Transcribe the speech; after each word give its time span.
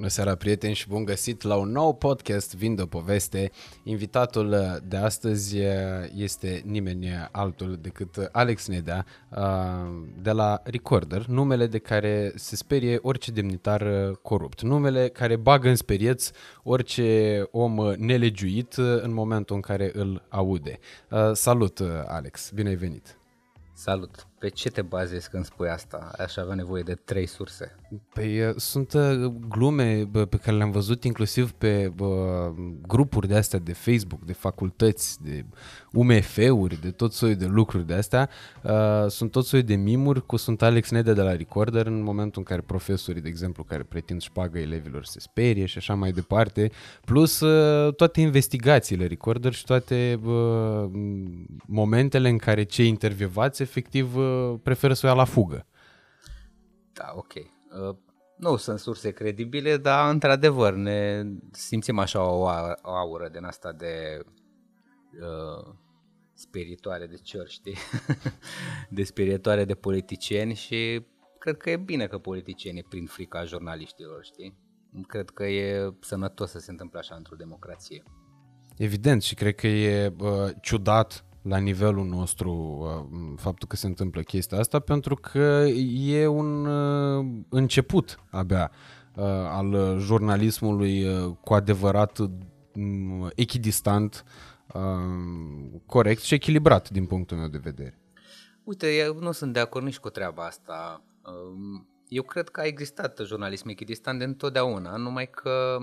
Bună 0.00 0.12
seara, 0.12 0.34
prieteni, 0.34 0.74
și 0.74 0.88
bun 0.88 1.04
găsit 1.04 1.42
la 1.42 1.56
un 1.56 1.70
nou 1.70 1.94
podcast 1.94 2.56
Vin 2.56 2.74
de 2.74 2.82
poveste. 2.82 3.50
Invitatul 3.82 4.80
de 4.88 4.96
astăzi 4.96 5.56
este 6.14 6.62
nimeni 6.64 7.08
altul 7.30 7.78
decât 7.80 8.28
Alex 8.32 8.66
Nedea 8.66 9.06
de 10.22 10.30
la 10.30 10.60
Recorder, 10.64 11.26
numele 11.26 11.66
de 11.66 11.78
care 11.78 12.32
se 12.34 12.56
sperie 12.56 12.98
orice 13.02 13.30
demnitar 13.30 14.12
corupt, 14.22 14.62
numele 14.62 15.08
care 15.08 15.36
bagă 15.36 15.68
în 15.68 15.76
sperieț 15.76 16.30
orice 16.62 17.42
om 17.50 17.92
nelegiuit 17.96 18.72
în 18.76 19.12
momentul 19.12 19.56
în 19.56 19.62
care 19.62 19.90
îl 19.94 20.26
aude. 20.28 20.78
Salut, 21.32 21.80
Alex, 22.06 22.50
bine 22.54 22.68
ai 22.68 22.74
venit! 22.74 23.18
Salut! 23.72 24.29
Pe 24.40 24.48
ce 24.48 24.70
te 24.70 24.82
bazezi 24.82 25.30
când 25.30 25.44
spui 25.44 25.68
asta? 25.68 26.10
Aș 26.18 26.36
avea 26.36 26.54
nevoie 26.54 26.82
de 26.82 26.94
trei 26.94 27.26
surse. 27.26 27.76
Păi 28.14 28.46
uh, 28.46 28.54
sunt 28.56 28.92
uh, 28.92 29.32
glume 29.48 30.08
pe 30.12 30.36
care 30.36 30.56
le-am 30.56 30.70
văzut 30.70 31.04
inclusiv 31.04 31.50
pe 31.50 31.92
grupuri 32.86 33.28
de 33.28 33.36
astea 33.36 33.58
de 33.58 33.72
Facebook, 33.72 34.24
de 34.24 34.32
facultăți, 34.32 35.22
de 35.22 35.44
UMF-uri, 35.92 36.80
de 36.80 36.90
tot 36.90 37.12
soiul 37.12 37.36
de 37.36 37.46
lucruri 37.46 37.86
de 37.86 37.94
astea. 37.94 38.28
Uh, 38.62 39.06
sunt 39.08 39.30
tot 39.30 39.44
soiul 39.44 39.66
de 39.66 39.74
mimuri 39.74 40.26
cu 40.26 40.36
sunt 40.36 40.62
Alex 40.62 40.90
Nede 40.90 41.12
de 41.12 41.22
la 41.22 41.36
Recorder 41.36 41.86
în 41.86 42.02
momentul 42.02 42.38
în 42.40 42.44
care 42.44 42.60
profesorii, 42.60 43.22
de 43.22 43.28
exemplu, 43.28 43.62
care 43.62 43.82
pretind 43.82 44.20
și 44.20 44.28
șpagă 44.28 44.58
elevilor 44.58 45.04
se 45.04 45.20
sperie 45.20 45.66
și 45.66 45.78
așa 45.78 45.94
mai 45.94 46.12
departe, 46.12 46.70
plus 47.04 47.38
toate 47.96 48.20
investigațiile 48.20 49.06
Recorder 49.06 49.52
și 49.52 49.64
toate 49.64 50.20
momentele 51.66 52.28
în 52.28 52.38
care 52.38 52.62
cei 52.62 52.88
intervievați 52.88 53.62
efectiv 53.62 54.16
preferă 54.62 54.94
să 54.94 55.06
o 55.06 55.08
ia 55.08 55.14
la 55.14 55.24
fugă. 55.24 55.66
Da, 56.92 57.12
ok. 57.14 57.32
Uh, 57.34 57.96
nu 58.36 58.56
sunt 58.56 58.78
surse 58.78 59.10
credibile, 59.10 59.76
dar 59.76 60.10
într-adevăr 60.10 60.74
ne 60.74 61.22
simțim 61.50 61.98
așa 61.98 62.22
o, 62.22 62.42
o 62.82 62.94
aură 62.94 63.28
din 63.28 63.44
asta 63.44 63.72
de 63.72 64.20
uh, 65.12 65.74
spiritoare 66.34 67.06
de 67.06 67.16
cior, 67.16 67.48
știi? 67.48 67.76
de 68.96 69.02
spiritoare 69.02 69.64
de 69.64 69.74
politicieni 69.74 70.54
și 70.54 71.06
cred 71.38 71.56
că 71.56 71.70
e 71.70 71.76
bine 71.76 72.06
că 72.06 72.18
politicienii 72.18 72.82
prind 72.82 73.10
frica 73.10 73.44
jurnaliștilor, 73.44 74.24
știi? 74.24 74.58
Cred 75.06 75.30
că 75.30 75.44
e 75.44 75.94
sănătos 76.00 76.50
să 76.50 76.58
se 76.58 76.70
întâmple 76.70 76.98
așa 76.98 77.14
într-o 77.14 77.36
democrație. 77.36 78.02
Evident 78.76 79.22
și 79.22 79.34
cred 79.34 79.54
că 79.54 79.66
e 79.66 80.14
uh, 80.18 80.50
ciudat 80.60 81.24
la 81.42 81.58
nivelul 81.58 82.06
nostru 82.06 82.52
uh, 82.52 83.32
faptul 83.36 83.68
că 83.68 83.76
se 83.76 83.86
întâmplă 83.86 84.20
chestia 84.20 84.58
asta, 84.58 84.78
pentru 84.78 85.14
că 85.14 85.66
e 85.94 86.26
un 86.26 86.66
uh, 86.66 87.26
început 87.48 88.20
abia 88.30 88.70
uh, 89.14 89.24
al 89.48 89.98
jurnalismului 89.98 91.06
cu 91.40 91.54
adevărat 91.54 92.18
mm, 92.72 93.30
echidistant, 93.34 94.24
corect 95.86 96.22
și 96.22 96.34
echilibrat 96.34 96.90
din 96.90 97.06
punctul 97.06 97.36
meu 97.36 97.48
de 97.48 97.58
vedere. 97.58 97.98
Uite, 98.64 98.96
eu 98.96 99.18
nu 99.18 99.32
sunt 99.32 99.52
de 99.52 99.60
acord 99.60 99.84
nici 99.84 99.98
cu 99.98 100.10
treaba 100.10 100.44
asta. 100.44 101.02
Um, 101.24 101.88
eu 102.08 102.22
cred 102.22 102.48
că 102.48 102.60
a 102.60 102.64
existat 102.64 103.20
jurnalism 103.24 103.68
echidistant 103.68 104.18
de 104.18 104.24
întotdeauna, 104.24 104.96
numai 104.96 105.30
că 105.30 105.76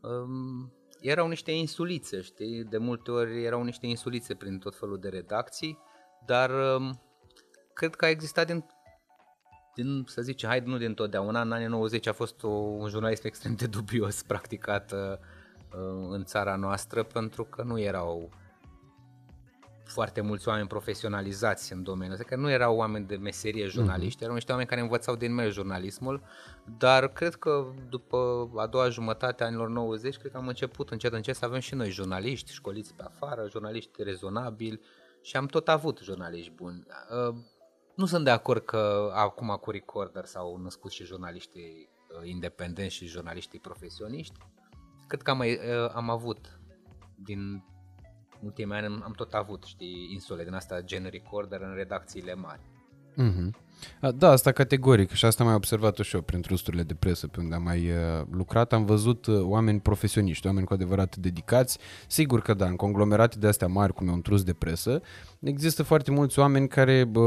um, 0.00 0.72
erau 1.02 1.28
niște 1.28 1.50
insulițe, 1.50 2.20
știi? 2.20 2.64
De 2.64 2.78
multe 2.78 3.10
ori 3.10 3.44
erau 3.44 3.62
niște 3.62 3.86
insulițe 3.86 4.34
prin 4.34 4.58
tot 4.58 4.76
felul 4.76 4.98
de 4.98 5.08
redacții, 5.08 5.78
dar 6.26 6.50
um, 6.50 7.02
cred 7.72 7.94
că 7.94 8.04
a 8.04 8.08
existat 8.08 8.46
din, 8.46 8.64
din 9.74 10.04
să 10.06 10.22
zicem, 10.22 10.48
hai 10.48 10.60
nu 10.60 10.76
din 10.76 10.94
totdeauna, 10.94 11.40
în 11.40 11.52
anii 11.52 11.66
90 11.66 12.06
a 12.06 12.12
fost 12.12 12.42
o, 12.42 12.48
un 12.48 12.88
jurnalism 12.88 13.26
extrem 13.26 13.54
de 13.54 13.66
dubios 13.66 14.22
practicat 14.22 14.92
uh, 14.92 15.18
în 16.10 16.24
țara 16.24 16.56
noastră 16.56 17.02
pentru 17.02 17.44
că 17.44 17.62
nu 17.62 17.80
erau 17.80 18.30
foarte 19.92 20.20
mulți 20.20 20.48
oameni 20.48 20.66
profesionalizați 20.66 21.72
în 21.72 21.82
domeniu. 21.82 22.14
Adică 22.14 22.36
nu 22.36 22.50
erau 22.50 22.76
oameni 22.76 23.06
de 23.06 23.16
meserie 23.16 23.66
jurnaliști, 23.66 24.18
uh-huh. 24.18 24.22
erau 24.22 24.34
niște 24.34 24.50
oameni 24.50 24.68
care 24.68 24.80
învățau 24.80 25.16
din 25.16 25.34
mers 25.34 25.54
jurnalismul, 25.54 26.22
dar 26.78 27.08
cred 27.08 27.34
că 27.34 27.66
după 27.88 28.50
a 28.56 28.66
doua 28.66 28.88
jumătate 28.88 29.42
a 29.42 29.46
anilor 29.46 29.68
90, 29.68 30.16
cred 30.16 30.32
că 30.32 30.36
am 30.36 30.48
început 30.48 30.90
încet 30.90 31.12
încet 31.12 31.36
să 31.36 31.44
avem 31.44 31.60
și 31.60 31.74
noi 31.74 31.90
jurnaliști, 31.90 32.52
școliți 32.52 32.94
pe 32.94 33.02
afară, 33.02 33.46
jurnaliști 33.50 34.02
rezonabili 34.02 34.80
și 35.22 35.36
am 35.36 35.46
tot 35.46 35.68
avut 35.68 36.00
jurnaliști 36.02 36.50
buni. 36.50 36.86
Uh, 37.28 37.34
nu 37.94 38.06
sunt 38.06 38.24
de 38.24 38.30
acord 38.30 38.64
că 38.64 39.10
acum 39.14 39.58
cu 39.60 39.70
Recorder 39.70 40.24
s-au 40.24 40.56
născut 40.56 40.90
și 40.90 41.04
jurnaliștii 41.04 41.88
uh, 42.20 42.28
independenți 42.28 42.94
și 42.94 43.06
jurnaliștii 43.06 43.58
profesioniști. 43.58 44.38
Cred 45.06 45.22
că 45.22 45.30
am, 45.30 45.38
uh, 45.38 45.90
am 45.94 46.10
avut 46.10 46.58
din 47.14 47.64
ultimii 48.42 48.74
ani 48.74 48.86
am, 48.86 49.02
am 49.04 49.12
tot 49.12 49.32
avut, 49.32 49.64
știi, 49.64 50.08
insule 50.12 50.44
din 50.44 50.52
asta 50.52 50.80
gen 50.80 51.06
recorder 51.10 51.60
în 51.60 51.74
redacțiile 51.74 52.34
mari. 52.34 52.60
Mm-hmm. 53.12 53.50
Da, 54.14 54.30
asta 54.30 54.52
categoric 54.52 55.10
și 55.10 55.24
asta 55.24 55.42
am 55.42 55.48
mai 55.48 55.56
observat-o 55.56 56.02
și 56.02 56.14
eu 56.14 56.20
prin 56.20 56.40
trusturile 56.40 56.82
de 56.82 56.94
presă 56.94 57.26
pe 57.26 57.40
unde 57.40 57.54
am 57.54 57.62
mai 57.62 57.78
uh, 57.78 58.26
lucrat. 58.30 58.72
Am 58.72 58.84
văzut 58.84 59.26
uh, 59.26 59.40
oameni 59.42 59.80
profesioniști, 59.80 60.46
oameni 60.46 60.66
cu 60.66 60.72
adevărat 60.72 61.16
dedicați. 61.16 61.78
Sigur 62.06 62.40
că 62.40 62.54
da, 62.54 62.66
în 62.66 62.76
conglomerate 62.76 63.38
de 63.38 63.46
astea 63.46 63.66
mari, 63.66 63.92
cum 63.92 64.08
e 64.08 64.10
un 64.10 64.22
trus 64.22 64.42
de 64.42 64.52
presă, 64.52 65.02
există 65.40 65.82
foarte 65.82 66.10
mulți 66.10 66.38
oameni 66.38 66.68
care 66.68 67.04
bă, 67.04 67.22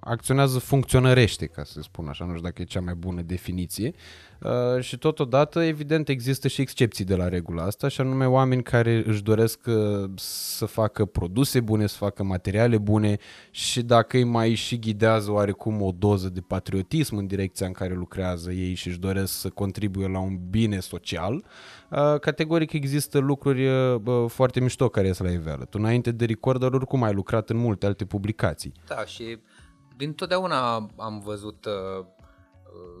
acționează 0.00 0.58
funcționărește, 0.58 1.46
ca 1.46 1.64
să 1.64 1.80
spun 1.82 2.08
așa, 2.08 2.24
nu 2.24 2.30
știu 2.30 2.42
dacă 2.42 2.62
e 2.62 2.64
cea 2.64 2.80
mai 2.80 2.94
bună 2.94 3.20
definiție. 3.22 3.94
Uh, 4.44 4.82
și 4.82 4.98
totodată, 4.98 5.62
evident, 5.62 6.08
există 6.08 6.48
și 6.48 6.60
excepții 6.60 7.04
de 7.04 7.14
la 7.14 7.28
regula 7.28 7.62
asta, 7.62 7.88
și 7.88 8.00
anume 8.00 8.26
oameni 8.26 8.62
care 8.62 9.02
își 9.06 9.22
doresc 9.22 9.60
uh, 9.66 10.10
să 10.16 10.66
facă 10.66 11.04
produse 11.04 11.60
bune, 11.60 11.86
să 11.86 11.96
facă 11.96 12.22
materiale 12.22 12.78
bune 12.78 13.18
și 13.50 13.82
dacă 13.82 14.16
îi 14.16 14.24
mai 14.24 14.54
și 14.54 14.78
ghidează 15.04 15.30
oarecum 15.30 15.82
o 15.82 15.90
doză 15.98 16.28
de 16.28 16.40
patriotism 16.40 17.16
în 17.16 17.26
direcția 17.26 17.66
în 17.66 17.72
care 17.72 17.94
lucrează 17.94 18.50
ei 18.50 18.74
și 18.74 18.88
își 18.88 18.98
doresc 18.98 19.32
să 19.32 19.50
contribuie 19.50 20.08
la 20.08 20.18
un 20.18 20.38
bine 20.50 20.80
social, 20.80 21.34
uh, 21.34 22.18
categoric 22.20 22.72
există 22.72 23.18
lucruri 23.18 23.68
foarte 24.28 24.60
mișto 24.60 24.88
care 24.88 25.06
ies 25.06 25.18
la 25.18 25.30
iveală. 25.30 25.64
Tu 25.64 25.78
înainte 25.80 26.10
de 26.10 26.24
Recorder 26.24 26.72
oricum 26.72 27.02
ai 27.02 27.12
lucrat 27.12 27.50
în 27.50 27.56
multe 27.56 27.86
alte 27.86 28.04
publicații. 28.04 28.72
Da, 28.86 29.04
și 29.04 29.38
din 29.96 30.12
totdeauna 30.12 30.74
am 30.96 31.20
văzut 31.24 31.64
uh, 31.64 32.06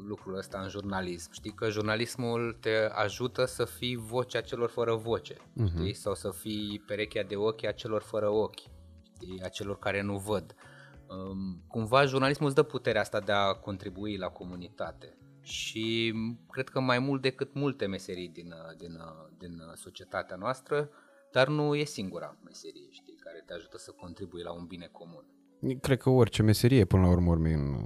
lucrul 0.08 0.36
ăsta 0.36 0.58
în 0.58 0.68
jurnalism. 0.68 1.32
Știi 1.32 1.52
că 1.52 1.68
jurnalismul 1.68 2.56
te 2.60 2.74
ajută 3.04 3.44
să 3.44 3.64
fii 3.64 3.96
vocea 3.96 4.40
celor 4.40 4.68
fără 4.68 4.94
voce, 4.94 5.34
uh-huh. 5.34 5.76
știi? 5.76 5.94
Sau 5.94 6.14
să 6.14 6.30
fii 6.30 6.82
perechea 6.86 7.22
de 7.22 7.36
ochi 7.36 7.64
a 7.64 7.72
celor 7.72 8.02
fără 8.02 8.28
ochi, 8.28 8.60
știi? 9.02 9.40
A 9.44 9.48
celor 9.48 9.78
care 9.78 10.02
nu 10.02 10.16
văd. 10.16 10.54
Um, 10.54 10.73
cumva 11.66 12.04
jurnalismul 12.04 12.46
îți 12.46 12.56
dă 12.56 12.62
puterea 12.62 13.00
asta 13.00 13.20
de 13.20 13.32
a 13.32 13.52
contribui 13.52 14.16
la 14.16 14.28
comunitate. 14.28 15.18
Și 15.40 16.14
cred 16.50 16.68
că 16.68 16.80
mai 16.80 16.98
mult 16.98 17.22
decât 17.22 17.54
multe 17.54 17.86
meserii 17.86 18.28
din, 18.28 18.54
din, 18.76 19.00
din 19.38 19.62
societatea 19.74 20.36
noastră, 20.36 20.90
dar 21.32 21.48
nu 21.48 21.74
e 21.74 21.84
singura 21.84 22.36
meserie, 22.44 22.86
știi, 22.90 23.16
care 23.20 23.42
te 23.46 23.52
ajută 23.52 23.78
să 23.78 23.90
contribui 23.90 24.42
la 24.42 24.52
un 24.52 24.64
bine 24.66 24.88
comun. 24.92 25.24
Cred 25.80 25.98
că 25.98 26.10
orice 26.10 26.42
meserie, 26.42 26.84
până 26.84 27.02
la 27.02 27.08
urmă, 27.08 27.32
în 27.32 27.76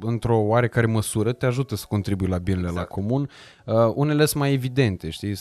într-o 0.00 0.36
oarecare 0.36 0.86
măsură 0.86 1.32
te 1.32 1.46
ajută 1.46 1.76
să 1.76 1.84
contribui 1.88 2.26
la 2.26 2.38
binele 2.38 2.68
exact. 2.68 2.88
la 2.88 2.94
comun. 2.94 3.30
Uh, 3.64 3.74
unele 3.94 4.24
sunt 4.24 4.42
mai 4.42 4.52
evidente, 4.52 5.10
știi, 5.10 5.34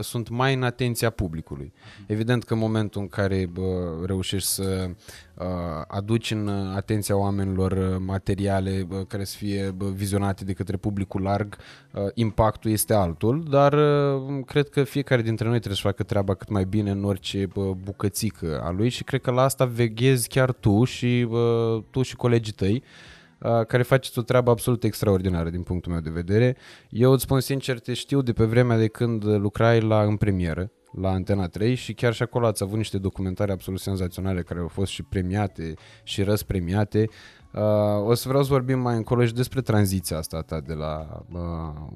sunt 0.00 0.28
mai 0.28 0.54
în 0.54 0.62
atenția 0.62 1.10
publicului. 1.10 1.72
Evident 2.06 2.44
că 2.44 2.52
în 2.52 2.58
momentul 2.58 3.00
în 3.00 3.08
care 3.08 3.50
uh, 3.56 3.64
reușești 4.06 4.48
să 4.48 4.90
uh, 5.34 5.46
aduci 5.88 6.30
în 6.30 6.48
atenția 6.74 7.16
oamenilor 7.16 7.72
uh, 7.72 7.96
materiale 8.06 8.86
uh, 8.90 9.06
care 9.06 9.24
să 9.24 9.36
fie 9.36 9.74
uh, 9.80 9.86
vizionate 9.94 10.44
de 10.44 10.52
către 10.52 10.76
publicul 10.76 11.22
larg, 11.22 11.56
uh, 11.92 12.02
impactul 12.14 12.70
este 12.70 12.94
altul, 12.94 13.44
dar 13.50 13.72
uh, 13.72 14.44
cred 14.46 14.68
că 14.68 14.84
fiecare 14.84 15.22
dintre 15.22 15.44
noi 15.48 15.56
trebuie 15.56 15.76
să 15.76 15.86
facă 15.86 16.02
treaba 16.02 16.34
cât 16.34 16.48
mai 16.48 16.64
bine 16.64 16.90
în 16.90 17.04
orice 17.04 17.48
uh, 17.54 17.70
bucățică 17.84 18.60
a 18.64 18.70
lui 18.70 18.88
și 18.88 19.04
cred 19.04 19.20
că 19.20 19.30
la 19.30 19.42
asta 19.42 19.64
veghezi 19.64 20.28
chiar 20.28 20.52
tu 20.52 20.84
și 20.84 21.28
uh, 21.30 21.82
tu 21.90 22.02
și 22.02 22.16
colegii 22.16 22.52
tăi 22.52 22.82
care 23.66 23.82
faceți 23.82 24.18
o 24.18 24.22
treabă 24.22 24.50
absolut 24.50 24.84
extraordinară 24.84 25.50
din 25.50 25.62
punctul 25.62 25.92
meu 25.92 26.00
de 26.00 26.10
vedere. 26.10 26.56
Eu 26.88 27.12
îți 27.12 27.22
spun 27.22 27.40
sincer, 27.40 27.78
te 27.78 27.92
știu 27.92 28.22
de 28.22 28.32
pe 28.32 28.44
vremea 28.44 28.76
de 28.76 28.86
când 28.86 29.24
lucrai 29.24 29.80
la 29.80 30.02
în 30.02 30.16
premieră, 30.16 30.70
la 30.92 31.10
Antena 31.10 31.46
3 31.46 31.74
și 31.74 31.94
chiar 31.94 32.12
și 32.12 32.22
acolo 32.22 32.46
ați 32.46 32.62
avut 32.62 32.76
niște 32.76 32.98
documentare 32.98 33.52
absolut 33.52 33.80
senzaționale 33.80 34.42
care 34.42 34.60
au 34.60 34.68
fost 34.68 34.92
și 34.92 35.02
premiate 35.02 35.74
și 36.02 36.22
răspremiate. 36.22 37.06
Uh, 37.08 37.39
o 38.04 38.14
să 38.14 38.28
vreau 38.28 38.42
să 38.42 38.48
vorbim 38.52 38.78
mai 38.78 38.96
încolo 38.96 39.24
și 39.24 39.34
despre 39.34 39.60
tranziția 39.60 40.16
asta 40.16 40.42
ta 40.42 40.60
de 40.60 40.72
la 40.72 41.24
uh, 41.32 41.40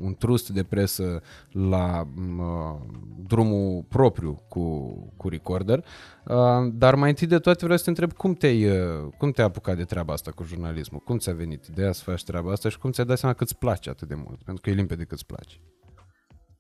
un 0.01 0.15
trust 0.15 0.49
de 0.49 0.63
presă 0.63 1.23
la 1.51 2.09
uh, 2.39 2.81
drumul 3.27 3.85
propriu 3.89 4.43
cu, 4.49 4.89
cu 5.17 5.29
Recorder. 5.29 5.85
Uh, 6.25 6.37
dar 6.73 6.95
mai 6.95 7.09
întâi 7.09 7.27
de 7.27 7.39
toate 7.39 7.61
vreau 7.63 7.79
să 7.79 7.85
te 7.85 7.91
întreb 7.91 8.13
cum 8.13 8.35
te-ai, 8.35 8.65
uh, 8.65 9.13
cum 9.19 9.31
te-ai 9.31 9.47
apucat 9.47 9.77
de 9.77 9.85
treaba 9.85 10.13
asta 10.13 10.31
cu 10.31 10.45
jurnalismul? 10.45 11.01
Cum 11.01 11.19
ți-a 11.19 11.33
venit 11.33 11.65
ideea 11.65 11.93
să 11.93 12.03
faci 12.03 12.25
treaba 12.25 12.53
asta 12.53 12.69
și 12.69 12.79
cum 12.79 12.91
ți-ai 12.91 13.07
dat 13.07 13.19
seama 13.19 13.35
că 13.35 13.43
îți 13.43 13.59
place 13.59 13.91
atât 13.91 14.09
de 14.09 14.15
mult? 14.15 14.43
Pentru 14.43 14.63
că 14.63 14.71
e 14.71 14.73
limpede 14.73 15.05
că 15.05 15.15
îți 15.15 15.27
place. 15.27 15.61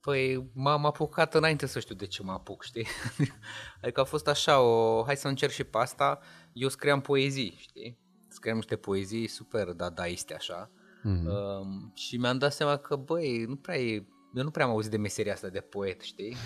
Păi 0.00 0.50
m-am 0.52 0.86
apucat 0.86 1.34
înainte 1.34 1.66
să 1.66 1.80
știu 1.80 1.94
de 1.94 2.06
ce 2.06 2.22
mă 2.22 2.32
apuc, 2.32 2.62
știi? 2.62 2.86
adică 3.82 4.00
a 4.00 4.04
fost 4.04 4.28
așa 4.28 4.60
o, 4.60 5.02
hai 5.04 5.16
să 5.16 5.28
încerc 5.28 5.52
și 5.52 5.64
pe 5.64 5.78
asta, 5.78 6.18
eu 6.52 6.68
scriam 6.68 7.00
poezii, 7.00 7.54
știi? 7.58 8.03
Scriam 8.44 8.62
niște 8.62 8.76
poezii 8.76 9.26
super 9.26 9.72
dadaiste 9.72 10.34
așa 10.34 10.70
mm-hmm. 11.00 11.26
um, 11.26 11.92
și 11.94 12.16
mi-am 12.16 12.38
dat 12.38 12.52
seama 12.52 12.76
că, 12.76 12.96
băi, 12.96 13.44
nu 13.44 13.56
prea 13.56 13.78
e, 13.78 13.94
eu 14.34 14.42
nu 14.42 14.50
prea 14.50 14.64
am 14.64 14.70
auzit 14.70 14.90
de 14.90 14.96
meseria 14.96 15.32
asta 15.32 15.48
de 15.48 15.60
poet, 15.60 16.00
știi? 16.00 16.36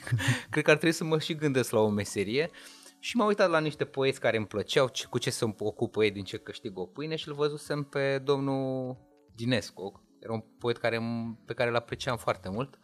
Cred 0.50 0.64
că 0.64 0.70
ar 0.70 0.76
trebui 0.76 0.94
să 0.94 1.04
mă 1.04 1.18
și 1.18 1.34
gândesc 1.34 1.70
la 1.70 1.80
o 1.80 1.88
meserie 1.88 2.50
și 2.98 3.16
m-am 3.16 3.26
uitat 3.26 3.50
la 3.50 3.58
niște 3.60 3.84
poeți 3.84 4.20
care 4.20 4.36
îmi 4.36 4.46
plăceau, 4.46 4.90
cu 5.10 5.18
ce 5.18 5.30
se 5.30 5.54
ocupă 5.58 6.04
ei, 6.04 6.10
din 6.10 6.24
ce 6.24 6.36
câștig 6.36 6.78
o 6.78 6.86
pâine 6.86 7.16
și 7.16 7.28
îl 7.28 7.34
văzusem 7.34 7.82
pe 7.82 8.18
domnul 8.18 8.96
Dinescu, 9.34 10.02
era 10.20 10.32
un 10.32 10.44
poet 10.58 10.76
care, 10.76 11.00
pe 11.44 11.54
care 11.54 11.70
îl 11.70 11.76
apreciam 11.76 12.16
foarte 12.16 12.48
mult 12.48 12.78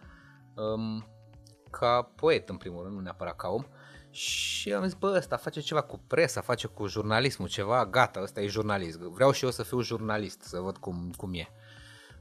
um, 0.54 1.06
ca 1.70 2.02
poet 2.02 2.48
în 2.48 2.56
primul 2.56 2.82
rând, 2.82 2.94
nu 2.94 3.00
neapărat 3.00 3.36
ca 3.36 3.48
om. 3.48 3.64
Și 4.10 4.72
am 4.72 4.84
zis, 4.84 4.94
bă, 4.94 5.14
ăsta 5.16 5.36
face 5.36 5.60
ceva 5.60 5.80
cu 5.80 6.00
presa, 6.06 6.40
face 6.40 6.66
cu 6.66 6.86
jurnalismul, 6.86 7.48
ceva, 7.48 7.86
gata, 7.86 8.20
ăsta 8.22 8.40
e 8.40 8.46
jurnalist. 8.46 8.98
Vreau 8.98 9.30
și 9.30 9.44
eu 9.44 9.50
să 9.50 9.62
fiu 9.62 9.80
jurnalist, 9.80 10.42
să 10.42 10.60
văd 10.60 10.76
cum, 10.76 11.12
cum 11.16 11.34
e. 11.34 11.48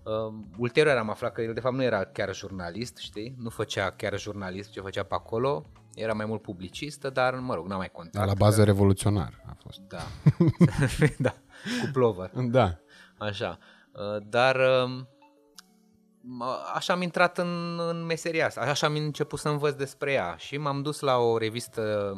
Uh, 0.04 0.34
ulterior 0.58 0.98
am 0.98 1.10
aflat 1.10 1.34
că 1.34 1.42
el 1.42 1.54
de 1.54 1.60
fapt 1.60 1.76
nu 1.76 1.84
era 1.84 2.04
chiar 2.04 2.36
jurnalist, 2.36 2.98
știi? 2.98 3.36
Nu 3.38 3.50
făcea 3.50 3.92
chiar 3.92 4.20
jurnalist 4.20 4.72
ce 4.72 4.82
făcea 4.82 5.04
pe 5.04 5.14
acolo, 5.14 5.66
era 5.96 6.14
mai 6.14 6.26
mult 6.26 6.42
publicistă, 6.42 7.10
dar 7.10 7.34
mă 7.34 7.54
rog, 7.54 7.68
n-a 7.68 7.78
mai 7.78 7.90
contat. 7.92 8.26
La 8.26 8.34
bază 8.34 8.60
că... 8.60 8.64
revoluționar 8.64 9.44
a 9.46 9.58
fost. 9.64 9.80
Da, 9.88 10.02
da, 11.28 11.34
cu 11.82 11.90
plover. 11.94 12.30
Da. 12.30 12.80
Așa, 13.18 13.58
uh, 13.92 14.24
dar 14.30 14.56
uh, 14.56 15.02
așa 16.74 16.94
am 16.94 17.02
intrat 17.02 17.38
în, 17.38 17.80
în 17.90 18.06
meseria 18.06 18.46
asta, 18.46 18.62
așa 18.62 18.88
am 18.88 18.96
început 18.96 19.40
să 19.40 19.50
învăț 19.50 19.74
despre 19.74 20.12
ea 20.12 20.36
și 20.38 20.58
m-am 20.58 20.82
dus 20.82 21.00
la 21.00 21.18
o 21.18 21.38
revistă 21.38 22.14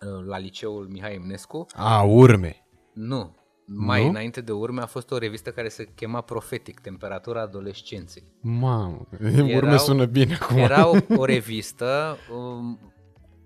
uh, 0.00 0.26
la 0.26 0.38
liceul 0.38 0.88
Mihai 0.90 1.14
Eminescu. 1.14 1.66
A, 1.74 2.02
urme. 2.02 2.66
Nu, 2.92 3.34
mai 3.66 4.02
nu? 4.02 4.08
înainte 4.08 4.40
de 4.40 4.52
urme 4.52 4.80
a 4.80 4.86
fost 4.86 5.10
o 5.10 5.18
revistă 5.18 5.50
care 5.50 5.68
se 5.68 5.84
chema 5.84 6.20
Profetic, 6.20 6.80
Temperatura 6.80 7.40
Adolescenței. 7.40 8.32
Mamă, 8.40 9.06
urme 9.54 9.76
sună 9.76 10.04
bine 10.04 10.38
acum. 10.40 10.56
Era 10.56 10.88
o, 10.88 10.96
o 11.20 11.24
revistă 11.24 12.16
um, 12.36 12.92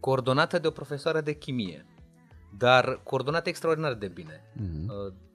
coordonată 0.01 0.59
de 0.59 0.67
o 0.67 0.71
profesoară 0.71 1.21
de 1.21 1.33
chimie, 1.33 1.87
dar 2.59 3.01
coordonată 3.05 3.49
extraordinar 3.49 3.95
de 3.95 4.09
bine. 4.09 4.45
Mm-hmm. 4.57 4.87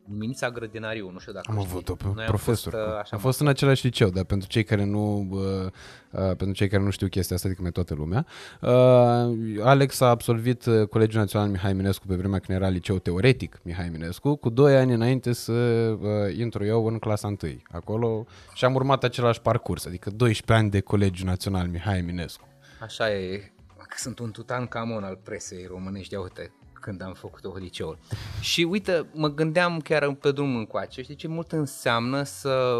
Minița 0.05 0.49
Grădinariu, 0.49 1.09
nu 1.11 1.19
știu 1.19 1.33
dacă 1.33 1.51
Am 1.51 1.59
avut-o 1.59 1.95
pe 1.95 2.05
Noi 2.15 2.25
profesor. 2.25 2.73
Am 2.73 2.79
fost, 2.79 2.93
uh, 2.93 2.99
așa 2.99 3.15
am 3.15 3.19
fost 3.19 3.39
în 3.39 3.47
același 3.47 3.85
liceu, 3.85 4.09
dar 4.09 4.23
pentru 4.23 4.47
cei 4.47 4.63
care 4.63 4.83
nu 4.83 5.27
uh, 5.31 5.71
uh, 6.11 6.35
pentru 6.35 6.51
cei 6.51 6.67
care 6.67 6.83
nu 6.83 6.89
știu 6.89 7.07
chestia 7.07 7.35
asta, 7.35 7.47
adică 7.47 7.63
mai 7.63 7.71
toată 7.71 7.93
lumea, 7.93 8.25
uh, 8.61 9.63
Alex 9.63 9.99
a 9.99 10.09
absolvit 10.09 10.65
uh, 10.65 10.87
Colegiul 10.87 11.19
Național 11.19 11.47
Mihai 11.47 11.71
Eminescu 11.71 12.07
pe 12.07 12.15
vremea 12.15 12.39
când 12.39 12.57
era 12.57 12.69
liceu 12.69 12.97
teoretic 12.97 13.59
Mihai 13.63 13.85
Eminescu, 13.85 14.35
cu 14.35 14.49
doi 14.49 14.75
ani 14.75 14.93
înainte 14.93 15.33
să 15.33 15.51
uh, 15.51 16.37
intru 16.37 16.65
eu 16.65 16.85
în 16.85 16.99
clasa 16.99 17.27
1 17.27 17.37
acolo 17.71 18.25
și 18.53 18.65
am 18.65 18.75
urmat 18.75 19.03
același 19.03 19.41
parcurs, 19.41 19.85
adică 19.85 20.09
12 20.09 20.63
ani 20.63 20.69
de 20.71 20.79
Colegiul 20.79 21.27
Național 21.27 21.67
Mihai 21.67 21.97
Eminescu. 21.97 22.47
Așa 22.81 23.13
e, 23.13 23.53
sunt 23.95 24.19
un 24.19 24.31
tutan 24.31 24.67
camon 24.67 25.03
al 25.03 25.19
presei 25.23 25.65
românești, 25.65 26.13
ia 26.13 26.21
uite, 26.21 26.51
când 26.83 27.01
am 27.01 27.13
făcut-o 27.13 27.55
liceul. 27.57 27.97
Și 28.39 28.63
uite, 28.63 29.09
mă 29.13 29.27
gândeam 29.27 29.79
chiar 29.79 30.13
pe 30.13 30.31
drumul 30.31 30.59
încoace, 30.59 31.01
știi 31.01 31.15
ce 31.15 31.27
mult 31.27 31.51
înseamnă 31.51 32.23
să 32.23 32.77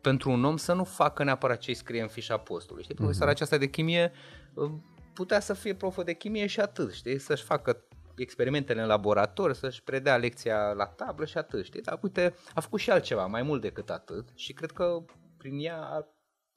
pentru 0.00 0.30
un 0.30 0.44
om 0.44 0.56
să 0.56 0.72
nu 0.72 0.84
facă 0.84 1.24
neapărat 1.24 1.58
ce 1.58 1.72
scrie 1.72 2.02
în 2.02 2.08
fișa 2.08 2.36
postului. 2.36 2.82
Știi, 2.82 2.94
profesoara 2.94 3.30
uh-huh. 3.30 3.34
aceasta 3.34 3.56
de 3.56 3.68
chimie 3.68 4.12
uh, 4.54 4.70
putea 5.14 5.40
să 5.40 5.52
fie 5.54 5.74
profă 5.74 6.02
de 6.02 6.12
chimie 6.12 6.46
și 6.46 6.60
atât, 6.60 6.92
știi, 6.92 7.18
să-și 7.18 7.42
facă 7.42 7.84
experimentele 8.16 8.80
în 8.80 8.86
laborator, 8.86 9.52
să-și 9.52 9.82
predea 9.82 10.16
lecția 10.16 10.72
la 10.72 10.86
tablă 10.86 11.24
și 11.24 11.38
atât, 11.38 11.64
știi? 11.64 11.82
Dar 11.82 11.98
uite, 12.02 12.34
a 12.54 12.60
făcut 12.60 12.80
și 12.80 12.90
altceva, 12.90 13.26
mai 13.26 13.42
mult 13.42 13.60
decât 13.60 13.90
atât 13.90 14.28
și 14.34 14.52
cred 14.52 14.70
că 14.70 15.04
prin 15.38 15.58
ea 15.58 16.08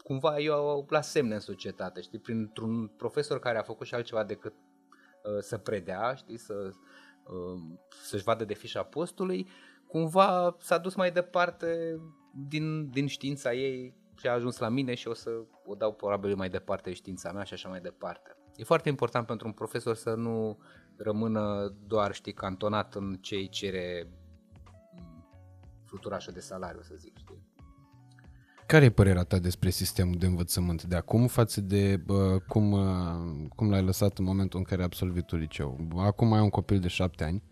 cumva 0.04 0.40
eu 0.40 0.86
la 0.90 1.02
semne 1.02 1.34
în 1.34 1.40
societate, 1.40 2.02
știi, 2.02 2.20
printr-un 2.20 2.88
profesor 2.88 3.40
care 3.40 3.58
a 3.58 3.62
făcut 3.62 3.88
și 3.88 3.94
altceva 3.94 4.24
decât 4.24 4.54
Uh, 4.54 4.67
să 5.40 5.58
predea, 5.58 6.14
știi, 6.14 6.38
să, 6.38 6.54
uh, 7.24 7.62
să-și 8.02 8.24
vadă 8.24 8.46
de 8.46 8.54
fișa 8.54 8.84
postului, 8.84 9.48
cumva 9.88 10.56
s-a 10.60 10.78
dus 10.78 10.96
mai 10.96 11.12
departe 11.12 12.00
din, 12.48 12.90
din 12.90 13.08
știința 13.08 13.54
ei 13.54 13.96
și 14.18 14.28
a 14.28 14.32
ajuns 14.32 14.58
la 14.58 14.70
mine 14.70 14.94
și 14.94 15.08
o 15.08 15.14
să 15.14 15.30
o 15.66 15.76
dau 15.76 15.94
probabil 15.94 16.36
mai 16.36 16.50
departe 16.50 16.94
știința 16.94 17.32
mea 17.32 17.44
și 17.44 17.54
așa 17.54 17.70
mai 17.70 17.82
departe. 17.82 18.36
E 18.56 18.64
foarte 18.64 18.90
important 18.90 19.26
pentru 19.26 19.48
un 19.48 19.54
profesor 19.54 19.96
să 19.96 20.14
nu 20.14 20.60
rămână 20.98 21.76
doar, 21.88 22.14
știi, 22.14 22.34
cantonat 22.34 22.96
în 22.96 23.18
ce 23.22 23.36
îi 23.36 23.50
cere 23.50 24.12
fluturașul 25.86 26.34
de 26.34 26.40
salariu, 26.40 26.82
să 26.82 26.94
zic, 26.96 27.18
știi. 27.18 27.47
Care 28.68 28.86
e 28.86 28.90
părerea 28.90 29.24
ta 29.24 29.38
despre 29.40 29.70
sistemul 29.70 30.16
de 30.18 30.26
învățământ 30.26 30.84
de 30.84 30.96
acum 30.96 31.28
față 31.28 31.62
de 31.62 32.02
uh, 32.08 32.42
cum, 32.48 32.72
uh, 32.72 33.48
cum 33.56 33.70
l-ai 33.70 33.84
lăsat 33.84 34.18
în 34.18 34.26
momentul 34.26 34.60
în 34.60 34.66
care 34.66 34.80
ai 34.80 34.86
absolvit 34.86 35.32
liceu? 35.32 35.80
Acum 35.98 36.34
ai 36.34 36.42
un 36.42 36.50
copil 36.50 36.80
de 36.80 36.88
șapte 36.88 37.24
ani 37.24 37.44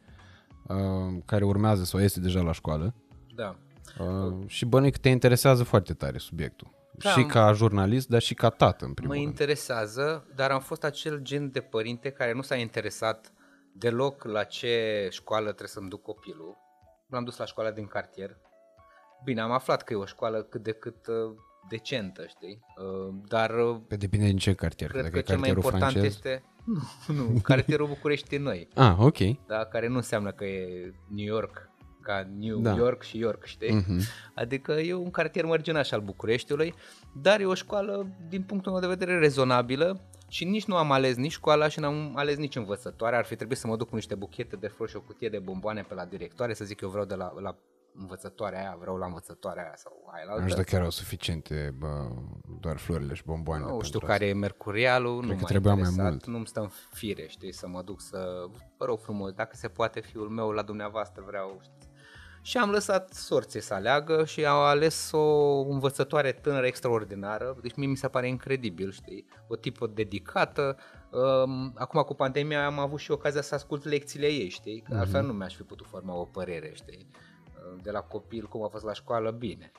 uh, 0.68 1.22
care 1.26 1.46
urmează 1.46 1.84
sau 1.84 2.00
este 2.00 2.20
deja 2.20 2.42
la 2.42 2.52
școală. 2.52 2.96
Da. 3.36 3.56
Uh, 4.00 4.48
și 4.48 4.66
bănuic 4.66 4.94
că 4.94 5.00
te 5.00 5.10
interesează 5.10 5.64
foarte 5.64 5.94
tare 5.94 6.18
subiectul. 6.18 6.74
Da, 6.92 7.10
și 7.10 7.24
ca 7.24 7.52
jurnalist, 7.52 8.08
dar 8.08 8.22
și 8.22 8.34
ca 8.34 8.50
tată, 8.50 8.86
în 8.86 8.94
primul 8.94 9.16
Mă 9.16 9.22
rând. 9.22 9.32
interesează, 9.32 10.28
dar 10.36 10.52
am 10.52 10.62
fost 10.62 10.84
acel 10.84 11.20
gen 11.22 11.52
de 11.52 11.60
părinte 11.60 12.10
care 12.10 12.34
nu 12.34 12.42
s-a 12.42 12.56
interesat 12.56 13.34
deloc 13.74 14.24
la 14.24 14.44
ce 14.44 15.08
școală 15.12 15.46
trebuie 15.46 15.68
să-mi 15.68 15.90
duc 15.90 16.02
copilul. 16.02 16.58
L-am 17.10 17.24
dus 17.24 17.38
la 17.38 17.46
școala 17.46 17.72
din 17.72 17.86
cartier, 17.86 18.38
Bine, 19.24 19.42
am 19.42 19.52
aflat 19.52 19.84
că 19.84 19.94
e 19.94 19.96
o 19.96 20.06
școală 20.06 20.42
cât 20.44 20.64
de 20.64 20.72
cât 20.72 21.08
uh, 21.08 21.36
decentă, 21.70 22.26
știi? 22.28 22.60
Uh, 22.78 23.16
dar... 23.28 23.50
Uh, 23.50 23.78
Pe 23.88 23.96
depinde 23.96 24.26
din 24.26 24.38
ce 24.38 24.54
cartier. 24.54 24.90
Cred 24.90 25.10
că 25.10 25.22
cel 25.22 25.38
mai 25.38 25.50
important 25.50 25.84
francez? 25.84 26.04
este... 26.04 26.44
Nu, 27.08 27.14
nu, 27.14 27.40
cartierul 27.40 27.88
București 27.88 28.38
noi. 28.38 28.68
Ah, 28.74 28.96
ok. 28.98 29.18
Da, 29.48 29.66
care 29.66 29.88
nu 29.88 29.96
înseamnă 29.96 30.32
că 30.32 30.46
e 30.46 30.94
New 31.08 31.26
York, 31.26 31.70
ca 32.02 32.30
New 32.38 32.60
da. 32.60 32.74
York 32.74 33.02
și 33.04 33.18
York, 33.18 33.46
știi? 33.46 33.82
Uh-huh. 33.82 34.32
Adică 34.36 34.72
e 34.72 34.94
un 34.94 35.12
cartier 35.12 35.46
mărginaș 35.46 35.92
al 35.92 36.02
Bucureștiului, 36.02 36.74
dar 37.22 37.40
e 37.40 37.46
o 37.46 37.54
școală, 37.54 38.08
din 38.30 38.44
punctul 38.44 38.72
meu 38.72 38.82
de 38.82 38.88
vedere, 38.88 39.20
rezonabilă 39.20 40.02
și 40.28 40.46
nici 40.46 40.66
nu 40.66 40.76
am 40.76 40.92
ales 40.92 41.16
nici 41.16 41.32
școala 41.32 41.68
și 41.68 41.80
n-am 41.80 42.12
ales 42.16 42.38
nici 42.38 42.56
învățătoare. 42.56 43.16
Ar 43.16 43.26
fi 43.26 43.36
trebuit 43.36 43.58
să 43.58 43.68
mă 43.68 43.76
duc 43.76 43.90
cu 43.90 43.96
niște 43.96 44.16
buchete 44.16 44.56
de 44.56 44.68
flori 44.68 44.92
și 44.92 44.98
o 44.98 45.02
cutie 45.02 45.30
de 45.30 45.40
bomboane 45.40 45.82
pe 45.82 45.94
la 45.94 46.06
directoare, 46.06 46.54
să 46.54 46.66
zic 46.66 46.82
eu 46.82 46.90
vreau 46.90 47.06
de 47.06 47.16
la, 47.16 47.34
la 47.42 47.58
învățătoarea 47.98 48.60
aia, 48.60 48.76
vreau 48.80 48.96
la 48.98 49.06
învățătoarea 49.06 49.64
aia 49.64 49.76
sau 49.76 50.10
aia 50.14 50.24
la 50.26 50.32
altă. 50.32 50.42
Nu 50.44 50.50
știu 50.50 50.62
dacă 50.64 50.76
erau 50.76 50.90
suficiente 50.90 51.76
bă, 51.78 52.08
doar 52.60 52.78
florile 52.78 53.14
și 53.14 53.24
bomboanele. 53.24 53.72
Nu 53.72 53.82
știu 53.82 54.00
care 54.00 54.14
asta. 54.14 54.26
e 54.26 54.34
mercurialul, 54.34 55.20
Cred 55.20 55.32
nu 55.32 55.38
că 55.38 55.46
trebuia 55.46 55.74
mai 55.74 55.90
mult. 55.98 56.26
Nu-mi 56.26 56.48
stă 56.48 56.60
în 56.60 56.70
fire, 56.92 57.28
știi, 57.28 57.54
să 57.54 57.68
mă 57.68 57.82
duc 57.82 58.02
să, 58.02 58.46
vă 58.78 58.86
rog 58.86 59.00
frumos, 59.00 59.32
dacă 59.32 59.56
se 59.56 59.68
poate 59.68 60.00
fiul 60.00 60.30
meu 60.30 60.52
la 60.52 60.62
dumneavoastră 60.62 61.24
vreau, 61.28 61.60
știi. 61.62 61.94
Și 62.42 62.58
am 62.58 62.70
lăsat 62.70 63.14
sorții 63.14 63.62
să 63.62 63.74
aleagă 63.74 64.26
și 64.26 64.46
au 64.46 64.64
ales 64.64 65.12
o 65.12 65.60
învățătoare 65.60 66.32
tânără 66.32 66.66
extraordinară, 66.66 67.58
deci 67.62 67.76
mie 67.76 67.88
mi 67.88 67.96
se 67.96 68.08
pare 68.08 68.28
incredibil, 68.28 68.92
știi, 68.92 69.26
o 69.48 69.56
tipă 69.56 69.88
dedicată. 69.88 70.78
Um, 71.12 71.74
acum 71.76 72.02
cu 72.02 72.14
pandemia 72.14 72.66
am 72.66 72.80
avut 72.80 73.00
și 73.00 73.12
ocazia 73.12 73.42
să 73.42 73.56
ascult 73.56 73.86
lecțiile 73.86 74.28
ei, 74.28 74.50
știi, 74.50 74.82
că 74.82 74.96
mm-hmm. 74.96 75.00
altfel 75.00 75.26
nu 75.26 75.34
mi-aș 75.34 75.56
fi 75.56 75.64
putut 75.64 75.88
forma 75.88 76.16
o 76.16 76.26
părere, 76.26 76.72
știi 76.74 77.10
de 77.82 77.92
la 77.92 78.02
copil, 78.02 78.48
cum 78.48 78.64
a 78.64 78.68
fost 78.68 78.84
la 78.84 78.94
școală, 78.94 79.32
bine. 79.32 79.72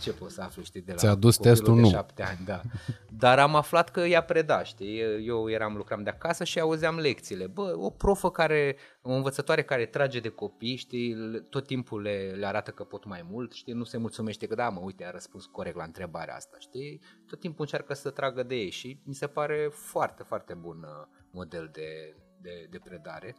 Ce 0.00 0.12
poți 0.12 0.34
să 0.34 0.42
afli, 0.42 0.64
știi, 0.64 0.80
de 0.80 0.92
la 0.92 0.98
Ți-a 0.98 1.14
dus 1.14 1.36
testul, 1.36 1.74
de 1.74 1.80
nu. 1.80 1.88
șapte 1.88 2.22
ani, 2.22 2.38
da. 2.44 2.60
Dar 3.08 3.38
am 3.38 3.54
aflat 3.54 3.90
că 3.90 4.00
ea 4.00 4.22
preda, 4.22 4.62
știi, 4.62 5.26
eu 5.26 5.50
eram, 5.50 5.76
lucram 5.76 6.02
de 6.02 6.10
acasă 6.10 6.44
și 6.44 6.60
auzeam 6.60 6.98
lecțiile. 6.98 7.46
Bă, 7.46 7.74
o 7.76 7.90
profă 7.90 8.30
care, 8.30 8.76
o 9.02 9.12
învățătoare 9.12 9.62
care 9.62 9.86
trage 9.86 10.20
de 10.20 10.28
copii, 10.28 10.76
știi, 10.76 11.14
tot 11.50 11.66
timpul 11.66 12.02
le, 12.02 12.34
le 12.36 12.46
arată 12.46 12.70
că 12.70 12.84
pot 12.84 13.04
mai 13.04 13.26
mult, 13.30 13.52
știi, 13.52 13.72
nu 13.72 13.84
se 13.84 13.96
mulțumește 13.96 14.46
că 14.46 14.54
da, 14.54 14.68
mă, 14.68 14.80
uite, 14.82 15.04
a 15.04 15.10
răspuns 15.10 15.46
corect 15.46 15.76
la 15.76 15.84
întrebarea 15.84 16.34
asta, 16.34 16.56
știi, 16.58 17.00
tot 17.26 17.40
timpul 17.40 17.60
încearcă 17.60 17.94
să 17.94 18.10
tragă 18.10 18.42
de 18.42 18.54
ei 18.54 18.70
și 18.70 19.00
mi 19.04 19.14
se 19.14 19.26
pare 19.26 19.68
foarte, 19.72 20.22
foarte 20.22 20.54
bun 20.54 20.82
uh, 20.82 21.06
model 21.30 21.70
de, 21.72 22.16
de, 22.40 22.66
de 22.70 22.78
predare 22.78 23.36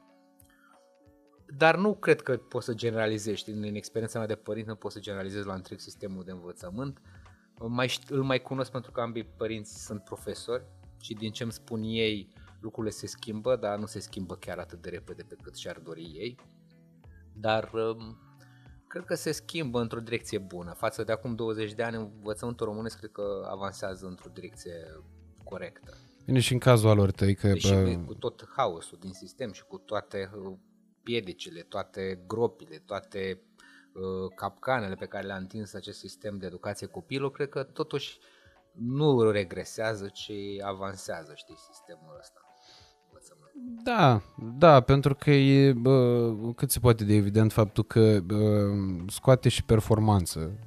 dar 1.57 1.77
nu 1.77 1.93
cred 1.93 2.21
că 2.21 2.37
poți 2.37 2.65
să 2.65 2.73
generalizezi. 2.73 3.49
În 3.49 3.63
experiența 3.63 4.17
mea 4.17 4.27
de 4.27 4.35
părinte 4.35 4.69
nu 4.69 4.75
poți 4.75 4.93
să 4.93 4.99
generalizezi 4.99 5.47
la 5.47 5.53
întreg 5.53 5.79
sistemul 5.79 6.23
de 6.23 6.31
învățământ. 6.31 7.01
Mai, 7.67 7.99
îl 8.09 8.23
mai 8.23 8.41
cunosc 8.41 8.71
pentru 8.71 8.91
că 8.91 9.01
ambii 9.01 9.23
părinți 9.37 9.85
sunt 9.85 10.03
profesori 10.03 10.63
și 11.01 11.13
din 11.13 11.31
ce 11.31 11.43
îmi 11.43 11.51
spun 11.51 11.81
ei, 11.83 12.33
lucrurile 12.59 12.93
se 12.93 13.07
schimbă, 13.07 13.55
dar 13.55 13.77
nu 13.77 13.85
se 13.85 13.99
schimbă 13.99 14.35
chiar 14.35 14.57
atât 14.57 14.81
de 14.81 14.89
repede 14.89 15.23
pe 15.23 15.35
cât 15.41 15.55
și-ar 15.55 15.79
dori 15.79 16.01
ei. 16.01 16.35
Dar 17.33 17.71
um, 17.73 18.17
cred 18.87 19.05
că 19.05 19.15
se 19.15 19.31
schimbă 19.31 19.81
într-o 19.81 19.99
direcție 19.99 20.37
bună. 20.37 20.73
Față 20.73 21.03
de 21.03 21.11
acum 21.11 21.35
20 21.35 21.73
de 21.73 21.83
ani, 21.83 21.95
învățământul 21.95 22.65
românesc 22.65 22.97
cred 22.97 23.11
că 23.11 23.47
avansează 23.51 24.05
într-o 24.05 24.29
direcție 24.33 25.03
corectă. 25.43 25.97
Bine, 26.25 26.39
și 26.39 26.53
în 26.53 26.59
cazul 26.59 26.89
alor 26.89 27.11
tăi 27.11 27.35
că... 27.35 27.55
Și 27.55 27.73
bă... 27.73 28.01
cu 28.05 28.13
tot 28.13 28.49
haosul 28.55 28.97
din 29.01 29.13
sistem 29.13 29.51
și 29.51 29.63
cu 29.63 29.77
toate 29.77 30.31
uh, 30.35 30.57
piedicile, 31.09 31.61
toate 31.61 32.23
gropile, 32.27 32.81
toate 32.85 33.41
uh, 33.93 34.31
capcanele 34.35 34.95
pe 34.95 35.05
care 35.05 35.25
le-a 35.25 35.35
întins 35.35 35.73
acest 35.73 35.99
sistem 35.99 36.37
de 36.37 36.45
educație 36.45 36.87
copilul, 36.87 37.31
cred 37.31 37.49
că 37.49 37.63
totuși 37.63 38.19
nu 38.71 39.29
regresează, 39.31 40.07
ci 40.13 40.31
avansează, 40.63 41.31
știi, 41.35 41.55
sistemul 41.71 42.15
ăsta. 42.19 42.39
Da, 43.83 44.21
da, 44.57 44.81
pentru 44.81 45.15
că 45.15 45.31
e 45.31 45.73
bă, 45.73 46.31
cât 46.55 46.71
se 46.71 46.79
poate 46.79 47.03
de 47.03 47.13
evident 47.13 47.51
faptul 47.51 47.83
că 47.83 48.19
bă, 48.19 48.71
scoate 49.07 49.49
și 49.49 49.63
performanță. 49.63 50.59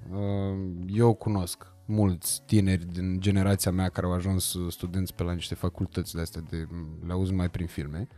Eu 0.87 1.14
cunosc 1.14 1.66
mulți 1.87 2.42
tineri 2.46 2.84
din 2.84 3.20
generația 3.20 3.70
mea 3.70 3.88
care 3.88 4.06
au 4.06 4.12
ajuns 4.12 4.56
studenți 4.68 5.14
pe 5.14 5.22
la 5.22 5.32
niște 5.32 5.54
facultăți 5.54 6.14
de 6.14 6.20
astea, 6.20 6.40
de, 6.50 6.66
le 7.06 7.12
auzi 7.12 7.32
mai 7.32 7.50
prin 7.50 7.66
filme, 7.66 8.08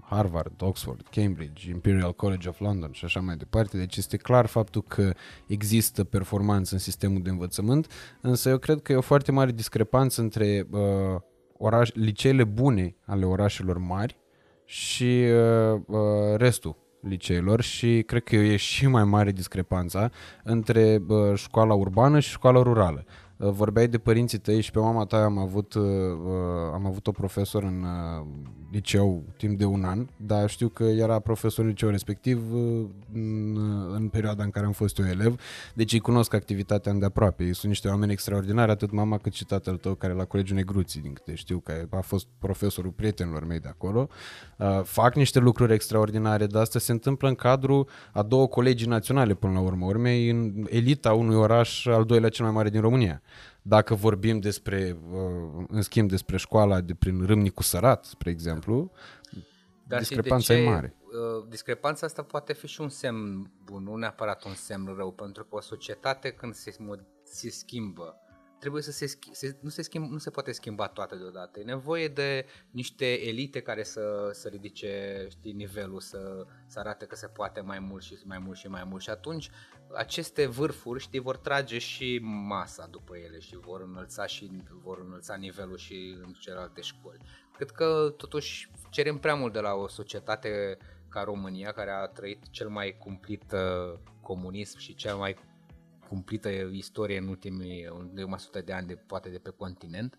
Harvard, 0.00 0.62
Oxford, 0.62 1.06
Cambridge, 1.10 1.70
Imperial 1.70 2.14
College 2.14 2.48
of 2.48 2.60
London 2.60 2.92
și 2.92 3.04
așa 3.04 3.20
mai 3.20 3.36
departe. 3.36 3.76
Deci 3.76 3.96
este 3.96 4.16
clar 4.16 4.46
faptul 4.46 4.82
că 4.82 5.12
există 5.46 6.04
performanță 6.04 6.74
în 6.74 6.80
sistemul 6.80 7.22
de 7.22 7.30
învățământ, 7.30 7.86
însă 8.20 8.48
eu 8.48 8.58
cred 8.58 8.82
că 8.82 8.92
e 8.92 8.96
o 8.96 9.00
foarte 9.00 9.32
mare 9.32 9.50
discrepanță 9.50 10.20
între 10.20 10.66
uh, 10.70 10.80
oraș, 11.56 11.90
liceele 11.92 12.44
bune 12.44 12.96
ale 13.06 13.24
orașelor 13.24 13.78
mari 13.78 14.16
și 14.64 15.24
uh, 15.72 15.80
uh, 15.86 16.36
restul 16.36 16.76
liceelor 17.00 17.60
și 17.60 18.02
cred 18.06 18.22
că 18.22 18.36
e 18.36 18.56
și 18.56 18.86
mai 18.86 19.04
mare 19.04 19.32
discrepanța 19.32 20.10
între 20.44 21.02
uh, 21.08 21.34
școala 21.34 21.74
urbană 21.74 22.20
și 22.20 22.30
școala 22.30 22.62
rurală. 22.62 23.04
Uh, 23.42 23.50
vorbeai 23.50 23.88
de 23.88 23.98
părinții 23.98 24.38
tăi 24.38 24.60
și 24.60 24.70
pe 24.70 24.78
mama 24.78 25.04
ta 25.04 25.24
am 25.24 25.38
avut, 25.38 25.74
uh, 25.74 25.82
uh, 25.82 26.72
am 26.72 26.86
avut 26.86 27.06
o 27.06 27.10
profesor 27.10 27.62
în 27.62 27.86
liceu 28.70 29.22
timp 29.36 29.58
de 29.58 29.64
un 29.64 29.84
an, 29.84 30.06
dar 30.16 30.50
știu 30.50 30.68
că 30.68 30.82
era 30.82 31.18
profesor 31.18 31.64
în 31.64 31.70
liceu 31.70 31.88
respectiv 31.88 32.52
în, 33.12 33.56
în 33.94 34.08
perioada 34.08 34.42
în 34.42 34.50
care 34.50 34.66
am 34.66 34.72
fost 34.72 34.98
eu 34.98 35.04
elev, 35.04 35.40
deci 35.74 35.92
îi 35.92 36.00
cunosc 36.00 36.34
activitatea 36.34 36.92
îndeaproape. 36.92 37.44
Ei 37.44 37.54
sunt 37.54 37.70
niște 37.70 37.88
oameni 37.88 38.12
extraordinari, 38.12 38.70
atât 38.70 38.90
mama 38.90 39.18
cât 39.18 39.32
și 39.32 39.44
tatăl 39.44 39.76
tău 39.76 39.94
care 39.94 40.12
la 40.12 40.24
Colegiul 40.24 40.56
Negruții, 40.56 41.00
din 41.00 41.12
câte 41.12 41.34
știu 41.34 41.58
că 41.58 41.86
a 41.90 42.00
fost 42.00 42.26
profesorul 42.38 42.90
prietenilor 42.90 43.44
mei 43.44 43.60
de 43.60 43.68
acolo. 43.68 44.08
Fac 44.82 45.14
niște 45.14 45.38
lucruri 45.38 45.72
extraordinare, 45.72 46.46
dar 46.46 46.62
asta 46.62 46.78
se 46.78 46.92
întâmplă 46.92 47.28
în 47.28 47.34
cadrul 47.34 47.88
a 48.12 48.22
două 48.22 48.46
colegii 48.46 48.88
naționale 48.88 49.34
până 49.34 49.52
la 49.52 49.60
urmă, 49.60 49.86
urmei 49.86 50.30
în 50.30 50.66
elita 50.68 51.12
unui 51.12 51.36
oraș 51.36 51.86
al 51.86 52.04
doilea 52.04 52.28
cel 52.28 52.44
mai 52.44 52.54
mare 52.54 52.68
din 52.68 52.80
România. 52.80 53.22
Dacă 53.62 53.94
vorbim 53.94 54.40
despre, 54.40 54.98
uh, 55.10 55.64
în 55.68 55.82
schimb, 55.82 56.08
despre 56.08 56.36
școala 56.36 56.80
de 56.80 56.94
prin 56.94 57.26
Râmnicu 57.26 57.62
Sărat, 57.62 58.04
spre 58.04 58.30
exemplu, 58.30 58.92
Dar 59.86 59.98
discrepanța 59.98 60.54
e 60.54 60.68
mare. 60.68 60.96
Uh, 61.02 61.46
discrepanța 61.48 62.06
asta 62.06 62.22
poate 62.22 62.52
fi 62.52 62.66
și 62.66 62.80
un 62.80 62.88
semn 62.88 63.50
bun, 63.64 63.82
nu 63.82 63.96
neapărat 63.96 64.44
un 64.44 64.54
semn 64.54 64.94
rău, 64.96 65.12
pentru 65.12 65.44
că 65.44 65.54
o 65.54 65.60
societate 65.60 66.30
când 66.30 66.54
se, 66.54 66.76
se 67.22 67.50
schimbă, 67.50 68.16
trebuie 68.62 68.82
să 68.82 68.92
se, 68.92 69.06
se, 69.32 69.56
nu, 69.60 69.68
se 69.68 69.82
schimb, 69.82 70.10
nu 70.10 70.18
se 70.18 70.30
poate 70.30 70.52
schimba 70.52 70.86
toate 70.86 71.16
deodată. 71.16 71.60
E 71.60 71.62
nevoie 71.62 72.08
de 72.08 72.46
niște 72.70 73.28
elite 73.28 73.60
care 73.60 73.82
să, 73.82 74.30
să 74.32 74.48
ridice 74.48 75.26
știi, 75.30 75.52
nivelul, 75.52 76.00
să, 76.00 76.46
să 76.66 76.78
arate 76.78 77.06
că 77.06 77.16
se 77.16 77.26
poate 77.26 77.60
mai 77.60 77.78
mult 77.78 78.02
și 78.02 78.18
mai 78.24 78.38
mult 78.38 78.56
și 78.56 78.68
mai 78.68 78.84
mult. 78.84 79.02
Și 79.02 79.10
atunci 79.10 79.50
aceste 79.94 80.46
vârfuri 80.46 81.02
știi, 81.02 81.18
vor 81.18 81.36
trage 81.36 81.78
și 81.78 82.18
masa 82.22 82.86
după 82.90 83.16
ele 83.16 83.38
și 83.38 83.56
vor 83.56 83.80
înălța 83.80 84.26
și 84.26 84.50
vor 84.82 84.98
înălța 85.06 85.34
nivelul 85.34 85.76
și 85.76 86.16
în 86.22 86.32
celelalte 86.32 86.80
școli. 86.80 87.20
Cred 87.56 87.70
că 87.70 88.14
totuși 88.16 88.70
cerem 88.90 89.18
prea 89.18 89.34
mult 89.34 89.52
de 89.52 89.60
la 89.60 89.74
o 89.74 89.88
societate 89.88 90.78
ca 91.08 91.22
România, 91.22 91.72
care 91.72 91.90
a 91.90 92.06
trăit 92.06 92.50
cel 92.50 92.68
mai 92.68 92.96
cumplit 92.98 93.52
uh, 93.52 93.98
comunism 94.20 94.78
și 94.78 94.94
cel 94.94 95.16
mai 95.16 95.36
cumplită 96.12 96.48
istorie 96.72 97.18
în 97.18 97.28
ultimii 97.28 97.88
de 98.12 98.22
100 98.22 98.60
de 98.60 98.72
ani, 98.72 98.86
de, 98.86 98.94
poate 98.94 99.28
de 99.28 99.38
pe 99.38 99.50
continent, 99.50 100.16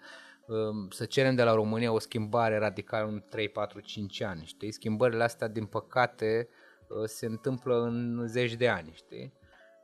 um, 0.47 0.89
să 0.89 1.05
cerem 1.05 1.35
de 1.35 1.43
la 1.43 1.53
România 1.53 1.91
o 1.91 1.99
schimbare 1.99 2.57
radicală 2.57 3.07
în 3.07 3.23
3, 3.29 3.49
4, 3.49 3.79
5 3.79 4.21
ani, 4.21 4.45
știi? 4.45 4.71
Schimbările 4.71 5.23
astea, 5.23 5.47
din 5.47 5.65
păcate, 5.65 6.49
uh, 6.87 7.03
se 7.05 7.25
întâmplă 7.25 7.81
în 7.81 8.23
zeci 8.27 8.53
de 8.55 8.69
ani, 8.69 8.91
știi? 8.93 9.33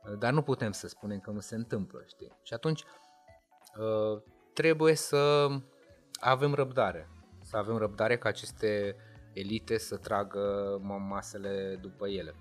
Uh, 0.04 0.18
dar 0.18 0.32
nu 0.32 0.42
putem 0.42 0.72
să 0.72 0.88
spunem 0.88 1.18
că 1.18 1.30
nu 1.30 1.40
se 1.40 1.54
întâmplă, 1.54 2.02
știi? 2.06 2.38
Și 2.42 2.54
atunci 2.54 2.82
uh, 2.82 4.22
trebuie 4.52 4.94
să 4.94 5.48
avem 6.20 6.54
răbdare, 6.54 7.08
să 7.42 7.56
avem 7.56 7.76
răbdare 7.76 8.18
ca 8.18 8.28
aceste 8.28 8.96
elite 9.32 9.78
să 9.78 9.96
tragă 9.96 10.78
masele 11.08 11.78
după 11.80 12.08
ele. 12.08 12.34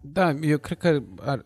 Da, 0.00 0.30
eu 0.30 0.58
cred 0.58 0.78
că 0.78 1.02
ar, 1.20 1.42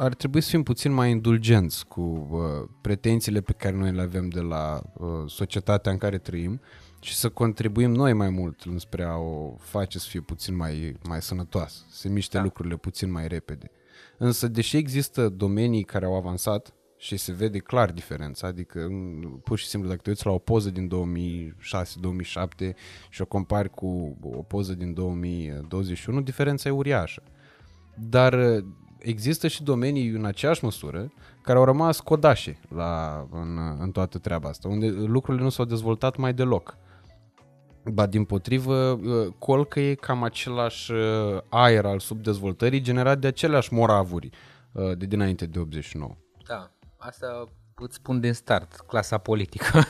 ar 0.00 0.14
trebui 0.14 0.40
să 0.40 0.50
fim 0.50 0.62
puțin 0.62 0.92
mai 0.92 1.10
indulgenți 1.10 1.86
cu 1.86 2.28
uh, 2.30 2.68
pretențiile 2.80 3.40
pe 3.40 3.52
care 3.52 3.76
noi 3.76 3.92
le 3.92 4.00
avem 4.00 4.28
de 4.28 4.40
la 4.40 4.82
uh, 4.92 5.08
societatea 5.26 5.92
în 5.92 5.98
care 5.98 6.18
trăim 6.18 6.60
și 7.00 7.14
să 7.14 7.28
contribuim 7.28 7.90
noi 7.90 8.12
mai 8.12 8.30
mult 8.30 8.64
spre 8.76 9.04
a 9.04 9.16
o 9.16 9.56
face 9.58 9.98
să 9.98 10.06
fie 10.08 10.20
puțin 10.20 10.56
mai, 10.56 10.96
mai 11.08 11.22
sănătoasă, 11.22 11.84
să 11.88 11.98
se 11.98 12.08
miște 12.08 12.36
da. 12.36 12.42
lucrurile 12.42 12.76
puțin 12.76 13.10
mai 13.10 13.28
repede. 13.28 13.70
Însă, 14.18 14.48
deși 14.48 14.76
există 14.76 15.28
domenii 15.28 15.82
care 15.82 16.04
au 16.04 16.16
avansat 16.16 16.74
și 16.96 17.16
se 17.16 17.32
vede 17.32 17.58
clar 17.58 17.92
diferența, 17.92 18.46
adică 18.46 18.88
pur 19.44 19.58
și 19.58 19.66
simplu 19.66 19.88
dacă 19.88 20.00
te 20.02 20.10
uiți 20.10 20.26
la 20.26 20.32
o 20.32 20.38
poză 20.38 20.70
din 20.70 20.90
2006-2007 22.64 22.74
și 23.10 23.22
o 23.22 23.24
compari 23.24 23.70
cu 23.70 24.18
o 24.22 24.42
poză 24.42 24.74
din 24.74 24.94
2021, 24.94 26.20
diferența 26.20 26.68
e 26.68 26.72
uriașă. 26.72 27.22
Dar 27.96 28.62
există 29.00 29.48
și 29.48 29.62
domenii 29.62 30.08
în 30.08 30.24
aceeași 30.24 30.64
măsură 30.64 31.12
care 31.42 31.58
au 31.58 31.64
rămas 31.64 32.00
codașe 32.00 32.58
la, 32.68 33.26
în, 33.30 33.58
în 33.78 33.90
toată 33.90 34.18
treaba 34.18 34.48
asta, 34.48 34.68
unde 34.68 34.86
lucrurile 34.88 35.44
nu 35.44 35.50
s-au 35.50 35.64
dezvoltat 35.64 36.16
mai 36.16 36.34
deloc. 36.34 36.76
Ba 37.84 38.06
din 38.06 38.24
potrivă, 38.24 39.00
colcă 39.38 39.80
e 39.80 39.94
cam 39.94 40.22
același 40.22 40.92
uh, 40.92 41.40
aer 41.48 41.84
al 41.84 41.98
subdezvoltării 41.98 42.80
generat 42.80 43.18
de 43.18 43.26
aceleași 43.26 43.72
moravuri 43.72 44.30
uh, 44.72 44.96
de 44.96 45.06
dinainte 45.06 45.46
de 45.46 45.58
89. 45.58 46.16
Da, 46.46 46.70
asta 46.96 47.48
îți 47.74 47.94
spun 47.94 48.20
din 48.20 48.32
start, 48.32 48.72
clasa 48.72 49.18
politică. 49.18 49.82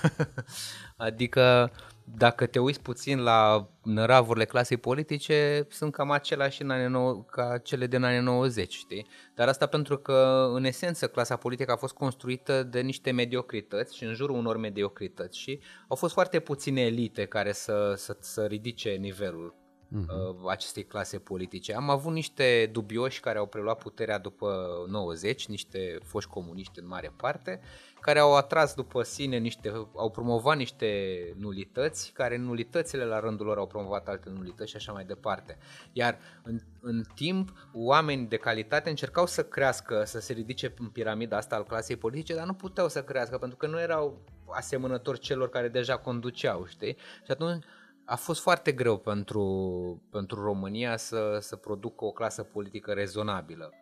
adică 0.96 1.70
dacă 2.16 2.46
te 2.46 2.58
uiți 2.58 2.80
puțin 2.80 3.22
la 3.22 3.68
năravurile 3.82 4.44
clasei 4.44 4.76
politice, 4.76 5.66
sunt 5.70 5.92
cam 5.92 6.10
aceleași 6.10 6.62
în 6.62 6.70
anii 6.70 6.88
nou, 6.88 7.22
ca 7.30 7.58
cele 7.58 7.86
din 7.86 8.02
anii 8.02 8.20
90, 8.20 8.74
știi? 8.74 9.06
Dar 9.34 9.48
asta 9.48 9.66
pentru 9.66 9.98
că, 9.98 10.50
în 10.54 10.64
esență, 10.64 11.08
clasa 11.08 11.36
politică 11.36 11.72
a 11.72 11.76
fost 11.76 11.94
construită 11.94 12.62
de 12.62 12.80
niște 12.80 13.10
mediocrități 13.10 13.96
și 13.96 14.04
în 14.04 14.14
jurul 14.14 14.36
unor 14.36 14.56
mediocrități 14.56 15.38
și 15.38 15.60
au 15.88 15.96
fost 15.96 16.12
foarte 16.12 16.40
puține 16.40 16.80
elite 16.80 17.24
care 17.24 17.52
să, 17.52 17.94
să, 17.96 18.16
să 18.20 18.44
ridice 18.44 18.90
nivelul 18.90 19.54
uh-huh. 19.98 20.48
acestei 20.48 20.84
clase 20.84 21.18
politice. 21.18 21.74
Am 21.74 21.90
avut 21.90 22.12
niște 22.12 22.68
dubioși 22.72 23.20
care 23.20 23.38
au 23.38 23.46
preluat 23.46 23.78
puterea 23.78 24.18
după 24.18 24.68
90, 24.88 25.46
niște 25.46 25.98
foști 26.04 26.30
comuniști 26.30 26.78
în 26.78 26.86
mare 26.86 27.12
parte, 27.16 27.60
care 28.00 28.18
au 28.18 28.36
atras 28.36 28.74
după 28.74 29.02
sine 29.02 29.36
niște, 29.36 29.88
au 29.96 30.10
promovat 30.10 30.56
niște 30.56 31.18
nulități, 31.36 32.12
care 32.12 32.36
nulitățile 32.36 33.04
la 33.04 33.20
rândul 33.20 33.46
lor 33.46 33.58
au 33.58 33.66
promovat 33.66 34.08
alte 34.08 34.30
nulități 34.30 34.70
și 34.70 34.76
așa 34.76 34.92
mai 34.92 35.04
departe. 35.04 35.58
Iar 35.92 36.18
în, 36.42 36.58
în 36.80 37.04
timp, 37.14 37.68
oameni 37.72 38.26
de 38.26 38.36
calitate 38.36 38.90
încercau 38.90 39.26
să 39.26 39.44
crească, 39.44 40.04
să 40.04 40.20
se 40.20 40.32
ridice 40.32 40.74
în 40.78 40.88
piramida 40.88 41.36
asta 41.36 41.56
al 41.56 41.64
clasei 41.64 41.96
politice, 41.96 42.34
dar 42.34 42.46
nu 42.46 42.54
puteau 42.54 42.88
să 42.88 43.02
crească 43.02 43.38
pentru 43.38 43.56
că 43.56 43.66
nu 43.66 43.80
erau 43.80 44.20
asemănători 44.46 45.18
celor 45.18 45.48
care 45.48 45.68
deja 45.68 45.98
conduceau, 45.98 46.66
știi? 46.66 46.96
Și 47.24 47.30
atunci 47.30 47.64
a 48.10 48.16
fost 48.16 48.40
foarte 48.40 48.72
greu 48.72 48.98
pentru, 48.98 50.02
pentru 50.10 50.42
România 50.42 50.96
să, 50.96 51.38
să 51.40 51.56
producă 51.56 52.04
o 52.04 52.10
clasă 52.10 52.42
politică 52.42 52.92
rezonabilă. 52.92 53.72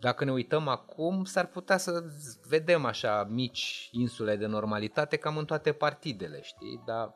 Dacă 0.00 0.24
ne 0.24 0.32
uităm 0.32 0.68
acum, 0.68 1.24
s-ar 1.24 1.46
putea 1.46 1.76
să 1.76 2.04
vedem 2.48 2.84
așa 2.84 3.24
mici 3.24 3.88
insule 3.92 4.36
de 4.36 4.46
normalitate 4.46 5.16
cam 5.16 5.36
în 5.36 5.44
toate 5.44 5.72
partidele, 5.72 6.40
știi? 6.42 6.82
Dar 6.86 7.14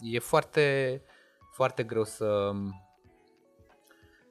e 0.00 0.18
foarte, 0.18 1.02
foarte 1.52 1.82
greu 1.82 2.04
să, 2.04 2.52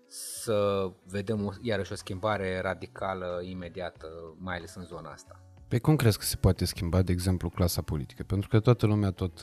să 0.07 0.89
vedem 1.05 1.59
iarăși 1.61 1.91
o 1.91 1.95
schimbare 1.95 2.59
radicală 2.59 3.39
imediată, 3.43 4.07
mai 4.37 4.55
ales 4.55 4.75
în 4.75 4.83
zona 4.83 5.11
asta. 5.11 5.43
Pe 5.69 5.79
cum 5.79 5.95
crezi 5.95 6.17
că 6.17 6.23
se 6.23 6.35
poate 6.35 6.65
schimba, 6.65 7.01
de 7.01 7.11
exemplu, 7.11 7.49
clasa 7.49 7.81
politică? 7.81 8.23
Pentru 8.23 8.49
că 8.49 8.59
toată 8.59 8.85
lumea 8.85 9.11
tot 9.11 9.39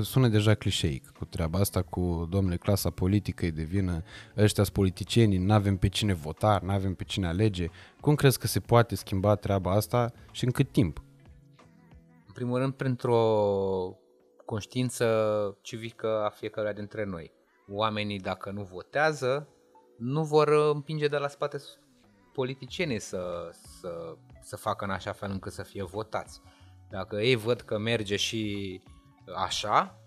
sună 0.00 0.28
deja 0.28 0.54
clișeic 0.54 1.08
cu 1.08 1.24
treaba 1.24 1.58
asta, 1.58 1.82
cu 1.82 2.26
domnule, 2.30 2.56
clasa 2.56 2.90
politică 2.90 3.46
e 3.46 3.50
de 3.50 3.62
vină, 3.62 4.02
ăștia 4.36 4.62
sunt 4.62 4.76
politicienii, 4.76 5.38
nu 5.38 5.52
avem 5.52 5.76
pe 5.76 5.88
cine 5.88 6.12
vota, 6.12 6.60
nu 6.62 6.70
avem 6.70 6.94
pe 6.94 7.04
cine 7.04 7.26
alege. 7.26 7.66
Cum 8.00 8.14
crezi 8.14 8.38
că 8.38 8.46
se 8.46 8.60
poate 8.60 8.94
schimba 8.94 9.34
treaba 9.34 9.72
asta 9.72 10.12
și 10.30 10.44
în 10.44 10.50
cât 10.50 10.72
timp? 10.72 11.02
În 12.26 12.32
primul 12.34 12.58
rând, 12.58 12.72
printr-o 12.72 13.20
conștiință 14.44 15.06
civică 15.60 16.22
a 16.24 16.28
fiecăruia 16.28 16.72
dintre 16.72 17.04
noi. 17.04 17.32
Oamenii, 17.68 18.18
dacă 18.18 18.50
nu 18.50 18.62
votează, 18.62 19.48
nu 19.98 20.24
vor 20.24 20.48
împinge 20.48 21.06
de 21.06 21.16
la 21.16 21.28
spate 21.28 21.58
politicienii 22.32 23.00
să, 23.00 23.50
să, 23.52 24.16
să 24.42 24.56
facă 24.56 24.84
în 24.84 24.90
așa 24.90 25.12
fel 25.12 25.30
încât 25.30 25.52
să 25.52 25.62
fie 25.62 25.82
votați. 25.82 26.40
Dacă 26.90 27.16
ei 27.16 27.34
văd 27.34 27.60
că 27.60 27.78
merge 27.78 28.16
și 28.16 28.82
așa, 29.36 29.98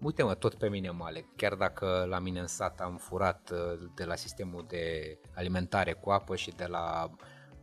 uite 0.00 0.22
mă, 0.22 0.34
tot 0.34 0.54
pe 0.54 0.68
mine 0.68 0.90
mă 0.90 1.04
aleg. 1.04 1.24
Chiar 1.36 1.54
dacă 1.54 2.06
la 2.08 2.18
mine 2.18 2.40
în 2.40 2.46
sat 2.46 2.80
am 2.80 2.96
furat 2.96 3.50
uh, 3.52 3.90
de 3.94 4.04
la 4.04 4.14
sistemul 4.14 4.64
de 4.68 5.18
alimentare 5.34 5.92
cu 5.92 6.10
apă 6.10 6.36
și 6.36 6.50
de 6.50 6.66
la 6.66 7.10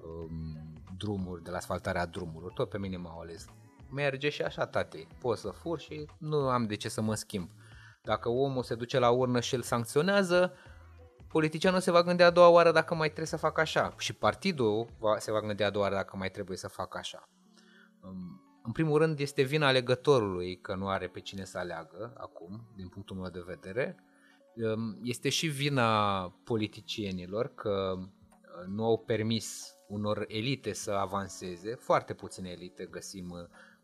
um, 0.03 0.73
drumuri, 0.97 1.43
de 1.43 1.49
la 1.49 1.57
asfaltarea 1.57 2.05
drumurilor, 2.05 2.51
tot 2.53 2.69
pe 2.69 2.77
mine 2.77 2.97
m-au 2.97 3.19
ales. 3.19 3.45
Merge 3.89 4.29
și 4.29 4.41
așa, 4.41 4.65
tate, 4.65 5.07
pot 5.19 5.37
să 5.37 5.49
fur 5.49 5.79
și 5.79 6.05
nu 6.17 6.37
am 6.37 6.65
de 6.65 6.75
ce 6.75 6.89
să 6.89 7.01
mă 7.01 7.15
schimb. 7.15 7.49
Dacă 8.03 8.29
omul 8.29 8.63
se 8.63 8.75
duce 8.75 8.99
la 8.99 9.09
urnă 9.09 9.39
și 9.39 9.55
îl 9.55 9.61
sancționează, 9.61 10.53
politicianul 11.31 11.79
se 11.79 11.91
va 11.91 12.03
gândi 12.03 12.23
a 12.23 12.29
doua 12.29 12.47
oară 12.47 12.71
dacă 12.71 12.95
mai 12.95 13.07
trebuie 13.07 13.27
să 13.27 13.37
facă 13.37 13.61
așa 13.61 13.93
și 13.97 14.13
partidul 14.13 14.87
va, 14.99 15.17
se 15.19 15.31
va 15.31 15.39
gândi 15.39 15.63
a 15.63 15.69
doua 15.69 15.83
oară 15.83 15.95
dacă 15.95 16.17
mai 16.17 16.31
trebuie 16.31 16.57
să 16.57 16.67
facă 16.67 16.97
așa. 16.97 17.29
Um, 18.01 18.41
în 18.63 18.71
primul 18.71 18.97
rând 18.97 19.19
este 19.19 19.41
vina 19.41 19.67
alegătorului 19.67 20.59
că 20.59 20.75
nu 20.75 20.87
are 20.87 21.07
pe 21.07 21.19
cine 21.19 21.43
să 21.43 21.57
aleagă 21.57 22.13
acum, 22.17 22.67
din 22.75 22.87
punctul 22.87 23.15
meu 23.15 23.29
de 23.29 23.43
vedere. 23.45 24.03
Um, 24.55 24.99
este 25.03 25.29
și 25.29 25.47
vina 25.47 26.23
politicienilor 26.43 27.53
că 27.55 27.93
uh, 27.97 28.67
nu 28.67 28.85
au 28.85 28.97
permis 28.97 29.75
unor 29.87 30.25
elite 30.27 30.73
să 30.73 30.91
avanseze, 30.91 31.75
foarte 31.75 32.13
puține 32.13 32.49
elite 32.49 32.85
găsim 32.85 33.29
uh, 33.29 33.39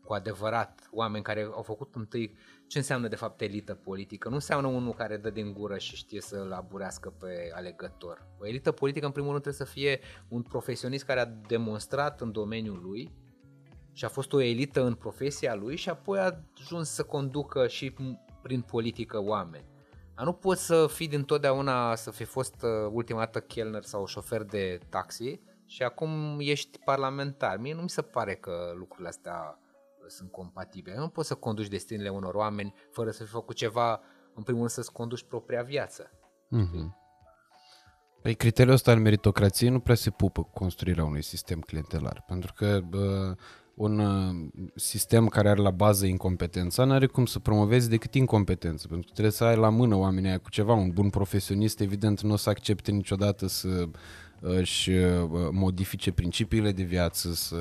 cu 0.08 0.14
adevărat 0.14 0.88
oameni 0.92 1.24
care 1.24 1.50
au 1.52 1.62
făcut 1.62 1.94
întâi 1.94 2.36
ce 2.66 2.78
înseamnă 2.78 3.08
de 3.08 3.16
fapt 3.16 3.40
elită 3.40 3.74
politică. 3.74 4.28
Nu 4.28 4.34
înseamnă 4.34 4.66
unul 4.66 4.92
care 4.92 5.16
dă 5.16 5.30
din 5.30 5.52
gură 5.52 5.78
și 5.78 5.96
știe 5.96 6.20
să 6.20 6.46
laburească 6.48 7.10
pe 7.10 7.50
alegător. 7.54 8.26
O 8.38 8.46
elită 8.46 8.72
politică 8.72 9.06
în 9.06 9.12
primul 9.12 9.30
rând 9.30 9.42
trebuie 9.42 9.66
să 9.66 9.72
fie 9.72 10.00
un 10.28 10.42
profesionist 10.42 11.04
care 11.04 11.20
a 11.20 11.24
demonstrat 11.24 12.20
în 12.20 12.32
domeniul 12.32 12.80
lui 12.82 13.12
și 13.92 14.04
a 14.04 14.08
fost 14.08 14.32
o 14.32 14.40
elită 14.40 14.84
în 14.84 14.94
profesia 14.94 15.54
lui 15.54 15.76
și 15.76 15.88
apoi 15.88 16.18
a 16.18 16.40
ajuns 16.60 16.90
să 16.90 17.02
conducă 17.02 17.66
și 17.66 17.94
prin 18.42 18.60
politică 18.60 19.22
oameni. 19.22 19.64
Dar 20.14 20.24
nu 20.24 20.32
poți 20.32 20.66
să 20.66 20.86
fii 20.86 21.08
dintotdeauna, 21.08 21.94
să 21.94 22.10
fi 22.10 22.24
fost 22.24 22.54
uh, 22.62 22.90
ultima 22.92 23.18
dată 23.18 23.40
chelner 23.40 23.82
sau 23.82 24.06
șofer 24.06 24.42
de 24.42 24.78
taxi 24.88 25.40
și 25.66 25.82
acum 25.82 26.36
ești 26.38 26.78
parlamentar. 26.84 27.58
Mie 27.58 27.74
nu 27.74 27.82
mi 27.82 27.90
se 27.90 28.02
pare 28.02 28.34
că 28.34 28.72
lucrurile 28.76 29.08
astea 29.08 29.58
sunt 30.08 30.30
compatibile. 30.30 30.96
Nu 30.96 31.08
poți 31.08 31.28
să 31.28 31.34
conduci 31.34 31.68
destinele 31.68 32.08
unor 32.08 32.34
oameni 32.34 32.74
fără 32.90 33.10
să 33.10 33.24
fi 33.24 33.30
făcut 33.30 33.56
ceva, 33.56 34.00
în 34.34 34.42
primul 34.42 34.60
rând 34.60 34.72
să-ți 34.72 34.92
conduci 34.92 35.24
propria 35.24 35.62
viață. 35.62 36.10
Mm-hmm. 36.56 37.06
Păi 38.22 38.34
criteriul 38.34 38.74
ăsta 38.74 38.90
al 38.90 38.98
meritocrației 38.98 39.70
nu 39.70 39.80
prea 39.80 39.94
se 39.94 40.10
pupă 40.10 40.42
cu 40.42 40.50
construirea 40.50 41.04
unui 41.04 41.22
sistem 41.22 41.60
clientelar, 41.60 42.24
pentru 42.26 42.52
că 42.52 42.80
bă, 42.88 43.34
un 43.74 43.98
uh, 43.98 44.48
sistem 44.74 45.26
care 45.26 45.48
are 45.48 45.60
la 45.60 45.70
bază 45.70 46.06
incompetența 46.06 46.84
nu 46.84 46.92
are 46.92 47.06
cum 47.06 47.26
să 47.26 47.38
promovezi 47.38 47.88
decât 47.88 48.14
incompetență, 48.14 48.86
pentru 48.86 49.06
că 49.06 49.12
trebuie 49.12 49.32
să 49.32 49.44
ai 49.44 49.56
la 49.56 49.68
mână 49.68 49.94
oamenii 49.94 50.28
aia 50.28 50.38
cu 50.38 50.50
ceva. 50.50 50.72
Un 50.72 50.90
bun 50.90 51.10
profesionist, 51.10 51.80
evident, 51.80 52.20
nu 52.20 52.32
o 52.32 52.36
să 52.36 52.48
accepte 52.48 52.90
niciodată 52.90 53.46
să 53.46 53.88
își 54.40 54.90
uh, 54.90 55.28
modifice 55.50 56.12
principiile 56.12 56.72
de 56.72 56.82
viață, 56.82 57.32
să 57.32 57.56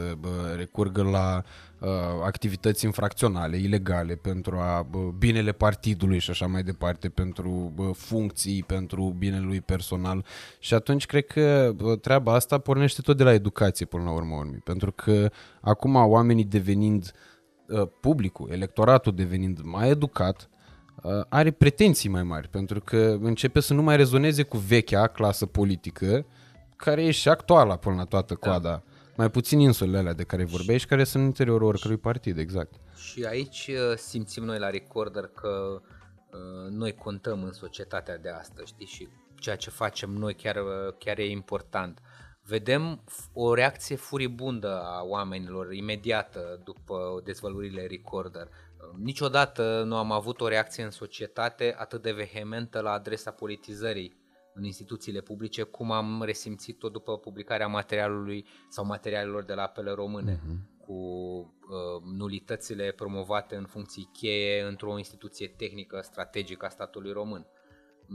recurgă 0.55 1.03
la 1.03 1.43
uh, 1.79 1.89
activități 2.25 2.85
infracționale, 2.85 3.57
ilegale, 3.57 4.15
pentru 4.15 4.55
a 4.57 4.87
binele 5.17 5.51
partidului 5.51 6.19
și 6.19 6.29
așa 6.29 6.47
mai 6.47 6.63
departe, 6.63 7.09
pentru 7.09 7.73
funcții, 7.95 8.63
pentru 8.63 9.15
binele 9.17 9.45
lui 9.45 9.61
personal. 9.61 10.25
Și 10.59 10.73
atunci 10.73 11.05
cred 11.05 11.25
că 11.25 11.75
treaba 12.01 12.33
asta 12.33 12.57
pornește 12.57 13.01
tot 13.01 13.17
de 13.17 13.23
la 13.23 13.33
educație 13.33 13.85
până 13.85 14.03
la 14.03 14.11
urmă, 14.11 14.35
urmii, 14.35 14.61
pentru 14.63 14.91
că 14.91 15.29
acum 15.61 15.95
oamenii 15.95 16.45
devenind 16.45 17.11
uh, 17.67 17.87
publicul, 18.01 18.49
electoratul 18.51 19.15
devenind 19.15 19.59
mai 19.63 19.89
educat, 19.89 20.49
are 21.29 21.51
pretenții 21.51 22.09
mai 22.09 22.23
mari, 22.23 22.47
pentru 22.49 22.79
că 22.79 23.17
începe 23.21 23.59
să 23.59 23.73
nu 23.73 23.81
mai 23.81 23.95
rezoneze 23.97 24.43
cu 24.43 24.57
vechea 24.57 25.07
clasă 25.07 25.45
politică, 25.45 26.25
care 26.77 27.03
e 27.03 27.11
și 27.11 27.29
actuala 27.29 27.75
până 27.77 27.95
la 27.95 28.03
toată 28.03 28.37
da. 28.39 28.49
coada. 28.49 28.69
Da. 28.69 28.83
Mai 29.15 29.29
puțin 29.29 29.59
insulele 29.59 29.97
alea 29.97 30.13
de 30.13 30.23
care 30.23 30.43
vorbești, 30.43 30.87
care 30.87 31.03
sunt 31.03 31.21
în 31.21 31.27
interiorul 31.27 31.67
oricărui 31.67 31.97
partid, 31.97 32.37
exact. 32.37 32.73
Și 32.95 33.23
aici 33.23 33.67
uh, 33.67 33.95
simțim 33.95 34.43
noi 34.43 34.59
la 34.59 34.69
Recorder 34.69 35.23
că 35.23 35.81
uh, 35.81 36.69
noi 36.69 36.93
contăm 36.95 37.43
în 37.43 37.51
societatea 37.51 38.17
de 38.17 38.29
astăzi, 38.29 38.67
știi, 38.67 38.85
și 38.85 39.07
ceea 39.35 39.55
ce 39.55 39.69
facem 39.69 40.09
noi 40.09 40.33
chiar, 40.33 40.55
uh, 40.55 40.93
chiar 40.97 41.17
e 41.17 41.29
important. 41.29 42.01
Vedem 42.43 43.03
o 43.33 43.53
reacție 43.53 43.95
furibundă 43.95 44.81
a 44.81 45.03
oamenilor 45.03 45.73
imediată 45.73 46.61
după 46.63 47.21
dezvăluirile 47.23 47.85
Recorder. 47.85 48.47
Niciodată 48.97 49.83
nu 49.85 49.95
am 49.95 50.11
avut 50.11 50.41
o 50.41 50.47
reacție 50.47 50.83
în 50.83 50.91
societate 50.91 51.75
atât 51.77 52.01
de 52.01 52.11
vehementă 52.11 52.79
la 52.79 52.91
adresa 52.91 53.31
politizării 53.31 54.17
în 54.57 54.63
instituțiile 54.63 55.21
publice, 55.21 55.63
cum 55.63 55.91
am 55.91 56.21
resimțit-o 56.23 56.89
după 56.89 57.17
publicarea 57.17 57.67
materialului 57.67 58.45
sau 58.69 58.85
materialelor 58.85 59.43
de 59.43 59.53
la 59.53 59.61
apele 59.61 59.91
române, 59.91 60.35
uh-huh. 60.35 60.85
cu 60.85 60.93
uh, 60.93 62.03
nulitățile 62.17 62.91
promovate 62.91 63.55
în 63.55 63.65
funcții 63.65 64.09
cheie 64.13 64.61
într-o 64.61 64.97
instituție 64.97 65.47
tehnică 65.47 65.99
strategică 66.03 66.65
a 66.65 66.69
statului 66.69 67.11
român. 67.11 67.47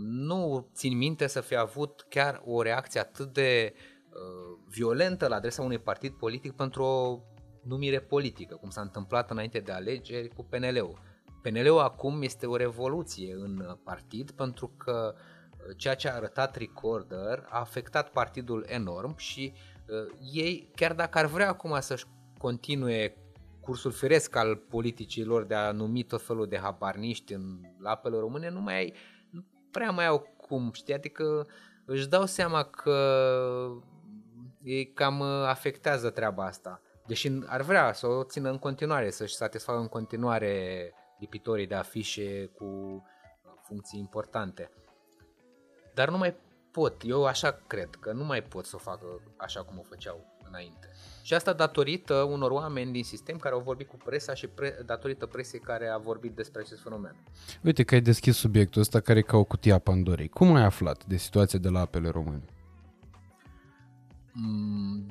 Nu 0.02 0.68
țin 0.74 0.96
minte 0.96 1.26
să 1.26 1.40
fi 1.40 1.56
avut 1.56 2.06
chiar 2.08 2.42
o 2.44 2.62
reacție 2.62 3.00
atât 3.00 3.32
de 3.32 3.74
uh, 3.74 4.58
violentă 4.68 5.28
la 5.28 5.36
adresa 5.36 5.62
unui 5.62 5.78
partid 5.78 6.12
politic 6.12 6.52
pentru 6.52 6.82
o 6.82 7.18
numire 7.62 8.00
politică, 8.00 8.54
cum 8.54 8.70
s-a 8.70 8.80
întâmplat 8.80 9.30
înainte 9.30 9.58
de 9.58 9.72
alegeri 9.72 10.28
cu 10.28 10.44
PNL-ul. 10.44 10.98
PNL-ul 11.42 11.78
acum 11.78 12.22
este 12.22 12.46
o 12.46 12.56
revoluție 12.56 13.32
în 13.32 13.78
partid 13.84 14.30
pentru 14.30 14.74
că 14.76 15.14
uh, 15.14 15.31
ceea 15.76 15.94
ce 15.94 16.08
a 16.08 16.14
arătat 16.14 16.56
Recorder 16.56 17.46
a 17.48 17.58
afectat 17.58 18.10
partidul 18.10 18.64
enorm 18.68 19.16
și 19.16 19.52
uh, 19.88 20.18
ei, 20.32 20.70
chiar 20.74 20.94
dacă 20.94 21.18
ar 21.18 21.26
vrea 21.26 21.48
acum 21.48 21.80
să-și 21.80 22.06
continue 22.38 23.16
cursul 23.60 23.90
firesc 23.90 24.36
al 24.36 24.56
politicilor 24.56 25.44
de 25.44 25.54
a 25.54 25.72
numi 25.72 26.02
tot 26.02 26.22
felul 26.22 26.48
de 26.48 26.58
habarniști 26.58 27.32
în 27.32 27.60
apele 27.82 28.18
române, 28.18 28.50
nu 28.50 28.60
mai 28.60 28.74
ai, 28.74 28.94
nu 29.30 29.44
prea 29.70 29.90
mai 29.90 30.06
au 30.06 30.34
cum, 30.36 30.70
știi, 30.72 30.94
adică 30.94 31.46
își 31.84 32.08
dau 32.08 32.26
seama 32.26 32.62
că 32.62 32.96
ei 34.62 34.92
cam 34.92 35.20
uh, 35.20 35.26
afectează 35.46 36.10
treaba 36.10 36.44
asta. 36.44 36.80
Deși 37.06 37.30
ar 37.46 37.62
vrea 37.62 37.92
să 37.92 38.06
o 38.06 38.22
țină 38.22 38.50
în 38.50 38.58
continuare, 38.58 39.10
să-și 39.10 39.34
satisfacă 39.34 39.78
în 39.78 39.88
continuare 39.88 40.92
lipitorii 41.18 41.66
de 41.66 41.74
afișe 41.74 42.46
cu 42.46 43.02
funcții 43.62 43.98
importante. 43.98 44.70
Dar 45.94 46.10
nu 46.10 46.18
mai 46.18 46.34
pot, 46.70 47.02
eu 47.04 47.24
așa 47.24 47.60
cred, 47.66 47.88
că 48.00 48.12
nu 48.12 48.24
mai 48.24 48.42
pot 48.42 48.64
să 48.64 48.76
o 48.76 48.78
facă 48.78 49.06
așa 49.36 49.62
cum 49.62 49.78
o 49.78 49.82
făceau 49.82 50.24
înainte. 50.48 50.88
Și 51.22 51.34
asta 51.34 51.52
datorită 51.52 52.14
unor 52.14 52.50
oameni 52.50 52.92
din 52.92 53.04
sistem 53.04 53.36
care 53.36 53.54
au 53.54 53.60
vorbit 53.60 53.88
cu 53.88 53.96
presa 54.04 54.34
și 54.34 54.46
pre- 54.46 54.82
datorită 54.86 55.26
presei 55.26 55.60
care 55.60 55.88
a 55.88 55.98
vorbit 55.98 56.34
despre 56.34 56.60
acest 56.60 56.82
fenomen. 56.82 57.16
Uite 57.62 57.82
că 57.82 57.94
ai 57.94 58.00
deschis 58.00 58.36
subiectul 58.36 58.80
ăsta 58.80 59.00
care 59.00 59.18
e 59.18 59.22
ca 59.22 59.36
o 59.36 59.44
cutie 59.44 59.72
a 59.72 59.78
Pandorei. 59.78 60.28
Cum 60.28 60.54
ai 60.54 60.64
aflat 60.64 61.04
de 61.04 61.16
situația 61.16 61.58
de 61.58 61.68
la 61.68 61.80
apele 61.80 62.08
române? 62.08 62.44
Mm, 64.32 65.06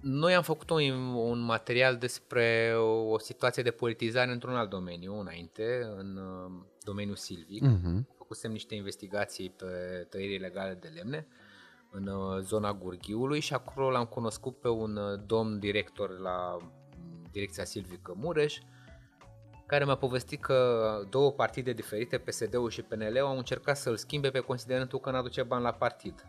noi 0.00 0.34
am 0.34 0.42
făcut 0.42 0.70
un, 0.70 0.90
un 1.14 1.40
material 1.40 1.96
despre 1.96 2.74
o, 2.76 3.10
o 3.10 3.18
situație 3.18 3.62
de 3.62 3.70
politizare 3.70 4.32
într-un 4.32 4.54
alt 4.54 4.70
domeniu 4.70 5.18
înainte, 5.18 5.86
în 5.96 6.16
uh, 6.16 6.52
domeniul 6.84 7.16
silvic. 7.16 7.64
Uh-huh 7.64 8.20
făcusem 8.32 8.52
niște 8.52 8.74
investigații 8.74 9.50
pe 9.50 9.66
tăieri 10.10 10.34
ilegale 10.34 10.74
de 10.74 10.88
lemne 10.88 11.26
în 11.90 12.06
uh, 12.06 12.40
zona 12.40 12.72
Gurghiului 12.72 13.40
și 13.40 13.54
acolo 13.54 13.90
l-am 13.90 14.04
cunoscut 14.04 14.60
pe 14.60 14.68
un 14.68 14.96
uh, 14.96 15.20
domn 15.26 15.58
director 15.58 16.18
la 16.18 16.56
mm, 16.60 17.28
direcția 17.32 17.64
silvică 17.64 18.14
Mureș 18.16 18.58
care 19.66 19.84
mi-a 19.84 19.94
povestit 19.94 20.40
că 20.40 20.88
două 21.10 21.32
partide 21.32 21.72
diferite, 21.72 22.18
PSD-ul 22.18 22.70
și 22.70 22.82
PNL, 22.82 23.18
au 23.18 23.36
încercat 23.36 23.76
să-l 23.76 23.96
schimbe 23.96 24.30
pe 24.30 24.40
considerentul 24.40 25.00
că 25.00 25.10
n-aduce 25.10 25.42
bani 25.42 25.62
la 25.62 25.72
partid. 25.72 26.24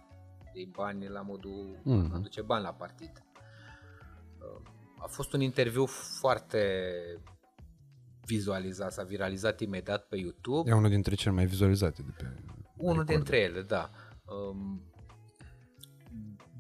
Deci 0.54 0.68
bani 0.68 1.08
la 1.08 1.22
modul 1.22 1.80
mm. 1.84 2.12
aduce 2.14 2.42
bani 2.42 2.64
la 2.64 2.74
partid. 2.74 3.24
A 4.98 5.08
fost 5.08 5.34
un 5.34 5.42
interviu 5.42 5.86
foarte 5.86 6.92
vizualizat, 8.26 8.92
s-a 8.94 9.04
viralizat 9.04 9.60
imediat 9.60 10.08
pe 10.08 10.18
YouTube. 10.18 10.70
E 10.70 10.74
unul 10.74 10.90
dintre 10.90 11.16
cele 11.16 11.36
mai 11.36 11.46
vizualizate 11.46 12.02
de 12.02 12.12
pe 12.18 12.24
Unul 12.78 12.92
record. 12.92 13.08
dintre 13.08 13.38
ele, 13.38 13.62
da. 13.62 13.90
Um, 14.26 14.82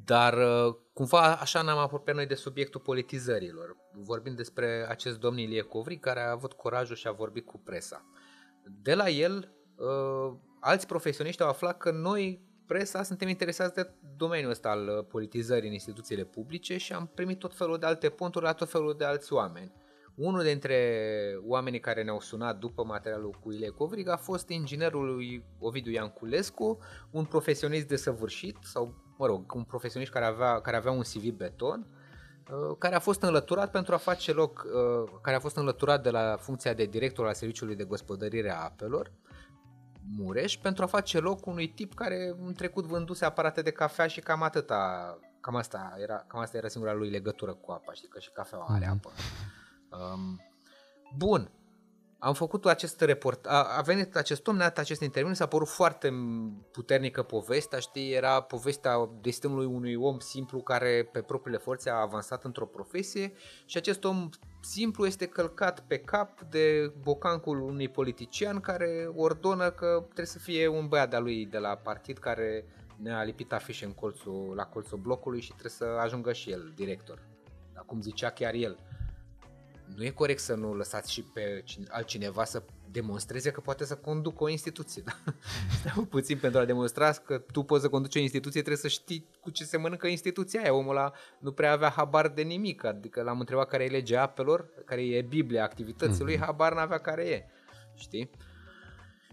dar 0.05 0.33
uh, 0.33 0.75
cumva 0.93 1.35
așa 1.35 1.61
ne-am 1.61 1.77
apropiat 1.77 2.15
noi 2.15 2.25
de 2.25 2.35
subiectul 2.35 2.81
politizărilor. 2.81 3.77
Vorbim 3.93 4.35
despre 4.35 4.85
acest 4.89 5.19
domn 5.19 5.37
Ilie 5.37 5.61
Covri 5.61 5.97
care 5.97 6.19
a 6.19 6.31
avut 6.31 6.53
curajul 6.53 6.95
și 6.95 7.07
a 7.07 7.11
vorbit 7.11 7.45
cu 7.45 7.57
presa. 7.57 8.05
De 8.81 8.95
la 8.95 9.09
el, 9.09 9.51
uh, 9.75 10.33
alți 10.59 10.87
profesioniști 10.87 11.41
au 11.41 11.49
aflat 11.49 11.77
că 11.77 11.91
noi, 11.91 12.41
presa, 12.65 13.03
suntem 13.03 13.27
interesați 13.27 13.73
de 13.73 13.93
domeniul 14.17 14.51
ăsta 14.51 14.69
al 14.69 14.87
uh, 14.87 15.05
politizării 15.07 15.67
în 15.67 15.73
instituțiile 15.73 16.23
publice 16.23 16.77
și 16.77 16.93
am 16.93 17.11
primit 17.15 17.39
tot 17.39 17.55
felul 17.55 17.77
de 17.77 17.85
alte 17.85 18.09
ponturi 18.09 18.45
la 18.45 18.53
tot 18.53 18.69
felul 18.69 18.95
de 18.97 19.05
alți 19.05 19.33
oameni. 19.33 19.71
Unul 20.15 20.43
dintre 20.43 20.77
oamenii 21.45 21.79
care 21.79 22.03
ne-au 22.03 22.19
sunat 22.19 22.57
după 22.57 22.83
materialul 22.83 23.37
cu 23.43 23.51
Ilie 23.51 23.69
Covrig 23.69 24.07
a 24.07 24.17
fost 24.17 24.49
inginerul 24.49 25.05
lui 25.15 25.45
Ovidiu 25.59 25.91
Ianculescu, 25.91 26.77
un 27.11 27.25
profesionist 27.25 27.87
de 27.87 27.95
săvârșit 27.95 28.57
sau 28.61 28.93
mă 29.17 29.25
rog, 29.25 29.53
un 29.53 29.63
profesionist 29.63 30.11
care 30.11 30.25
avea, 30.25 30.61
care 30.61 30.77
avea 30.77 30.91
un 30.91 31.01
CV 31.01 31.29
beton, 31.29 31.87
uh, 32.51 32.75
care 32.77 32.95
a 32.95 32.99
fost 32.99 33.21
înlăturat 33.21 33.71
pentru 33.71 33.93
a 33.93 33.97
face 33.97 34.33
loc, 34.33 34.65
uh, 34.65 35.11
care 35.21 35.35
a 35.35 35.39
fost 35.39 35.55
înlăturat 35.55 36.03
de 36.03 36.09
la 36.09 36.37
funcția 36.39 36.73
de 36.73 36.85
director 36.85 37.27
al 37.27 37.33
Serviciului 37.33 37.75
de 37.75 37.83
Gospodărire 37.83 38.51
a 38.51 38.63
Apelor, 38.63 39.11
Mureș, 40.17 40.57
pentru 40.57 40.83
a 40.83 40.87
face 40.87 41.19
loc 41.19 41.45
unui 41.45 41.67
tip 41.67 41.93
care 41.93 42.35
în 42.45 42.53
trecut 42.53 42.85
vânduse 42.85 43.25
aparate 43.25 43.61
de 43.61 43.71
cafea 43.71 44.07
și 44.07 44.19
cam 44.19 44.41
atâta, 44.41 45.17
cam 45.39 45.55
asta 45.55 45.93
era, 45.97 46.23
cam 46.27 46.39
asta 46.39 46.57
era 46.57 46.67
singura 46.67 46.93
lui 46.93 47.09
legătură 47.09 47.53
cu 47.53 47.71
apa, 47.71 47.93
știi 47.93 48.07
că 48.07 48.19
și 48.19 48.31
cafeaua 48.31 48.65
are 48.69 48.85
mhm. 48.85 48.93
apă. 48.93 49.09
Um, 49.97 50.41
bun, 51.17 51.51
am 52.19 52.33
făcut 52.33 52.65
acest 52.65 53.01
report, 53.01 53.45
a, 53.45 53.77
a 53.77 53.81
venit 53.81 54.15
acest 54.15 54.47
om, 54.47 54.55
ne-a 54.55 54.67
dat 54.67 54.77
acest 54.77 55.01
interviu, 55.01 55.33
s-a 55.33 55.45
părut 55.45 55.67
foarte 55.67 56.13
puternică 56.71 57.23
povestea, 57.23 57.79
știi, 57.79 58.13
era 58.13 58.41
povestea 58.41 59.09
destinului 59.21 59.65
unui 59.65 59.95
om 59.95 60.19
simplu 60.19 60.61
care 60.61 61.09
pe 61.11 61.21
propriile 61.21 61.59
forțe 61.59 61.89
a 61.89 62.01
avansat 62.01 62.43
într-o 62.43 62.65
profesie 62.65 63.33
și 63.65 63.77
acest 63.77 64.03
om 64.03 64.29
simplu 64.61 65.05
este 65.05 65.25
călcat 65.25 65.79
pe 65.79 65.97
cap 65.97 66.41
de 66.41 66.93
bocancul 67.01 67.61
unui 67.61 67.89
politician 67.89 68.59
care 68.59 69.11
ordonă 69.15 69.71
că 69.71 70.01
trebuie 70.03 70.25
să 70.25 70.39
fie 70.39 70.67
un 70.67 70.87
băiat 70.87 71.09
de-a 71.09 71.19
lui 71.19 71.45
de 71.45 71.57
la 71.57 71.75
partid 71.75 72.17
care 72.17 72.65
ne-a 72.97 73.23
lipit 73.23 73.53
afișe 73.53 73.85
în 73.85 73.93
colțul, 73.93 74.53
la 74.55 74.65
colțul 74.65 74.97
blocului 74.97 75.41
și 75.41 75.49
trebuie 75.49 75.71
să 75.71 75.83
ajungă 75.83 76.33
și 76.33 76.51
el 76.51 76.71
director. 76.75 77.21
Acum 77.75 78.01
zicea 78.01 78.29
chiar 78.29 78.53
el 78.53 78.77
nu 79.95 80.03
e 80.03 80.09
corect 80.09 80.39
să 80.39 80.53
nu 80.53 80.73
lăsați 80.73 81.11
și 81.11 81.23
pe 81.23 81.63
altcineva 81.89 82.43
să 82.43 82.63
demonstreze 82.91 83.51
că 83.51 83.59
poate 83.59 83.85
să 83.85 83.95
conducă 83.95 84.43
o 84.43 84.49
instituție. 84.49 85.03
Da? 85.05 85.13
Stai 85.79 86.07
puțin 86.09 86.37
pentru 86.37 86.59
a 86.59 86.65
demonstra 86.65 87.11
că 87.11 87.37
tu 87.37 87.63
poți 87.63 87.81
să 87.81 87.89
conduci 87.89 88.15
o 88.15 88.19
instituție, 88.19 88.61
trebuie 88.61 88.81
să 88.81 88.87
știi 88.87 89.29
cu 89.39 89.49
ce 89.49 89.63
se 89.63 89.77
mănâncă 89.77 90.07
instituția 90.07 90.61
aia. 90.61 90.73
Omul 90.73 90.97
ăla 90.97 91.11
nu 91.39 91.51
prea 91.51 91.71
avea 91.71 91.89
habar 91.89 92.27
de 92.27 92.41
nimic. 92.41 92.83
Adică 92.83 93.21
l-am 93.21 93.39
întrebat 93.39 93.67
care 93.67 93.83
e 93.83 93.87
legea 93.87 94.21
apelor, 94.21 94.69
care 94.85 95.05
e 95.05 95.21
Biblia 95.21 95.63
activității 95.63 96.23
lui, 96.23 96.35
mm-hmm. 96.35 96.45
habar 96.45 96.73
n-avea 96.73 96.97
care 96.97 97.23
e. 97.23 97.45
Știi? 97.95 98.29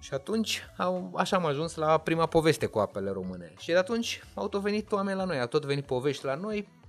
Și 0.00 0.14
atunci, 0.14 0.62
au, 0.76 1.12
așa 1.16 1.36
am 1.36 1.46
ajuns 1.46 1.74
la 1.74 1.98
prima 1.98 2.26
poveste 2.26 2.66
cu 2.66 2.78
apele 2.78 3.10
române. 3.10 3.52
Și 3.58 3.66
de 3.66 3.76
atunci 3.76 4.22
au 4.34 4.48
tot 4.48 4.60
venit 4.60 4.92
oameni 4.92 5.16
la 5.16 5.24
noi, 5.24 5.40
au 5.40 5.46
tot 5.46 5.64
venit 5.64 5.84
povești 5.86 6.24
la 6.24 6.34
noi, 6.34 6.68
Uh, 6.68 6.79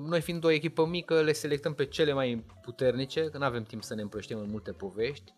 noi 0.00 0.20
fiind 0.20 0.44
o 0.44 0.50
echipă 0.50 0.86
mică, 0.86 1.22
le 1.22 1.32
selectăm 1.32 1.74
pe 1.74 1.86
cele 1.86 2.12
mai 2.12 2.44
puternice, 2.62 3.28
că 3.28 3.38
nu 3.38 3.44
avem 3.44 3.62
timp 3.62 3.82
să 3.82 3.94
ne 3.94 4.02
împrăștiem 4.02 4.38
în 4.38 4.50
multe 4.50 4.72
povești, 4.72 5.32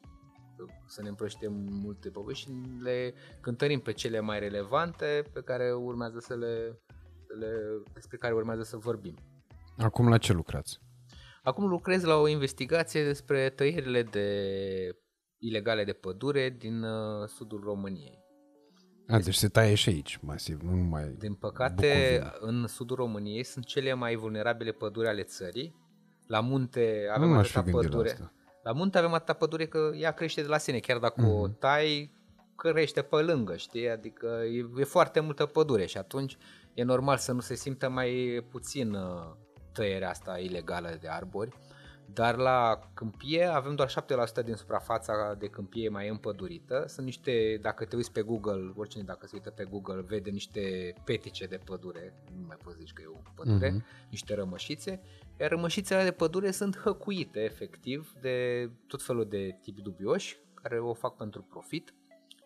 să 0.86 1.02
ne 1.02 1.08
împrăștiem 1.08 1.52
în 1.52 1.80
multe 1.82 2.10
povești 2.10 2.44
și 2.44 2.50
le 2.82 3.14
cântărim 3.40 3.80
pe 3.80 3.92
cele 3.92 4.20
mai 4.20 4.38
relevante 4.38 5.24
pe 5.32 5.40
care 5.40 5.72
urmează 5.72 6.18
să 6.18 6.34
le, 6.34 6.80
să 7.26 7.34
le, 7.38 7.52
despre 7.92 8.16
care 8.16 8.34
urmează 8.34 8.62
să 8.62 8.76
vorbim. 8.76 9.16
Acum 9.76 10.08
la 10.08 10.18
ce 10.18 10.32
lucrați? 10.32 10.80
Acum 11.42 11.66
lucrez 11.66 12.02
la 12.02 12.16
o 12.16 12.28
investigație 12.28 13.04
despre 13.04 13.50
tăierile 13.50 14.02
de 14.02 14.26
ilegale 15.38 15.84
de 15.84 15.92
pădure 15.92 16.50
din 16.58 16.82
uh, 16.82 17.28
sudul 17.28 17.60
României. 17.64 18.21
A, 19.08 19.18
deci 19.18 19.34
se 19.34 19.48
taie 19.48 19.74
și 19.74 19.88
aici, 19.88 20.18
masiv, 20.22 20.60
nu 20.60 20.74
numai 20.74 21.14
Din 21.18 21.34
păcate, 21.34 22.18
Bucovina. 22.20 22.32
în 22.40 22.66
sudul 22.66 22.96
României 22.96 23.44
sunt 23.44 23.64
cele 23.64 23.94
mai 23.94 24.14
vulnerabile 24.14 24.72
păduri 24.72 25.08
ale 25.08 25.22
țării. 25.22 25.74
La 26.26 26.40
munte 26.40 27.06
avem 27.14 27.28
nu 27.28 27.38
atâta 27.38 27.62
pădure. 27.70 28.08
La, 28.08 28.12
asta. 28.12 28.32
la 28.62 28.72
munte 28.72 28.98
avem 28.98 29.12
atâta 29.12 29.32
pădure 29.32 29.66
că 29.66 29.90
ea 29.94 30.10
crește 30.10 30.42
de 30.42 30.48
la 30.48 30.58
sine, 30.58 30.78
chiar 30.78 30.98
dacă 30.98 31.22
mm-hmm. 31.22 31.40
o 31.40 31.42
mhm. 31.42 31.58
tai, 31.58 32.12
crește 32.56 33.02
pe 33.02 33.16
lângă, 33.16 33.56
știi? 33.56 33.90
Adică 33.90 34.26
e, 34.26 34.80
e 34.80 34.84
foarte 34.84 35.20
multă 35.20 35.46
pădure 35.46 35.86
și 35.86 35.98
atunci 35.98 36.36
e 36.74 36.82
normal 36.82 37.16
să 37.16 37.32
nu 37.32 37.40
se 37.40 37.54
simtă 37.54 37.88
mai 37.88 38.44
puțin 38.50 38.94
uh, 38.94 39.34
tăierea 39.72 40.10
asta 40.10 40.38
ilegală 40.38 40.98
de 41.00 41.08
arbori. 41.08 41.56
Dar 42.14 42.36
la 42.36 42.78
câmpie 42.94 43.44
avem 43.44 43.74
doar 43.74 43.90
7% 44.40 44.44
din 44.44 44.54
suprafața 44.54 45.34
de 45.38 45.46
câmpie 45.46 45.88
mai 45.88 46.08
împădurită. 46.08 46.84
Sunt 46.88 47.06
niște, 47.06 47.58
dacă 47.60 47.84
te 47.84 47.96
uiți 47.96 48.12
pe 48.12 48.22
Google, 48.22 48.72
oricine 48.76 49.02
dacă 49.02 49.26
se 49.26 49.32
uită 49.34 49.50
pe 49.50 49.64
Google 49.64 50.04
vede 50.06 50.30
niște 50.30 50.94
petice 51.04 51.46
de 51.46 51.60
pădure, 51.64 52.14
nu 52.36 52.46
mai 52.46 52.56
poți 52.64 52.78
zici 52.78 52.92
că 52.92 53.02
e 53.02 53.06
o 53.06 53.30
pădure, 53.34 53.70
uh-huh. 53.70 54.08
niște 54.10 54.34
rămășițe, 54.34 55.00
iar 55.40 55.50
rămășițele 55.50 56.04
de 56.04 56.10
pădure 56.10 56.50
sunt 56.50 56.78
hăcuite 56.78 57.40
efectiv 57.40 58.12
de 58.20 58.70
tot 58.86 59.02
felul 59.02 59.28
de 59.28 59.58
tip 59.62 59.78
dubioși 59.78 60.38
care 60.54 60.80
o 60.80 60.94
fac 60.94 61.16
pentru 61.16 61.42
profit 61.42 61.94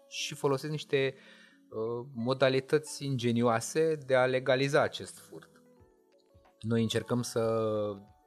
și 0.08 0.34
folosesc 0.34 0.70
niște 0.72 1.14
uh, 1.68 2.06
modalități 2.14 3.04
ingenioase 3.04 3.98
de 4.06 4.14
a 4.14 4.26
legaliza 4.26 4.82
acest 4.82 5.18
furt. 5.18 5.50
Noi 6.60 6.82
încercăm 6.82 7.22
să 7.22 7.40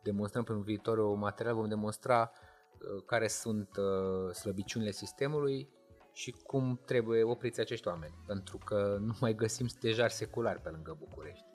demonstrăm 0.03 0.43
pe 0.43 0.51
un 0.51 0.62
viitor 0.62 1.15
material, 1.15 1.55
vom 1.55 1.67
demonstra 1.67 2.31
uh, 2.31 3.03
care 3.05 3.27
sunt 3.27 3.69
uh, 3.77 4.33
slăbiciunile 4.33 4.91
sistemului 4.91 5.69
și 6.13 6.31
cum 6.31 6.81
trebuie 6.85 7.23
opriți 7.23 7.59
acești 7.59 7.88
oameni, 7.88 8.13
pentru 8.27 8.57
că 8.57 8.97
nu 9.07 9.13
mai 9.19 9.35
găsim 9.35 9.67
stejari 9.67 10.13
seculari 10.13 10.62
pe 10.62 10.69
lângă 10.69 10.95
București. 10.99 11.45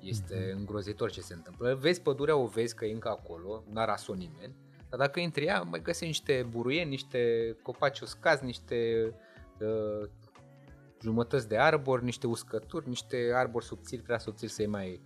Este 0.00 0.34
mm-hmm. 0.34 0.56
îngrozitor 0.56 1.10
ce 1.10 1.20
se 1.20 1.34
întâmplă. 1.34 1.74
Vezi 1.74 2.02
pădurea, 2.02 2.36
o 2.36 2.46
vezi 2.46 2.74
că 2.74 2.84
e 2.84 2.92
încă 2.92 3.08
acolo, 3.08 3.64
n-a 3.70 3.84
ras-o 3.84 4.14
nimeni, 4.14 4.54
dar 4.88 4.98
dacă 4.98 5.20
intri 5.20 5.44
ea, 5.44 5.60
mai 5.60 5.82
găsești 5.82 6.06
niște 6.06 6.46
buruieni, 6.50 6.90
niște 6.90 7.52
copaci 7.62 8.00
uscați, 8.00 8.44
niște 8.44 9.10
uh, 9.60 10.08
jumătăți 11.02 11.48
de 11.48 11.56
arbori, 11.56 12.04
niște 12.04 12.26
uscături, 12.26 12.88
niște 12.88 13.32
arbori 13.34 13.64
subțiri, 13.64 14.02
prea 14.02 14.18
subțiri 14.18 14.52
să-i 14.52 14.66
mai 14.66 15.02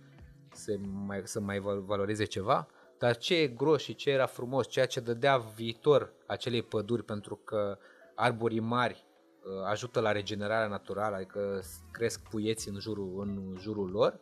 să 0.53 0.77
mai, 1.05 1.21
să 1.23 1.39
mai 1.39 1.59
valoreze 1.59 2.23
ceva, 2.23 2.67
dar 2.97 3.17
ce 3.17 3.35
e 3.35 3.47
gros 3.47 3.81
și 3.81 3.95
ce 3.95 4.09
era 4.09 4.25
frumos, 4.25 4.67
ceea 4.67 4.85
ce 4.85 4.99
dădea 4.99 5.37
viitor 5.37 6.13
acelei 6.25 6.61
păduri 6.61 7.03
pentru 7.03 7.35
că 7.35 7.77
arborii 8.15 8.59
mari 8.59 9.05
uh, 9.43 9.65
ajută 9.69 9.99
la 9.99 10.11
regenerarea 10.11 10.67
naturală, 10.67 11.15
adică 11.15 11.61
cresc 11.91 12.21
puieți 12.29 12.69
în 12.69 12.79
jurul, 12.79 13.21
în 13.21 13.57
jurul 13.59 13.89
lor, 13.89 14.19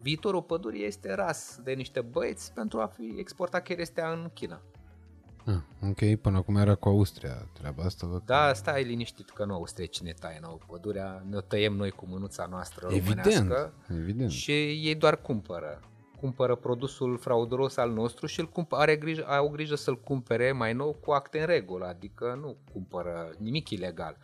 viitorul 0.00 0.42
pădurii 0.42 0.84
este 0.84 1.14
ras 1.14 1.58
de 1.62 1.72
niște 1.72 2.00
băieți 2.00 2.52
pentru 2.52 2.80
a 2.80 2.86
fi 2.86 3.14
exportat 3.16 3.62
cherestea 3.62 4.12
în 4.12 4.30
China. 4.34 4.60
Ah, 5.46 5.88
ok, 5.88 6.20
până 6.20 6.36
acum 6.36 6.56
era 6.56 6.74
cu 6.74 6.88
Austria 6.88 7.48
treaba 7.52 7.82
asta. 7.82 8.06
Văd 8.06 8.22
da, 8.24 8.52
stai 8.52 8.84
liniștit 8.84 9.30
că 9.30 9.44
nu 9.44 9.54
Austria 9.54 9.86
cine 9.86 10.12
taie 10.20 10.38
nouă 10.42 10.58
pădurea, 10.66 11.24
ne 11.30 11.40
tăiem 11.40 11.72
noi 11.72 11.90
cu 11.90 12.06
mânuța 12.08 12.46
noastră 12.50 12.88
evident, 12.90 13.72
evident. 13.88 14.30
și 14.30 14.52
ei 14.86 14.94
doar 14.94 15.20
cumpără. 15.20 15.80
Cumpără 16.20 16.54
produsul 16.54 17.18
frauduros 17.18 17.76
al 17.76 17.92
nostru 17.92 18.26
și 18.26 18.40
îl 18.40 18.46
cumpă, 18.46 18.76
are 18.76 18.96
grijă, 18.96 19.26
au 19.26 19.48
grijă 19.48 19.74
să-l 19.74 20.00
cumpere 20.00 20.52
mai 20.52 20.72
nou 20.72 20.92
cu 20.92 21.10
acte 21.10 21.40
în 21.40 21.46
regulă, 21.46 21.86
adică 21.86 22.38
nu 22.40 22.56
cumpără 22.72 23.34
nimic 23.38 23.70
ilegal. 23.70 24.16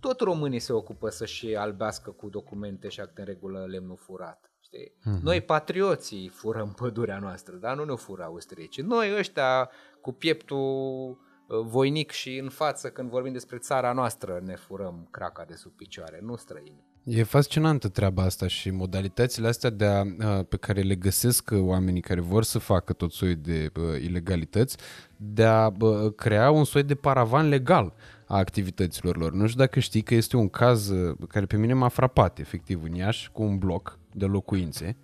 Tot 0.00 0.20
românii 0.20 0.58
se 0.58 0.72
ocupă 0.72 1.08
să-și 1.08 1.54
albească 1.54 2.10
cu 2.10 2.28
documente 2.28 2.88
și 2.88 3.00
acte 3.00 3.20
în 3.20 3.26
regulă 3.26 3.66
lemnul 3.68 3.96
furat. 3.96 4.53
Știi? 4.74 4.92
Uh-huh. 5.00 5.22
Noi 5.22 5.40
patrioții 5.40 6.28
furăm 6.28 6.72
pădurea 6.80 7.18
noastră, 7.18 7.56
dar 7.56 7.76
nu 7.76 7.84
ne 7.84 7.94
fură 7.94 8.22
austriecii. 8.22 8.82
Noi 8.82 9.14
ăștia 9.18 9.70
cu 10.00 10.12
pieptul 10.12 10.58
uh, 10.58 11.58
voinic 11.62 12.10
și 12.10 12.38
în 12.38 12.48
față 12.48 12.88
când 12.88 13.10
vorbim 13.10 13.32
despre 13.32 13.58
țara 13.58 13.92
noastră 13.92 14.40
ne 14.44 14.56
furăm 14.56 15.08
craca 15.10 15.44
de 15.48 15.54
sub 15.54 15.72
picioare, 15.72 16.20
nu 16.22 16.36
străini. 16.36 16.84
E 17.04 17.22
fascinantă 17.22 17.88
treaba 17.88 18.22
asta 18.22 18.46
și 18.46 18.70
modalitățile 18.70 19.48
astea 19.48 19.70
de 19.70 19.84
a, 19.84 20.04
pe 20.48 20.56
care 20.56 20.80
le 20.80 20.94
găsesc 20.94 21.50
oamenii 21.54 22.00
care 22.00 22.20
vor 22.20 22.44
să 22.44 22.58
facă 22.58 22.92
tot 22.92 23.12
soiul 23.12 23.38
de 23.42 23.70
uh, 23.76 24.02
ilegalități, 24.02 24.76
de 25.16 25.44
a 25.44 25.72
uh, 25.80 26.14
crea 26.16 26.50
un 26.50 26.64
soi 26.64 26.82
de 26.82 26.94
paravan 26.94 27.48
legal 27.48 27.94
a 28.26 28.36
activităților 28.36 29.16
lor. 29.16 29.32
Nu 29.32 29.46
știu 29.46 29.58
dacă 29.58 29.80
știi 29.80 30.02
că 30.02 30.14
este 30.14 30.36
un 30.36 30.48
caz 30.48 30.92
care 31.28 31.46
pe 31.46 31.56
mine 31.56 31.72
m-a 31.72 31.88
frapat, 31.88 32.38
efectiv, 32.38 32.82
în 32.82 32.94
Iași, 32.94 33.30
cu 33.30 33.42
un 33.42 33.58
bloc 33.58 33.98
de 34.14 34.24
locuințe, 34.24 34.96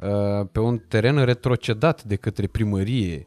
uh, 0.00 0.46
pe 0.52 0.60
un 0.60 0.78
teren 0.88 1.24
retrocedat 1.24 2.04
de 2.04 2.16
către 2.16 2.46
primărie 2.46 3.24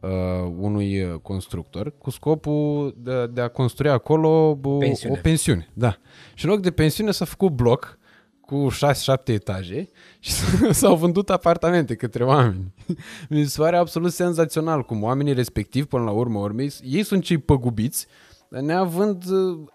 uh, 0.00 0.10
unui 0.58 1.20
constructor 1.22 1.98
cu 1.98 2.10
scopul 2.10 2.94
de, 2.98 3.26
de 3.26 3.40
a 3.40 3.48
construi 3.48 3.90
acolo 3.90 4.58
pensiune. 4.78 5.16
o 5.18 5.20
pensiune. 5.22 5.68
Da. 5.72 5.96
Și 6.34 6.44
în 6.44 6.50
loc 6.50 6.60
de 6.60 6.70
pensiune 6.70 7.10
s-a 7.10 7.24
făcut 7.24 7.50
bloc 7.50 7.98
cu 8.40 8.68
6-7 8.70 8.74
etaje 9.24 9.88
și 10.18 10.32
s-au 10.70 10.96
vândut 10.96 11.30
apartamente 11.30 11.94
către 11.94 12.24
oameni. 12.24 12.74
Mi 13.28 13.44
se 13.44 13.60
pare 13.60 13.76
absolut 13.76 14.12
senzațional 14.12 14.82
cum 14.82 15.02
oamenii 15.02 15.32
respectivi, 15.32 15.86
până 15.86 16.04
la 16.04 16.10
urmă 16.10 16.38
urmei, 16.38 16.72
ei 16.82 17.02
sunt 17.02 17.22
cei 17.22 17.38
păgubiți 17.38 18.06
neavând 18.60 19.24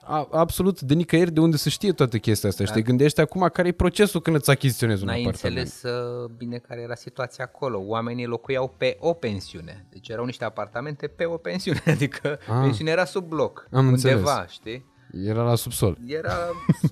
a, 0.01 0.27
absolut 0.31 0.81
de 0.81 0.93
nicăieri 0.93 1.31
de 1.31 1.39
unde 1.39 1.57
să 1.57 1.69
știe 1.69 1.91
toată 1.91 2.17
chestia 2.17 2.49
asta. 2.49 2.63
Da. 2.63 2.69
Și 2.69 2.75
te 2.75 2.81
gândești 2.81 3.21
acum 3.21 3.49
care 3.53 3.67
e 3.67 3.71
procesul 3.71 4.21
când 4.21 4.35
îți 4.35 4.49
achiziționezi 4.49 5.03
un 5.03 5.09
apartament. 5.09 5.41
N-ai 5.43 5.51
înțeles 5.51 5.93
uh, 5.93 6.29
bine 6.37 6.57
care 6.57 6.81
era 6.81 6.95
situația 6.95 7.43
acolo. 7.43 7.83
Oamenii 7.85 8.25
locuiau 8.25 8.73
pe 8.77 8.97
o 8.99 9.13
pensiune. 9.13 9.85
Deci 9.89 10.09
erau 10.09 10.25
niște 10.25 10.43
apartamente 10.43 11.07
pe 11.07 11.25
o 11.25 11.37
pensiune. 11.37 11.81
Adică 11.95 12.39
ah. 12.47 12.59
pensiunea 12.61 12.93
era 12.93 13.05
sub 13.05 13.27
bloc. 13.27 13.67
Am 13.71 13.87
undeva, 13.87 14.17
înțeles. 14.17 14.51
știi? 14.51 14.85
Era 15.11 15.43
la 15.43 15.55
subsol. 15.55 15.97
Era 16.05 16.37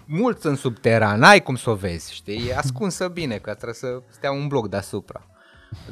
mult 0.05 0.43
în 0.43 0.55
subteran, 0.55 1.19
n-ai 1.19 1.43
cum 1.43 1.55
să 1.55 1.69
o 1.69 1.75
vezi, 1.75 2.13
știi? 2.13 2.47
E 2.47 2.55
ascunsă 2.55 3.07
bine, 3.07 3.37
că 3.37 3.53
trebuie 3.53 3.73
să 3.73 4.01
stea 4.09 4.31
un 4.31 4.47
bloc 4.47 4.69
deasupra. 4.69 5.27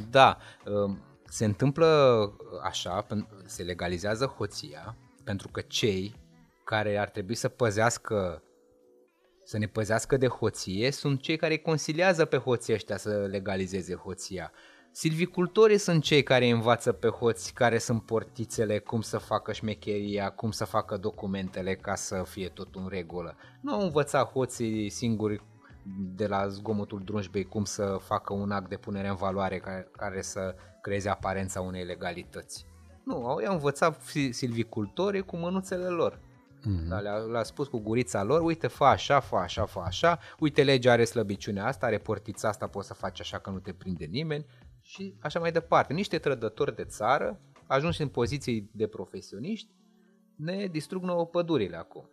Da, 0.09 0.37
uh, 0.65 0.95
se 1.27 1.45
întâmplă 1.45 2.31
așa, 2.63 3.05
se 3.45 3.63
legalizează 3.63 4.25
hoția, 4.25 4.95
pentru 5.25 5.47
că 5.47 5.61
cei 5.61 6.15
care 6.63 6.97
ar 6.97 7.09
trebui 7.09 7.35
să 7.35 7.47
păzească 7.47 8.43
să 9.47 9.57
ne 9.57 9.67
păzească 9.67 10.17
de 10.17 10.27
hoție 10.27 10.91
sunt 10.91 11.21
cei 11.21 11.37
care 11.37 11.57
conciliază 11.57 12.25
pe 12.25 12.37
hoții 12.37 12.73
ăștia 12.73 12.97
să 12.97 13.09
legalizeze 13.09 13.95
hoția. 13.95 14.51
Silvicultorii 14.91 15.77
sunt 15.77 16.03
cei 16.03 16.23
care 16.23 16.49
învață 16.49 16.91
pe 16.91 17.07
hoți 17.07 17.53
care 17.53 17.77
sunt 17.77 18.05
portițele, 18.05 18.79
cum 18.79 19.01
să 19.01 19.17
facă 19.17 19.53
șmecheria, 19.53 20.29
cum 20.29 20.51
să 20.51 20.65
facă 20.65 20.97
documentele 20.97 21.75
ca 21.75 21.95
să 21.95 22.23
fie 22.27 22.47
tot 22.47 22.75
în 22.75 22.87
regulă. 22.87 23.35
Nu 23.61 23.73
au 23.73 23.81
învățat 23.81 24.31
hoții 24.31 24.89
singuri 24.89 25.43
de 26.15 26.27
la 26.27 26.47
zgomotul 26.47 27.01
drunjbei 27.03 27.43
cum 27.43 27.63
să 27.63 27.97
facă 28.01 28.33
un 28.33 28.51
act 28.51 28.69
de 28.69 28.77
punere 28.77 29.07
în 29.07 29.15
valoare 29.15 29.59
care, 29.59 29.87
care 29.97 30.21
să 30.21 30.55
creeze 30.81 31.09
aparența 31.09 31.61
unei 31.61 31.83
legalități. 31.83 32.65
Nu, 33.05 33.25
au 33.25 33.53
învățat 33.53 34.01
silvicultorii 34.29 35.21
cu 35.21 35.37
mânuțele 35.37 35.87
lor. 35.87 36.19
Mm-hmm. 36.65 36.87
Da, 36.87 36.99
le-a, 36.99 37.15
le-a 37.15 37.43
spus 37.43 37.67
cu 37.67 37.79
gurița 37.79 38.23
lor, 38.23 38.41
uite, 38.41 38.67
fă 38.67 38.83
așa, 38.83 39.19
fă 39.19 39.35
așa, 39.35 39.65
fă 39.65 39.79
așa, 39.85 40.19
uite, 40.39 40.63
legea 40.63 40.91
are 40.91 41.05
slăbiciunea 41.05 41.65
asta, 41.65 41.85
are 41.85 41.97
portița 41.97 42.47
asta, 42.47 42.67
poți 42.67 42.87
să 42.87 42.93
faci 42.93 43.19
așa 43.19 43.37
că 43.39 43.49
nu 43.49 43.59
te 43.59 43.73
prinde 43.73 44.05
nimeni 44.05 44.45
și 44.81 45.15
așa 45.19 45.39
mai 45.39 45.51
departe. 45.51 45.93
Niște 45.93 46.17
trădători 46.17 46.75
de 46.75 46.83
țară, 46.83 47.39
ajunși 47.67 48.01
în 48.01 48.07
poziții 48.07 48.69
de 48.71 48.87
profesioniști, 48.87 49.69
ne 50.35 50.67
distrug 50.71 51.03
nouă 51.03 51.25
pădurile 51.25 51.77
acum. 51.77 52.09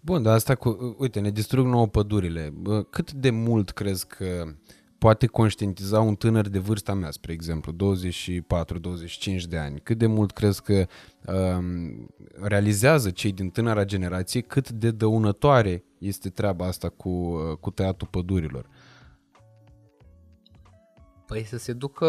Bun, 0.00 0.22
dar 0.22 0.34
asta 0.34 0.54
cu, 0.54 0.96
uite, 0.98 1.20
ne 1.20 1.30
distrug 1.30 1.66
nouă 1.66 1.86
pădurile. 1.86 2.52
Cât 2.90 3.12
de 3.12 3.30
mult 3.30 3.70
crezi 3.70 4.06
că 4.06 4.54
poate 5.00 5.26
conștientiza 5.26 6.00
un 6.00 6.14
tânăr 6.14 6.48
de 6.48 6.58
vârsta 6.58 6.94
mea, 6.94 7.10
spre 7.10 7.32
exemplu, 7.32 7.72
24-25 7.72 9.42
de 9.48 9.56
ani? 9.58 9.80
Cât 9.80 9.98
de 9.98 10.06
mult 10.06 10.30
crezi 10.30 10.62
că 10.62 10.86
um, 11.26 12.08
realizează 12.40 13.10
cei 13.10 13.32
din 13.32 13.50
tânăra 13.50 13.84
generație 13.84 14.40
cât 14.40 14.70
de 14.70 14.90
dăunătoare 14.90 15.84
este 15.98 16.28
treaba 16.28 16.66
asta 16.66 16.88
cu, 16.88 17.08
uh, 17.08 17.56
cu 17.60 17.70
tăiatul 17.70 18.08
pădurilor? 18.10 18.66
Păi 21.26 21.44
să 21.44 21.58
se 21.58 21.72
ducă 21.72 22.08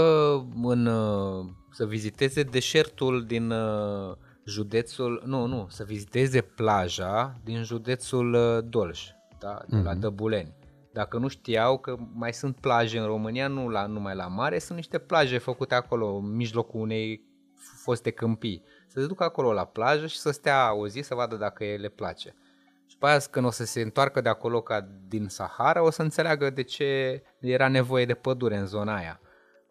în, 0.63 0.85
uh, 0.85 1.45
să 1.71 1.85
viziteze 1.85 2.43
deșertul 2.43 3.25
din 3.25 3.51
uh, 3.51 4.15
județul, 4.45 5.23
nu, 5.25 5.45
nu, 5.45 5.67
să 5.69 5.83
viziteze 5.83 6.41
plaja 6.41 7.39
din 7.43 7.63
județul 7.63 8.37
Dolj, 8.69 9.01
da, 9.39 9.61
de 9.67 9.77
mm-hmm. 9.77 9.83
la 9.83 9.91
mhm. 9.91 9.99
Dăbuleni 9.99 10.59
dacă 10.93 11.17
nu 11.17 11.27
știau 11.27 11.77
că 11.77 11.95
mai 12.13 12.33
sunt 12.33 12.55
plaje 12.55 12.99
în 12.99 13.05
România, 13.05 13.47
nu 13.47 13.69
la, 13.69 13.85
numai 13.85 14.15
la 14.15 14.27
mare, 14.27 14.59
sunt 14.59 14.77
niște 14.77 14.97
plaje 14.97 15.37
făcute 15.37 15.75
acolo, 15.75 16.15
în 16.15 16.35
mijlocul 16.35 16.81
unei 16.81 17.21
foste 17.83 18.11
câmpii. 18.11 18.63
Să 18.87 18.99
se 18.99 19.07
ducă 19.07 19.23
acolo 19.23 19.53
la 19.53 19.65
plajă 19.65 20.07
și 20.07 20.17
să 20.17 20.31
stea 20.31 20.73
o 20.73 20.87
zi 20.87 21.01
să 21.01 21.15
vadă 21.15 21.35
dacă 21.35 21.63
le 21.63 21.89
place. 21.89 22.35
Și 22.85 22.97
pe 22.97 23.07
aia 23.07 23.19
când 23.31 23.45
o 23.45 23.49
să 23.49 23.65
se 23.65 23.81
întoarcă 23.81 24.21
de 24.21 24.29
acolo 24.29 24.61
ca 24.61 24.87
din 25.07 25.27
Sahara, 25.27 25.83
o 25.83 25.89
să 25.89 26.01
înțeleagă 26.01 26.49
de 26.49 26.63
ce 26.63 27.21
era 27.39 27.67
nevoie 27.67 28.05
de 28.05 28.13
pădure 28.13 28.57
în 28.57 28.65
zona 28.65 28.95
aia. 28.95 29.19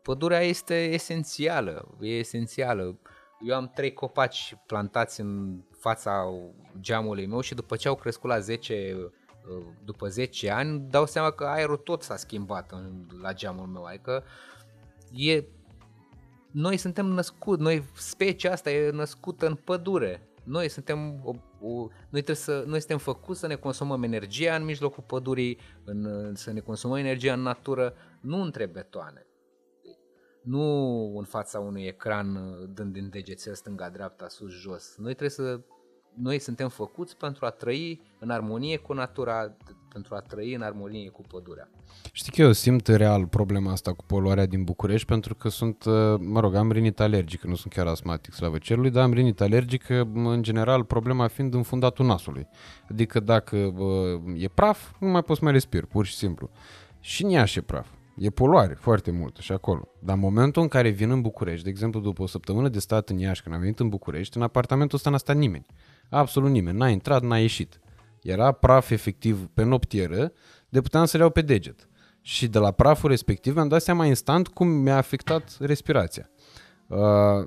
Pădurea 0.02 0.40
este 0.40 0.84
esențială, 0.84 1.96
e 2.00 2.08
esențială. 2.08 2.98
Eu 3.40 3.56
am 3.56 3.70
trei 3.74 3.92
copaci 3.92 4.56
plantați 4.66 5.20
în 5.20 5.60
fața 5.78 6.24
geamului 6.80 7.26
meu 7.26 7.40
și 7.40 7.54
după 7.54 7.76
ce 7.76 7.88
au 7.88 7.94
crescut 7.94 8.30
la 8.30 8.38
10 8.38 8.96
după 9.84 10.08
10 10.08 10.50
ani, 10.50 10.86
dau 10.90 11.06
seama 11.06 11.30
că 11.30 11.44
aerul 11.44 11.76
tot 11.76 12.02
s-a 12.02 12.16
schimbat 12.16 12.72
în, 12.72 13.06
la 13.22 13.32
geamul 13.32 13.66
meu, 13.66 13.84
adică 13.84 14.24
e, 15.12 15.44
noi 16.50 16.76
suntem 16.76 17.06
născuți, 17.06 17.62
noi 17.62 17.84
specia 17.94 18.52
asta 18.52 18.70
e 18.70 18.90
născută 18.90 19.46
în 19.46 19.54
pădure, 19.54 20.30
noi 20.44 20.68
suntem 20.68 21.20
o, 21.24 21.34
o, 21.60 21.86
noi, 21.86 22.22
trebuie 22.22 22.36
să, 22.36 22.64
noi 22.66 22.78
suntem 22.78 22.98
făcuți 22.98 23.40
să 23.40 23.46
ne 23.46 23.54
consumăm 23.54 24.02
energia 24.02 24.54
în 24.54 24.64
mijlocul 24.64 25.04
pădurii, 25.06 25.58
în, 25.84 26.34
să 26.34 26.52
ne 26.52 26.60
consumăm 26.60 26.96
energia 26.96 27.32
în 27.32 27.40
natură, 27.40 27.94
nu 28.20 28.42
între 28.42 28.66
betoane. 28.66 29.26
Nu 30.42 30.62
în 31.18 31.24
fața 31.24 31.58
unui 31.58 31.82
ecran 31.82 32.38
dând 32.74 32.92
din 32.92 33.08
degețel 33.10 33.54
stânga-dreapta, 33.54 34.28
sus-jos. 34.28 34.94
Noi 34.96 35.14
trebuie 35.14 35.30
să 35.30 35.60
noi 36.14 36.38
suntem 36.38 36.68
făcuți 36.68 37.16
pentru 37.16 37.46
a 37.46 37.50
trăi 37.50 38.00
în 38.18 38.30
armonie 38.30 38.76
cu 38.76 38.92
natura, 38.92 39.56
pentru 39.92 40.14
a 40.14 40.20
trăi 40.20 40.54
în 40.54 40.62
armonie 40.62 41.08
cu 41.08 41.22
pădurea. 41.22 41.68
Știi 42.12 42.32
că 42.32 42.42
eu 42.42 42.52
simt 42.52 42.86
real 42.86 43.26
problema 43.26 43.72
asta 43.72 43.92
cu 43.92 44.04
poluarea 44.04 44.46
din 44.46 44.64
București 44.64 45.06
pentru 45.06 45.34
că 45.34 45.48
sunt, 45.48 45.84
uh, 45.84 46.14
mă 46.18 46.40
rog, 46.40 46.54
am 46.54 46.72
rinit 46.72 47.00
alergică, 47.00 47.46
nu 47.46 47.54
sunt 47.54 47.72
chiar 47.72 47.86
asmatic, 47.86 48.32
slavă 48.32 48.58
cerului, 48.58 48.90
dar 48.90 49.02
am 49.02 49.12
rinit 49.12 49.40
alergică, 49.40 50.10
în 50.14 50.42
general, 50.42 50.84
problema 50.84 51.26
fiind 51.26 51.54
în 51.54 51.62
fundatul 51.62 52.06
nasului. 52.06 52.48
Adică 52.90 53.20
dacă 53.20 53.56
e 54.36 54.48
praf, 54.48 54.92
nu 55.00 55.08
mai 55.08 55.22
poți 55.22 55.42
mai 55.42 55.52
respiri, 55.52 55.86
pur 55.86 56.06
și 56.06 56.14
simplu. 56.14 56.50
Și 57.00 57.24
în 57.24 57.30
Iași 57.30 57.58
e 57.58 57.62
praf. 57.62 57.88
E 58.16 58.30
poluare 58.30 58.74
foarte 58.74 59.10
mult 59.10 59.36
și 59.36 59.52
acolo. 59.52 59.88
Dar 59.98 60.14
în 60.14 60.20
momentul 60.20 60.62
în 60.62 60.68
care 60.68 60.88
vin 60.88 61.10
în 61.10 61.20
București, 61.20 61.64
de 61.64 61.70
exemplu 61.70 62.00
după 62.00 62.22
o 62.22 62.26
săptămână 62.26 62.68
de 62.68 62.78
stat 62.78 63.08
în 63.08 63.18
Iași, 63.18 63.42
când 63.42 63.54
am 63.54 63.60
venit 63.60 63.80
în 63.80 63.88
București, 63.88 64.36
în 64.36 64.42
apartamentul 64.42 64.96
ăsta 64.96 65.10
n-a 65.10 65.16
stat 65.16 65.36
nimeni. 65.36 65.66
Absolut 66.10 66.50
nimeni. 66.50 66.78
N-a 66.78 66.88
intrat, 66.88 67.22
n-a 67.22 67.38
ieșit. 67.38 67.80
Era 68.22 68.52
praf 68.52 68.90
efectiv 68.90 69.48
pe 69.54 69.62
noptieră, 69.62 70.32
de 70.68 70.80
puteam 70.80 71.04
să 71.04 71.16
le 71.16 71.22
iau 71.22 71.32
pe 71.32 71.40
deget. 71.42 71.88
Și 72.20 72.48
de 72.48 72.58
la 72.58 72.70
praful 72.70 73.08
respectiv 73.08 73.56
am 73.56 73.68
dat 73.68 73.82
seama 73.82 74.06
instant 74.06 74.48
cum 74.48 74.68
mi-a 74.68 74.96
afectat 74.96 75.56
respirația. 75.60 76.30
Uh, 76.86 76.98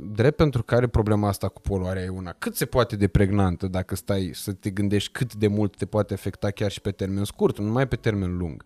drept 0.01 0.35
pentru 0.35 0.63
care 0.63 0.87
problema 0.87 1.27
asta 1.27 1.47
cu 1.47 1.61
poluarea 1.61 2.03
e 2.03 2.09
una 2.09 2.31
cât 2.31 2.55
se 2.55 2.65
poate 2.65 2.95
de 2.95 3.07
pregnantă 3.07 3.67
dacă 3.67 3.95
stai 3.95 4.31
să 4.33 4.53
te 4.53 4.69
gândești 4.69 5.11
cât 5.11 5.35
de 5.35 5.47
mult 5.47 5.75
te 5.75 5.85
poate 5.85 6.13
afecta 6.13 6.51
chiar 6.51 6.71
și 6.71 6.81
pe 6.81 6.91
termen 6.91 7.23
scurt, 7.23 7.57
nu 7.57 7.65
numai 7.65 7.87
pe 7.87 7.95
termen 7.95 8.37
lung. 8.37 8.65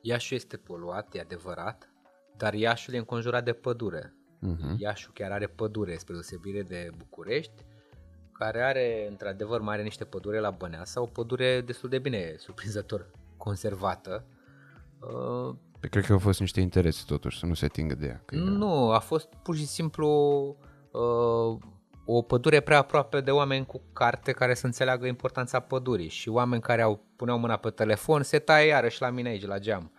Iașul 0.00 0.36
este 0.36 0.56
poluat, 0.56 1.14
e 1.14 1.20
adevărat, 1.20 1.92
dar 2.36 2.54
Iașul 2.54 2.94
e 2.94 2.98
înconjurat 2.98 3.44
de 3.44 3.52
pădure. 3.52 4.14
Uh-huh. 4.46 4.76
Iașul 4.76 5.12
chiar 5.14 5.30
are 5.30 5.46
pădure, 5.46 5.96
spre 5.96 6.12
deosebire 6.12 6.62
de 6.62 6.90
București, 6.96 7.64
care 8.38 8.62
are, 8.62 9.06
într-adevăr, 9.08 9.60
mai 9.60 9.74
are 9.74 9.82
niște 9.82 10.04
pădure 10.04 10.38
la 10.38 10.50
Băneasa, 10.50 11.00
o 11.00 11.06
pădure 11.06 11.60
destul 11.60 11.88
de 11.88 11.98
bine, 11.98 12.34
surprinzător, 12.38 13.06
conservată. 13.36 14.24
Uh, 15.00 15.54
pe 15.80 15.88
cred 15.88 16.04
că 16.04 16.12
au 16.12 16.18
fost 16.18 16.40
niște 16.40 16.60
interese 16.60 17.02
totuși, 17.06 17.38
să 17.38 17.46
nu 17.46 17.54
se 17.54 17.64
atingă 17.64 17.94
de 17.94 18.06
ea. 18.06 18.22
Că 18.24 18.36
nu, 18.36 18.90
a 18.90 18.98
fost 18.98 19.28
pur 19.42 19.56
și 19.56 19.66
simplu 19.66 20.08
uh, 20.90 21.58
o 22.04 22.22
pădure 22.22 22.60
prea 22.60 22.78
aproape 22.78 23.20
de 23.20 23.30
oameni 23.30 23.66
cu 23.66 23.80
carte 23.92 24.32
care 24.32 24.54
să 24.54 24.66
înțeleagă 24.66 25.06
importanța 25.06 25.60
pădurii 25.60 26.08
și 26.08 26.28
oameni 26.28 26.62
care 26.62 26.82
au 26.82 27.04
puneau 27.16 27.38
mâna 27.38 27.56
pe 27.56 27.70
telefon 27.70 28.22
se 28.22 28.38
taie 28.38 28.66
iarăși 28.66 29.00
la 29.00 29.10
mine 29.10 29.28
aici, 29.28 29.46
la 29.46 29.58
geam. 29.58 29.92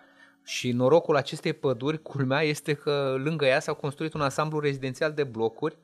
Și 0.43 0.71
norocul 0.71 1.15
acestei 1.15 1.53
păduri, 1.53 2.01
culmea, 2.01 2.41
este 2.41 2.73
că 2.73 3.15
lângă 3.17 3.45
ea 3.45 3.59
s-a 3.59 3.73
construit 3.73 4.13
un 4.13 4.21
ansamblu 4.21 4.59
rezidențial 4.59 5.13
de 5.13 5.23
blocuri 5.23 5.77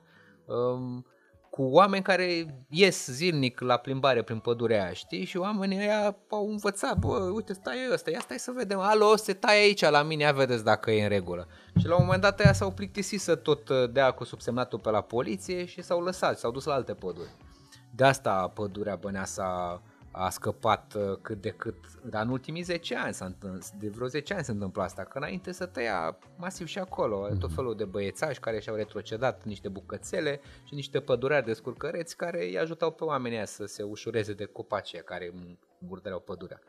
um, 0.46 1.06
cu 1.52 1.62
oameni 1.64 2.04
care 2.04 2.46
ies 2.70 3.06
zilnic 3.06 3.60
la 3.60 3.78
plimbare 3.78 4.22
prin 4.22 4.40
pădurea 4.40 4.84
aia, 4.84 4.94
știi? 4.94 5.26
Și 5.26 5.38
oamenii 5.38 5.78
ăia 5.78 6.16
au 6.30 6.50
învățat, 6.50 6.98
bă, 6.98 7.32
uite, 7.34 7.54
stai 7.54 7.78
ăsta, 7.94 8.12
ia 8.12 8.20
stai 8.20 8.40
să 8.40 8.52
vedem, 8.56 8.80
alo, 8.80 9.16
se 9.16 9.34
taie 9.34 9.62
aici 9.62 9.82
la 9.82 10.04
mine, 10.04 10.24
ia 10.24 10.32
vedeți 10.32 10.64
dacă 10.64 10.92
e 10.92 11.04
în 11.04 11.10
regulă. 11.10 11.48
Și 11.80 11.88
la 11.88 11.96
un 11.96 12.04
moment 12.04 12.22
dat 12.22 12.40
ăia 12.40 12.54
s-au 12.54 12.72
plictisit 12.72 13.22
să 13.22 13.36
tot 13.36 13.70
uh, 13.70 13.92
dea 13.92 14.12
cu 14.12 14.24
subsemnatul 14.24 14.80
pe 14.80 14.90
la 14.90 15.02
poliție 15.02 15.66
și 15.66 15.82
s-au 15.82 16.02
lăsat, 16.02 16.38
s-au 16.40 16.52
dus 16.52 16.66
la 16.66 16.74
alte 16.74 16.94
păduri. 16.94 17.36
De 17.96 18.04
asta 18.04 18.52
pădurea 18.54 18.96
Băneasa 18.96 19.82
a 20.12 20.30
scăpat 20.30 20.94
uh, 20.94 21.18
cât 21.22 21.42
de 21.42 21.50
cât, 21.50 21.76
dar 22.04 22.24
în 22.24 22.30
ultimii 22.30 22.62
10 22.62 22.96
ani, 22.96 23.14
s-a 23.14 23.26
întâmplat, 23.26 23.72
de 23.72 23.90
vreo 23.90 24.08
10 24.08 24.34
ani 24.34 24.44
se 24.44 24.52
întâmplă 24.52 24.84
asta, 24.84 25.04
că 25.04 25.18
înainte 25.18 25.52
să 25.52 25.66
tăia 25.66 26.18
masiv 26.38 26.68
și 26.68 26.80
acolo, 26.80 27.28
mm-hmm. 27.28 27.38
tot 27.40 27.54
felul 27.54 27.76
de 27.76 27.86
băiețași 27.86 28.40
care 28.40 28.60
și-au 28.60 28.76
retrocedat 28.76 29.44
niște 29.44 29.70
bucățele 29.70 30.42
și 30.64 30.74
niște 30.74 31.00
pădurari 31.00 31.46
de 31.46 31.54
scurcăreți 31.54 32.18
care 32.18 32.44
îi 32.44 32.60
ajutau 32.60 32.92
pe 32.92 33.04
oamenii 33.04 33.48
să 33.48 33.66
se 33.66 33.84
ușureze 33.84 34.34
de 34.34 34.46
copaci 34.46 35.02
care 35.02 35.34
murdăreau 35.78 36.20
pădurea. 36.20 36.62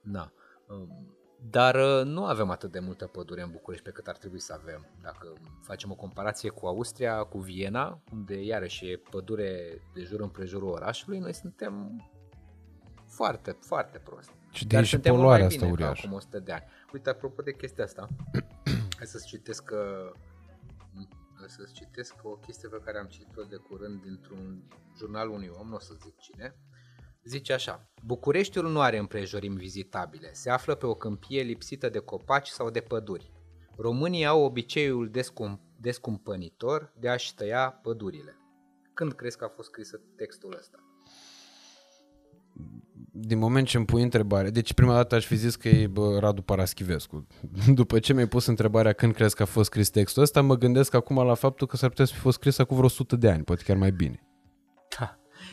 Da. 0.00 0.32
Um, 0.68 1.17
dar 1.40 1.74
uh, 1.74 2.04
nu 2.04 2.24
avem 2.24 2.50
atât 2.50 2.70
de 2.70 2.78
multă 2.78 3.06
pădure 3.06 3.42
în 3.42 3.50
București 3.50 3.84
pe 3.84 3.90
cât 3.90 4.06
ar 4.06 4.16
trebui 4.16 4.40
să 4.40 4.52
avem. 4.60 4.86
Dacă 5.02 5.32
facem 5.60 5.90
o 5.90 5.94
comparație 5.94 6.48
cu 6.48 6.66
Austria, 6.66 7.22
cu 7.22 7.38
Viena, 7.38 8.02
unde 8.12 8.42
iarăși 8.42 8.90
e 8.90 9.02
pădure 9.10 9.82
de 9.94 10.02
jur 10.02 10.20
împrejurul 10.20 10.68
orașului, 10.68 11.18
noi 11.18 11.32
suntem 11.32 12.02
foarte, 13.06 13.56
foarte 13.60 13.98
prost. 13.98 14.30
Și 14.50 14.66
de 14.66 14.76
aici 14.76 14.86
și 14.86 14.98
poluarea 14.98 15.46
asta 15.46 15.66
uriașă. 15.66 16.02
Acum 16.04 16.16
100 16.16 16.38
de 16.38 16.52
ani. 16.52 16.64
Uite, 16.92 17.10
apropo 17.10 17.42
de 17.42 17.54
chestia 17.54 17.84
asta, 17.84 18.08
hai 18.98 19.06
să-ți 19.06 19.26
citesc 19.26 19.64
că 19.64 20.12
hai 21.38 21.48
să-ți 21.48 21.72
citesc 21.72 22.14
o 22.22 22.30
chestie 22.30 22.68
pe 22.68 22.80
care 22.84 22.98
am 22.98 23.06
citit-o 23.06 23.42
de 23.42 23.56
curând 23.56 24.02
dintr-un 24.02 24.62
jurnal 24.96 25.28
unui 25.28 25.50
om, 25.60 25.68
nu 25.68 25.74
o 25.74 25.78
să 25.78 25.94
zic 26.02 26.16
cine, 26.16 26.54
Zice 27.24 27.52
așa, 27.52 27.88
Bucureștiul 28.04 28.70
nu 28.70 28.80
are 28.80 28.98
împrejurimi 28.98 29.56
vizitabile, 29.56 30.30
se 30.32 30.50
află 30.50 30.74
pe 30.74 30.86
o 30.86 30.94
câmpie 30.94 31.42
lipsită 31.42 31.88
de 31.88 31.98
copaci 31.98 32.48
sau 32.48 32.70
de 32.70 32.80
păduri. 32.80 33.32
Românii 33.76 34.26
au 34.26 34.42
obiceiul 34.42 35.10
descum- 35.10 35.60
descumpănitor 35.80 36.92
de 36.98 37.08
a-și 37.08 37.34
tăia 37.34 37.80
pădurile. 37.82 38.36
Când 38.94 39.12
crezi 39.12 39.36
că 39.36 39.44
a 39.44 39.48
fost 39.48 39.68
scris 39.68 39.90
textul 40.16 40.56
ăsta? 40.58 40.78
Din 43.12 43.38
moment 43.38 43.66
ce 43.66 43.76
îmi 43.76 43.86
pui 43.86 44.02
întrebare, 44.02 44.50
deci 44.50 44.74
prima 44.74 44.94
dată 44.94 45.14
aș 45.14 45.26
fi 45.26 45.36
zis 45.36 45.56
că 45.56 45.68
e 45.68 45.86
bă, 45.86 46.18
Radu 46.18 46.42
Paraschivescu. 46.42 47.26
După 47.80 47.98
ce 47.98 48.12
mi-ai 48.12 48.28
pus 48.28 48.46
întrebarea 48.46 48.92
când 48.92 49.14
crezi 49.14 49.34
că 49.34 49.42
a 49.42 49.46
fost 49.46 49.66
scris 49.66 49.90
textul 49.90 50.22
ăsta, 50.22 50.40
mă 50.40 50.56
gândesc 50.56 50.94
acum 50.94 51.16
la 51.26 51.34
faptul 51.34 51.66
că 51.66 51.76
s-ar 51.76 51.88
putea 51.88 52.04
să 52.04 52.12
fi 52.12 52.18
fost 52.18 52.36
scris 52.36 52.58
acum 52.58 52.76
vreo 52.76 52.88
100 52.88 53.16
de 53.16 53.30
ani, 53.30 53.44
poate 53.44 53.62
chiar 53.62 53.76
mai 53.76 53.90
bine. 53.92 54.27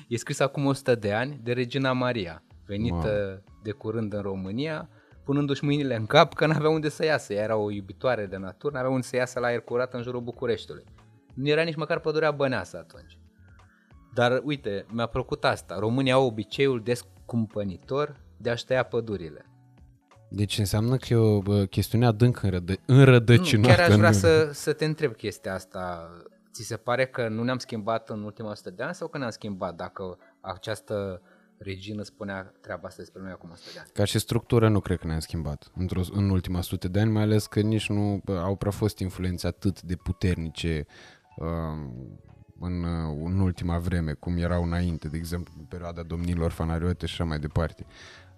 Da. 0.08 0.16
E 0.16 0.18
scris 0.18 0.40
acum 0.40 0.66
100 0.66 0.96
de 0.96 1.14
ani 1.14 1.40
de 1.44 1.54
Regina 1.54 1.92
Maria, 1.92 2.44
venită 2.66 3.42
wow. 3.46 3.60
de 3.64 3.72
curând 3.72 4.14
în 4.14 4.22
România, 4.22 4.90
punându-și 5.24 5.64
mâinile 5.64 5.96
în 5.96 6.06
cap 6.06 6.34
că 6.34 6.46
n-avea 6.46 6.70
unde 6.70 6.90
să 6.90 7.06
iasă. 7.06 7.34
Ea 7.34 7.44
era 7.44 7.56
o 7.56 7.72
iubitoare 7.72 8.26
de 8.26 8.38
natură, 8.38 8.74
n-avea 8.74 8.90
unde 8.90 9.06
să 9.06 9.16
iasă 9.16 9.40
la 9.40 9.48
aer 9.48 9.60
curat 9.60 9.94
în 9.94 10.02
jurul 10.02 10.22
Bucureștiului. 10.22 10.84
Nu 11.34 11.48
era 11.48 11.62
nici 11.62 11.76
măcar 11.76 12.00
pădurea 12.00 12.32
băneasă 12.32 12.78
atunci. 12.78 13.18
Dar 14.14 14.42
uite, 14.44 14.86
mi-a 14.92 15.06
plăcut 15.06 15.44
asta. 15.44 15.80
România 15.80 16.14
au 16.14 16.26
obiceiul 16.26 16.82
descumpănitor 16.84 18.20
de 18.38 18.50
a-și 18.50 18.66
tăia 18.66 18.84
pădurile. 18.84 19.46
Deci 20.30 20.58
înseamnă 20.58 20.98
că 20.98 21.06
e 21.10 21.16
o 21.16 21.40
chestiune 21.66 22.06
adânc 22.06 22.42
înrădă- 22.42 22.82
înrădăcinată. 22.86 23.68
Nu, 23.68 23.76
chiar 23.76 23.90
aș 23.90 23.96
vrea 23.96 24.12
să, 24.12 24.50
să 24.54 24.74
te 24.74 24.86
întreb 24.86 25.16
chestia 25.16 25.54
asta. 25.54 26.10
Ți 26.56 26.64
se 26.64 26.78
pare 26.78 27.06
că 27.06 27.28
nu 27.28 27.44
ne-am 27.44 27.58
schimbat 27.58 28.10
în 28.10 28.24
ultima 28.24 28.50
100 28.50 28.70
de 28.70 28.84
ani 28.84 28.96
sau 28.96 29.08
că 29.08 29.18
ne-am 29.18 29.30
schimbat 29.30 29.76
dacă 29.76 30.18
această 30.42 31.22
regină 31.58 32.04
spunea 32.04 32.54
treaba 32.62 32.88
asta 32.88 33.02
despre 33.02 33.22
noi 33.22 33.32
acum 33.32 33.50
100 33.52 33.70
de 33.74 33.80
ani? 33.80 33.90
Ca 33.94 34.04
și 34.04 34.20
structură 34.20 34.70
nu 34.70 34.80
cred 34.80 34.98
că 34.98 35.08
ne-am 35.08 35.20
schimbat 35.20 35.72
într-o, 35.76 36.02
în 36.12 36.30
ultima 36.30 36.58
100 36.58 36.88
de 36.88 37.00
ani, 37.00 37.12
mai 37.12 37.22
ales 37.22 37.48
că 37.48 37.60
nici 37.60 37.90
nu 37.90 38.22
au 38.28 38.56
prea 38.56 38.72
fost 38.72 39.00
influențe 39.00 39.48
atât 39.48 39.82
de 39.82 39.96
puternice 39.96 40.86
uh, 41.38 41.48
în, 42.60 42.84
uh, 42.84 43.22
în 43.26 43.40
ultima 43.40 43.78
vreme, 43.78 44.14
cum 44.14 44.38
erau 44.38 44.64
înainte, 44.64 45.08
de 45.08 45.18
exemplu, 45.18 45.54
în 45.58 45.66
perioada 45.66 46.04
domnilor 46.04 46.52
Fanariote 46.52 47.06
și 47.06 47.14
așa 47.14 47.24
mai 47.24 47.40
departe. 47.40 47.86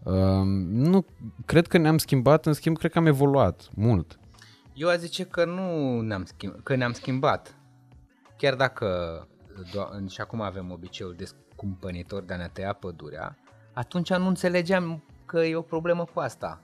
Uh, 0.03 0.41
nu, 0.67 1.05
cred 1.45 1.67
că 1.67 1.77
ne-am 1.77 1.97
schimbat, 1.97 2.45
în 2.45 2.53
schimb, 2.53 2.77
cred 2.77 2.91
că 2.91 2.97
am 2.97 3.05
evoluat 3.05 3.69
mult. 3.75 4.19
Eu 4.73 4.89
aș 4.89 4.97
zice 4.97 5.25
că 5.25 5.45
nu 5.45 5.99
ne-am 6.01 6.25
schimbat, 6.25 6.63
că 6.63 6.75
ne-am 6.75 6.93
schimbat 6.93 7.56
chiar 8.37 8.55
dacă 8.55 8.87
do- 9.63 10.09
și 10.09 10.21
acum 10.21 10.41
avem 10.41 10.71
obiceiul 10.71 11.15
descumpănitor 11.15 12.23
de 12.23 12.33
a 12.33 12.37
ne 12.37 12.49
tăia 12.53 12.73
pădurea, 12.73 13.37
atunci 13.73 14.13
nu 14.13 14.27
înțelegeam 14.27 15.03
că 15.25 15.39
e 15.39 15.55
o 15.55 15.61
problemă 15.61 16.05
cu 16.13 16.19
asta, 16.19 16.61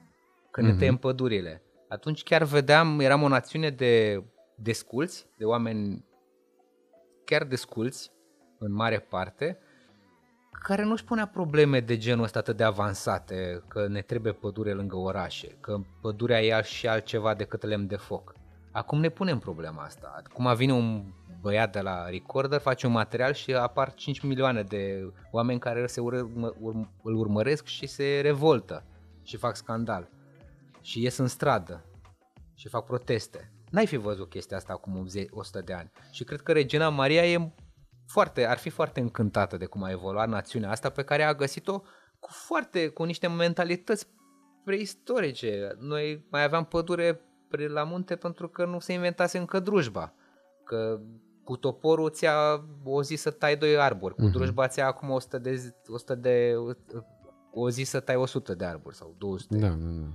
că 0.51 0.61
ne 0.61 0.73
mm-hmm. 0.73 0.77
tăiem 0.77 0.97
pădurile. 0.97 1.61
Atunci 1.89 2.23
chiar 2.23 2.43
vedeam, 2.43 2.99
eram 2.99 3.23
o 3.23 3.27
națiune 3.27 3.69
de 3.69 4.23
desculți, 4.55 5.27
de 5.37 5.45
oameni 5.45 6.05
chiar 7.25 7.43
desculți, 7.43 8.11
în 8.59 8.73
mare 8.73 8.99
parte, 8.99 9.57
care 10.63 10.83
nu-și 10.83 11.03
punea 11.03 11.27
probleme 11.27 11.79
de 11.79 11.97
genul 11.97 12.23
ăsta 12.23 12.39
atât 12.39 12.57
de 12.57 12.63
avansate, 12.63 13.63
că 13.67 13.87
ne 13.87 14.01
trebuie 14.01 14.33
pădure 14.33 14.73
lângă 14.73 14.95
orașe, 14.95 15.47
că 15.59 15.77
pădurea 16.01 16.41
e 16.41 16.61
și 16.61 16.87
altceva 16.87 17.33
decât 17.33 17.63
lemn 17.63 17.87
de 17.87 17.95
foc. 17.95 18.33
Acum 18.73 18.99
ne 18.99 19.09
punem 19.09 19.39
problema 19.39 19.83
asta. 19.83 20.13
Acum 20.15 20.55
vine 20.55 20.73
un 20.73 21.03
băiat 21.41 21.71
de 21.71 21.79
la 21.79 22.09
Recorder 22.09 22.59
face 22.59 22.87
un 22.87 22.91
material 22.91 23.33
și 23.33 23.53
apar 23.53 23.93
5 23.93 24.19
milioane 24.19 24.61
de 24.61 25.11
oameni 25.31 25.59
care 25.59 25.87
se 25.87 26.01
ură, 26.01 26.29
urm, 26.59 26.91
îl 27.03 27.15
urmăresc 27.15 27.65
și 27.65 27.87
se 27.87 28.19
revoltă 28.21 28.85
și 29.23 29.37
fac 29.37 29.55
scandal 29.55 30.09
și 30.81 31.01
ies 31.01 31.17
în 31.17 31.27
stradă 31.27 31.85
și 32.55 32.67
fac 32.67 32.85
proteste. 32.85 33.51
N-ai 33.69 33.87
fi 33.87 33.95
văzut 33.95 34.29
chestia 34.29 34.57
asta 34.57 34.73
acum 34.73 35.07
100 35.31 35.61
de 35.61 35.73
ani. 35.73 35.91
Și 36.11 36.23
cred 36.23 36.41
că 36.41 36.51
Regina 36.51 36.89
Maria 36.89 37.25
e 37.25 37.51
foarte, 38.07 38.45
ar 38.45 38.57
fi 38.57 38.69
foarte 38.69 38.99
încântată 38.99 39.57
de 39.57 39.65
cum 39.65 39.83
a 39.83 39.91
evoluat 39.91 40.27
națiunea 40.27 40.71
asta 40.71 40.89
pe 40.89 41.03
care 41.03 41.23
a 41.23 41.33
găsit-o 41.33 41.79
cu 42.19 42.29
foarte, 42.31 42.87
cu 42.87 43.03
niște 43.03 43.27
mentalități 43.27 44.07
preistorice. 44.65 45.75
Noi 45.79 46.25
mai 46.31 46.43
aveam 46.43 46.65
pădure 46.65 47.21
la 47.57 47.83
munte 47.83 48.15
pentru 48.15 48.47
că 48.47 48.65
nu 48.65 48.79
se 48.79 48.93
inventase 48.93 49.37
încă 49.37 49.59
drujba. 49.59 50.13
Că 50.63 50.99
cu 51.43 51.57
toporul 51.57 52.09
ți-a 52.09 52.65
o 52.83 53.03
zi 53.03 53.15
să 53.15 53.31
tai 53.31 53.57
doi 53.57 53.77
arbori, 53.77 54.15
cu 54.15 54.27
uh-huh. 54.27 54.31
drujba 54.31 54.67
ți-a 54.67 54.85
acum 54.85 55.09
100 55.09 55.37
de, 55.37 55.73
100 55.87 56.15
de, 56.15 56.53
o 57.51 57.69
zi 57.69 57.83
să 57.83 57.99
tai 57.99 58.15
100 58.15 58.53
de 58.55 58.65
arbori 58.65 58.95
sau 58.95 59.15
200. 59.17 59.57
Da, 59.57 59.67
da, 59.67 59.75
da. 59.75 60.07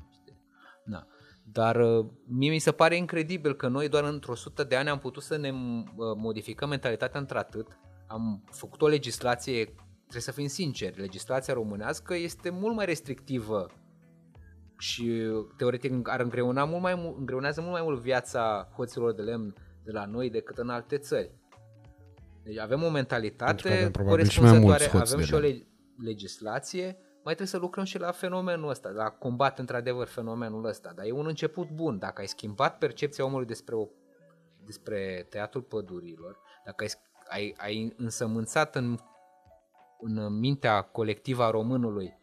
da. 0.85 1.07
Dar 1.53 1.77
uh, 1.77 2.07
mie 2.27 2.51
mi 2.51 2.59
se 2.59 2.72
pare 2.72 2.96
incredibil 2.96 3.55
că 3.55 3.68
noi 3.68 3.88
doar 3.88 4.05
într-o 4.05 4.33
100 4.33 4.64
de 4.64 4.77
ani 4.77 4.88
am 4.88 4.98
putut 4.98 5.22
să 5.22 5.37
ne 5.37 5.51
uh, 5.51 6.16
modificăm 6.16 6.68
mentalitatea 6.68 7.20
într-atât. 7.20 7.79
Am 8.07 8.44
făcut 8.51 8.83
o 8.83 8.87
legislație, 8.87 9.64
trebuie 10.01 10.22
să 10.22 10.33
fim 10.33 10.46
sinceri, 10.46 11.01
legislația 11.01 11.55
românească 11.55 12.14
este 12.14 12.51
mult 12.51 12.74
mai 12.74 12.85
restrictivă 12.85 13.66
și 14.78 15.32
teoretic 15.56 16.08
ar 16.08 16.20
îngreuna 16.20 16.64
mult 16.64 16.82
mai, 16.82 17.14
îngreunează 17.18 17.60
mult 17.60 17.72
mai 17.72 17.82
mult 17.82 18.00
viața 18.00 18.68
hoților 18.76 19.12
de 19.12 19.22
lemn 19.22 19.54
de 19.84 19.90
la 19.90 20.04
noi 20.04 20.30
decât 20.30 20.58
în 20.58 20.68
alte 20.68 20.98
țări. 20.98 21.30
Deci 22.42 22.58
avem 22.58 22.82
o 22.82 22.90
mentalitate 22.90 23.68
avem 23.68 24.06
corespunzătoare, 24.06 24.90
avem 24.92 25.20
și 25.20 25.34
o 25.34 25.38
le- 25.38 25.66
legislație, 25.98 26.84
mai 27.28 27.34
trebuie 27.34 27.46
să 27.46 27.58
lucrăm 27.58 27.84
și 27.84 27.98
la 27.98 28.10
fenomenul 28.10 28.68
ăsta, 28.68 28.88
la 28.88 29.10
combat 29.10 29.58
într-adevăr 29.58 30.06
fenomenul 30.06 30.64
ăsta. 30.64 30.92
Dar 30.94 31.04
e 31.06 31.12
un 31.12 31.26
început 31.26 31.70
bun. 31.70 31.98
Dacă 31.98 32.20
ai 32.20 32.26
schimbat 32.26 32.78
percepția 32.78 33.24
omului 33.24 33.46
despre, 33.46 33.74
o, 33.74 33.88
despre 34.64 35.26
teatrul 35.30 35.62
pădurilor, 35.62 36.38
dacă 36.64 36.84
ai, 36.84 36.90
ai, 37.28 37.54
ai 37.58 37.94
însămânțat 37.96 38.76
în, 38.76 38.98
în 40.00 40.38
mintea 40.38 40.80
colectivă 40.80 41.42
a 41.42 41.50
românului 41.50 42.18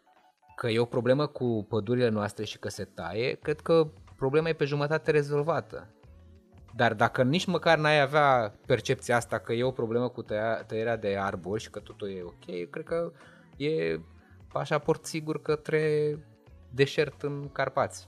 că 0.55 0.67
e 0.67 0.79
o 0.79 0.85
problemă 0.85 1.27
cu 1.27 1.65
pădurile 1.69 2.09
noastre 2.09 2.45
și 2.45 2.59
că 2.59 2.69
se 2.69 2.83
taie, 2.83 3.33
cred 3.33 3.59
că 3.59 3.87
problema 4.15 4.49
e 4.49 4.53
pe 4.53 4.65
jumătate 4.65 5.11
rezolvată. 5.11 5.89
Dar 6.75 6.93
dacă 6.93 7.23
nici 7.23 7.45
măcar 7.45 7.77
n-ai 7.77 8.01
avea 8.01 8.55
percepția 8.65 9.15
asta 9.15 9.39
că 9.39 9.53
e 9.53 9.63
o 9.63 9.71
problemă 9.71 10.09
cu 10.09 10.21
tăia, 10.21 10.63
tăierea 10.63 10.97
de 10.97 11.17
arbori 11.17 11.61
și 11.61 11.69
că 11.69 11.79
totul 11.79 12.09
e 12.09 12.23
ok, 12.23 12.69
cred 12.69 12.85
că 12.85 13.11
e 13.57 13.99
pașaport 14.51 15.05
sigur 15.05 15.41
către 15.41 16.17
deșert 16.73 17.21
în 17.21 17.49
Carpați. 17.51 18.07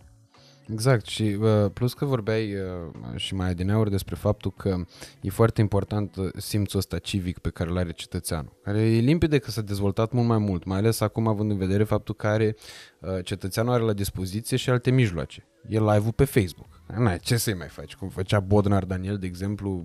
Exact 0.72 1.06
și 1.06 1.38
uh, 1.40 1.72
plus 1.74 1.94
că 1.94 2.06
vorbeai 2.06 2.54
uh, 2.54 3.16
și 3.16 3.36
mai 3.36 3.50
adineauri 3.50 3.90
despre 3.90 4.16
faptul 4.16 4.52
că 4.52 4.76
e 5.22 5.30
foarte 5.30 5.62
important 5.62 6.16
uh, 6.16 6.30
simțul 6.38 6.80
ăsta 6.80 7.00
civic 7.00 7.38
pe 7.38 7.50
care 7.50 7.70
îl 7.70 7.78
are 7.78 7.92
cetățeanul, 7.92 8.52
care 8.64 8.80
e 8.82 9.00
limpede 9.00 9.38
că 9.38 9.52
s-a 9.52 9.62
dezvoltat 9.62 10.12
mult 10.12 10.28
mai 10.28 10.38
mult, 10.38 10.64
mai 10.64 10.78
ales 10.78 11.00
acum 11.00 11.28
având 11.28 11.52
în 11.52 11.58
vedere 11.58 11.84
faptul 11.84 12.16
că 12.16 12.28
are, 12.28 12.56
uh, 13.00 13.24
cetățeanul 13.24 13.74
are 13.74 13.84
la 13.84 13.94
dispoziție 13.94 14.58
și 14.58 14.70
alte 14.70 14.92
mijloace 14.92 15.48
e 15.70 15.80
live-ul 15.80 16.12
pe 16.16 16.26
Facebook. 16.26 16.82
N-ai, 16.98 17.20
ce 17.20 17.38
să-i 17.38 17.54
mai 17.54 17.68
faci? 17.68 17.96
Cum 17.96 18.10
făcea 18.10 18.40
Bodnar 18.40 18.86
Daniel, 18.86 19.18
de 19.18 19.26
exemplu, 19.26 19.84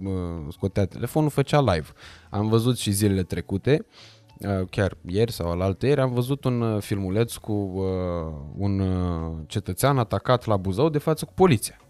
scotea 0.51 0.87
telefonul, 0.87 1.31
făcea 1.31 1.61
live. 1.61 1.87
Am 2.31 2.49
văzut 2.49 2.79
și 2.79 2.91
zilele 2.91 3.23
trecute, 3.23 3.87
uh, 3.89 4.22
chiar 4.71 4.97
ieri 5.07 5.33
sau 5.33 5.51
alaltă 5.51 5.87
ieri, 5.87 6.01
am 6.01 6.13
văzut 6.13 6.45
un 6.45 6.61
uh, 6.61 6.83
filmuleț 6.83 7.35
cu 7.35 7.53
uh, 7.53 7.85
un 8.57 8.83
cetățean 9.47 9.99
atacat 9.99 10.47
la 10.47 10.57
Buzău 10.57 10.89
de 10.89 10.99
față 10.99 11.25
cu 11.25 11.33
poliția 11.35 11.82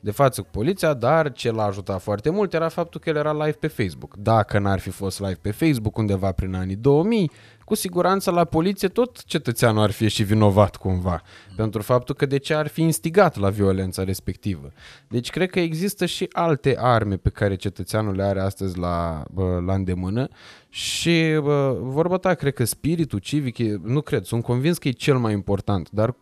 de 0.00 0.10
față 0.10 0.42
cu 0.42 0.48
poliția, 0.50 0.94
dar 0.94 1.32
ce 1.32 1.50
l-a 1.50 1.64
ajutat 1.64 2.02
foarte 2.02 2.30
mult 2.30 2.54
era 2.54 2.68
faptul 2.68 3.00
că 3.00 3.08
el 3.08 3.16
era 3.16 3.32
live 3.32 3.56
pe 3.60 3.66
Facebook. 3.66 4.16
Dacă 4.16 4.58
n-ar 4.58 4.78
fi 4.78 4.90
fost 4.90 5.20
live 5.20 5.38
pe 5.40 5.50
Facebook 5.50 5.96
undeva 5.96 6.32
prin 6.32 6.54
anii 6.54 6.76
2000, 6.76 7.30
cu 7.68 7.74
siguranță 7.74 8.30
la 8.30 8.44
poliție 8.44 8.88
tot 8.88 9.24
cetățeanul 9.24 9.82
ar 9.82 9.90
fi 9.90 10.08
și 10.08 10.22
vinovat 10.22 10.76
cumva, 10.76 11.22
pentru 11.56 11.82
faptul 11.82 12.14
că 12.14 12.26
de 12.26 12.36
ce 12.38 12.54
ar 12.54 12.66
fi 12.66 12.82
instigat 12.82 13.36
la 13.36 13.50
violența 13.50 14.04
respectivă. 14.04 14.72
Deci 15.08 15.30
cred 15.30 15.50
că 15.50 15.60
există 15.60 16.06
și 16.06 16.28
alte 16.32 16.76
arme 16.78 17.16
pe 17.16 17.30
care 17.30 17.54
cetățeanul 17.54 18.14
le 18.14 18.22
are 18.22 18.40
astăzi 18.40 18.78
la, 18.78 19.22
la 19.66 19.74
îndemână 19.74 20.28
și 20.68 21.38
bă, 21.42 21.78
vorba 21.80 22.16
ta, 22.16 22.34
cred 22.34 22.54
că 22.54 22.64
spiritul 22.64 23.18
civic, 23.18 23.58
e, 23.58 23.80
nu 23.82 24.00
cred, 24.00 24.24
sunt 24.24 24.42
convins 24.42 24.78
că 24.78 24.88
e 24.88 24.90
cel 24.90 25.18
mai 25.18 25.32
important, 25.32 25.90
dar 25.90 26.14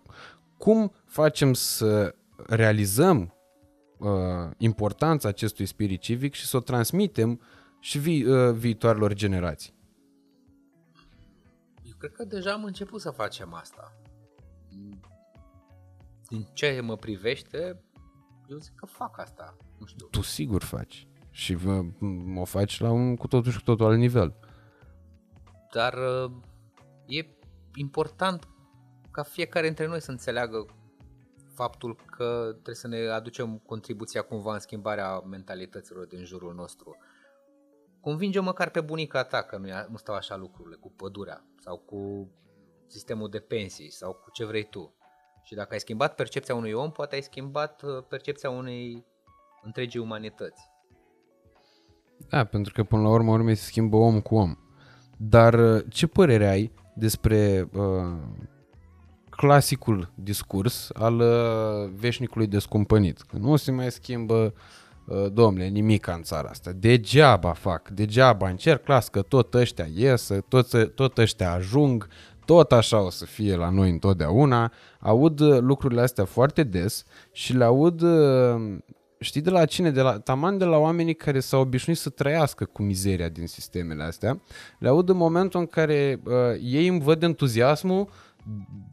cum 0.56 0.92
facem 1.04 1.52
să 1.52 2.14
realizăm 2.46 3.35
uh, 3.98 4.50
importanța 4.56 5.28
acestui 5.28 5.66
spirit 5.66 6.00
civic 6.00 6.34
și 6.34 6.46
să 6.46 6.56
o 6.56 6.60
transmitem 6.60 7.40
și 7.80 7.98
vi, 7.98 8.24
uh, 8.24 8.54
viitoarelor 8.54 9.12
generații. 9.12 9.74
Eu 11.82 11.94
cred 11.98 12.12
că 12.12 12.24
deja 12.24 12.52
am 12.52 12.64
început 12.64 13.00
să 13.00 13.10
facem 13.10 13.54
asta. 13.54 13.92
Din 16.28 16.48
ce 16.52 16.80
mă 16.82 16.96
privește, 16.96 17.82
eu 18.46 18.58
zic 18.58 18.74
că 18.74 18.86
fac 18.86 19.18
asta. 19.18 19.56
Nu 19.78 19.86
știu. 19.86 20.06
Tu 20.06 20.20
sigur 20.20 20.62
faci. 20.62 21.08
Și 21.30 21.54
vă, 21.54 21.82
o 22.36 22.44
faci 22.44 22.80
la 22.80 22.90
un 22.90 23.16
cu 23.16 23.26
totul 23.26 23.50
și 23.50 23.58
cu 23.58 23.64
totul 23.64 23.86
alt 23.86 23.98
nivel. 23.98 24.36
Dar 25.72 25.94
uh, 25.94 26.32
e 27.06 27.26
important 27.74 28.48
ca 29.10 29.22
fiecare 29.22 29.66
dintre 29.66 29.86
noi 29.86 30.00
să 30.00 30.10
înțeleagă 30.10 30.66
faptul 31.56 31.96
că 32.16 32.48
trebuie 32.52 32.74
să 32.74 32.88
ne 32.88 33.08
aducem 33.08 33.58
contribuția 33.58 34.22
cumva 34.22 34.52
în 34.52 34.58
schimbarea 34.58 35.18
mentalităților 35.18 36.06
din 36.06 36.24
jurul 36.24 36.54
nostru. 36.54 36.96
Convinge 38.00 38.40
măcar 38.40 38.70
pe 38.70 38.80
bunica 38.80 39.24
ta 39.24 39.42
că 39.42 39.56
nu, 39.56 39.68
nu 39.90 39.96
stau 39.96 40.14
așa 40.14 40.36
lucrurile, 40.36 40.76
cu 40.80 40.92
pădurea 40.96 41.44
sau 41.60 41.76
cu 41.76 42.30
sistemul 42.86 43.28
de 43.28 43.38
pensii 43.38 43.90
sau 43.90 44.12
cu 44.12 44.30
ce 44.30 44.44
vrei 44.44 44.68
tu. 44.68 44.94
Și 45.42 45.54
dacă 45.54 45.72
ai 45.72 45.80
schimbat 45.80 46.14
percepția 46.14 46.54
unui 46.54 46.72
om, 46.72 46.92
poate 46.92 47.14
ai 47.14 47.22
schimbat 47.22 47.82
uh, 47.82 48.04
percepția 48.08 48.50
unei 48.50 49.06
întregii 49.62 50.00
umanități. 50.00 50.62
Da, 52.28 52.44
pentru 52.44 52.72
că 52.72 52.84
până 52.84 53.02
la 53.02 53.08
urmă 53.08 53.32
urmei 53.32 53.54
se 53.54 53.64
schimbă 53.64 53.96
om 53.96 54.20
cu 54.20 54.34
om. 54.34 54.56
Dar 55.18 55.54
uh, 55.54 55.84
ce 55.88 56.06
părere 56.06 56.48
ai 56.48 56.72
despre 56.94 57.68
uh, 57.72 58.18
clasicul 59.36 60.10
discurs 60.14 60.90
al 60.94 61.20
uh, 61.20 61.90
veșnicului 61.96 62.46
descumpănit. 62.46 63.20
Că 63.20 63.36
nu 63.40 63.56
se 63.56 63.70
mai 63.70 63.90
schimbă, 63.90 64.54
uh, 65.06 65.26
domnule, 65.32 65.66
nimic 65.66 66.06
în 66.06 66.22
țara 66.22 66.48
asta. 66.48 66.70
Degeaba 66.76 67.52
fac, 67.52 67.88
degeaba 67.88 68.48
încerc, 68.48 68.86
las 68.86 69.08
că 69.08 69.22
tot 69.22 69.54
ăștia 69.54 69.86
iesă, 69.94 70.44
tot, 70.48 70.94
tot 70.94 71.18
ăștia 71.18 71.52
ajung, 71.52 72.08
tot 72.44 72.72
așa 72.72 73.00
o 73.00 73.10
să 73.10 73.24
fie 73.24 73.56
la 73.56 73.70
noi 73.70 73.90
întotdeauna. 73.90 74.72
Aud 75.00 75.40
uh, 75.40 75.58
lucrurile 75.60 76.00
astea 76.00 76.24
foarte 76.24 76.62
des 76.62 77.04
și 77.32 77.56
le 77.56 77.64
aud, 77.64 78.02
știi 79.18 79.40
de 79.40 79.50
la 79.50 79.64
cine? 79.64 79.90
De 79.90 80.00
la, 80.00 80.18
taman 80.18 80.58
de 80.58 80.64
la 80.64 80.76
oamenii 80.76 81.14
care 81.14 81.40
s-au 81.40 81.60
obișnuit 81.60 81.98
să 81.98 82.10
trăiască 82.10 82.64
cu 82.64 82.82
mizeria 82.82 83.28
din 83.28 83.46
sistemele 83.46 84.02
astea. 84.02 84.40
Le 84.78 84.88
aud 84.88 85.08
în 85.08 85.16
momentul 85.16 85.60
în 85.60 85.66
care 85.66 86.20
uh, 86.24 86.32
ei 86.62 86.86
îmi 86.86 87.00
văd 87.00 87.22
entuziasmul 87.22 88.08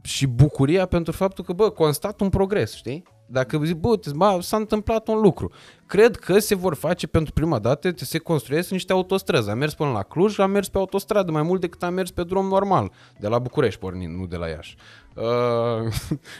și 0.01 0.27
bucuria 0.27 0.85
pentru 0.85 1.11
faptul 1.11 1.43
că, 1.43 1.53
bă, 1.53 1.69
constat 1.69 2.21
un 2.21 2.29
progres, 2.29 2.75
știi? 2.75 3.03
Dacă 3.34 3.59
zic, 3.63 3.75
bă, 3.75 3.99
bă, 4.15 4.38
s-a 4.41 4.57
întâmplat 4.57 5.07
un 5.07 5.21
lucru. 5.21 5.51
Cred 5.86 6.15
că 6.15 6.39
se 6.39 6.55
vor 6.55 6.75
face 6.75 7.07
pentru 7.07 7.34
prima 7.34 7.59
dată, 7.59 7.93
se 7.95 8.17
construiesc 8.17 8.69
niște 8.69 8.93
autostrăzi. 8.93 9.49
Am 9.49 9.57
mers 9.57 9.73
până 9.73 9.91
la 9.91 10.03
Cluj, 10.03 10.39
am 10.39 10.51
mers 10.51 10.69
pe 10.69 10.77
autostradă 10.77 11.31
mai 11.31 11.41
mult 11.41 11.61
decât 11.61 11.84
am 11.84 11.93
mers 11.93 12.11
pe 12.11 12.23
drum 12.23 12.47
normal, 12.47 12.91
de 13.19 13.27
la 13.27 13.39
București 13.39 13.79
pornind, 13.79 14.17
nu 14.19 14.25
de 14.25 14.36
la 14.36 14.47
Iași. 14.47 14.75
Uh, 15.15 15.93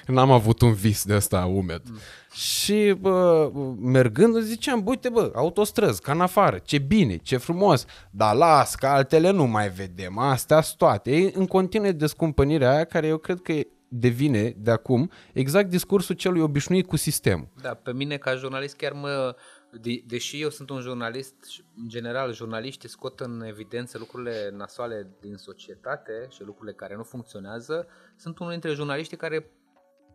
n-am 0.16 0.32
avut 0.32 0.62
un 0.62 0.74
vis 0.74 1.06
de 1.06 1.16
ăsta 1.16 1.46
umed. 1.46 1.82
Mm. 1.90 1.98
Și 2.34 2.96
bă, 3.00 3.52
mergând 3.82 4.40
ziceam, 4.40 4.84
uite 4.86 5.10
bă, 5.10 5.32
autostrăzi, 5.36 6.02
ca 6.02 6.12
în 6.12 6.22
afară, 6.22 6.60
ce 6.64 6.78
bine, 6.78 7.16
ce 7.18 7.38
frumos, 7.38 7.86
dar 8.12 8.36
las 8.36 8.76
că 8.76 8.88
altele 8.88 9.32
nu 9.32 9.46
mai 9.46 9.70
vedem, 9.70 10.18
astea 10.18 10.62
sunt 10.62 10.78
toate. 10.78 11.16
E 11.16 11.32
în 11.36 11.46
continue 11.46 11.92
descumpănirea 11.92 12.72
aia 12.72 12.84
care 12.84 13.08
eu 13.08 13.18
cred 13.18 13.40
că 13.42 13.54
devine 13.96 14.50
de 14.58 14.72
acum 14.72 15.12
exact 15.34 15.70
discursul 15.70 16.16
celui 16.16 16.42
obișnuit 16.42 16.88
cu 16.88 16.96
sistemul. 16.96 17.48
Da, 17.62 17.74
pe 17.74 17.94
mine 17.94 18.18
ca 18.18 18.36
jurnalist 18.36 18.76
chiar 18.76 18.92
mă, 18.92 19.36
de, 19.82 20.04
deși 20.08 20.42
eu 20.42 20.50
sunt 20.50 20.70
un 20.70 20.80
jurnalist, 20.80 21.36
în 21.76 21.88
general 21.88 22.34
jurnaliștii 22.34 22.90
scot 22.90 23.20
în 23.20 23.42
evidență 23.42 23.98
lucrurile 23.98 24.50
nasoale 24.54 25.16
din 25.20 25.36
societate 25.36 26.28
și 26.30 26.44
lucrurile 26.44 26.76
care 26.76 26.96
nu 26.96 27.04
funcționează, 27.04 27.88
sunt 28.16 28.40
unul 28.40 28.52
dintre 28.52 28.74
jurnaliștii 28.74 29.18
care 29.18 29.52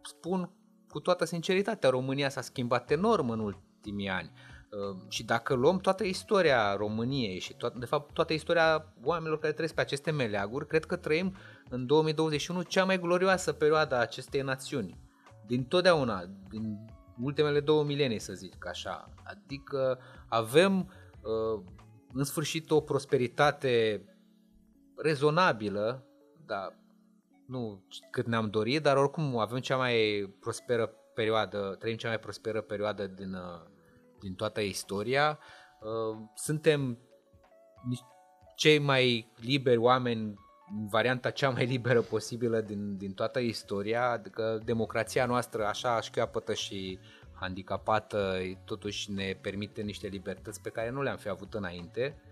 spun 0.03 0.51
cu 0.89 1.01
toată 1.01 1.25
sinceritatea, 1.25 1.91
România 1.91 2.29
s-a 2.29 2.41
schimbat 2.41 2.91
enorm 2.91 3.31
în 3.31 3.41
ultimii 3.41 4.09
ani. 4.09 4.31
Uh, 4.71 4.97
și 5.09 5.25
dacă 5.25 5.55
luăm 5.55 5.79
toată 5.79 6.05
istoria 6.05 6.77
României 6.77 7.39
și 7.39 7.55
toată, 7.55 7.79
de 7.79 7.87
fapt 7.87 8.13
toată 8.13 8.33
istoria 8.33 8.93
oamenilor 9.05 9.39
care 9.39 9.53
trăiesc 9.53 9.75
pe 9.75 9.81
aceste 9.81 10.11
meleaguri, 10.11 10.67
cred 10.67 10.85
că 10.85 10.97
trăim 10.97 11.37
în 11.69 11.87
2021 11.87 12.63
cea 12.63 12.85
mai 12.85 13.01
glorioasă 13.01 13.53
perioadă 13.53 13.95
a 13.95 14.01
acestei 14.01 14.41
națiuni. 14.41 14.99
Din 15.47 15.65
totdeauna, 15.65 16.25
din 16.49 16.79
ultimele 17.23 17.61
două 17.61 17.85
milenii 17.85 18.19
să 18.19 18.33
zic 18.33 18.67
așa. 18.67 19.09
Adică 19.25 19.99
avem 20.29 20.79
uh, 21.23 21.63
în 22.13 22.25
sfârșit 22.25 22.71
o 22.71 22.81
prosperitate 22.81 24.05
rezonabilă, 24.97 26.07
dar 26.47 26.79
nu 27.47 27.87
cât 28.11 28.27
ne-am 28.27 28.51
dorit, 28.51 28.83
dar 28.83 28.97
oricum 28.97 29.39
avem 29.39 29.59
cea 29.59 29.77
mai 29.77 30.29
prosperă 30.41 30.93
perioadă, 31.15 31.77
trăim 31.79 31.97
cea 31.97 32.09
mai 32.09 32.19
prosperă 32.19 32.61
perioadă 32.61 33.07
din, 33.07 33.33
uh, 33.35 33.77
din 34.21 34.35
toată 34.35 34.61
istoria. 34.61 35.39
Uh, 35.81 36.19
suntem 36.35 36.99
cei 38.57 38.79
mai 38.79 39.33
liberi 39.37 39.77
oameni 39.77 40.35
varianta 40.91 41.31
cea 41.31 41.51
mai 41.51 41.67
liberă 41.67 42.01
posibilă 42.01 42.61
din, 42.61 42.97
din 42.97 43.13
toată 43.13 43.39
istoria, 43.39 44.11
adică 44.11 44.61
democrația 44.65 45.27
noastră 45.27 45.67
așa 45.67 46.01
șchioapătă 46.01 46.55
și 46.55 46.99
handicapată 47.33 48.37
totuși 48.65 49.13
ne 49.13 49.39
permite 49.41 49.83
niște 49.83 50.07
libertăți 50.07 50.61
pe 50.61 50.69
care 50.71 50.91
nu 50.91 51.03
le-am 51.03 51.17
fi 51.17 51.29
avut 51.29 51.55
înainte 51.55 52.23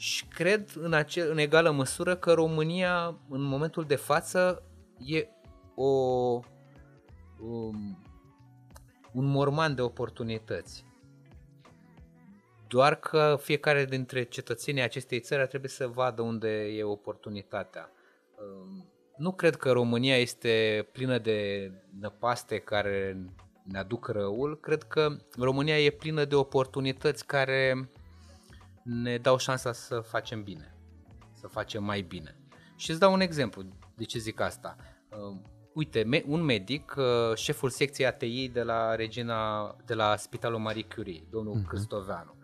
și 0.00 0.26
cred 0.26 0.72
în, 0.76 0.92
acel, 0.92 1.30
în 1.30 1.38
egală 1.38 1.70
măsură 1.70 2.16
că 2.16 2.32
România 2.32 3.18
în 3.28 3.42
momentul 3.42 3.84
de 3.84 3.94
față 3.96 4.62
e 4.98 5.26
o, 5.74 5.88
um, 7.40 8.02
un 9.12 9.24
morman 9.24 9.74
de 9.74 9.82
oportunități. 9.82 10.84
Doar 12.70 12.94
că 12.94 13.38
fiecare 13.40 13.84
dintre 13.84 14.22
cetățenii 14.22 14.82
acestei 14.82 15.20
țări 15.20 15.48
trebuie 15.48 15.70
să 15.70 15.86
vadă 15.86 16.22
unde 16.22 16.48
e 16.48 16.82
oportunitatea. 16.82 17.90
Um, 18.36 18.90
nu 19.16 19.32
cred 19.32 19.56
că 19.56 19.72
România 19.72 20.16
este 20.16 20.86
plină 20.92 21.18
de 21.18 21.70
năpaste 22.00 22.58
care 22.58 23.24
ne 23.62 23.78
aduc 23.78 24.08
răul. 24.08 24.60
Cred 24.60 24.82
că 24.82 25.16
România 25.38 25.80
e 25.80 25.90
plină 25.90 26.24
de 26.24 26.34
oportunități 26.34 27.26
care 27.26 27.90
ne 28.82 29.18
dau 29.18 29.36
șansa 29.36 29.72
să 29.72 30.00
facem 30.00 30.42
bine, 30.42 30.76
să 31.40 31.46
facem 31.46 31.84
mai 31.84 32.00
bine. 32.00 32.36
Și 32.76 32.90
îți 32.90 33.00
dau 33.00 33.12
un 33.12 33.20
exemplu 33.20 33.62
de 33.96 34.04
ce 34.04 34.18
zic 34.18 34.40
asta. 34.40 34.76
Uh, 35.10 35.36
uite, 35.72 36.22
un 36.26 36.42
medic, 36.42 36.94
uh, 36.98 37.36
șeful 37.36 37.70
secției 37.70 38.06
ATI 38.06 38.48
de 38.48 38.62
la 38.62 38.94
Regina, 38.94 39.76
de 39.86 39.94
la 39.94 40.16
Spitalul 40.16 40.58
Marie 40.58 40.86
Curie, 40.94 41.26
domnul 41.30 41.60
uh-huh. 41.60 41.68
Cristoveanu. 41.68 42.38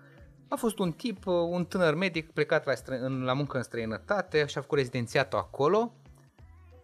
A 0.48 0.56
fost 0.56 0.78
un 0.78 0.92
tip, 0.92 1.26
uh, 1.26 1.34
un 1.34 1.64
tânăr 1.64 1.94
medic 1.94 2.32
plecat 2.32 2.64
la, 2.64 2.72
stră- 2.72 3.00
în, 3.00 3.22
la 3.22 3.32
muncă 3.32 3.56
în 3.56 3.62
străinătate 3.62 4.46
și 4.46 4.58
a 4.58 4.60
făcut 4.60 4.78
rezidențiatul 4.78 5.38
acolo 5.38 5.92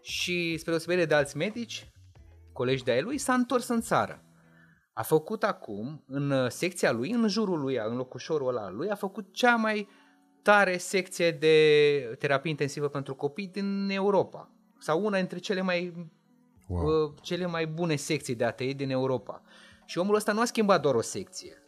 și, 0.00 0.56
spre 0.56 0.70
deosebire 0.70 1.04
de 1.04 1.14
alți 1.14 1.36
medici, 1.36 1.90
colegi 2.52 2.84
de-ai 2.84 3.02
lui, 3.02 3.18
s-a 3.18 3.34
întors 3.34 3.68
în 3.68 3.80
țară 3.80 4.22
a 4.92 5.02
făcut 5.02 5.42
acum, 5.42 6.04
în 6.06 6.30
uh, 6.30 6.50
secția 6.50 6.92
lui, 6.92 7.10
în 7.10 7.28
jurul 7.28 7.60
lui, 7.60 7.76
în 7.88 7.96
locușorul 7.96 8.48
ăla 8.48 8.70
lui, 8.70 8.90
a 8.90 8.94
făcut 8.94 9.32
cea 9.32 9.56
mai 9.56 9.88
tare 10.42 10.76
secție 10.76 11.30
de 11.30 12.16
terapie 12.18 12.50
intensivă 12.50 12.88
pentru 12.88 13.14
copii 13.14 13.46
din 13.46 13.88
Europa. 13.90 14.50
Sau 14.78 15.04
una 15.04 15.16
dintre 15.16 15.38
cele 15.38 15.60
mai 15.60 16.10
wow. 16.68 17.04
uh, 17.04 17.12
cele 17.22 17.46
mai 17.46 17.66
bune 17.66 17.96
secții 17.96 18.34
de 18.34 18.44
ATI 18.44 18.74
din 18.74 18.90
Europa. 18.90 19.42
Și 19.86 19.98
omul 19.98 20.14
ăsta 20.14 20.32
nu 20.32 20.40
a 20.40 20.44
schimbat 20.44 20.80
doar 20.80 20.94
o 20.94 21.00
secție 21.00 21.61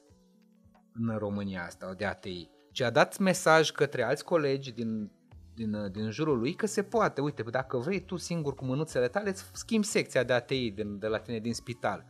în 0.95 1.17
România 1.19 1.65
asta 1.65 1.95
de 1.97 2.05
ATI, 2.05 2.51
ci 2.73 2.81
a 2.81 2.91
dat 2.91 3.19
mesaj 3.19 3.71
către 3.71 4.03
alți 4.03 4.25
colegi 4.25 4.73
din, 4.73 5.11
din, 5.55 5.91
din 5.93 6.11
jurul 6.11 6.39
lui 6.39 6.55
că 6.55 6.67
se 6.67 6.83
poate. 6.83 7.21
Uite, 7.21 7.43
dacă 7.43 7.77
vrei 7.77 8.01
tu 8.01 8.17
singur 8.17 8.55
cu 8.55 8.65
mânuțele 8.65 9.09
tale, 9.09 9.29
îți 9.29 9.45
schimbi 9.53 9.87
secția 9.87 10.23
de 10.23 10.33
ATI 10.33 10.71
din, 10.71 10.99
de 10.99 11.07
la 11.07 11.19
tine 11.19 11.39
din 11.39 11.55
spital. 11.55 12.05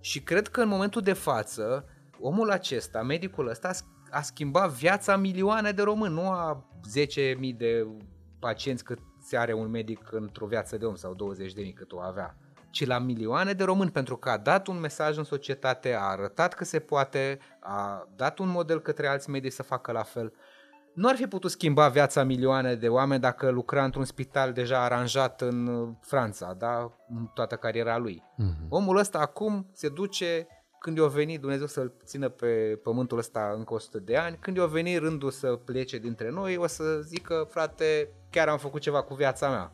Și 0.00 0.22
cred 0.22 0.48
că 0.48 0.60
în 0.60 0.68
momentul 0.68 1.02
de 1.02 1.12
față, 1.12 1.84
omul 2.20 2.50
acesta, 2.50 3.02
medicul 3.02 3.48
ăsta, 3.48 3.70
a 4.10 4.20
schimbat 4.20 4.70
viața 4.70 5.16
milioane 5.16 5.70
de 5.70 5.82
români, 5.82 6.14
nu 6.14 6.30
a 6.30 6.70
10.000 7.46 7.56
de 7.56 7.86
pacienți 8.38 8.84
cât 8.84 8.98
se 9.20 9.36
are 9.36 9.52
un 9.52 9.70
medic 9.70 10.12
într-o 10.12 10.46
viață 10.46 10.76
de 10.76 10.84
om 10.84 10.94
sau 10.94 11.34
20.000 11.68 11.74
cât 11.74 11.92
o 11.92 11.98
avea, 11.98 12.36
ci 12.78 12.86
la 12.86 12.98
milioane 12.98 13.52
de 13.52 13.64
români 13.64 13.90
pentru 13.90 14.16
că 14.16 14.28
a 14.30 14.36
dat 14.36 14.66
un 14.66 14.80
mesaj 14.80 15.16
în 15.16 15.24
societate, 15.24 15.94
a 15.94 16.00
arătat 16.00 16.54
că 16.54 16.64
se 16.64 16.78
poate, 16.78 17.38
a 17.60 18.08
dat 18.16 18.38
un 18.38 18.48
model 18.48 18.80
către 18.80 19.06
alți 19.06 19.30
medici 19.30 19.52
să 19.52 19.62
facă 19.62 19.92
la 19.92 20.02
fel. 20.02 20.32
Nu 20.94 21.08
ar 21.08 21.16
fi 21.16 21.26
putut 21.26 21.50
schimba 21.50 21.88
viața 21.88 22.24
milioane 22.24 22.74
de 22.74 22.88
oameni 22.88 23.20
dacă 23.20 23.50
lucra 23.50 23.84
într-un 23.84 24.04
spital 24.04 24.52
deja 24.52 24.82
aranjat 24.82 25.40
în 25.40 25.88
Franța, 26.00 26.54
da? 26.58 26.92
în 27.08 27.26
toată 27.34 27.56
cariera 27.56 27.98
lui. 27.98 28.22
Mm-hmm. 28.22 28.68
Omul 28.68 28.96
ăsta 28.96 29.18
acum 29.18 29.70
se 29.72 29.88
duce 29.88 30.46
când 30.78 30.96
i-a 30.96 31.06
venit 31.06 31.40
Dumnezeu 31.40 31.66
să-l 31.66 31.92
țină 32.04 32.28
pe 32.28 32.80
pământul 32.82 33.18
ăsta 33.18 33.52
încă 33.56 33.74
100 33.74 33.98
de 33.98 34.16
ani, 34.16 34.36
când 34.40 34.56
i-a 34.56 34.66
venit 34.66 34.98
rândul 34.98 35.30
să 35.30 35.46
plece 35.46 35.98
dintre 35.98 36.30
noi, 36.30 36.56
o 36.56 36.66
să 36.66 37.00
zică, 37.00 37.46
frate, 37.50 38.08
chiar 38.30 38.48
am 38.48 38.58
făcut 38.58 38.80
ceva 38.80 39.02
cu 39.02 39.14
viața 39.14 39.48
mea. 39.48 39.72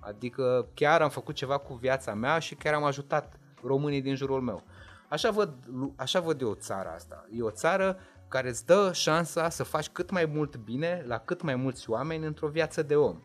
Adică 0.00 0.68
chiar 0.74 1.02
am 1.02 1.08
făcut 1.08 1.34
ceva 1.34 1.58
cu 1.58 1.74
viața 1.74 2.14
mea 2.14 2.38
și 2.38 2.54
chiar 2.54 2.74
am 2.74 2.84
ajutat 2.84 3.38
românii 3.62 4.02
din 4.02 4.14
jurul 4.14 4.40
meu. 4.40 4.62
Așa 5.08 5.30
văd, 5.30 5.54
așa 5.96 6.20
văd 6.20 6.40
eu 6.40 6.54
țara 6.54 6.90
asta. 6.90 7.26
E 7.32 7.42
o 7.42 7.50
țară 7.50 7.98
care 8.28 8.48
îți 8.48 8.66
dă 8.66 8.90
șansa 8.94 9.48
să 9.48 9.62
faci 9.62 9.88
cât 9.88 10.10
mai 10.10 10.24
mult 10.24 10.56
bine 10.56 11.04
la 11.06 11.18
cât 11.18 11.42
mai 11.42 11.54
mulți 11.54 11.90
oameni 11.90 12.26
într-o 12.26 12.48
viață 12.48 12.82
de 12.82 12.96
om. 12.96 13.20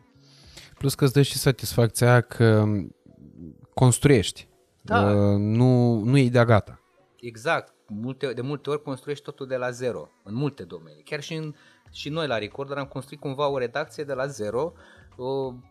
Plus 0.78 0.94
că 0.94 1.04
îți 1.04 1.12
dă 1.12 1.22
și 1.22 1.38
satisfacția 1.38 2.20
că 2.20 2.64
construiești. 3.74 4.48
Da. 4.80 5.00
Uh, 5.00 5.36
nu, 5.38 5.98
nu 5.98 6.18
e 6.18 6.28
de 6.28 6.44
gata. 6.44 6.80
Exact. 7.20 7.72
Multe, 7.86 8.32
de 8.32 8.40
multe 8.40 8.70
ori 8.70 8.82
construiești 8.82 9.24
totul 9.24 9.46
de 9.46 9.56
la 9.56 9.70
zero, 9.70 10.08
în 10.22 10.34
multe 10.34 10.62
domenii. 10.62 11.02
Chiar 11.02 11.20
și, 11.20 11.34
în, 11.34 11.54
și 11.90 12.08
noi 12.08 12.26
la 12.26 12.38
Recorder 12.38 12.76
am 12.76 12.86
construit 12.86 13.20
cumva 13.20 13.48
o 13.48 13.58
redacție 13.58 14.04
de 14.04 14.12
la 14.12 14.26
zero 14.26 14.62
o, 14.62 14.72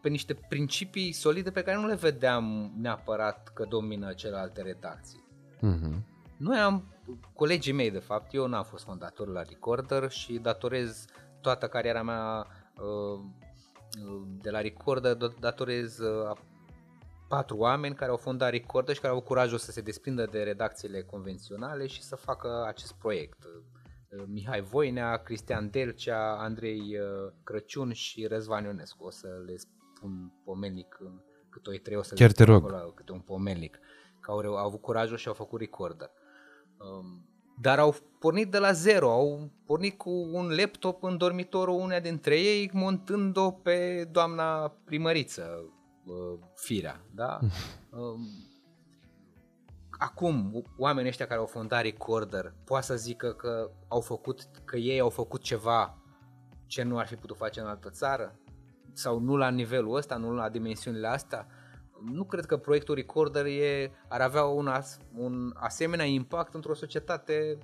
pe 0.02 0.10
niște 0.10 0.34
principii 0.34 1.12
solide 1.12 1.52
pe 1.52 1.62
care 1.62 1.78
nu 1.78 1.88
le 1.88 1.96
vedeam 1.96 2.74
neapărat 2.78 3.52
că 3.54 3.66
domină 3.70 4.14
celelalte 4.14 4.62
redacții. 4.62 5.24
Mm-hmm. 5.58 6.12
Noi 6.38 6.58
am, 6.58 6.84
colegii 7.34 7.74
mei 7.74 7.92
de 7.92 8.00
fapt, 8.00 8.34
eu 8.34 8.48
n-am 8.48 8.64
fost 8.64 8.84
fondator 8.84 9.28
la 9.28 9.42
Recorder 9.42 10.10
și 10.10 10.34
datorez 10.34 11.06
toată 11.42 11.68
cariera 11.68 12.04
mea 12.04 12.48
uh, 12.78 13.20
de 14.42 14.50
la 14.50 14.62
Recorder, 14.62 15.16
datorez 15.40 15.98
uh, 15.98 16.38
patru 17.28 17.58
oameni 17.58 17.96
care 17.96 18.12
au 18.12 18.18
fondat 18.18 18.50
Recorder 18.50 18.96
și 18.96 19.02
care 19.02 19.14
au 19.14 19.22
curajul 19.22 19.58
să 19.58 19.72
se 19.72 19.82
desprindă 19.82 20.26
de 20.26 20.44
redacțiile 20.44 21.02
convenționale 21.02 21.88
și 21.88 22.02
să 22.02 22.16
facă 22.16 22.66
acest 22.68 22.94
proiect. 22.94 23.48
Uh, 24.18 24.24
Mihai 24.28 24.62
Voinea, 24.62 25.18
Cristian 25.18 25.70
Delcea, 25.70 26.38
Andrei 26.40 26.80
uh, 26.80 27.32
Crăciun 27.44 27.94
și 27.94 28.26
Răzvan 28.26 28.64
Ionescu. 28.64 29.04
O 29.04 29.10
să 29.10 29.28
le 29.46 29.56
spun 29.56 30.34
pomenic 30.44 30.98
cât 31.50 31.68
o 31.68 31.72
trei, 31.72 31.98
o 31.98 32.02
să 32.02 32.14
Chiar 32.14 32.28
le 32.28 32.34
te 32.34 32.44
rog. 32.44 32.64
Acolo, 32.64 32.92
câte 32.92 33.12
un 33.12 33.20
pomenic. 33.20 33.80
Că 34.20 34.32
au, 34.32 34.40
au 34.40 34.66
avut 34.66 34.82
curajul 34.82 35.18
și 35.18 35.28
au 35.28 35.34
făcut 35.34 35.60
recorder. 35.60 36.10
Um, 36.78 37.28
dar 37.62 37.80
au 37.80 37.96
pornit 38.20 38.52
de 38.52 38.58
la 38.58 38.72
zero, 38.72 39.12
au 39.12 39.52
pornit 39.66 39.98
cu 39.98 40.10
un 40.10 40.56
laptop 40.56 41.04
în 41.04 41.18
dormitorul 41.18 41.80
uneia 41.80 42.00
dintre 42.00 42.40
ei, 42.40 42.70
montând-o 42.74 43.52
pe 43.52 44.08
doamna 44.12 44.68
primăriță, 44.86 45.74
uh, 46.06 46.40
Firea, 46.56 47.06
da? 47.16 47.40
um, 50.00 50.08
acum 50.08 50.64
oamenii 50.78 51.10
ăștia 51.10 51.28
care 51.28 51.40
au 51.40 51.46
fondat 51.46 51.82
Recorder 51.82 52.54
poate 52.64 52.86
să 52.86 52.96
zică 52.96 53.34
că 53.34 53.72
au 53.88 54.02
făcut, 54.02 54.42
că 54.66 54.78
ei 54.78 55.00
au 55.00 55.10
făcut 55.10 55.42
ceva 55.42 55.98
ce 56.66 56.84
nu 56.84 56.98
ar 56.98 57.08
fi 57.08 57.16
putut 57.16 57.38
face 57.38 57.60
în 57.60 57.66
altă 57.66 57.90
țară? 57.90 58.40
Sau 58.94 59.20
nu 59.20 59.36
la 59.36 59.50
nivelul 59.50 59.96
ăsta, 59.96 60.16
nu 60.16 60.34
la 60.34 60.50
dimensiunile 60.50 61.08
astea? 61.08 61.48
Nu 62.12 62.24
cred 62.24 62.46
că 62.46 62.58
proiectul 62.58 62.96
Recorder 62.96 63.46
e, 63.46 63.92
ar 64.08 64.22
avea 64.22 64.44
un, 64.44 64.68
as, 64.68 64.98
un 65.16 65.52
asemenea 65.54 66.06
impact 66.06 66.54
într-o 66.54 66.74
societate 66.74 67.58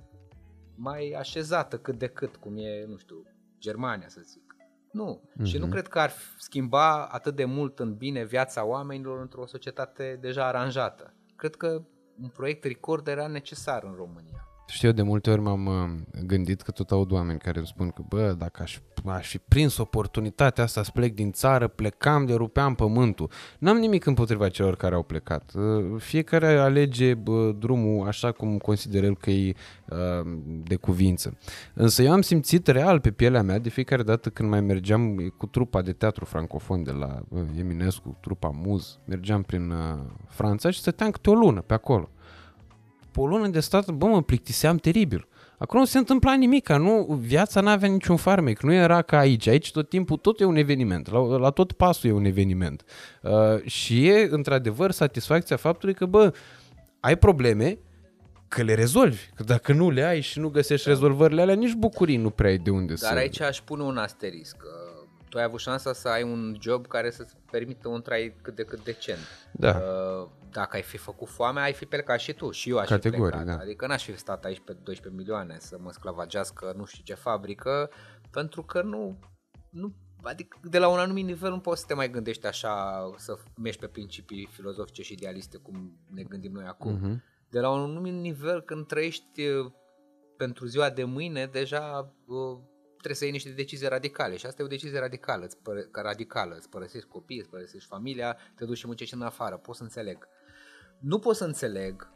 mai 0.74 1.14
așezată 1.18 1.78
cât 1.78 1.98
de 1.98 2.06
cât, 2.06 2.36
cum 2.36 2.56
e, 2.56 2.84
nu 2.88 2.96
știu, 2.96 3.22
Germania 3.58 4.08
să 4.08 4.20
zic. 4.24 4.54
Nu. 4.92 5.22
Mm-hmm. 5.22 5.44
Și 5.44 5.58
nu 5.58 5.64
mhm. 5.64 5.72
cred 5.72 5.88
că 5.88 5.98
ar 5.98 6.12
schimba 6.38 7.06
atât 7.06 7.36
de 7.36 7.44
mult 7.44 7.78
în 7.78 7.94
bine 7.94 8.24
viața 8.24 8.64
oamenilor 8.64 9.20
într-o 9.20 9.46
societate 9.46 10.18
deja 10.20 10.46
aranjată. 10.46 11.14
Cred 11.36 11.54
că 11.54 11.82
un 12.22 12.28
proiect 12.28 12.64
record 12.64 13.08
era 13.08 13.26
necesar 13.26 13.84
în 13.84 13.94
România. 13.94 14.49
Știu, 14.70 14.88
eu 14.88 14.94
de 14.94 15.02
multe 15.02 15.30
ori 15.30 15.40
m-am 15.40 15.66
uh, 15.66 16.22
gândit 16.26 16.60
că 16.62 16.70
tot 16.70 16.90
aud 16.90 17.12
oameni 17.12 17.38
care 17.38 17.58
îmi 17.58 17.66
spun 17.66 17.88
că, 17.88 18.02
bă, 18.08 18.34
dacă 18.38 18.62
aș, 18.62 18.78
aș 19.04 19.28
fi 19.28 19.38
prins 19.38 19.76
oportunitatea 19.76 20.64
asta 20.64 20.82
să 20.82 20.90
plec 20.94 21.14
din 21.14 21.32
țară, 21.32 21.68
plecam 21.68 22.26
de 22.26 22.34
rupeam 22.34 22.74
pământul. 22.74 23.30
N-am 23.58 23.76
nimic 23.76 24.06
împotriva 24.06 24.48
celor 24.48 24.76
care 24.76 24.94
au 24.94 25.02
plecat. 25.02 25.52
Uh, 25.54 26.00
fiecare 26.00 26.46
alege 26.46 27.14
bă, 27.14 27.54
drumul 27.58 28.06
așa 28.06 28.32
cum 28.32 28.58
consideră 28.58 29.06
el 29.06 29.16
că 29.16 29.30
e 29.30 29.54
uh, 29.88 29.96
de 30.62 30.76
cuvință. 30.76 31.38
Însă 31.74 32.02
eu 32.02 32.12
am 32.12 32.22
simțit 32.22 32.66
real 32.66 33.00
pe 33.00 33.10
pielea 33.10 33.42
mea 33.42 33.58
de 33.58 33.68
fiecare 33.68 34.02
dată 34.02 34.28
când 34.28 34.48
mai 34.48 34.60
mergeam 34.60 35.32
cu 35.36 35.46
trupa 35.46 35.82
de 35.82 35.92
teatru 35.92 36.24
francofon 36.24 36.82
de 36.82 36.90
la 36.90 37.20
Eminescu, 37.58 38.16
trupa 38.20 38.48
Muz, 38.48 38.98
mergeam 39.04 39.42
prin 39.42 39.74
Franța 40.28 40.70
și 40.70 40.78
stăteam 40.78 41.10
câte 41.10 41.30
o 41.30 41.34
lună 41.34 41.60
pe 41.60 41.74
acolo 41.74 42.10
pe 43.12 43.20
o 43.20 43.26
lună 43.26 43.48
de 43.48 43.60
stat, 43.60 43.90
bă, 43.90 44.06
mă 44.06 44.22
plictiseam 44.22 44.76
teribil. 44.76 45.28
Acolo 45.58 45.80
nu 45.80 45.86
se 45.86 45.98
întâmpla 45.98 46.34
nimic, 46.34 46.68
nu, 46.68 47.18
viața 47.20 47.60
n-avea 47.60 47.88
niciun 47.88 48.16
farmec, 48.16 48.60
nu 48.60 48.72
era 48.72 49.02
ca 49.02 49.18
aici. 49.18 49.46
Aici 49.46 49.72
tot 49.72 49.88
timpul 49.88 50.16
tot 50.16 50.40
e 50.40 50.44
un 50.44 50.56
eveniment, 50.56 51.10
la, 51.10 51.18
la 51.18 51.50
tot 51.50 51.72
pasul 51.72 52.10
e 52.10 52.12
un 52.12 52.24
eveniment. 52.24 52.84
Uh, 53.22 53.62
și 53.64 54.08
e 54.08 54.28
într-adevăr 54.30 54.90
satisfacția 54.90 55.56
faptului 55.56 55.94
că, 55.94 56.06
bă, 56.06 56.32
ai 57.00 57.16
probleme, 57.16 57.78
că 58.48 58.62
le 58.62 58.74
rezolvi. 58.74 59.30
Că 59.34 59.42
dacă 59.42 59.72
nu 59.72 59.90
le 59.90 60.02
ai 60.02 60.20
și 60.20 60.38
nu 60.38 60.48
găsești 60.48 60.86
da. 60.86 60.92
rezolvările 60.92 61.40
alea, 61.40 61.54
nici 61.54 61.74
bucurii 61.74 62.16
nu 62.16 62.30
prea 62.30 62.50
ai 62.50 62.58
de 62.58 62.70
unde 62.70 62.86
Dar 62.86 62.96
să... 62.96 63.06
Dar 63.06 63.16
aici 63.16 63.40
aș 63.40 63.60
pune 63.60 63.82
un 63.82 63.96
asterisc. 63.96 64.56
Tu 65.28 65.38
ai 65.38 65.44
avut 65.44 65.60
șansa 65.60 65.92
să 65.92 66.08
ai 66.08 66.22
un 66.22 66.56
job 66.60 66.86
care 66.86 67.10
să-ți 67.10 67.34
permită 67.50 67.88
un 67.88 68.02
trai 68.02 68.34
cât 68.42 68.54
de 68.54 68.62
cât 68.62 68.84
decent. 68.84 69.18
Da. 69.52 69.80
Uh, 70.22 70.28
dacă 70.50 70.76
ai 70.76 70.82
fi 70.82 70.96
făcut 70.96 71.28
foame, 71.28 71.60
ai 71.60 71.72
fi 71.72 71.84
plecat 71.84 72.18
și 72.18 72.32
tu. 72.32 72.50
Și 72.50 72.70
eu 72.70 72.78
aș 72.78 72.88
Categoric, 72.88 73.24
fi 73.24 73.36
plecat. 73.36 73.56
Da. 73.56 73.62
Adică 73.62 73.86
n-aș 73.86 74.04
fi 74.04 74.16
stat 74.16 74.44
aici 74.44 74.60
pe 74.60 74.72
12 74.72 75.22
milioane 75.22 75.56
să 75.58 75.78
mă 75.80 75.92
sclavagească 75.92 76.72
nu 76.76 76.84
știu 76.84 77.02
ce 77.04 77.14
fabrică, 77.14 77.90
pentru 78.30 78.62
că 78.62 78.82
nu, 78.82 79.18
nu 79.70 79.94
Adică 80.22 80.58
de 80.62 80.78
la 80.78 80.88
un 80.88 80.98
anumit 80.98 81.24
nivel 81.24 81.50
nu 81.50 81.60
poți 81.60 81.80
să 81.80 81.86
te 81.86 81.94
mai 81.94 82.10
gândești 82.10 82.46
așa, 82.46 83.04
să 83.16 83.38
mergi 83.56 83.78
pe 83.78 83.86
principii 83.86 84.48
filozofice 84.50 85.02
și 85.02 85.12
idealiste 85.12 85.56
cum 85.56 85.98
ne 86.10 86.22
gândim 86.22 86.52
noi 86.52 86.64
acum. 86.64 86.98
Uh-huh. 86.98 87.22
De 87.50 87.60
la 87.60 87.70
un 87.70 87.80
anumit 87.80 88.12
nivel, 88.12 88.62
când 88.62 88.86
trăiești 88.86 89.46
uh, 89.46 89.72
pentru 90.36 90.66
ziua 90.66 90.90
de 90.90 91.04
mâine, 91.04 91.46
deja 91.46 92.14
uh, 92.26 92.58
trebuie 92.96 93.14
să 93.14 93.24
iei 93.24 93.32
niște 93.32 93.50
decizii 93.50 93.88
radicale 93.88 94.36
și 94.36 94.46
asta 94.46 94.62
e 94.62 94.64
o 94.64 94.68
decizie 94.68 94.98
radicală, 94.98 95.44
îți 95.44 95.58
pără, 95.58 95.88
radicală, 95.92 96.54
îți 96.54 96.68
părăsești 96.68 97.08
copiii, 97.08 97.40
îți 97.40 97.48
părăsești 97.48 97.88
familia, 97.88 98.36
te 98.56 98.64
duci 98.64 98.78
și 98.78 98.86
muncești 98.86 99.14
în 99.14 99.22
afară, 99.22 99.56
pot 99.56 99.76
să 99.76 99.82
înțeleg. 99.82 100.28
Nu 101.00 101.18
pot 101.18 101.36
să 101.36 101.44
înțeleg 101.44 102.12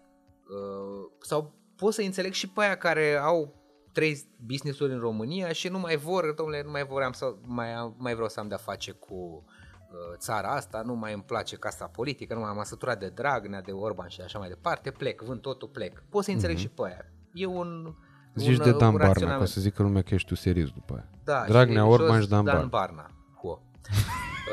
uh, 0.48 1.10
sau 1.20 1.52
pot 1.76 1.92
să 1.92 2.02
înțeleg 2.02 2.32
și 2.32 2.48
pe 2.48 2.60
aia 2.60 2.76
care 2.76 3.16
au 3.16 3.54
trei 3.92 4.24
business-uri 4.46 4.92
în 4.92 4.98
România 4.98 5.52
și 5.52 5.68
nu 5.68 5.78
mai 5.78 5.96
vor, 5.96 6.32
domnule, 6.36 6.62
nu 6.64 6.70
mai 6.70 6.84
voream 6.84 7.12
să 7.12 7.34
mai, 7.42 7.94
mai 7.96 8.14
vreau 8.14 8.28
să 8.28 8.40
am 8.40 8.48
de-a 8.48 8.56
face 8.56 8.90
cu 8.92 9.14
uh, 9.14 10.16
țara 10.16 10.48
asta, 10.48 10.82
nu 10.84 10.94
mai 10.94 11.12
îmi 11.12 11.22
place 11.22 11.56
casa 11.56 11.86
politică, 11.86 12.34
nu 12.34 12.40
mai 12.40 12.48
am 12.48 12.62
săturat 12.64 12.98
de 12.98 13.08
Dragnea, 13.08 13.60
de 13.60 13.72
Orban 13.72 14.08
și 14.08 14.20
așa 14.20 14.38
mai 14.38 14.48
departe, 14.48 14.90
plec, 14.90 15.22
vând 15.22 15.40
totul, 15.40 15.68
plec. 15.68 16.02
Pot 16.08 16.24
să 16.24 16.30
înțeleg 16.30 16.56
mm-hmm. 16.56 16.60
și 16.60 16.68
pe 16.68 16.82
aia. 16.84 17.04
E 17.32 17.46
un 17.46 17.94
Zici 18.34 18.58
un, 18.58 18.64
de 18.64 18.72
Dan 18.72 18.96
Barna, 18.96 19.38
ca 19.38 19.44
să 19.44 19.60
zică 19.60 19.82
lumea 19.82 20.02
că 20.02 20.14
ești 20.14 20.28
tu 20.28 20.34
serios 20.34 20.70
după 20.70 20.94
aia. 20.94 21.08
Da, 21.24 21.44
Dragnea, 21.48 21.82
și 21.82 21.88
Orban 21.88 22.20
și 22.20 22.28
Dan, 22.28 22.44
Dan 22.44 22.68
Barna. 22.68 23.10
Ho. 23.40 23.48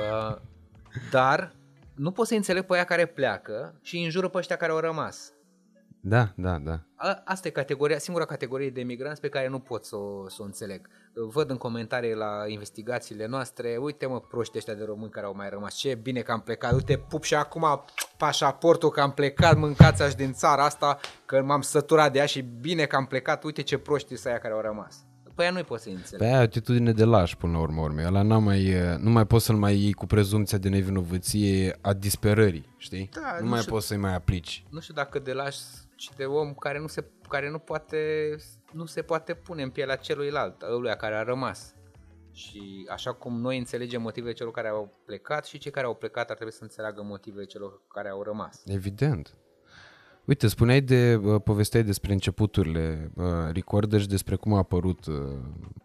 uh, 0.02 0.38
dar 1.12 1.56
nu 1.96 2.12
pot 2.12 2.28
să 2.28 2.34
înțeleg 2.34 2.64
pe 2.64 2.74
aia 2.74 2.84
care 2.84 3.06
pleacă 3.06 3.80
și 3.82 4.04
înjură 4.04 4.28
pe 4.28 4.38
ăștia 4.38 4.56
care 4.56 4.72
au 4.72 4.80
rămas. 4.80 5.34
Da, 6.04 6.32
da, 6.36 6.58
da. 6.58 6.80
A, 6.96 7.22
asta 7.26 7.48
e 7.48 7.52
categoria, 7.52 7.98
singura 7.98 8.26
categorie 8.26 8.70
de 8.70 8.82
migranți 8.82 9.22
pe 9.22 9.30
care 9.30 9.48
nu 9.48 9.60
pot 9.60 9.86
să 9.86 9.96
o, 9.96 10.30
să 10.30 10.38
o 10.42 10.44
înțeleg. 10.44 10.88
văd 11.14 11.50
în 11.50 11.58
comentarii 11.58 12.14
la 12.14 12.44
investigațiile 12.48 13.26
noastre, 13.26 13.78
uite 13.78 14.06
mă 14.06 14.20
proști 14.20 14.58
ăștia 14.58 14.74
de 14.74 14.84
români 14.84 15.12
care 15.12 15.26
au 15.26 15.36
mai 15.36 15.50
rămas, 15.50 15.76
ce 15.76 15.96
bine 15.96 16.22
că 16.22 16.32
am 16.32 16.42
plecat, 16.42 16.74
uite 16.74 16.98
pup 16.98 17.24
și 17.24 17.36
acum 17.36 17.84
pașaportul 18.18 18.90
că 18.90 19.02
am 19.02 19.12
plecat, 19.12 19.58
mâncați 19.58 20.02
aș 20.02 20.16
din 20.16 20.34
țara 20.34 20.64
asta, 20.64 21.00
că 21.26 21.42
m-am 21.42 21.62
săturat 21.62 22.12
de 22.12 22.20
ea 22.20 22.26
și 22.26 22.42
bine 22.42 22.86
că 22.86 22.96
am 22.96 23.06
plecat, 23.06 23.44
uite 23.44 23.62
ce 23.62 23.78
proști 23.78 24.16
să 24.16 24.28
aia 24.28 24.40
care 24.40 24.54
au 24.54 24.62
rămas. 24.62 25.06
Păi 25.36 25.46
aia 25.46 25.54
nu-i 25.54 25.64
poți 25.64 25.84
să 25.84 25.90
înțelegi. 25.90 26.16
Pe 26.18 26.26
aia 26.26 26.40
atitudine 26.40 26.92
de 26.92 27.04
laș 27.04 27.36
până 27.36 27.52
la 27.52 27.60
urmă 27.60 27.82
urmei. 27.82 28.06
Ăla 28.06 28.22
n 28.22 28.44
mai, 28.44 28.74
nu 29.00 29.10
mai 29.10 29.26
poți 29.26 29.46
să-l 29.46 29.56
mai 29.56 29.76
iei 29.76 29.94
cu 29.94 30.06
prezumția 30.06 30.58
de 30.58 30.70
nevinovăție 30.70 31.78
a 31.82 31.94
disperării, 31.94 32.74
știi? 32.78 33.10
Da, 33.14 33.36
nu, 33.38 33.44
nu 33.44 33.50
mai 33.50 33.60
știu- 33.60 33.72
poți 33.72 33.88
să-i 33.88 33.98
mai 33.98 34.16
aplici. 34.16 34.64
Nu 34.70 34.80
știu 34.80 34.94
dacă 34.94 35.20
de 35.20 35.34
lași 35.34 35.60
și 35.96 36.10
de 36.16 36.24
om 36.26 36.54
care 36.54 36.80
nu 36.80 36.88
se, 36.88 37.06
care 37.30 37.50
nu 37.50 37.58
poate, 37.58 38.36
nu 38.72 38.86
se 38.86 39.02
poate 39.02 39.34
pune 39.34 39.64
în 39.64 39.70
pielea 39.70 39.96
celuilalt, 39.96 40.62
ăluia 40.62 40.96
care 40.96 41.16
a 41.16 41.24
rămas. 41.24 41.74
Și 42.34 42.88
așa 42.92 43.14
cum 43.14 43.40
noi 43.42 43.58
înțelegem 43.58 44.02
motivele 44.02 44.34
celor 44.34 44.52
care 44.52 44.68
au 44.68 45.02
plecat 45.06 45.46
și 45.46 45.58
cei 45.58 45.72
care 45.72 45.86
au 45.86 45.96
plecat 45.96 46.30
ar 46.30 46.36
trebui 46.36 46.54
să 46.54 46.64
înțeleagă 46.64 47.04
motivele 47.04 47.46
celor 47.46 47.82
care 47.94 48.10
au 48.10 48.24
rămas. 48.24 48.62
Evident. 48.66 49.34
Uite, 50.26 50.48
spuneai 50.48 50.82
de, 50.82 51.16
uh, 51.16 51.42
povesteai 51.44 51.84
despre 51.84 52.14
începuturile 52.14 53.12
uh, 53.16 53.26
Recorder 53.52 54.00
și 54.00 54.08
despre 54.08 54.36
cum 54.36 54.54
a 54.54 54.58
apărut 54.58 55.06
uh, 55.06 55.16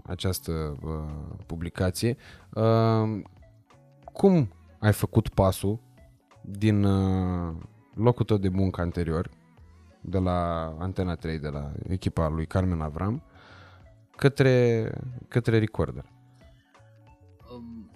această 0.05 0.77
uh, 0.83 1.37
publicație. 1.47 2.17
Uh, 2.55 3.23
cum 4.13 4.53
ai 4.79 4.93
făcut 4.93 5.29
pasul 5.29 5.81
din 6.43 6.85
uh, 6.85 7.57
locul 7.95 8.25
tău 8.25 8.37
de 8.37 8.49
muncă 8.49 8.81
anterior, 8.81 9.31
de 10.01 10.19
la 10.19 10.65
Antena 10.79 11.15
3, 11.15 11.39
de 11.39 11.49
la 11.49 11.73
echipa 11.89 12.29
lui 12.29 12.47
Carmen 12.47 12.81
Avram, 12.81 13.23
către, 14.17 14.91
către 15.29 15.59
Recorder? 15.59 16.05
Um, 17.53 17.91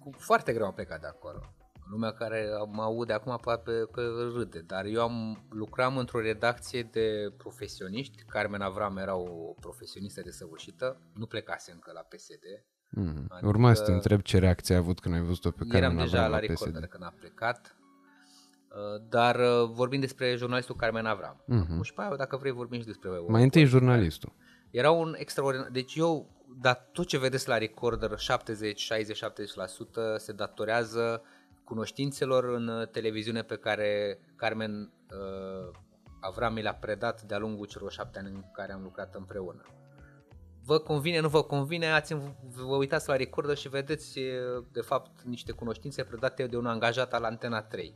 cu 0.00 0.10
foarte 0.18 0.52
greu 0.52 0.66
am 0.66 0.72
plecat 0.72 1.00
de 1.00 1.06
acolo. 1.06 1.54
Lumea 1.90 2.12
care 2.12 2.48
mă 2.70 2.82
aude 2.82 3.12
acum 3.12 3.38
poate 3.40 3.72
că 3.92 4.30
râde, 4.34 4.58
dar 4.66 4.84
eu 4.84 5.02
am 5.02 5.44
lucram 5.50 5.96
într-o 5.96 6.20
redacție 6.20 6.82
de 6.82 7.32
profesioniști. 7.36 8.22
Carmen 8.28 8.60
Avram 8.60 8.96
era 8.96 9.16
o 9.16 9.54
profesionistă 9.60 10.20
desăvârșită, 10.24 11.00
nu 11.14 11.26
plecase 11.26 11.72
încă 11.72 11.90
la 11.94 12.00
PSD. 12.00 12.42
Mm. 12.90 13.26
Adică- 13.28 13.46
Urma 13.46 13.74
să 13.74 13.82
te 13.84 13.92
întreb 13.92 14.20
ce 14.20 14.38
reacție 14.38 14.74
ai 14.74 14.80
avut 14.80 15.00
când 15.00 15.14
ai 15.14 15.20
văzut-o 15.20 15.50
pe 15.50 15.56
Carmen 15.58 15.82
Eram 15.82 15.96
deja 15.96 16.16
Avram 16.16 16.30
la 16.30 16.36
la 16.38 16.42
PSD. 16.46 16.48
recorder 16.58 16.88
când 16.88 17.02
a 17.04 17.14
plecat. 17.18 17.76
Uh, 18.68 19.02
Dar 19.08 19.36
uh, 19.36 19.70
vorbim 19.72 20.00
despre 20.00 20.34
jurnalistul 20.36 20.74
Carmen 20.76 21.06
Avram. 21.06 21.42
Mhm. 21.46 21.82
Și 21.82 21.92
pe 21.94 22.00
aia, 22.02 22.16
dacă 22.16 22.36
vrei, 22.36 22.52
vorbim 22.52 22.80
și 22.80 22.86
despre 22.86 23.08
Mai 23.28 23.42
întâi 23.42 23.60
Oliver. 23.62 23.78
jurnalistul. 23.80 24.32
Era 24.70 24.90
un 24.90 25.14
extraordinar. 25.18 25.68
Deci 25.70 25.94
eu, 25.94 26.30
dar 26.60 26.88
tot 26.92 27.06
ce 27.06 27.18
vedeți 27.18 27.48
la 27.48 27.58
recorder, 27.58 28.18
70, 28.18 28.80
60, 28.80 29.16
70% 29.16 30.16
se 30.16 30.32
datorează 30.32 31.22
cunoștințelor 31.64 32.44
în 32.44 32.68
uh, 32.68 32.88
televiziune 32.88 33.42
pe 33.42 33.56
care 33.56 34.18
Carmen 34.36 34.92
uh, 35.10 35.82
Avram 36.26 36.52
mi 36.52 36.62
le-a 36.62 36.74
predat 36.74 37.22
de-a 37.22 37.38
lungul 37.38 37.66
celor 37.66 37.92
șapte 37.92 38.18
ani 38.18 38.28
în 38.28 38.44
care 38.52 38.72
am 38.72 38.82
lucrat 38.82 39.14
împreună. 39.14 39.62
Vă 40.64 40.78
convine, 40.78 41.20
nu 41.20 41.28
vă 41.28 41.42
convine, 41.42 41.92
ați, 41.92 42.14
vă 42.66 42.76
uitați 42.76 43.08
la 43.08 43.16
recorder 43.16 43.56
și 43.56 43.68
vedeți 43.68 44.18
uh, 44.18 44.64
de 44.72 44.80
fapt 44.80 45.22
niște 45.22 45.52
cunoștințe 45.52 46.04
predate 46.04 46.46
de 46.46 46.56
un 46.56 46.66
angajat 46.66 47.14
al 47.14 47.24
Antena 47.24 47.62
3. 47.62 47.94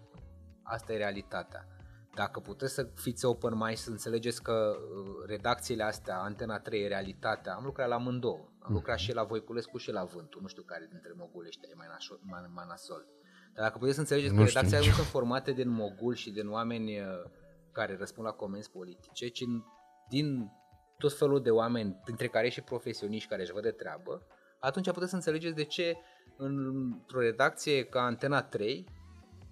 Asta 0.63 0.93
e 0.93 0.97
realitatea. 0.97 1.67
Dacă 2.15 2.41
puteți 2.41 2.75
să 2.75 2.89
fiți 2.95 3.25
open 3.25 3.57
mind 3.57 3.77
și 3.77 3.83
să 3.83 3.91
înțelegeți 3.91 4.43
că 4.43 4.77
uh, 4.77 5.27
redacțiile 5.27 5.83
astea, 5.83 6.19
Antena 6.19 6.59
3 6.59 6.83
e 6.83 6.89
realitatea, 6.89 7.55
am 7.55 7.65
lucrat 7.65 7.89
la 7.89 7.95
amândouă. 7.95 8.49
Am 8.59 8.73
lucrat 8.73 8.99
și 8.99 9.13
la 9.13 9.25
Voiculescu 9.25 9.77
și 9.77 9.91
la 9.91 10.05
Vântul. 10.05 10.41
Nu 10.41 10.49
știu 10.49 10.63
care 10.63 10.89
dintre 10.91 11.13
mogulești 11.17 11.67
e 11.71 11.75
mai, 11.75 11.87
nașo- 11.87 12.21
mai, 12.21 12.51
mai 12.55 12.65
nasol. 12.69 13.07
Dar 13.59 13.67
dacă 13.67 13.79
puteți 13.79 13.95
să 13.95 14.01
înțelegeți 14.01 14.35
Nu 14.35 14.41
că 14.41 14.47
știu 14.47 14.61
redacțiile 14.61 14.87
nici 14.87 14.97
nu 14.97 15.03
sunt 15.03 15.13
formate 15.17 15.53
din 15.53 15.69
mogul 15.69 16.15
și 16.15 16.31
din 16.31 16.49
oameni 16.49 16.99
uh, 16.99 17.07
care 17.73 17.97
răspund 17.97 18.27
la 18.27 18.33
comenzi 18.33 18.71
politice, 18.71 19.29
ci 19.29 19.43
din 20.09 20.53
tot 20.99 21.19
felul 21.19 21.43
de 21.43 21.51
oameni, 21.51 22.01
printre 22.05 22.29
care 22.29 22.49
și 22.49 22.61
profesioniști 22.61 23.29
care 23.29 23.43
își 23.43 23.53
văd 23.53 23.63
de 23.63 23.71
treabă, 23.71 24.27
atunci 24.61 24.91
puteți 24.91 25.11
să 25.11 25.17
înțelegeți 25.17 25.55
de 25.55 25.65
ce 25.65 25.97
într-o 26.37 27.21
redacție 27.21 27.85
ca 27.85 28.01
Antena 28.01 28.43
3 28.43 28.85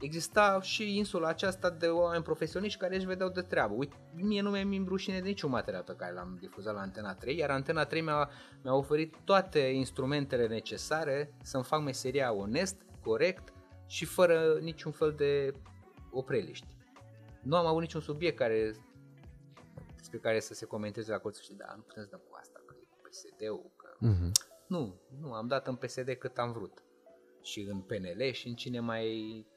exista 0.01 0.61
și 0.63 0.97
insula 0.97 1.29
aceasta 1.29 1.71
de 1.71 1.87
oameni 1.87 2.23
profesioniști 2.23 2.79
care 2.79 2.97
își 2.97 3.07
vedeau 3.07 3.29
de 3.29 3.41
treabă. 3.41 3.75
Uite, 3.75 3.97
mie 4.15 4.41
nu 4.41 4.51
mi-e 4.51 4.85
rușine 4.87 5.21
de 5.21 5.29
niciun 5.29 5.51
material 5.51 5.83
pe 5.83 5.95
care 5.97 6.13
l-am 6.13 6.37
difuzat 6.41 6.75
la 6.75 6.81
Antena 6.81 7.15
3, 7.15 7.37
iar 7.37 7.51
Antena 7.51 7.85
3 7.85 8.01
mi-a, 8.01 8.31
mi-a 8.63 8.75
oferit 8.75 9.15
toate 9.25 9.59
instrumentele 9.59 10.47
necesare 10.47 11.35
să-mi 11.43 11.65
fac 11.65 11.83
meseria 11.83 12.33
onest, 12.33 12.77
corect 13.03 13.55
și 13.87 14.05
fără 14.05 14.59
niciun 14.61 14.93
fel 14.93 15.13
de 15.13 15.55
opreliști. 16.11 16.67
Nu 17.43 17.57
am 17.57 17.67
avut 17.67 17.81
niciun 17.81 18.01
subiect 18.01 18.37
care 18.37 18.75
despre 19.97 20.19
care 20.19 20.41
să 20.41 20.55
se 20.55 20.67
comenteze 20.67 21.11
la 21.11 21.19
colțul 21.19 21.45
și 21.45 21.53
da, 21.53 21.73
nu 21.77 21.83
putem 21.83 22.03
să 22.03 22.09
dăm 22.11 22.21
cu 22.29 22.37
asta, 22.41 22.61
că 22.67 22.75
e 22.81 23.09
PSD-ul, 23.09 23.71
că... 23.77 23.97
Mhm. 23.99 24.31
Nu, 24.69 25.01
nu, 25.21 25.33
am 25.33 25.47
dat 25.47 25.67
în 25.67 25.75
PSD 25.75 26.11
cât 26.19 26.39
am 26.39 26.53
vrut. 26.53 26.85
Și 27.43 27.61
în 27.61 27.81
PNL 27.81 28.31
și 28.33 28.49
în 28.49 28.55
cine 28.55 28.81
mai 28.81 29.07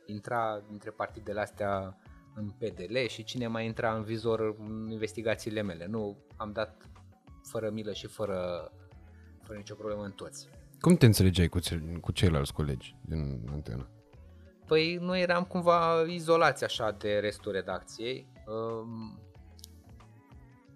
intra 0.05 0.63
dintre 0.69 0.89
partidele 0.89 1.39
astea 1.39 1.99
în 2.35 2.49
PDL 2.49 3.05
și 3.07 3.23
cine 3.23 3.47
mai 3.47 3.65
intra 3.65 3.95
în 3.95 4.03
vizor 4.03 4.55
în 4.59 4.89
investigațiile 4.91 5.61
mele. 5.61 5.85
Nu, 5.85 6.17
am 6.37 6.51
dat 6.51 6.89
fără 7.43 7.69
milă 7.69 7.93
și 7.93 8.07
fără, 8.07 8.71
fără 9.43 9.57
nicio 9.57 9.75
problemă 9.75 10.03
în 10.03 10.11
toți. 10.11 10.49
Cum 10.79 10.95
te 10.95 11.05
înțelegeai 11.05 11.47
cu, 11.47 11.59
ce, 11.59 11.97
cu 12.01 12.11
ceilalți 12.11 12.53
colegi 12.53 12.95
din 13.05 13.47
antena? 13.51 13.89
Păi 14.69 14.97
noi 15.01 15.21
eram 15.21 15.43
cumva 15.43 16.01
izolați 16.07 16.63
așa 16.63 16.91
de 16.91 17.19
restul 17.19 17.51
redacției. 17.51 18.27
Um, 18.47 19.19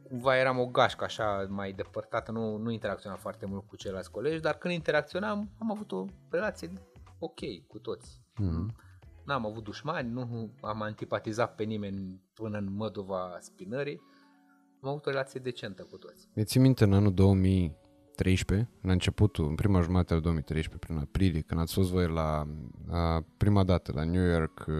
cumva 0.07 0.37
eram 0.37 0.59
o 0.59 0.65
gașcă 0.65 1.03
așa 1.03 1.45
mai 1.49 1.71
depărtată, 1.71 2.31
nu, 2.31 2.57
nu 2.57 2.71
interacționam 2.71 3.17
foarte 3.17 3.45
mult 3.45 3.67
cu 3.67 3.75
ceilalți 3.75 4.11
colegi, 4.11 4.41
dar 4.41 4.57
când 4.57 4.73
interacționam 4.73 5.49
am 5.59 5.71
avut 5.71 5.91
o 5.91 6.05
relație 6.29 6.73
ok 7.19 7.39
cu 7.67 7.79
toți. 7.79 8.21
Mhm. 8.35 8.75
N-am 9.25 9.45
avut 9.45 9.63
dușmani, 9.63 10.09
nu 10.09 10.53
am 10.61 10.81
antipatizat 10.81 11.55
pe 11.55 11.63
nimeni 11.63 12.21
până 12.33 12.57
în 12.57 12.73
măduva 12.75 13.37
spinării. 13.39 14.01
Am 14.81 14.89
avut 14.89 15.05
o 15.05 15.09
relație 15.09 15.39
decentă 15.39 15.83
cu 15.83 15.97
toți. 15.97 16.29
Mi 16.35 16.43
ții 16.43 16.59
minte 16.59 16.83
în 16.83 16.93
anul 16.93 17.13
2013, 18.16 18.70
în 18.82 18.89
începutul, 18.89 19.47
în 19.47 19.55
prima 19.55 19.82
jumătate 19.82 20.14
a 20.14 20.20
2013, 20.20 20.86
prin 20.86 20.97
aprilie, 20.97 21.41
când 21.41 21.59
ați 21.59 21.74
fost 21.74 21.91
voi 21.91 22.07
la 22.07 22.47
a, 22.89 23.26
prima 23.38 23.64
dată 23.64 23.91
la 23.95 24.03
New 24.03 24.24
York 24.24 24.66
uh, 24.68 24.76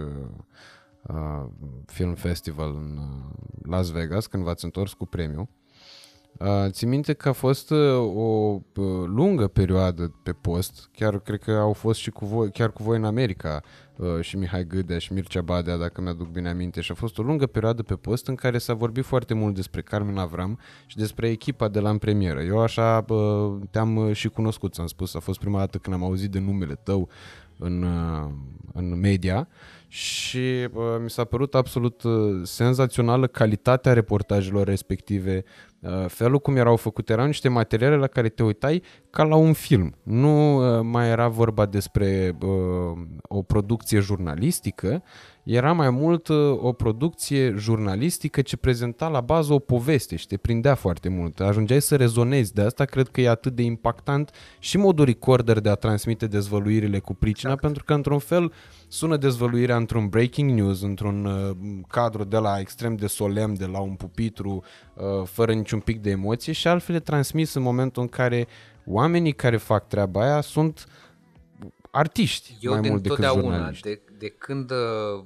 uh, 1.02 1.46
Film 1.86 2.14
Festival 2.14 2.74
în 2.74 2.96
uh, 2.96 3.34
Las 3.62 3.90
Vegas, 3.90 4.26
când 4.26 4.42
v-ați 4.42 4.64
întors 4.64 4.92
cu 4.92 5.06
premiu. 5.06 5.48
Uh, 6.38 6.64
ții 6.68 6.86
minte 6.86 7.12
că 7.12 7.28
a 7.28 7.32
fost 7.32 7.70
uh, 7.70 7.78
o 8.14 8.60
uh, 8.76 9.04
lungă 9.06 9.46
perioadă 9.48 10.14
pe 10.22 10.32
post, 10.32 10.90
chiar 10.92 11.18
cred 11.18 11.38
că 11.38 11.50
au 11.50 11.72
fost 11.72 12.00
și 12.00 12.10
cu 12.10 12.26
voi, 12.26 12.50
chiar 12.50 12.72
cu 12.72 12.82
voi 12.82 12.96
în 12.96 13.04
America, 13.04 13.62
uh, 13.96 14.20
și 14.20 14.36
Mihai 14.36 14.66
Gâdea 14.66 14.98
și 14.98 15.12
Mircea 15.12 15.40
Badea, 15.40 15.76
dacă 15.76 16.00
mi-aduc 16.00 16.28
bine 16.28 16.48
aminte, 16.48 16.80
și 16.80 16.92
a 16.92 16.94
fost 16.94 17.18
o 17.18 17.22
lungă 17.22 17.46
perioadă 17.46 17.82
pe 17.82 17.94
post 17.94 18.26
în 18.26 18.34
care 18.34 18.58
s-a 18.58 18.74
vorbit 18.74 19.04
foarte 19.04 19.34
mult 19.34 19.54
despre 19.54 19.82
Carmen 19.82 20.18
Avram 20.18 20.58
și 20.86 20.96
despre 20.96 21.28
echipa 21.28 21.68
de 21.68 21.80
la 21.80 21.90
în 21.90 21.98
premieră. 21.98 22.42
Eu 22.42 22.60
așa 22.60 23.04
uh, 23.08 23.52
te-am 23.70 23.96
uh, 23.96 24.14
și 24.14 24.28
cunoscut, 24.28 24.72
ți-am 24.72 24.86
spus, 24.86 25.14
a 25.14 25.18
fost 25.18 25.38
prima 25.38 25.58
dată 25.58 25.78
când 25.78 25.94
am 25.94 26.04
auzit 26.04 26.30
de 26.30 26.38
numele 26.38 26.74
tău 26.74 27.08
în, 27.58 27.82
uh, 27.82 28.30
în 28.72 29.00
media 29.00 29.48
și 29.94 30.68
uh, 30.72 30.82
mi 31.02 31.10
s-a 31.10 31.24
părut 31.24 31.54
absolut 31.54 32.02
uh, 32.02 32.40
senzațională 32.42 33.26
calitatea 33.26 33.92
reportajelor 33.92 34.66
respective, 34.66 35.44
uh, 35.80 36.04
felul 36.08 36.38
cum 36.38 36.56
erau 36.56 36.76
făcute, 36.76 37.12
erau 37.12 37.26
niște 37.26 37.48
materiale 37.48 37.96
la 37.96 38.06
care 38.06 38.28
te 38.28 38.42
uitai 38.42 38.82
ca 39.10 39.22
la 39.22 39.36
un 39.36 39.52
film. 39.52 39.94
Nu 40.02 40.56
uh, 40.56 40.80
mai 40.82 41.08
era 41.08 41.28
vorba 41.28 41.66
despre 41.66 42.36
uh, 42.42 42.98
o 43.22 43.42
producție 43.42 43.98
jurnalistică, 43.98 45.02
era 45.44 45.72
mai 45.72 45.90
mult 45.90 46.28
uh, 46.28 46.58
o 46.60 46.72
producție 46.72 47.54
jurnalistică 47.56 48.42
ce 48.42 48.56
prezenta 48.56 49.08
la 49.08 49.20
bază 49.20 49.52
o 49.52 49.58
poveste 49.58 50.16
și 50.16 50.26
te 50.26 50.36
prindea 50.36 50.74
foarte 50.74 51.08
mult. 51.08 51.40
Ajungeai 51.40 51.82
să 51.82 51.96
rezonezi. 51.96 52.52
De 52.52 52.62
asta 52.62 52.84
cred 52.84 53.08
că 53.08 53.20
e 53.20 53.28
atât 53.28 53.54
de 53.54 53.62
impactant 53.62 54.30
și 54.58 54.76
modul 54.76 55.04
recorder 55.04 55.60
de 55.60 55.68
a 55.68 55.74
transmite 55.74 56.26
dezvăluirile 56.26 56.98
cu 56.98 57.14
pricina, 57.14 57.52
exact. 57.52 57.60
pentru 57.60 57.84
că 57.84 57.94
într-un 57.94 58.18
fel 58.18 58.52
sună 58.88 59.16
dezvăluirea 59.16 59.76
într-un 59.76 60.08
breaking 60.08 60.50
news, 60.50 60.82
într-un 60.82 61.24
uh, 61.24 61.56
cadru 61.88 62.24
de 62.24 62.36
la 62.36 62.58
extrem 62.58 62.96
de 62.96 63.06
solemn, 63.06 63.54
de 63.54 63.66
la 63.66 63.78
un 63.80 63.94
pupitru, 63.94 64.62
uh, 64.94 65.04
fără 65.24 65.52
niciun 65.52 65.80
pic 65.80 66.00
de 66.00 66.10
emoție 66.10 66.52
și 66.52 66.68
altfel 66.68 66.94
e 66.94 67.00
transmis 67.00 67.54
în 67.54 67.62
momentul 67.62 68.02
în 68.02 68.08
care 68.08 68.46
oamenii 68.86 69.32
care 69.32 69.56
fac 69.56 69.88
treaba 69.88 70.22
aia 70.22 70.40
sunt 70.40 70.86
artiști 71.90 72.56
Eu 72.60 72.72
mai 72.72 72.80
din 72.80 72.90
mult 72.90 73.02
decât 73.02 73.16
totdeauna, 73.16 73.54
jurnaliști. 73.54 73.88
de, 73.88 74.00
de 74.18 74.28
când, 74.28 74.70
uh, 74.70 75.24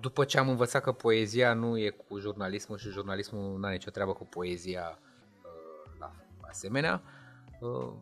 după 0.00 0.24
ce 0.24 0.38
am 0.38 0.48
învățat 0.48 0.82
că 0.82 0.92
poezia 0.92 1.52
nu 1.52 1.78
e 1.78 1.88
cu 1.88 2.18
jurnalismul 2.18 2.78
și 2.78 2.90
jurnalismul 2.90 3.58
nu 3.58 3.64
are 3.64 3.74
nicio 3.74 3.90
treabă 3.90 4.12
cu 4.12 4.24
poezia, 4.24 4.98
uh, 5.42 5.92
la, 5.98 6.12
asemenea. 6.40 7.02
Uh, 7.60 7.92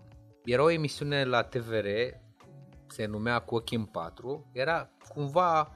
era 0.44 0.62
o 0.62 0.70
emisiune 0.70 1.24
la 1.24 1.42
TVR, 1.42 1.86
se 2.86 3.06
numea 3.06 3.38
Cu 3.38 3.54
ochii 3.54 3.76
în 3.76 3.84
patru, 3.84 4.46
era 4.52 4.90
cumva 5.08 5.72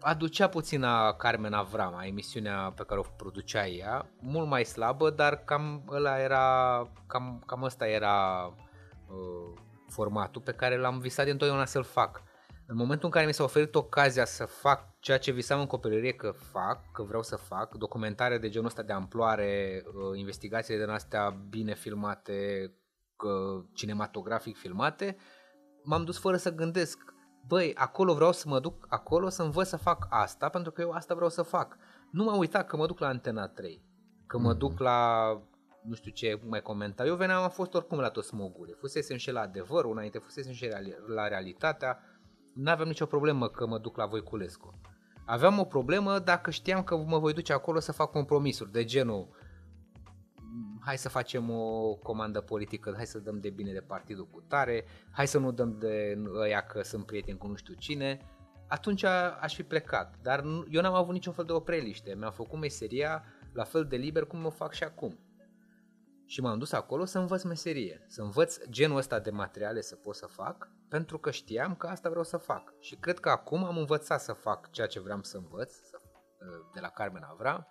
aducea 0.00 0.48
puțin 0.48 0.82
a 0.82 1.12
Carmen 1.12 1.52
Avrama, 1.52 2.04
emisiunea 2.04 2.72
pe 2.76 2.82
care 2.82 3.00
o 3.00 3.02
producea 3.16 3.68
ea, 3.68 4.06
mult 4.20 4.48
mai 4.48 4.64
slabă, 4.64 5.10
dar 5.10 5.36
cam 5.44 5.82
ăla 5.88 6.20
era, 6.20 6.86
cam, 7.06 7.42
cam 7.46 7.62
ăsta 7.62 7.86
era 7.86 8.46
uh, 9.08 9.58
formatul 9.88 10.40
pe 10.40 10.52
care 10.52 10.76
l-am 10.76 10.98
visat 10.98 11.26
întotdeauna 11.26 11.64
să-l 11.64 11.84
fac. 11.84 12.22
În 12.70 12.76
momentul 12.76 13.04
în 13.04 13.10
care 13.10 13.26
mi 13.26 13.34
s-a 13.34 13.42
oferit 13.42 13.74
ocazia 13.74 14.24
să 14.24 14.44
fac 14.44 14.98
ceea 15.00 15.18
ce 15.18 15.30
visam 15.30 15.60
în 15.60 15.66
copilărie 15.66 16.12
că 16.12 16.30
fac, 16.30 16.90
că 16.92 17.02
vreau 17.02 17.22
să 17.22 17.36
fac, 17.36 17.74
documentare 17.74 18.38
de 18.38 18.48
genul 18.48 18.66
ăsta 18.66 18.82
de 18.82 18.92
amploare, 18.92 19.82
uh, 19.86 20.18
investigațiile 20.18 20.84
de 20.84 20.90
astea 20.92 21.30
bine 21.48 21.74
filmate, 21.74 22.72
cinematografic 23.74 24.56
filmate, 24.56 25.16
m-am 25.82 26.04
dus 26.04 26.18
fără 26.18 26.36
să 26.36 26.54
gândesc 26.54 26.98
băi, 27.46 27.74
acolo 27.74 28.14
vreau 28.14 28.32
să 28.32 28.48
mă 28.48 28.60
duc, 28.60 28.86
acolo 28.88 29.28
să 29.28 29.42
învăț 29.42 29.68
să 29.68 29.76
fac 29.76 30.06
asta, 30.10 30.48
pentru 30.48 30.72
că 30.72 30.80
eu 30.80 30.90
asta 30.90 31.14
vreau 31.14 31.30
să 31.30 31.42
fac. 31.42 31.76
Nu 32.10 32.24
m-am 32.24 32.38
uitat 32.38 32.66
că 32.66 32.76
mă 32.76 32.86
duc 32.86 32.98
la 32.98 33.08
Antena 33.08 33.48
3, 33.48 33.84
că 34.26 34.38
mă 34.38 34.54
duc 34.54 34.78
la 34.78 35.30
nu 35.82 35.94
știu 35.94 36.10
ce 36.10 36.40
mai 36.46 36.62
comenta. 36.62 37.04
Eu 37.04 37.14
veneam, 37.14 37.42
am 37.42 37.50
fost 37.50 37.74
oricum 37.74 37.98
la 37.98 38.08
toți 38.08 38.28
smogurile. 38.28 38.76
Fusesem 38.80 39.16
și 39.16 39.30
la 39.30 39.40
adevăr, 39.40 39.84
înainte 39.84 40.18
fusesem 40.18 40.52
și 40.52 40.68
la 41.06 41.28
realitatea. 41.28 41.98
Nu 42.58 42.70
aveam 42.70 42.88
nicio 42.88 43.06
problemă 43.06 43.48
că 43.48 43.66
mă 43.66 43.78
duc 43.78 43.96
la 43.96 44.06
Voiculescu. 44.06 44.80
Aveam 45.24 45.58
o 45.58 45.64
problemă 45.64 46.18
dacă 46.18 46.50
știam 46.50 46.82
că 46.82 46.96
mă 46.96 47.18
voi 47.18 47.32
duce 47.32 47.52
acolo 47.52 47.78
să 47.78 47.92
fac 47.92 48.10
compromisuri 48.10 48.72
de 48.72 48.84
genul 48.84 49.28
hai 50.80 50.98
să 50.98 51.08
facem 51.08 51.50
o 51.50 51.94
comandă 51.94 52.40
politică, 52.40 52.92
hai 52.96 53.06
să 53.06 53.18
dăm 53.18 53.40
de 53.40 53.50
bine 53.50 53.72
de 53.72 53.80
partidul 53.80 54.26
cu 54.30 54.40
tare, 54.40 54.84
hai 55.10 55.26
să 55.26 55.38
nu 55.38 55.52
dăm 55.52 55.78
de 55.78 56.18
ăia 56.34 56.60
că 56.60 56.82
sunt 56.82 57.06
prieteni 57.06 57.38
cu 57.38 57.46
nu 57.46 57.54
știu 57.54 57.74
cine, 57.74 58.20
atunci 58.68 59.04
aș 59.40 59.54
fi 59.54 59.62
plecat. 59.62 60.14
Dar 60.22 60.44
eu 60.70 60.80
n-am 60.80 60.94
avut 60.94 61.12
niciun 61.12 61.32
fel 61.32 61.44
de 61.44 61.52
opreliște, 61.52 62.14
mi-am 62.18 62.32
făcut 62.32 62.58
meseria 62.58 63.24
la 63.52 63.64
fel 63.64 63.84
de 63.84 63.96
liber 63.96 64.24
cum 64.24 64.44
o 64.44 64.50
fac 64.50 64.72
și 64.72 64.84
acum. 64.84 65.18
Și 66.28 66.40
m-am 66.40 66.58
dus 66.58 66.72
acolo 66.72 67.04
să 67.04 67.18
învăț 67.18 67.42
meserie, 67.42 68.04
să 68.08 68.22
învăț 68.22 68.58
genul 68.68 68.96
ăsta 68.96 69.18
de 69.18 69.30
materiale 69.30 69.80
să 69.80 69.96
pot 69.96 70.14
să 70.14 70.26
fac, 70.26 70.68
pentru 70.88 71.18
că 71.18 71.30
știam 71.30 71.74
că 71.74 71.86
asta 71.86 72.08
vreau 72.08 72.24
să 72.24 72.36
fac. 72.36 72.74
Și 72.80 72.96
cred 72.96 73.18
că 73.18 73.28
acum 73.28 73.64
am 73.64 73.76
învățat 73.76 74.20
să 74.20 74.32
fac 74.32 74.70
ceea 74.70 74.86
ce 74.86 75.00
vreau 75.00 75.22
să 75.22 75.36
învăț 75.36 75.74
de 76.74 76.80
la 76.80 76.88
Carmen 76.88 77.22
Avram 77.30 77.66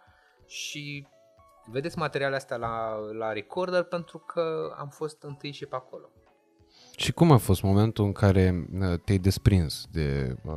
și 0.46 1.08
vedeți 1.66 1.98
materialele 1.98 2.38
astea 2.38 2.58
la, 2.58 2.96
la 2.96 3.32
recorder 3.32 3.84
pentru 3.84 4.18
că 4.18 4.76
am 4.78 4.90
fost 4.90 5.24
întâi 5.24 5.52
și 5.52 5.66
pe 5.66 5.76
acolo. 5.76 6.12
Și 7.00 7.12
cum 7.12 7.32
a 7.32 7.38
fost 7.38 7.62
momentul 7.62 8.06
în 8.06 8.12
care 8.12 8.68
uh, 8.80 9.00
te-ai 9.04 9.18
desprins 9.18 9.88
de, 9.92 10.36
uh, 10.46 10.54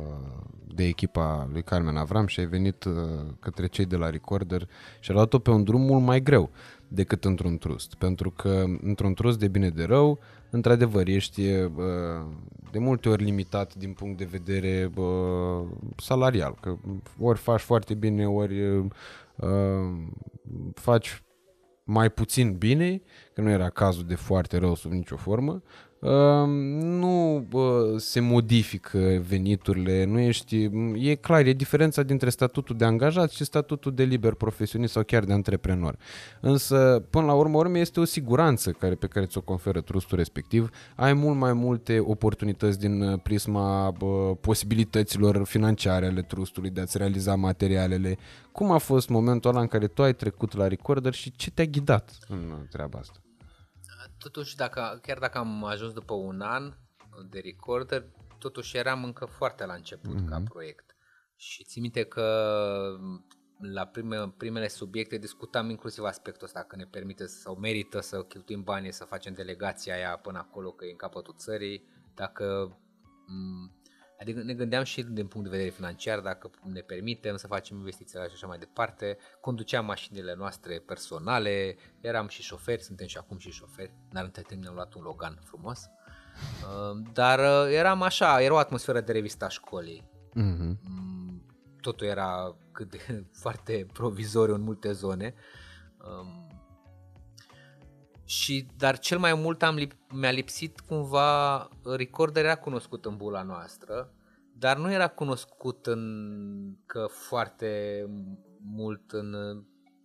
de 0.75 0.83
echipa 0.83 1.49
lui 1.51 1.63
Carmen 1.63 1.97
Avram 1.97 2.27
și 2.27 2.39
ai 2.39 2.45
venit 2.45 2.83
uh, 2.83 2.93
către 3.39 3.67
cei 3.67 3.85
de 3.85 3.95
la 3.95 4.09
Recorder 4.09 4.67
și 4.99 5.09
ai 5.09 5.15
luat-o 5.15 5.39
pe 5.39 5.49
un 5.49 5.63
drum 5.63 5.81
mult 5.81 6.03
mai 6.03 6.21
greu 6.21 6.49
decât 6.87 7.25
într-un 7.25 7.57
trust? 7.57 7.93
Pentru 7.93 8.31
că 8.31 8.63
într-un 8.81 9.13
trust 9.13 9.39
de 9.39 9.47
bine 9.47 9.69
de 9.69 9.83
rău, 9.83 10.19
într-adevăr, 10.49 11.07
ești 11.07 11.41
de 12.71 12.79
multe 12.79 13.09
ori 13.09 13.23
limitat 13.23 13.75
din 13.75 13.93
punct 13.93 14.17
de 14.17 14.27
vedere 14.31 14.91
salarial, 15.97 16.57
că 16.61 16.77
ori 17.19 17.39
faci 17.39 17.61
foarte 17.61 17.93
bine, 17.93 18.27
ori 18.27 18.87
faci 20.73 21.23
mai 21.83 22.09
puțin 22.09 22.57
bine, 22.57 23.01
că 23.33 23.41
nu 23.41 23.49
era 23.49 23.69
cazul 23.69 24.05
de 24.05 24.15
foarte 24.15 24.57
rău 24.57 24.75
sub 24.75 24.91
nicio 24.91 25.15
formă, 25.15 25.61
nu 26.01 27.47
se 27.97 28.19
modifică 28.19 29.23
veniturile, 29.27 30.05
nu 30.05 30.19
ești, 30.19 30.69
e 30.95 31.15
clar, 31.15 31.45
e 31.45 31.53
diferența 31.53 32.03
dintre 32.03 32.29
statutul 32.29 32.77
de 32.77 32.85
angajat 32.85 33.31
și 33.31 33.43
statutul 33.43 33.93
de 33.93 34.03
liber 34.03 34.33
profesionist 34.33 34.93
sau 34.93 35.03
chiar 35.03 35.23
de 35.23 35.33
antreprenor. 35.33 35.97
Însă, 36.39 37.05
până 37.09 37.25
la 37.25 37.33
urmă, 37.33 37.57
urmă 37.57 37.77
este 37.77 37.99
o 37.99 38.03
siguranță 38.03 38.71
care, 38.71 38.95
pe 38.95 39.07
care 39.07 39.25
ți-o 39.25 39.41
conferă 39.41 39.81
trustul 39.81 40.17
respectiv. 40.17 40.69
Ai 40.95 41.13
mult 41.13 41.37
mai 41.37 41.53
multe 41.53 41.99
oportunități 41.99 42.79
din 42.79 43.01
uh, 43.01 43.19
prisma 43.23 43.93
posibilităților 44.41 45.45
financiare 45.45 46.05
ale 46.05 46.21
trustului 46.21 46.69
de 46.69 46.81
a-ți 46.81 46.97
realiza 46.97 47.35
materialele. 47.35 48.17
Cum 48.51 48.71
a 48.71 48.77
fost 48.77 49.09
momentul 49.09 49.49
ăla 49.49 49.61
în 49.61 49.67
care 49.67 49.87
tu 49.87 50.03
ai 50.03 50.13
trecut 50.13 50.55
la 50.55 50.67
recorder 50.67 51.13
și 51.13 51.31
ce 51.35 51.51
te-a 51.51 51.65
ghidat 51.65 52.17
în 52.27 52.67
treaba 52.69 52.99
asta? 52.99 53.19
Totuși, 54.21 54.55
dacă, 54.55 54.99
chiar 55.01 55.19
dacă 55.19 55.37
am 55.37 55.63
ajuns 55.63 55.93
după 55.93 56.13
un 56.13 56.41
an 56.41 56.73
de 57.29 57.39
recorder, 57.39 58.05
totuși 58.39 58.77
eram 58.77 59.03
încă 59.03 59.25
foarte 59.25 59.65
la 59.65 59.73
început 59.73 60.21
mm-hmm. 60.21 60.29
ca 60.29 60.37
mhm. 60.37 60.49
proiect. 60.49 60.95
Și 61.35 61.63
țin 61.63 61.81
minte 61.81 62.03
că 62.03 62.25
la 63.61 63.85
prime, 63.85 64.33
primele 64.37 64.67
subiecte 64.67 65.17
discutam 65.17 65.69
inclusiv 65.69 66.03
aspectul 66.03 66.45
ăsta, 66.45 66.63
că 66.63 66.75
ne 66.75 66.85
permite 66.85 67.25
sau 67.25 67.55
merită 67.55 67.99
să 67.99 68.23
cheltuim 68.23 68.63
bani 68.63 68.93
să 68.93 69.03
facem 69.03 69.33
delegația 69.33 69.93
aia 69.93 70.17
până 70.17 70.37
acolo, 70.37 70.71
că 70.71 70.85
e 70.85 70.91
în 70.91 70.95
capătul 70.95 71.35
țării, 71.37 71.87
dacă 72.13 72.77
Adică 74.21 74.41
ne 74.43 74.53
gândeam 74.53 74.83
și 74.83 75.03
din 75.03 75.27
punct 75.27 75.49
de 75.49 75.55
vedere 75.55 75.75
financiar 75.75 76.19
dacă 76.19 76.49
ne 76.63 76.79
permitem 76.79 77.35
să 77.35 77.47
facem 77.47 77.77
investițiile 77.77 78.27
și 78.27 78.33
așa 78.33 78.47
mai 78.47 78.57
departe. 78.57 79.17
Conduceam 79.39 79.85
mașinile 79.85 80.35
noastre 80.37 80.79
personale, 80.79 81.75
eram 82.01 82.27
și 82.27 82.41
șoferi, 82.41 82.83
suntem 82.83 83.07
și 83.07 83.17
acum 83.17 83.37
și 83.37 83.51
șoferi. 83.51 83.93
Dar 84.11 84.23
între 84.23 84.41
timp 84.41 84.61
ne-am 84.61 84.73
luat 84.73 84.93
un 84.93 85.01
Logan 85.01 85.39
frumos. 85.43 85.89
Uh, 86.63 87.01
dar 87.13 87.39
uh, 87.39 87.73
eram 87.73 88.01
așa, 88.01 88.41
era 88.41 88.53
o 88.53 88.57
atmosferă 88.57 89.01
de 89.01 89.11
revista 89.11 89.49
școlii. 89.49 90.09
Mm-hmm. 90.29 90.77
Totul 91.81 92.07
era 92.07 92.55
cât 92.71 92.89
de 92.89 93.25
foarte 93.43 93.85
provizoriu 93.93 94.53
în 94.53 94.61
multe 94.61 94.91
zone. 94.91 95.33
Um, 95.97 96.50
și, 98.31 98.67
dar 98.77 98.99
cel 98.99 99.19
mai 99.19 99.33
mult 99.33 99.63
am 99.63 99.75
lip, 99.75 99.93
mi-a 100.13 100.31
lipsit 100.31 100.79
cumva, 100.79 101.69
Recorder 101.83 102.43
era 102.43 102.55
cunoscut 102.55 103.05
în 103.05 103.17
bula 103.17 103.41
noastră, 103.41 104.13
dar 104.53 104.77
nu 104.77 104.91
era 104.91 105.07
cunoscut 105.07 105.85
în, 105.85 106.75
că 106.85 107.05
foarte 107.09 108.03
mult 108.61 109.11
în 109.11 109.35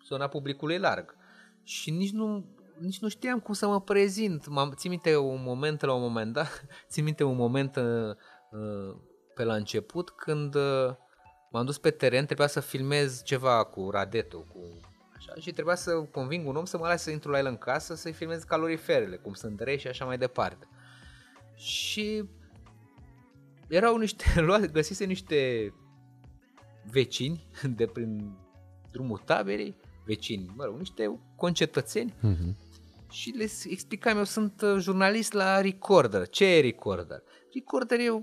zona 0.06 0.26
publicului 0.26 0.78
larg. 0.78 1.16
Și 1.62 1.90
nici 1.90 2.10
nu, 2.10 2.44
nici 2.78 2.98
nu 2.98 3.08
știam 3.08 3.40
cum 3.40 3.54
să 3.54 3.66
mă 3.66 3.80
prezint. 3.80 4.48
M-am, 4.48 4.72
țin 4.76 4.90
minte 4.90 5.16
un 5.16 5.42
moment 5.42 5.82
la 5.82 5.92
un 5.92 6.00
moment 6.02 6.32
dat, 6.32 6.64
țin 6.90 7.04
minte 7.04 7.24
un 7.24 7.36
moment 7.36 7.76
uh, 7.76 8.14
uh, 8.50 8.96
pe 9.34 9.44
la 9.44 9.54
început 9.54 10.10
când 10.10 10.54
uh, 10.54 10.94
m-am 11.50 11.64
dus 11.64 11.78
pe 11.78 11.90
teren, 11.90 12.24
trebuia 12.24 12.46
să 12.46 12.60
filmez 12.60 13.22
ceva 13.22 13.64
cu 13.64 13.90
Radeto, 13.90 14.38
cu 14.38 14.80
Așa, 15.16 15.34
și 15.40 15.52
trebuia 15.52 15.74
să 15.74 15.90
conving 15.92 16.48
un 16.48 16.56
om 16.56 16.64
să 16.64 16.78
mă 16.78 16.86
lase 16.86 17.02
să 17.02 17.10
intru 17.10 17.30
la 17.30 17.38
el 17.38 17.46
în 17.46 17.56
casă 17.56 17.94
să-i 17.94 18.12
filmez 18.12 18.42
caloriferele, 18.42 19.16
cum 19.16 19.32
sunt 19.32 19.60
rei 19.60 19.78
și 19.78 19.86
așa 19.86 20.04
mai 20.04 20.18
departe. 20.18 20.68
Și 21.54 22.24
erau 23.68 23.96
niște, 23.96 24.24
găsise 24.72 25.04
niște 25.04 25.72
vecini 26.90 27.46
de 27.76 27.86
prin 27.86 28.36
drumul 28.90 29.18
taberei, 29.18 29.76
vecini, 30.04 30.52
mă 30.56 30.64
rog, 30.64 30.78
niște 30.78 31.20
concetățeni 31.36 32.12
uh-huh. 32.12 32.56
și 33.10 33.30
le 33.30 33.50
explicam, 33.64 34.16
eu 34.16 34.24
sunt 34.24 34.60
uh, 34.60 34.76
jurnalist 34.78 35.32
la 35.32 35.60
Recorder. 35.60 36.28
Ce 36.28 36.44
e 36.44 36.60
Recorder? 36.60 37.22
Recorder 37.54 38.00
e 38.00 38.10
o 38.10 38.20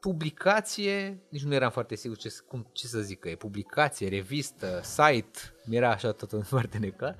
publicație, 0.00 1.20
nici 1.28 1.44
nu 1.44 1.54
eram 1.54 1.70
foarte 1.70 1.94
sigur 1.94 2.16
ce, 2.16 2.34
cum, 2.48 2.66
ce 2.72 2.86
să 2.86 3.00
zic, 3.00 3.18
că 3.18 3.28
e 3.28 3.34
publicație, 3.34 4.08
revistă, 4.08 4.80
site, 4.82 5.38
mi-era 5.64 5.90
așa 5.90 6.12
tot 6.12 6.42
foarte 6.46 6.78
neclar, 6.78 7.16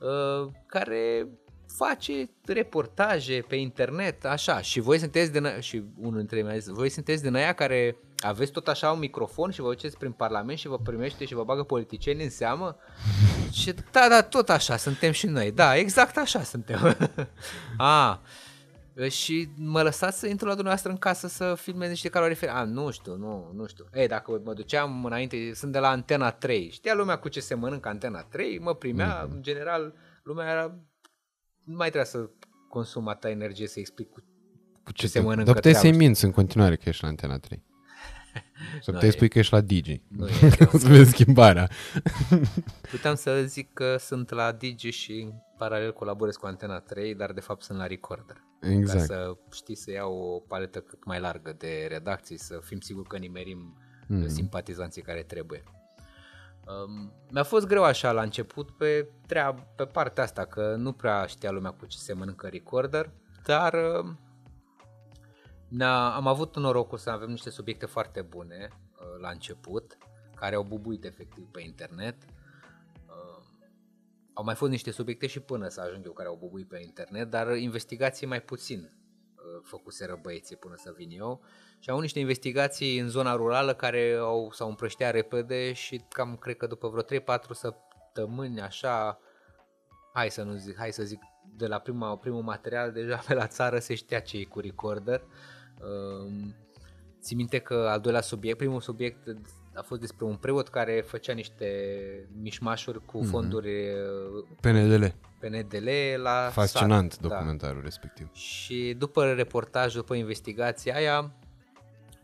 uh, 0.00 0.50
care 0.66 1.28
face 1.76 2.30
reportaje 2.44 3.44
pe 3.48 3.56
internet, 3.56 4.24
așa, 4.24 4.60
și 4.60 4.80
voi 4.80 4.98
sunteți 4.98 5.32
din, 5.32 5.56
și 5.58 5.82
unul 5.98 6.18
dintre 6.18 6.36
ei 6.36 6.42
mi-a 6.42 6.58
zis, 6.58 6.66
voi 6.66 6.88
sunteți 6.88 7.22
din 7.22 7.34
aia 7.34 7.52
care 7.52 7.96
aveți 8.18 8.52
tot 8.52 8.68
așa 8.68 8.90
un 8.90 8.98
microfon 8.98 9.50
și 9.50 9.60
vă 9.60 9.68
duceți 9.68 9.98
prin 9.98 10.12
parlament 10.12 10.58
și 10.58 10.68
vă 10.68 10.78
primește 10.78 11.24
și 11.24 11.34
vă 11.34 11.44
bagă 11.44 11.62
politicieni 11.62 12.22
în 12.22 12.30
seamă? 12.30 12.76
Și 13.60 13.74
da, 13.90 14.06
da, 14.08 14.22
tot 14.22 14.48
așa 14.48 14.76
suntem 14.76 15.12
și 15.12 15.26
noi, 15.26 15.52
da, 15.52 15.76
exact 15.76 16.16
așa 16.16 16.42
suntem. 16.42 16.96
A, 17.76 18.20
și 19.08 19.48
mă 19.56 19.82
lăsați 19.82 20.18
să 20.18 20.26
intru 20.26 20.46
la 20.46 20.52
dumneavoastră 20.52 20.90
în 20.90 20.96
casă 20.96 21.28
să 21.28 21.54
filmez 21.54 21.88
niște 21.88 22.08
calorifere. 22.08 22.52
A, 22.52 22.64
nu 22.64 22.90
știu, 22.90 23.16
nu, 23.16 23.50
nu 23.54 23.66
știu. 23.66 23.84
Ei, 23.92 24.06
dacă 24.06 24.40
mă 24.44 24.54
duceam 24.54 25.04
înainte, 25.04 25.54
sunt 25.54 25.72
de 25.72 25.78
la 25.78 25.88
Antena 25.88 26.30
3. 26.30 26.70
Știa 26.70 26.94
lumea 26.94 27.16
cu 27.16 27.28
ce 27.28 27.40
se 27.40 27.54
mănâncă 27.54 27.88
Antena 27.88 28.22
3, 28.22 28.58
mă 28.58 28.74
primea, 28.74 29.26
mm-hmm. 29.26 29.30
în 29.30 29.42
general, 29.42 29.94
lumea 30.22 30.50
era... 30.50 30.78
Nu 31.64 31.76
mai 31.76 31.88
trebuia 31.88 32.10
să 32.10 32.30
consum 32.68 33.08
atâta 33.08 33.30
energie 33.30 33.66
să 33.66 33.78
explic 33.78 34.10
cu, 34.10 34.22
cu 34.82 34.92
ce, 34.92 35.06
ce 35.06 35.12
se 35.12 35.20
mănâncă. 35.20 35.44
Dar 35.44 35.54
puteai 35.54 35.74
să-i 35.74 35.92
minți 35.92 36.24
în 36.24 36.30
continuare 36.30 36.76
că 36.76 36.88
ești 36.88 37.02
la 37.02 37.08
Antena 37.08 37.38
3. 37.38 37.64
Să 38.34 38.42
Nu 38.90 38.92
puteai 38.92 39.08
e- 39.08 39.10
spui 39.10 39.28
că 39.28 39.38
ești 39.38 39.52
la 39.52 39.60
Digi. 39.60 40.00
Nu 40.08 40.28
e 40.28 40.68
o 40.72 40.78
să 40.84 40.88
vezi 40.88 41.10
schimbarea. 41.10 41.68
Puteam 42.90 43.14
să 43.14 43.42
zic 43.46 43.72
că 43.72 43.96
sunt 43.96 44.30
la 44.30 44.52
Digi 44.52 44.90
și 44.90 45.12
în 45.12 45.32
paralel 45.58 45.92
colaborez 45.92 46.36
cu 46.36 46.46
Antena 46.46 46.78
3, 46.78 47.14
dar 47.14 47.32
de 47.32 47.40
fapt 47.40 47.62
sunt 47.62 47.78
la 47.78 47.86
Recorder. 47.86 48.36
Ca 48.64 48.70
Exact. 48.70 49.04
să 49.04 49.36
știi 49.52 49.74
să 49.74 49.90
iau 49.90 50.18
o 50.18 50.38
paletă 50.38 50.80
cât 50.80 51.04
mai 51.04 51.20
largă 51.20 51.52
de 51.52 51.86
redacții, 51.88 52.38
să 52.38 52.58
fim 52.62 52.80
siguri 52.80 53.08
că 53.08 53.16
nimerim 53.16 53.78
Mhm. 54.06 54.20
mm. 54.20 54.28
simpatizanții 54.28 55.02
care 55.02 55.22
trebuie. 55.22 55.62
Um, 56.66 57.12
mi-a 57.30 57.42
fost 57.42 57.66
greu 57.66 57.82
așa 57.82 58.12
la 58.12 58.22
început 58.22 58.70
pe, 58.70 59.08
treab, 59.26 59.60
pe 59.76 59.84
partea 59.84 60.22
asta, 60.22 60.44
că 60.44 60.74
nu 60.76 60.92
prea 60.92 61.26
știa 61.26 61.50
lumea 61.50 61.70
cu 61.70 61.86
ce 61.86 61.98
se 61.98 62.12
mănâncă 62.12 62.46
Recorder, 62.48 63.10
dar 63.44 63.74
uh, 63.74 64.10
ne-a, 65.68 66.08
am 66.14 66.26
avut 66.26 66.56
norocul 66.56 66.98
să 66.98 67.10
avem 67.10 67.30
niște 67.30 67.50
subiecte 67.50 67.86
foarte 67.86 68.22
bune 68.22 68.68
uh, 68.72 69.20
la 69.20 69.28
început, 69.28 69.98
care 70.34 70.54
au 70.54 70.62
bubuit 70.62 71.04
efectiv 71.04 71.44
pe 71.50 71.62
internet. 71.62 72.16
Uh, 74.34 74.40
au 74.40 74.44
mai 74.44 74.54
fost 74.54 74.70
niște 74.70 74.90
subiecte 74.90 75.26
și 75.26 75.40
până 75.40 75.68
să 75.68 75.80
ajung 75.80 76.04
eu 76.06 76.12
care 76.12 76.28
au 76.28 76.36
bubuit 76.36 76.68
pe 76.68 76.80
internet, 76.82 77.30
dar 77.30 77.56
investigații 77.56 78.26
mai 78.26 78.42
puțin 78.42 78.78
uh, 78.78 79.60
făcuseră 79.62 80.18
băieții 80.22 80.56
până 80.56 80.74
să 80.76 80.94
vin 80.96 81.10
eu 81.10 81.42
și 81.78 81.90
au 81.90 82.00
niște 82.00 82.18
investigații 82.18 82.98
în 82.98 83.08
zona 83.08 83.34
rurală 83.34 83.74
care 83.74 84.16
au, 84.20 84.50
s-au 84.52 84.68
împrășteat 84.68 85.12
repede 85.12 85.72
și 85.72 86.04
cam 86.08 86.36
cred 86.36 86.56
că 86.56 86.66
după 86.66 86.88
vreo 86.88 87.20
3-4 87.20 87.40
săptămâni 87.50 88.60
așa 88.60 89.18
hai 90.12 90.30
să 90.30 90.42
nu 90.42 90.56
zic, 90.56 90.76
hai 90.76 90.92
să 90.92 91.02
zic 91.02 91.20
de 91.56 91.66
la 91.66 91.78
prima, 91.78 92.16
primul 92.16 92.42
material 92.42 92.92
deja 92.92 93.16
pe 93.26 93.34
la 93.34 93.46
țară 93.46 93.78
se 93.78 93.94
știa 93.94 94.20
ce 94.20 94.36
e 94.36 94.44
cu 94.44 94.60
recorder. 94.60 95.24
Um, 95.80 96.54
Țin 97.20 97.36
minte 97.36 97.58
că 97.58 97.74
al 97.74 98.00
doilea 98.00 98.20
subiect, 98.20 98.56
primul 98.56 98.80
subiect 98.80 99.36
a 99.74 99.82
fost 99.82 100.00
despre 100.00 100.24
un 100.24 100.36
preot 100.36 100.68
care 100.68 101.04
făcea 101.06 101.32
niște 101.32 101.68
mișmașuri 102.40 103.04
cu 103.04 103.22
fonduri 103.30 103.88
uh, 104.38 104.46
PNDL. 104.60 105.04
PNDL 105.40 105.88
la 106.22 106.48
Fascinant 106.52 107.12
sat. 107.12 107.20
Da. 107.20 107.28
documentarul 107.28 107.82
respectiv. 107.82 108.32
Și 108.32 108.94
după 108.98 109.32
reportaj, 109.32 109.94
după 109.94 110.14
investigația 110.14 110.94
aia, 110.94 111.32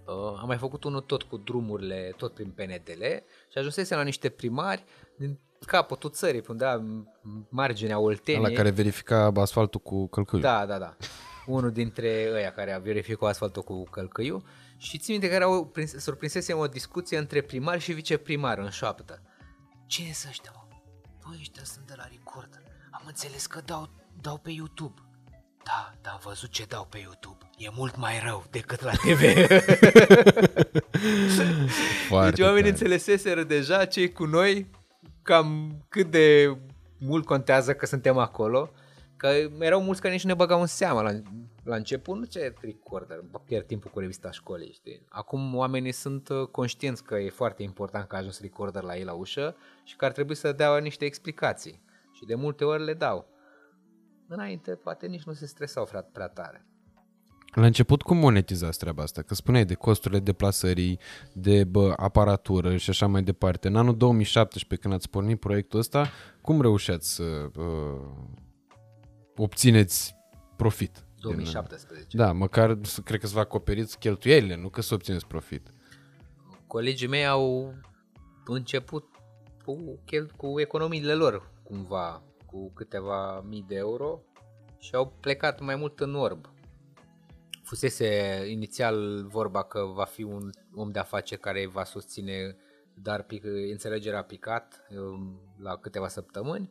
uh, 0.07 0.38
am 0.40 0.46
mai 0.46 0.57
făcut 0.57 0.84
unul 0.84 1.01
tot 1.01 1.22
cu 1.22 1.36
drumurile, 1.36 2.14
tot 2.16 2.34
prin 2.34 2.51
PNDL 2.51 3.05
și 3.51 3.59
ajunsesem 3.59 3.98
la 3.98 4.05
niște 4.05 4.28
primari 4.28 4.84
din 5.16 5.38
capătul 5.66 6.11
țării, 6.11 6.40
pe 6.40 6.51
undeva 6.51 6.72
în 6.72 7.05
marginea 7.48 7.98
Olteniei. 7.98 8.51
La 8.51 8.57
care 8.57 8.70
verifica 8.70 9.32
asfaltul 9.34 9.80
cu 9.80 10.09
călcâiul. 10.09 10.42
Da, 10.42 10.66
da, 10.66 10.78
da. 10.78 10.96
Unul 11.46 11.70
dintre 11.70 12.30
ăia 12.32 12.53
care 12.53 12.72
a 12.72 12.78
verificat 12.78 13.28
asfaltul 13.28 13.62
cu 13.62 13.82
călcăiul 13.82 14.42
și 14.81 14.99
țin 14.99 15.18
minte 15.18 15.37
că 15.39 15.45
au 15.45 15.66
prins, 15.66 15.97
surprinsesem 15.97 16.59
o 16.59 16.66
discuție 16.66 17.18
între 17.18 17.41
primar 17.41 17.81
și 17.81 17.93
viceprimar 17.93 18.59
în 18.59 18.70
șoaptă. 18.70 19.22
Cine 19.87 20.12
sunt 20.12 20.31
ăștia, 20.31 20.53
mă? 20.55 20.76
Băi, 21.24 21.37
ăștia 21.41 21.64
sunt 21.64 21.87
de 21.87 21.95
la 21.97 22.05
Recorder. 22.11 22.62
Am 22.91 23.03
înțeles 23.07 23.47
că 23.47 23.61
dau, 23.64 23.91
dau 24.20 24.39
pe 24.39 24.51
YouTube. 24.51 25.01
Da, 25.64 25.95
da, 26.03 26.11
am 26.11 26.20
văzut 26.24 26.51
ce 26.51 26.64
dau 26.68 26.87
pe 26.91 26.99
YouTube. 26.99 27.51
E 27.57 27.68
mult 27.72 27.97
mai 27.97 28.20
rău 28.24 28.45
decât 28.51 28.83
la 28.83 28.91
TV. 28.91 29.20
Foarte 32.09 32.31
deci 32.31 32.45
oamenii 32.45 32.70
tare. 32.70 32.85
înțeleseseră 32.85 33.43
deja 33.43 33.85
ce 33.85 34.11
cu 34.11 34.24
noi, 34.24 34.70
cam 35.22 35.76
cât 35.89 36.11
de 36.11 36.57
mult 36.99 37.24
contează 37.24 37.74
că 37.74 37.87
suntem 37.87 38.18
acolo, 38.18 38.72
că 39.16 39.28
erau 39.59 39.83
mulți 39.83 40.01
care 40.01 40.12
nici 40.12 40.22
nu 40.22 40.28
ne 40.28 40.35
băgau 40.35 40.61
în 40.61 40.66
seama 40.66 41.03
la, 41.03 41.11
la 41.65 41.77
început, 41.77 42.19
nu 42.19 42.25
ce 42.25 42.55
recorder, 42.61 43.25
pierd 43.45 43.67
timpul 43.67 43.91
cu 43.91 43.99
revista 43.99 44.31
școlii, 44.31 44.73
știi? 44.73 45.05
Acum 45.09 45.55
oamenii 45.55 45.93
sunt 45.93 46.29
uh, 46.29 46.47
conștienți 46.47 47.05
că 47.05 47.15
e 47.15 47.31
foarte 47.31 47.63
important 47.63 48.09
că 48.09 48.15
a 48.15 48.19
ajuns 48.19 48.41
recorder 48.41 48.83
la 48.83 48.97
ei 48.97 49.05
la 49.05 49.13
ușă 49.13 49.57
și 49.85 49.97
că 49.97 50.05
ar 50.05 50.13
trebui 50.13 50.35
să 50.35 50.53
dea 50.53 50.79
niște 50.79 51.05
explicații 51.05 51.83
și 52.13 52.25
de 52.25 52.35
multe 52.35 52.65
ori 52.65 52.85
le 52.85 52.95
dau. 52.95 53.29
Înainte 54.29 54.75
poate 54.75 55.07
nici 55.07 55.23
nu 55.23 55.33
se 55.33 55.47
stresau 55.47 55.85
frate 55.85 56.09
prea 56.13 56.29
tare. 56.29 56.65
La 57.55 57.67
început 57.67 58.03
cum 58.03 58.17
monetizați 58.17 58.79
treaba 58.79 59.03
asta? 59.03 59.23
Că 59.23 59.35
spuneai 59.35 59.65
de 59.65 59.75
costurile 59.75 60.21
deplasării, 60.21 60.99
de 61.33 61.65
bă, 61.65 61.93
aparatură 61.97 62.77
și 62.77 62.91
așa 62.91 63.07
mai 63.07 63.23
departe. 63.23 63.69
În 63.69 63.77
anul 63.77 63.97
2017, 63.97 64.89
când 64.89 64.95
ați 64.95 65.11
pornit 65.11 65.41
proiectul 65.41 65.79
ăsta, 65.79 66.11
cum 66.41 66.61
reușeați 66.61 67.15
să 67.15 67.23
uh, 67.57 68.01
obțineți 69.37 70.17
profit? 70.57 71.05
Din- 71.21 71.31
2017. 71.31 72.16
Da, 72.16 72.33
măcar 72.33 72.79
să- 72.83 73.01
cred 73.01 73.21
că 73.21 73.27
să 73.27 73.35
vă 73.35 73.41
acoperiți 73.41 73.99
cheltuielile, 73.99 74.57
nu 74.57 74.68
că 74.68 74.81
să 74.81 74.95
obțineți 74.95 75.27
profit. 75.27 75.73
colegii 76.66 77.09
mei 77.09 77.27
au 77.27 77.75
început 78.47 79.05
cu, 79.64 79.99
chel- 80.05 80.31
cu 80.37 80.61
economiile 80.61 81.14
lor, 81.14 81.51
cumva, 81.62 82.23
cu 82.47 82.71
câteva 82.73 83.41
mii 83.41 83.64
de 83.68 83.75
euro 83.75 84.21
și 84.79 84.95
au 84.95 85.12
plecat 85.21 85.61
mai 85.61 85.77
mult 85.77 86.01
în 86.01 86.14
orb. 86.14 86.47
Fusese 87.62 88.43
inițial 88.49 89.27
vorba 89.27 89.62
că 89.62 89.81
va 89.95 90.05
fi 90.05 90.23
un 90.23 90.51
om 90.75 90.91
de 90.91 90.99
afaceri 90.99 91.41
care 91.41 91.66
va 91.66 91.85
susține, 91.85 92.57
dar 92.95 93.23
pic, 93.23 93.45
înțelegerea 93.71 94.18
a 94.18 94.23
picat 94.23 94.87
um, 94.97 95.41
la 95.59 95.77
câteva 95.77 96.09
săptămâni 96.09 96.71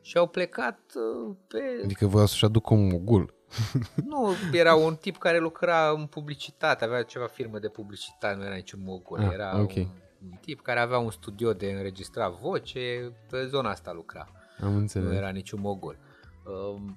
și 0.00 0.16
au 0.16 0.26
plecat 0.28 0.80
uh, 0.94 1.36
pe 1.48 1.58
Adică 1.84 2.06
voiau 2.06 2.26
să-și 2.26 2.44
aducă 2.44 2.74
un 2.74 2.86
mogul. 2.88 3.34
nu, 4.10 4.32
era 4.52 4.74
un 4.74 4.94
tip 4.94 5.16
care 5.18 5.38
lucra 5.38 5.90
în 5.90 6.06
publicitate, 6.06 6.84
avea 6.84 7.02
ceva 7.02 7.26
firmă 7.26 7.58
de 7.58 7.68
publicitate, 7.68 8.34
nu 8.34 8.44
era 8.44 8.54
niciun 8.54 8.80
mogul, 8.84 9.18
Ah, 9.20 9.32
era 9.32 9.60
ok. 9.60 9.72
un, 9.76 9.86
un 10.30 10.36
tip 10.40 10.60
care 10.60 10.80
avea 10.80 10.98
un 10.98 11.10
studio 11.10 11.52
de 11.52 11.66
înregistrat 11.66 12.32
voce, 12.40 13.12
pe 13.30 13.46
zona 13.46 13.70
asta 13.70 13.92
lucra, 13.92 14.28
Am 14.62 14.72
nu 14.72 14.78
înțeles. 14.78 15.12
era 15.12 15.28
niciun 15.28 15.60
mogul. 15.60 15.96
Um, 16.44 16.96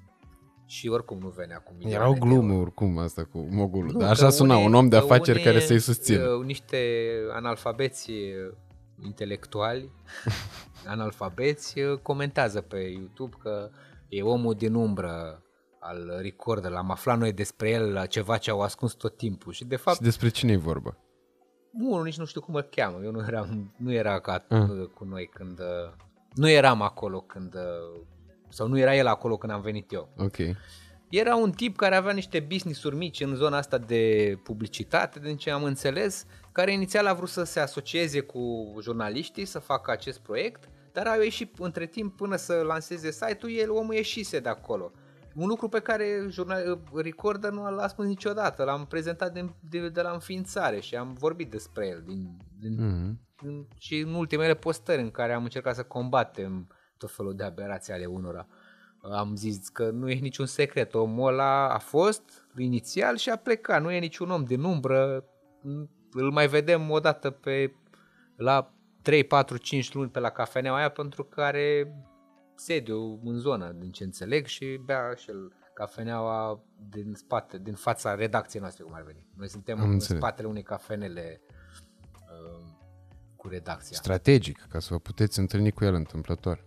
și 0.67 0.87
oricum 0.87 1.17
nu 1.17 1.27
venea 1.27 1.57
cu 1.57 1.71
milioane 1.77 1.95
Erau 2.03 2.13
de 2.13 2.19
glume 2.19 2.51
euro. 2.51 2.61
oricum 2.61 2.97
asta 2.97 3.23
cu 3.31 3.37
mogulul. 3.51 3.91
Nu, 3.91 3.97
Dar 3.99 4.07
că 4.07 4.13
așa 4.13 4.29
suna, 4.29 4.53
unii- 4.55 4.65
un 4.65 4.73
om 4.73 4.87
de 4.89 4.97
că 4.97 5.03
afaceri 5.03 5.31
unii, 5.39 5.43
care 5.51 5.59
să-i 5.65 5.79
susțină. 5.79 6.27
uh, 6.29 6.45
Niște 6.45 6.77
analfabeți 7.33 8.11
uh, 8.11 8.53
intelectuali, 9.03 9.91
analfabeți, 10.87 11.79
uh, 11.79 11.97
comentează 12.01 12.61
pe 12.61 12.77
YouTube 12.77 13.35
că 13.41 13.69
e 14.09 14.21
omul 14.21 14.53
din 14.53 14.73
umbră 14.73 15.41
al 15.87 16.17
Recorder, 16.21 16.71
l-am 16.71 16.91
aflat 16.91 17.17
noi 17.17 17.31
despre 17.33 17.69
el 17.69 17.91
la 17.93 18.05
ceva 18.05 18.37
ce 18.37 18.49
au 18.51 18.61
ascuns 18.61 18.93
tot 18.93 19.17
timpul 19.17 19.53
și 19.53 19.65
de 19.65 19.75
fapt 19.75 19.97
Și 19.97 20.03
despre 20.03 20.29
cine 20.29 20.51
e 20.51 20.57
vorba? 20.57 20.97
unul 21.79 22.03
nici 22.03 22.17
nu 22.17 22.25
știu 22.25 22.41
cum 22.41 22.55
îl 22.55 22.61
cheamă, 22.61 22.99
eu 23.03 23.11
nu 23.11 23.19
eram, 23.27 23.73
nu 23.77 23.91
era 23.93 24.19
ca 24.19 24.45
Ah. 24.49 24.69
uh. 24.69 24.87
cu 24.93 25.03
noi 25.03 25.29
când, 25.33 25.59
uh, 25.59 25.93
nu 26.33 26.49
eram 26.49 26.81
acolo 26.81 27.19
când, 27.21 27.53
uh, 27.53 28.01
sau 28.49 28.67
nu 28.67 28.77
era 28.79 28.95
el 28.95 29.07
acolo 29.07 29.37
când 29.37 29.51
am 29.51 29.61
venit 29.61 29.91
eu. 29.91 30.09
Ok. 30.17 30.35
Era 31.09 31.35
un 31.35 31.51
tip 31.51 31.75
care 31.75 31.95
avea 31.95 32.13
niște 32.13 32.39
business-uri 32.39 32.95
mici 32.95 33.19
în 33.21 33.35
zona 33.35 33.57
asta 33.57 33.77
de 33.77 34.37
publicitate, 34.43 35.19
din 35.19 35.37
ce 35.37 35.49
am 35.51 35.63
înțeles, 35.63 36.25
care 36.51 36.71
inițial 36.71 37.05
a 37.05 37.13
vrut 37.13 37.29
să 37.29 37.43
se 37.43 37.59
asocieze 37.59 38.19
cu 38.19 38.73
jurnaliștii 38.81 39.45
să 39.45 39.59
facă 39.59 39.91
acest 39.91 40.19
proiect, 40.19 40.69
dar 40.91 41.07
a 41.07 41.15
ieșit 41.23 41.55
între 41.59 41.85
timp 41.85 42.15
până 42.17 42.35
să 42.35 42.53
lanseze 42.53 43.11
site-ul, 43.11 43.51
el 43.51 43.71
omul 43.71 43.93
ieșise 43.93 44.39
de 44.39 44.49
acolo. 44.49 44.91
Un 45.35 45.47
lucru 45.47 45.67
pe 45.69 45.79
care 45.79 46.25
jurnal, 46.29 46.79
Recorder 46.93 47.51
nu 47.51 47.71
l-a 47.71 47.87
spus 47.87 48.05
niciodată, 48.05 48.63
l-am 48.63 48.85
prezentat 48.85 49.33
de, 49.33 49.49
de, 49.69 49.89
de 49.89 50.01
la 50.01 50.11
înființare 50.11 50.79
și 50.79 50.95
am 50.95 51.13
vorbit 51.13 51.51
despre 51.51 51.87
el 51.87 52.03
din, 52.05 52.37
din, 52.59 52.73
Mhm. 52.73 53.19
în, 53.41 53.65
și 53.77 53.99
în 53.99 54.13
ultimele 54.13 54.53
postări 54.53 55.01
în 55.01 55.11
care 55.11 55.33
am 55.33 55.43
încercat 55.43 55.75
să 55.75 55.83
combatem 55.83 56.67
tot 56.97 57.11
felul 57.11 57.35
de 57.35 57.43
aberații 57.43 57.93
ale 57.93 58.05
unora. 58.05 58.47
Am 59.01 59.35
zis 59.35 59.69
că 59.69 59.89
nu 59.89 60.09
e 60.09 60.13
niciun 60.13 60.45
secret. 60.45 60.93
Omul 60.93 61.27
ăla 61.27 61.69
a 61.69 61.77
fost 61.77 62.47
inițial 62.57 63.17
și 63.17 63.29
a 63.29 63.35
plecat. 63.35 63.81
Nu 63.81 63.91
e 63.91 63.99
niciun 63.99 64.29
om 64.29 64.43
din 64.43 64.63
umbră. 64.63 65.25
Îl 66.11 66.31
mai 66.31 66.47
vedem 66.47 66.89
o 66.89 66.99
dată 66.99 67.29
pe 67.29 67.73
la 68.35 68.73
3, 69.01 69.23
4, 69.23 69.57
5 69.57 69.93
luni 69.93 70.09
pe 70.09 70.19
la 70.19 70.29
cafeneaua 70.29 70.77
aia 70.77 70.89
pentru 70.89 71.23
că 71.23 71.41
are 71.41 71.93
sediu 72.55 73.21
în 73.23 73.37
zonă, 73.39 73.71
din 73.71 73.91
ce 73.91 74.03
înțeleg, 74.03 74.45
și 74.45 74.81
bea 74.85 75.13
și 75.15 75.29
el 75.29 75.53
cafeneaua 75.73 76.63
din 76.89 77.13
spate, 77.13 77.57
din 77.57 77.73
fața 77.73 78.15
redacției 78.15 78.61
noastre, 78.61 78.83
cum 78.83 78.93
ar 78.93 79.03
veni. 79.03 79.25
Noi 79.37 79.49
suntem 79.49 79.79
Am 79.79 79.85
în 79.85 79.91
înțeles. 79.91 80.21
spatele 80.21 80.47
unei 80.47 80.63
cafenele 80.63 81.41
uh, 82.13 82.65
cu 83.35 83.47
redacția. 83.47 83.97
Strategic, 83.97 84.65
ca 84.69 84.79
să 84.79 84.87
vă 84.91 84.99
puteți 84.99 85.39
întâlni 85.39 85.71
cu 85.71 85.83
el 85.83 85.93
întâmplător. 85.93 86.65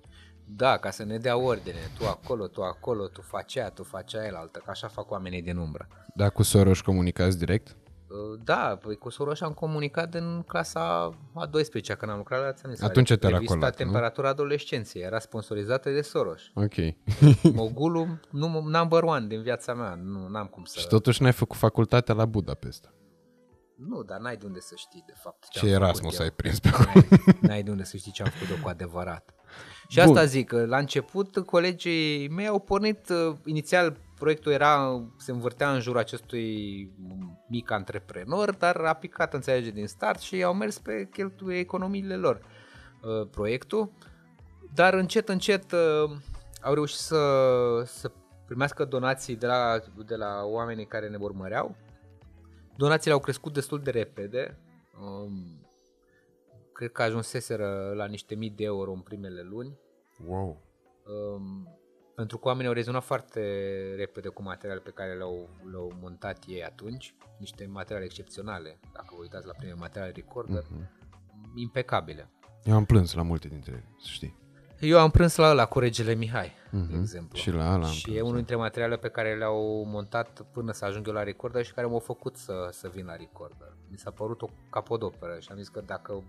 Da, 0.51 0.79
ca 0.79 0.91
să 0.91 1.05
ne 1.05 1.19
dea 1.19 1.37
ordine. 1.37 1.79
Tu 1.99 2.07
acolo, 2.07 2.47
tu 2.47 2.63
acolo, 2.63 3.07
tu 3.07 3.21
faci 3.21 3.57
aia, 3.57 3.71
tu 3.71 3.83
faci 3.83 4.15
aia 4.15 4.39
altă, 4.39 4.59
că 4.65 4.71
așa 4.71 4.89
fac 4.89 5.11
oamenii 5.11 5.43
din 5.43 5.57
umbră. 5.57 5.89
Dar 6.15 6.31
cu 6.31 6.43
Soros 6.43 6.81
comunicați 6.81 7.39
direct? 7.39 7.77
Uh, 8.09 8.41
Da, 8.45 8.79
păi 8.83 8.97
cu 8.97 9.11
Soros 9.11 9.41
am 9.41 9.53
comunicat 9.53 10.15
în 10.15 10.43
clasa 10.47 11.11
a 11.35 11.47
12 11.47 11.95
când 11.95 12.11
am 12.11 12.17
lucrat 12.17 12.41
la 12.41 12.53
țăniță. 12.53 12.85
Atunci 12.85 13.15
te-a 13.15 13.29
Revista 13.29 13.55
racolat, 13.55 13.79
nu? 13.79 13.85
Temperatura 13.85 14.29
Adolescenței 14.29 15.03
era 15.03 15.19
sponsorizată 15.19 15.91
de 15.91 16.01
Soros. 16.01 16.43
Ok. 16.55 16.75
Mogulul 17.55 18.21
nu, 18.31 18.61
number 18.61 19.03
one 19.03 19.27
din 19.27 19.43
viața 19.43 19.75
mea, 19.75 19.95
nu 19.95 20.37
am 20.37 20.47
cum 20.47 20.65
să... 20.65 20.79
Și 20.79 20.87
totuși 20.87 21.23
n-ai 21.23 21.33
făcut 21.33 21.57
facultatea 21.57 22.15
la 22.15 22.27
Budapesta. 22.27 22.93
Nu, 23.87 24.03
dar 24.03 24.19
n-ai 24.19 24.37
de 24.37 24.47
unde 24.47 24.61
să 24.61 24.75
știi, 24.77 25.05
de 25.07 25.13
fapt. 25.23 25.49
Ce 25.49 25.59
am 25.59 25.67
făcut 25.67 25.83
Erasmus 25.83 26.19
eu. 26.19 26.25
ai 26.25 26.31
prins 26.31 26.61
pe 26.61 26.69
acolo? 26.69 26.91
N-ai, 26.95 27.39
n-ai 27.49 27.63
de 27.63 27.71
unde 27.71 27.85
să 27.85 27.97
știi 27.97 28.13
ce 28.13 28.23
am 28.23 28.31
făcut 28.31 28.57
eu 28.57 28.63
cu 28.63 28.69
adevărat. 28.69 29.35
Și 29.89 29.99
Bun. 29.99 30.09
asta 30.09 30.25
zic, 30.25 30.47
că 30.47 30.67
la 30.67 30.79
început 30.79 31.39
colegii 31.39 32.29
mei 32.29 32.47
au 32.47 32.59
pornit, 32.59 33.09
uh, 33.09 33.37
inițial 33.45 33.97
proiectul 34.19 34.53
era, 34.53 35.03
se 35.17 35.31
învârtea 35.31 35.73
în 35.73 35.81
jurul 35.81 36.01
acestui 36.01 36.91
mic 37.49 37.71
antreprenor, 37.71 38.55
dar 38.55 38.77
a 38.77 38.93
picat 38.95 39.35
înțelege 39.35 39.71
din 39.71 39.87
start 39.87 40.21
și 40.21 40.43
au 40.43 40.55
mers 40.55 40.79
pe 40.79 41.09
cheltuie 41.13 41.59
economiile 41.59 42.17
lor 42.17 42.41
uh, 43.03 43.29
proiectul, 43.31 43.91
dar 44.75 44.95
încet, 44.95 45.29
încet 45.29 45.73
uh, 45.73 46.11
au 46.63 46.75
reușit 46.75 46.99
să, 46.99 47.19
să 47.85 48.11
primească 48.47 48.85
donații 48.85 49.37
de 49.37 49.47
la, 49.47 49.81
de 50.07 50.17
la 50.17 50.45
oamenii 50.45 50.87
care 50.87 51.09
ne 51.09 51.17
urmăreau. 51.21 51.77
Donațiile 52.77 53.15
au 53.15 53.21
crescut 53.21 53.53
destul 53.53 53.83
de 53.83 53.91
repede, 53.91 54.59
um, 55.01 55.67
cred 56.73 56.93
că 56.93 57.03
ajunseseră 57.03 57.93
la 57.97 58.05
niște 58.05 58.35
mii 58.35 58.51
de 58.51 58.65
euro 58.65 58.93
în 58.93 59.01
primele 59.01 59.43
luni, 59.43 59.79
Wow. 60.27 60.63
um, 61.07 61.78
pentru 62.19 62.39
că 62.39 62.47
oamenii 62.49 62.69
au 62.69 62.75
rezonat 62.75 63.03
foarte 63.03 63.41
repede 63.97 64.29
cu 64.29 64.43
materiale 64.43 64.81
pe 64.81 64.91
care 64.91 65.15
le-au, 65.15 65.49
le-au 65.71 65.93
montat 66.01 66.39
ei 66.47 66.65
atunci, 66.65 67.15
niște 67.39 67.67
materiale 67.67 68.05
excepționale, 68.05 68.79
dacă 68.93 69.07
vă 69.11 69.21
uitați 69.21 69.47
la 69.47 69.53
primele 69.53 69.79
materiale 69.79 70.13
recorder, 70.15 70.65
Mhm. 70.71 70.89
impecabile. 71.55 72.31
Eu 72.65 72.75
am 72.75 72.85
plâns 72.85 73.13
la 73.15 73.23
multe 73.23 73.49
dintre 73.49 73.73
ele, 73.73 73.89
să 73.99 74.07
știi. 74.11 74.37
Eu 74.81 74.99
am 74.99 75.11
prins 75.11 75.37
la 75.37 75.51
ăla 75.51 75.67
cu 75.67 75.79
regele 75.79 76.15
Mihai, 76.15 76.53
de 76.71 76.77
Mhm. 76.79 76.99
exemplu. 77.01 77.39
Și 77.39 77.51
la 77.51 77.75
ăla 77.75 77.85
am 77.87 77.91
și 77.93 78.03
prins, 78.03 78.17
e 78.17 78.21
unul 78.21 78.31
da. 78.33 78.37
dintre 78.37 78.57
materialele 78.57 78.99
pe 79.01 79.09
care 79.09 79.37
le-au 79.37 79.85
montat 79.87 80.41
până 80.53 80.73
să 80.73 80.85
ajung 80.85 81.07
eu 81.07 81.13
la 81.13 81.23
recorder 81.23 81.65
și 81.65 81.73
care 81.73 81.87
m-au 81.87 81.99
făcut 81.99 82.37
să, 82.37 82.69
să 82.73 82.89
vin 82.89 83.05
la 83.07 83.17
recorder. 83.17 83.77
Mi 83.91 83.99
s-a 83.99 84.11
părut 84.11 84.43
o 84.43 84.49
capodoperă 84.71 85.39
și 85.41 85.49
am 85.51 85.57
zis 85.57 85.69
că 85.69 85.81
dacă 85.87 86.25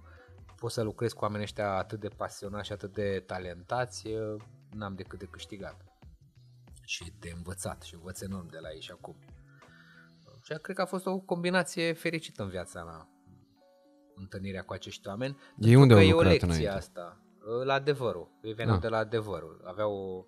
pot 0.56 0.72
să 0.72 0.82
lucrez 0.82 1.12
cu 1.14 1.22
oamenii 1.24 1.44
ăștia 1.44 1.72
atât 1.74 2.00
de 2.00 2.08
pasionați 2.08 2.66
și 2.68 2.72
atât 2.74 2.94
de 2.94 3.24
talentați, 3.26 4.08
eh, 4.08 4.36
n-am 4.74 4.96
decât 4.96 5.20
de 5.20 5.26
câștigat. 5.26 5.86
Și 6.84 7.14
de 7.20 7.32
învățat 7.36 7.82
și 7.82 7.94
învăț 7.94 8.22
enorm 8.22 8.50
de 8.50 8.58
la 8.60 8.70
ei 8.70 8.82
și 8.82 8.92
acum. 8.92 9.16
Și 10.42 10.54
cred 10.62 10.76
că 10.76 10.82
a 10.82 10.86
fost 10.86 11.06
o 11.06 11.20
combinație 11.20 11.94
fericită 11.94 12.44
în 12.44 12.50
viața 12.50 12.84
mea 12.84 13.10
întâlnirea 14.16 14.64
cu 14.64 14.74
acești 14.74 15.08
oameni. 15.08 15.34
Ei 15.34 15.56
pentru 15.58 15.80
unde 15.80 15.94
că 15.94 16.00
au 16.00 16.06
e 16.06 16.10
o 16.10 16.12
lucrat 16.12 16.32
lecție 16.32 16.48
înainte? 16.50 16.70
asta. 16.78 17.22
La 17.64 17.74
adevărul. 17.74 18.32
Ei 18.42 18.54
veneau 18.54 18.76
Ah. 18.76 18.82
de 18.82 18.88
la 18.88 18.98
adevărul. 18.98 19.62
Aveau 19.66 19.94
o, 19.94 20.26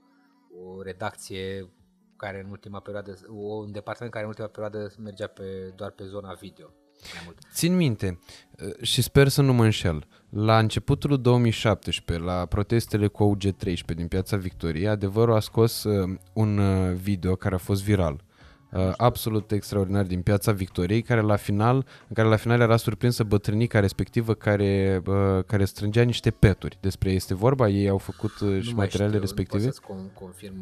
o 0.64 0.82
redacție 0.82 1.74
care 2.18 2.39
în 2.39 2.50
ultima 2.50 2.80
perioadă, 2.80 3.14
o, 3.28 3.56
un 3.56 3.72
departament 3.72 4.14
care 4.14 4.24
în 4.26 4.30
ultima 4.30 4.48
perioadă 4.48 4.94
mergea 4.98 5.28
pe, 5.28 5.74
doar 5.76 5.92
pe 5.92 6.04
zona 6.06 6.34
video. 6.34 6.74
Mai 7.14 7.22
mult. 7.26 7.38
Țin 7.54 7.76
minte 7.76 8.20
uh, 8.60 8.82
și 8.82 9.02
sper 9.02 9.28
să 9.28 9.41
nu 9.41 9.54
mă 9.54 9.64
înșel. 9.64 10.06
La 10.30 10.60
începutul 10.60 11.22
2017, 11.22 12.26
la 12.26 12.45
protestele 12.45 13.08
cu 13.08 13.38
OG13 13.38 13.95
din 13.95 14.08
Piața 14.08 14.38
Victoriei, 14.38 14.88
adevărul 14.88 15.36
a 15.36 15.39
scos 15.39 15.84
uh, 15.84 16.18
un 16.34 16.58
uh, 16.58 16.93
video 16.93 17.36
care 17.36 17.56
a 17.56 17.58
fost 17.58 17.84
viral. 17.84 18.24
Uh, 18.72 18.93
absolut 18.97 19.52
extraordinar 19.52 20.06
din 20.06 20.22
Piața 20.22 20.52
Victoriei, 20.52 21.02
care 21.02 21.22
la 21.22 21.36
final, 21.36 21.76
în 22.08 22.16
care 22.16 22.28
la 22.28 22.36
final 22.36 22.60
era 22.60 22.78
surprinsă 22.78 23.24
bătrânica 23.24 23.80
respectivă 23.80 24.34
care, 24.34 25.02
uh, 25.08 25.43
care 25.45 25.66
strângea 25.66 26.02
niște 26.04 26.32
peturi. 26.32 26.78
Despre 26.82 27.10
ei 27.10 27.16
este 27.16 27.34
vorba? 27.34 27.68
Ei 27.70 27.89
au 27.89 27.97
făcut 27.97 28.39
uh, 28.39 28.62
și 28.62 28.70
Nu 28.70 28.76
mai 28.76 28.86
materialele 28.86 29.26
știu, 29.26 29.36
respective? 29.36 29.64
Nu 29.64 29.70
pot 29.70 29.74
să-ți 29.74 30.10
con- 30.10 30.14
confirm 30.14 30.56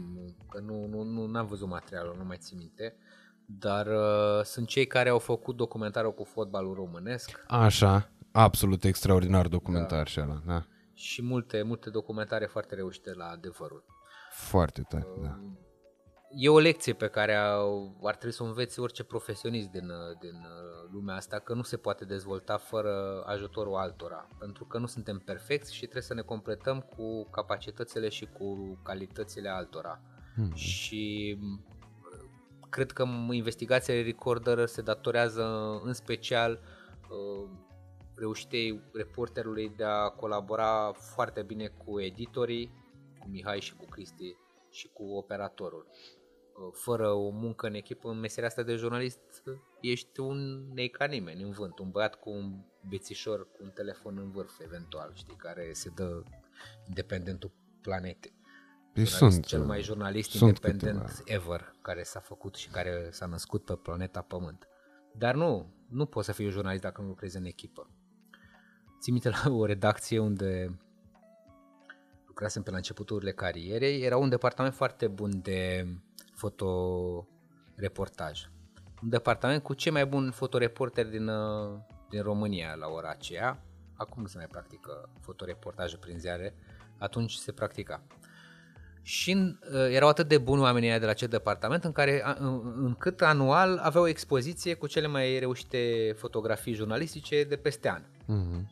că 0.49 0.61
nu, 0.65 0.87
nu, 0.91 1.03
nu 1.03 1.25
n-am 1.25 1.45
văzut 1.45 1.67
materialul, 1.67 2.15
nu 2.17 2.25
mai 2.25 2.37
țin 2.39 2.57
minte. 2.57 2.95
Dar 3.57 3.87
uh, 3.87 4.43
sunt 4.43 4.67
cei 4.67 4.87
care 4.87 5.09
au 5.09 5.19
făcut 5.19 5.55
documentarul 5.55 6.13
cu 6.13 6.23
fotbalul 6.23 6.73
românesc 6.73 7.43
Așa, 7.47 8.09
absolut 8.31 8.83
extraordinar 8.83 9.47
documentar 9.47 10.07
și 10.07 10.19
ăla, 10.21 10.41
da. 10.45 10.65
și 10.93 11.21
multe, 11.21 11.61
multe 11.61 11.89
documentare 11.89 12.45
foarte 12.45 12.75
reușite 12.75 13.13
la 13.13 13.25
adevărul. 13.25 13.83
Foarte 14.31 14.81
tare, 14.81 15.07
da. 15.21 15.39
E 16.31 16.49
o 16.49 16.59
lecție 16.59 16.93
pe 16.93 17.07
care 17.07 17.35
au- 17.35 17.99
ar 18.03 18.15
trebui 18.15 18.35
să 18.35 18.43
o 18.43 18.45
învețe 18.45 18.81
orice 18.81 19.03
profesionist 19.03 19.69
din, 19.69 19.89
uh, 19.89 20.17
din 20.19 20.35
uh, 20.35 20.89
lumea 20.91 21.15
asta, 21.15 21.39
că 21.39 21.53
nu 21.53 21.61
se 21.61 21.77
poate 21.77 22.05
dezvolta 22.05 22.57
fără 22.57 23.23
ajutorul 23.25 23.75
altora, 23.75 24.27
pentru 24.39 24.65
că 24.65 24.77
nu 24.77 24.85
suntem 24.85 25.17
perfecți 25.25 25.73
și 25.73 25.81
trebuie 25.81 26.03
să 26.03 26.13
ne 26.13 26.21
completăm 26.21 26.79
cu 26.79 27.29
capacitățile 27.29 28.09
și 28.09 28.25
cu 28.25 28.79
calitățile 28.83 29.49
altora. 29.49 30.01
Hmm. 30.35 30.53
Și 30.53 31.37
m, 31.39 31.68
cred 32.69 32.91
că 32.91 33.05
m- 33.05 33.33
investigațiile 33.33 34.01
Recorder 34.01 34.65
se 34.65 34.81
datorează 34.81 35.43
în 35.83 35.93
special 35.93 36.59
uh, 37.09 37.49
reușitei 38.15 38.81
reporterului 38.93 39.69
de 39.69 39.83
a 39.83 40.09
colabora 40.09 40.91
foarte 40.91 41.41
bine 41.41 41.67
cu 41.67 41.99
editorii, 41.99 42.71
cu 43.19 43.27
Mihai 43.29 43.59
și 43.59 43.75
cu 43.75 43.85
Cristi 43.85 44.35
și 44.71 44.87
cu 44.87 45.03
operatorul. 45.03 45.87
Uh, 45.89 46.73
Fără 46.73 47.11
o 47.11 47.29
muncă 47.29 47.67
în 47.67 47.73
echipă, 47.73 48.09
în 48.09 48.19
meseria 48.19 48.47
asta 48.47 48.63
de 48.63 48.75
jurnalist, 48.75 49.43
uh, 49.45 49.53
ești 49.81 50.19
un 50.19 50.67
nei 50.73 50.89
ca 50.89 51.05
nimeni 51.05 51.43
în 51.43 51.51
vânt, 51.51 51.79
un 51.79 51.89
băiat 51.89 52.15
cu 52.15 52.29
un 52.29 52.65
bețișor, 52.89 53.51
cu 53.51 53.57
un 53.61 53.69
telefon 53.69 54.17
în 54.17 54.31
vârf, 54.31 54.59
eventual, 54.59 55.11
știi, 55.13 55.35
care 55.35 55.69
se 55.73 55.89
dă 55.95 56.23
independentul 56.87 57.51
planetei. 57.81 58.33
Păi 58.93 59.05
Jurnalist, 59.05 59.17
sunt, 59.17 59.45
cel 59.45 59.61
uh, 59.61 59.67
mai 59.67 59.81
jurnalist 59.81 60.29
sunt 60.29 60.41
independent 60.41 61.07
câteva. 61.07 61.35
ever 61.35 61.73
care 61.81 62.03
s-a 62.03 62.19
făcut 62.19 62.55
și 62.55 62.69
care 62.69 63.07
s-a 63.11 63.25
născut 63.25 63.65
pe 63.65 63.73
planeta 63.73 64.21
Pământ. 64.21 64.67
Dar 65.13 65.35
nu, 65.35 65.73
nu 65.89 66.05
poți 66.05 66.25
să 66.25 66.31
fii 66.31 66.45
un 66.45 66.51
jurnalist 66.51 66.81
dacă 66.81 67.01
nu 67.01 67.07
lucrezi 67.07 67.37
în 67.37 67.45
echipă. 67.45 67.89
Țin 68.99 69.13
minte 69.13 69.29
la 69.29 69.51
o 69.51 69.65
redacție 69.65 70.19
unde 70.19 70.79
lucrasem 72.27 72.63
pe 72.63 72.71
la 72.71 72.77
începuturile 72.77 73.31
carierei, 73.31 74.01
era 74.01 74.17
un 74.17 74.29
departament 74.29 74.73
foarte 74.73 75.07
bun 75.07 75.41
de 75.41 75.87
fotoreportaj. 76.33 78.49
Un 79.03 79.09
departament 79.09 79.63
cu 79.63 79.73
cei 79.73 79.91
mai 79.91 80.05
buni 80.05 80.31
fotoreporteri 80.31 81.09
din, 81.09 81.27
uh, 81.27 81.79
din 82.09 82.21
România 82.21 82.75
la 82.75 82.87
ora 82.87 83.09
aceea. 83.09 83.63
Acum 83.95 84.21
nu 84.21 84.27
se 84.27 84.37
mai 84.37 84.47
practică 84.47 85.09
fotoreportajul 85.19 85.99
prin 85.99 86.19
ziare, 86.19 86.55
atunci 86.97 87.33
se 87.33 87.51
practica. 87.51 88.03
Și 89.01 89.57
uh, 89.73 89.87
erau 89.91 90.09
atât 90.09 90.27
de 90.27 90.37
buni 90.37 90.61
oamenii 90.61 90.89
ăia 90.89 90.99
de 90.99 91.05
la 91.05 91.11
acest 91.11 91.29
departament 91.29 91.83
în 91.83 91.91
care, 91.91 92.21
a- 92.25 92.35
în- 92.39 92.73
încât 92.85 93.21
anual 93.21 93.77
aveau 93.77 94.03
o 94.03 94.07
expoziție 94.07 94.73
cu 94.73 94.87
cele 94.87 95.07
mai 95.07 95.39
reușite 95.39 96.13
fotografii 96.17 96.73
jurnalistice 96.73 97.43
de 97.43 97.55
peste 97.55 97.89
an. 97.89 98.01
Mhm. 98.25 98.71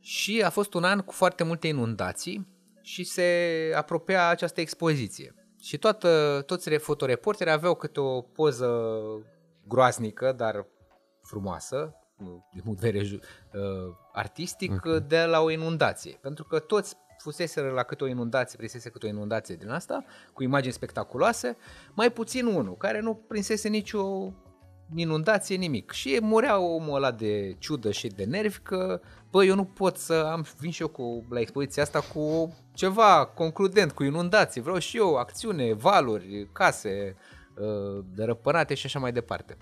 Și 0.00 0.42
a 0.44 0.50
fost 0.50 0.74
un 0.74 0.84
an 0.84 0.98
cu 1.00 1.12
foarte 1.12 1.44
multe 1.44 1.66
inundații 1.66 2.46
și 2.80 3.04
se 3.04 3.26
apropia 3.76 4.28
această 4.28 4.60
expoziție. 4.60 5.34
Și 5.60 5.78
toată, 5.78 6.42
toți 6.46 6.70
fotoreporterii 6.70 7.52
aveau 7.52 7.74
câte 7.74 8.00
o 8.00 8.20
poză 8.20 8.90
groaznică, 9.68 10.32
dar 10.36 10.66
frumoasă, 11.22 11.94
din 12.52 12.62
punct 12.64 12.80
de 12.80 12.86
vedere 12.86 13.04
ju- 13.04 13.18
uh, 13.54 13.94
artistic, 14.12 14.72
Ok. 14.72 14.96
de 15.06 15.24
la 15.24 15.40
o 15.40 15.50
inundație. 15.50 16.18
Pentru 16.20 16.44
că 16.44 16.58
toți 16.58 16.96
fuseseră 17.22 17.70
la 17.70 17.82
câte 17.82 18.04
o 18.04 18.06
inundație, 18.06 18.56
prinsese 18.56 18.90
câte 18.90 19.06
o 19.06 19.08
inundație 19.08 19.54
din 19.54 19.68
asta, 19.68 20.04
cu 20.32 20.42
imagini 20.42 20.72
spectaculoase, 20.72 21.56
mai 21.94 22.10
puțin 22.10 22.46
unul, 22.46 22.76
care 22.76 23.00
nu 23.00 23.14
prinsese 23.14 23.68
nicio 23.68 24.32
inundație, 24.94 25.56
nimic. 25.56 25.90
Și 25.90 26.18
murea 26.22 26.58
omul 26.58 26.94
ăla 26.94 27.10
de 27.10 27.56
ciudă 27.58 27.90
și 27.90 28.06
de 28.06 28.24
nervi 28.24 28.58
că, 28.58 29.00
bă, 29.30 29.44
eu 29.44 29.54
nu 29.54 29.64
pot 29.64 29.96
să 29.96 30.12
am, 30.12 30.46
vin 30.58 30.70
și 30.70 30.82
eu 30.82 30.88
cu, 30.88 31.26
la 31.30 31.40
expoziția 31.40 31.82
asta 31.82 32.00
cu 32.00 32.56
ceva 32.74 33.26
concludent, 33.26 33.92
cu 33.92 34.02
inundații. 34.02 34.60
Vreau 34.60 34.78
și 34.78 34.96
eu 34.96 35.14
acțiune, 35.14 35.72
valuri, 35.72 36.48
case, 36.52 37.16
uh, 37.56 38.04
dărăpânate 38.14 38.74
și 38.74 38.86
așa 38.86 38.98
mai 38.98 39.12
departe. 39.12 39.56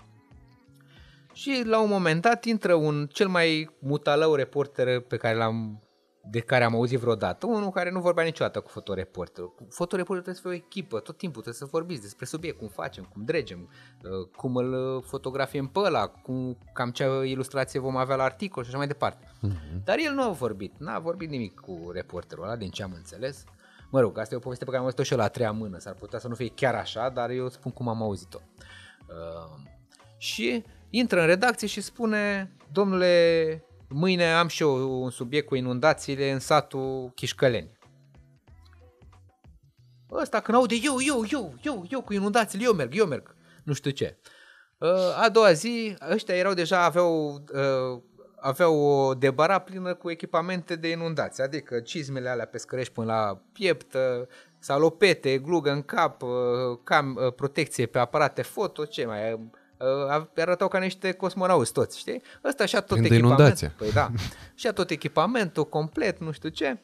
Și 1.33 1.61
la 1.65 1.81
un 1.81 1.89
moment 1.89 2.21
dat 2.21 2.45
intră 2.45 2.73
un 2.73 3.07
cel 3.11 3.27
mai 3.27 3.69
mutalău 3.79 4.35
reporter 4.35 4.99
pe 4.99 5.17
care 5.17 5.35
l-am 5.35 5.83
de 6.29 6.39
care 6.39 6.63
am 6.63 6.75
auzit 6.75 6.99
vreodată, 6.99 7.45
unul 7.45 7.69
care 7.69 7.91
nu 7.91 7.99
vorbea 7.99 8.23
niciodată 8.23 8.59
cu 8.59 8.69
fotoreporterul. 8.69 9.53
Cu 9.55 9.67
fotoreporterul 9.69 10.21
trebuie 10.21 10.35
să 10.35 10.41
fie 10.41 10.51
o 10.51 10.65
echipă, 10.67 10.99
tot 10.99 11.17
timpul 11.17 11.41
trebuie 11.41 11.67
să 11.67 11.77
vorbiți 11.77 12.01
despre 12.01 12.25
subiect, 12.25 12.57
cum 12.57 12.67
facem, 12.67 13.03
cum 13.13 13.23
dregem, 13.25 13.69
uh, 14.03 14.27
cum 14.35 14.55
îl 14.55 14.73
uh, 14.73 15.03
fotografiem 15.07 15.67
pe 15.67 15.79
ăla, 15.79 16.07
cum, 16.07 16.57
cam 16.73 16.91
ce 16.91 17.03
ilustrație 17.25 17.79
vom 17.79 17.95
avea 17.95 18.15
la 18.15 18.23
articol 18.23 18.63
și 18.63 18.69
așa 18.69 18.77
mai 18.77 18.87
departe. 18.87 19.31
Mhm. 19.41 19.83
Dar 19.83 19.97
el 19.99 20.13
nu 20.13 20.23
a 20.23 20.29
vorbit, 20.29 20.73
n-a 20.77 20.99
vorbit 20.99 21.29
nimic 21.29 21.59
cu 21.59 21.89
reporterul 21.93 22.43
ăla, 22.43 22.55
din 22.55 22.69
ce 22.69 22.83
am 22.83 22.91
înțeles. 22.95 23.43
Mă 23.89 23.99
rog, 23.99 24.17
asta 24.17 24.33
e 24.33 24.37
o 24.37 24.41
poveste 24.41 24.63
pe 24.63 24.69
care 24.69 24.81
am 24.81 24.87
auzit-o 24.87 25.03
și 25.03 25.11
eu 25.11 25.17
la 25.17 25.23
a 25.23 25.29
treia 25.29 25.51
mână, 25.51 25.77
s-ar 25.77 25.93
putea 25.93 26.19
să 26.19 26.27
nu 26.27 26.35
fie 26.35 26.49
chiar 26.49 26.75
așa, 26.75 27.09
dar 27.09 27.29
eu 27.29 27.49
spun 27.49 27.71
cum 27.71 27.87
am 27.87 28.01
auzit-o. 28.01 28.39
Uh, 29.07 29.69
și 30.17 30.63
intră 30.89 31.19
în 31.19 31.25
redacție 31.25 31.67
și 31.67 31.81
spune, 31.81 32.51
domnule, 32.71 33.63
mâine 33.93 34.33
am 34.33 34.47
și 34.47 34.61
eu 34.61 35.01
un 35.03 35.09
subiect 35.09 35.47
cu 35.47 35.55
inundațiile 35.55 36.31
în 36.31 36.39
satul 36.39 37.11
Chișcăleni. 37.15 37.79
Ăsta 40.11 40.39
când 40.39 40.57
aude 40.57 40.75
eu, 40.83 40.95
eu, 41.07 41.23
eu, 41.31 41.53
eu, 41.61 41.85
eu 41.89 42.01
cu 42.01 42.13
inundațiile, 42.13 42.65
eu 42.65 42.73
merg, 42.73 42.95
eu 42.95 43.05
merg, 43.05 43.35
nu 43.63 43.73
știu 43.73 43.91
ce. 43.91 44.17
Uh, 44.77 45.23
a 45.23 45.29
doua 45.29 45.51
zi, 45.51 45.95
ăștia 46.09 46.35
erau 46.35 46.53
deja, 46.53 46.83
aveau, 46.83 47.33
uh, 47.33 48.01
aveau 48.35 48.79
o 48.79 49.13
debara 49.13 49.59
plină 49.59 49.93
cu 49.93 50.09
echipamente 50.09 50.75
de 50.75 50.89
inundație, 50.89 51.43
adică 51.43 51.79
cizmele 51.79 52.29
alea 52.29 52.45
pescărești 52.45 52.93
până 52.93 53.05
la 53.05 53.41
piept, 53.53 53.93
uh, 53.93 54.27
salopete, 54.59 55.37
glugă 55.37 55.71
în 55.71 55.81
cap, 55.81 56.21
uh, 56.21 56.29
cam, 56.83 57.19
uh, 57.25 57.33
protecție 57.33 57.85
pe 57.85 57.99
aparate 57.99 58.41
foto, 58.41 58.85
ce 58.85 59.05
mai 59.05 59.51
uh, 60.17 60.25
arătau 60.35 60.67
ca 60.67 60.79
niște 60.79 61.11
cosmonauți 61.11 61.73
toți, 61.73 61.99
știi? 61.99 62.21
Ăsta 62.43 62.65
și-a 62.65 62.79
tot 62.79 62.97
Când 62.97 63.07
de 63.07 63.15
echipamentul. 63.15 63.43
inundație. 63.43 63.73
Păi 63.77 63.91
da. 63.91 64.11
și-a 64.59 64.73
tot 64.73 64.89
echipamentul 64.89 65.69
complet, 65.69 66.19
nu 66.19 66.31
știu 66.31 66.49
ce. 66.49 66.81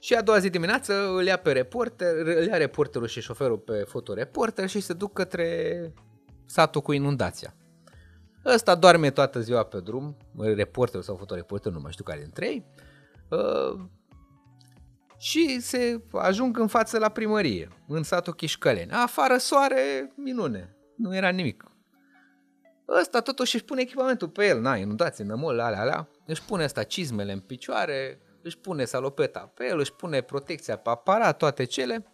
Și 0.00 0.14
a 0.14 0.22
doua 0.22 0.38
zi 0.38 0.50
dimineață 0.50 1.08
îl 1.08 1.24
ia 1.24 1.36
pe 1.36 1.52
reporter, 1.52 2.16
îl 2.16 2.46
ia 2.46 2.56
reporterul 2.56 3.06
și 3.06 3.20
șoferul 3.20 3.58
pe 3.58 3.84
fotoreporter 3.88 4.68
și 4.68 4.80
se 4.80 4.92
duc 4.92 5.12
către 5.12 5.92
satul 6.46 6.80
cu 6.80 6.92
inundația. 6.92 7.54
Ăsta 8.44 8.74
doarme 8.74 9.10
toată 9.10 9.40
ziua 9.40 9.62
pe 9.62 9.80
drum, 9.80 10.16
reporterul 10.38 11.02
sau 11.02 11.16
fotoreporterul, 11.16 11.76
nu 11.76 11.82
mai 11.82 11.92
știu 11.92 12.04
care 12.04 12.20
dintre 12.20 12.46
ei, 12.46 12.66
uh, 13.28 13.80
și 15.18 15.60
se 15.60 16.00
ajung 16.12 16.58
în 16.58 16.66
față 16.66 16.98
la 16.98 17.08
primărie, 17.08 17.68
în 17.88 18.02
satul 18.02 18.34
Chișcăleni. 18.34 18.90
Afară 18.90 19.36
soare, 19.36 20.12
minune, 20.16 20.76
nu 20.98 21.16
era 21.16 21.28
nimic. 21.28 21.64
Ăsta 22.88 23.20
totuși 23.20 23.54
își 23.54 23.64
pune 23.64 23.80
echipamentul 23.80 24.28
pe 24.28 24.46
el, 24.46 24.60
na, 24.60 24.76
inundații, 24.76 25.24
nămol, 25.24 25.60
alea, 25.60 25.80
alea, 25.80 26.08
își 26.26 26.42
pune 26.42 26.64
asta 26.64 26.82
cizmele 26.82 27.32
în 27.32 27.40
picioare, 27.40 28.20
își 28.42 28.58
pune 28.58 28.84
salopeta 28.84 29.52
pe 29.54 29.66
el, 29.66 29.78
își 29.78 29.92
pune 29.92 30.20
protecția 30.20 30.76
pe 30.76 30.90
aparat, 30.90 31.36
toate 31.36 31.64
cele. 31.64 32.06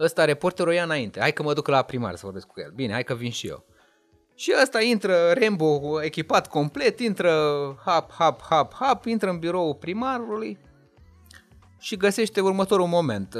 Ăsta 0.00 0.24
reporterul 0.24 0.72
ia 0.72 0.82
înainte, 0.82 1.20
hai 1.20 1.32
că 1.32 1.42
mă 1.42 1.52
duc 1.52 1.68
la 1.68 1.82
primar 1.82 2.14
să 2.14 2.20
vorbesc 2.24 2.46
cu 2.46 2.60
el. 2.60 2.70
Bine, 2.74 2.92
hai 2.92 3.04
că 3.04 3.14
vin 3.14 3.30
și 3.30 3.46
eu. 3.46 3.64
Și 4.34 4.54
ăsta 4.62 4.82
intră, 4.82 5.32
Rambo 5.32 6.02
echipat 6.02 6.48
complet, 6.48 7.00
intră 7.00 7.32
hap, 7.84 8.12
hap, 8.12 8.42
hap, 8.42 8.74
hap, 8.74 9.04
intră 9.04 9.30
în 9.30 9.38
biroul 9.38 9.74
primarului 9.74 10.58
și 11.78 11.96
găsește 11.96 12.40
următorul 12.40 12.86
moment. 12.86 13.34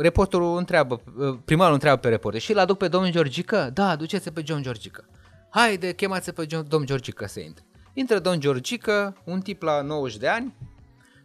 Uh, 0.00 0.06
reporterul 0.06 0.56
întreabă, 0.56 1.00
uh, 1.18 1.38
primarul 1.44 1.72
întreabă 1.72 2.00
pe 2.00 2.08
reporter 2.08 2.40
și 2.40 2.52
îl 2.52 2.58
aduc 2.58 2.78
pe 2.78 2.88
domnul 2.88 3.10
Georgică? 3.10 3.70
Da, 3.74 3.96
duceți 3.96 4.30
pe 4.30 4.42
John 4.44 4.62
Georgică. 4.62 5.04
Haide, 5.50 5.92
chemați 5.92 6.32
pe 6.32 6.46
John, 6.48 6.68
domn 6.68 6.86
Georgică 6.86 7.26
să 7.26 7.40
intre. 7.40 7.64
Intră 7.92 8.18
domn 8.18 8.40
Georgică, 8.40 9.16
un 9.24 9.40
tip 9.40 9.62
la 9.62 9.82
90 9.82 10.18
de 10.18 10.28
ani, 10.28 10.54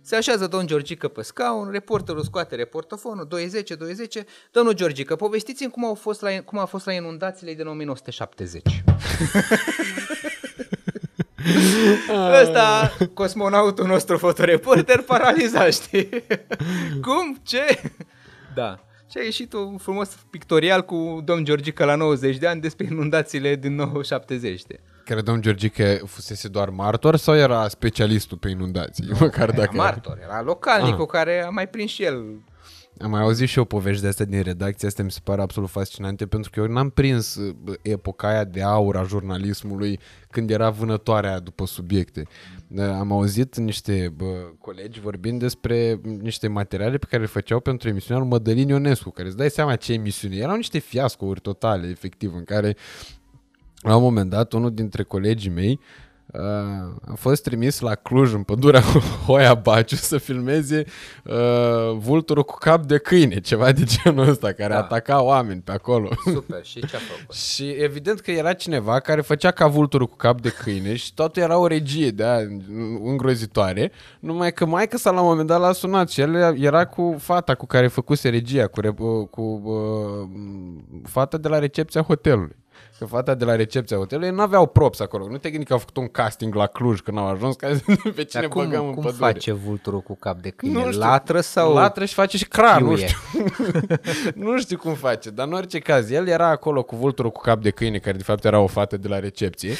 se 0.01 0.15
așează 0.15 0.47
domn 0.47 0.67
Georgică 0.67 1.07
pe 1.07 1.21
scaun, 1.21 1.69
reporterul 1.71 2.23
scoate 2.23 2.55
reportofonul, 2.55 3.26
210, 3.30 3.76
210, 3.76 4.26
domnul 4.51 4.73
Georgică, 4.73 5.15
povestiți-mi 5.15 5.71
cum, 5.71 5.86
au 5.86 5.93
fost 5.93 6.21
la, 6.21 6.30
cum 6.45 6.59
a 6.59 6.65
fost 6.65 6.86
la 6.86 6.93
inundațiile 6.93 7.53
din 7.53 7.67
1970. 7.67 8.61
Ăsta, 12.41 12.91
cosmonautul 13.13 13.86
nostru 13.86 14.17
fotoreporter, 14.17 15.01
paralizat, 15.01 15.73
știi? 15.73 16.09
Cum? 17.05 17.39
Ce? 17.43 17.82
Da. 18.56 18.80
Și 19.10 19.18
a 19.18 19.24
ieșit 19.24 19.53
un 19.53 19.78
frumos 19.78 20.18
pictorial 20.30 20.82
cu 20.82 21.22
domn 21.24 21.43
Georgică 21.43 21.86
la 21.86 21.95
90 21.95 22.38
de 22.38 22.47
ani 22.47 22.62
despre 22.62 22.86
inundațiile 22.91 23.56
din 23.56 23.80
1970. 23.80 24.60
știi? 24.60 24.80
Care 25.06 25.22
domn 25.22 25.41
Georgica 25.41 25.84
fusese 26.06 26.47
doar 26.47 26.70
martor 26.70 27.16
sau 27.16 27.36
era 27.36 27.68
specialistul 27.68 28.38
pe 28.38 28.49
inundații? 28.49 29.08
Măcar 29.20 29.47
Era 29.49 29.58
dacă 29.58 29.76
martor, 29.76 30.20
era 30.24 30.41
localnicul 30.41 31.01
Ah. 31.03 31.10
care 31.12 31.43
a 31.43 31.49
mai 31.49 31.68
prins 31.68 31.91
și 31.91 32.03
el 32.03 32.24
Am 33.00 33.10
mai 33.10 33.22
auzit 33.22 33.48
și 33.48 33.58
eu 33.58 33.66
povești 33.66 34.02
de 34.02 34.08
astea 34.08 34.26
din 34.26 34.41
redacție, 34.41 34.88
astea 34.88 35.04
mi 35.04 35.12
se 35.12 35.20
pare 35.24 35.41
absolut 35.41 35.70
fascinante 35.70 36.26
pentru 36.28 36.52
că 36.52 36.60
eu 36.60 36.68
n-am 36.68 36.89
prins 36.89 37.36
uh, 37.36 37.76
epoca 37.82 38.28
aia 38.28 38.43
de 38.43 38.62
aur 38.62 38.98
a 38.98 39.04
jurnalismului 39.04 40.00
când 40.30 40.50
era 40.50 40.70
vânătoarea 40.70 41.30
aia 41.30 41.39
după 41.39 41.66
subiecte. 41.66 42.24
Uh, 42.68 42.84
Am 42.84 43.12
auzit 43.12 43.58
niște 43.58 44.14
bă, 44.16 44.52
colegi 44.60 45.00
vorbind 45.00 45.39
despre 45.39 46.00
niște 46.22 46.48
materiale 46.48 46.98
pe 46.98 47.06
care 47.10 47.22
le 47.22 47.28
făceau 47.28 47.60
pentru 47.60 47.89
emisiunea 47.89 48.24
lui 48.24 48.32
Mădălin 48.32 48.68
Ionescu, 48.68 49.10
care 49.10 49.28
îți 49.28 49.38
dai 49.38 49.50
seama 49.50 49.76
ce 49.76 49.93
emisiune. 49.93 50.36
Erau 50.36 50.56
niște 50.56 50.80
fiascouri 50.80 51.39
totale, 51.39 51.88
efectiv, 51.88 52.34
în 52.36 52.43
care 52.43 52.76
la 53.82 53.96
un 53.96 54.02
moment 54.02 54.30
dat 54.30 54.54
unul 54.54 54.74
dintre 54.74 55.04
colegii 55.04 55.52
mei 55.52 55.80
uh, 55.82 56.05
a 57.07 57.13
fost 57.15 57.43
trimis 57.43 57.80
la 57.80 57.95
Cluj 57.95 58.34
în 58.34 58.43
pădurea 58.43 58.82
Hoia 59.26 59.53
Baciu 59.53 59.95
să 59.95 60.17
filmeze 60.17 60.84
uh, 61.23 61.34
vulturul 61.97 62.43
cu 62.43 62.55
cap 62.59 62.84
de 62.86 62.97
câine, 62.97 63.39
ceva 63.39 63.71
de 63.71 63.84
genul 63.84 64.28
ăsta, 64.30 64.51
care 64.51 64.73
Da. 64.73 64.80
ataca 64.80 65.21
oameni 65.21 65.61
pe 65.61 65.71
acolo. 65.71 66.09
Super. 66.34 66.63
Și 66.65 66.80
ce 66.88 66.95
a 66.95 66.99
făcut? 67.17 67.36
Și 67.36 67.69
evident 67.69 68.19
că 68.19 68.32
era 68.32 68.53
cineva 68.53 68.99
care 68.99 69.21
făcea 69.21 69.51
ca 69.51 69.67
vulturul 69.67 70.07
cu 70.07 70.15
cap 70.15 70.41
de 70.41 70.49
câine 70.49 70.95
și 70.95 71.13
totul 71.13 71.41
era 71.41 71.57
o 71.57 71.67
regie 71.67 72.09
de 72.09 72.23
aia 72.23 72.47
îngrozitoare, 73.03 73.91
numai 74.19 74.53
că 74.53 74.65
maica 74.65 74.97
sa 74.97 75.11
la 75.11 75.21
un 75.21 75.28
moment 75.28 75.47
dat 75.47 75.59
l-a 75.59 75.71
sunat 75.71 76.09
și 76.09 76.21
el 76.21 76.55
era 76.61 76.86
cu 76.86 77.15
fata 77.19 77.55
cu 77.55 77.65
care 77.65 77.88
făcuse 77.88 78.30
regia, 78.30 78.67
cu, 78.67 78.80
re- 78.80 78.89
cu 79.30 79.41
uh, 79.63 80.30
fata 81.03 81.38
de 81.38 81.47
la 81.47 81.59
recepția 81.59 82.01
hotelului. 82.01 82.55
Că 83.00 83.06
fata 83.06 83.34
de 83.36 83.46
la 83.46 83.56
recepția 83.56 83.98
hotelului 83.98 84.30
nu 84.32 84.41
aveau 84.41 84.66
props 84.68 85.00
acolo. 85.00 85.28
Nu 85.28 85.38
te 85.38 85.50
gândi 85.50 85.66
că 85.66 85.74
au 85.74 85.80
făcut 85.80 85.98
un 85.98 86.08
casting 86.08 86.56
la 86.56 86.68
Cluj 86.68 87.00
când 87.00 87.18
au 87.18 87.28
ajuns 87.28 87.56
ca 87.56 87.68
să 87.76 87.82
pe 88.16 88.24
cine 88.24 88.41
Dar 88.41 88.50
cum, 88.50 88.64
băgăm 88.64 88.86
în 88.88 88.93
cum 88.93 89.04
pădure. 89.04 89.26
face 89.26 89.52
vulturul 89.52 90.02
cu 90.02 90.16
cap 90.16 90.38
de 90.41 90.50
câine? 90.50 90.84
Nu 90.84 90.91
știu. 90.91 91.00
Latră 91.00 91.39
sau... 91.41 91.74
Latră 91.74 92.06
și 92.06 92.14
face 92.14 92.38
și 92.38 92.48
cran, 92.48 92.84
nu 92.84 92.89
chiuie? 92.89 93.08
știu. 93.08 93.46
nu 94.46 94.60
știu 94.60 94.78
cum 94.78 94.93
face, 94.93 95.30
dar 95.30 95.48
în 95.48 95.54
orice 95.54 95.80
caz, 95.80 96.10
el 96.12 96.28
era 96.28 96.48
acolo 96.48 96.84
cu 96.84 96.96
vulturul 96.96 97.32
cu 97.32 97.41
cap 97.41 97.62
de 97.62 97.70
câine, 97.70 97.98
care 97.98 98.18
de 98.18 98.24
fapt 98.24 98.46
era 98.46 98.60
o 98.60 98.68
fată 98.68 98.98
de 98.98 99.08
la 99.08 99.20
recepție, 99.20 99.74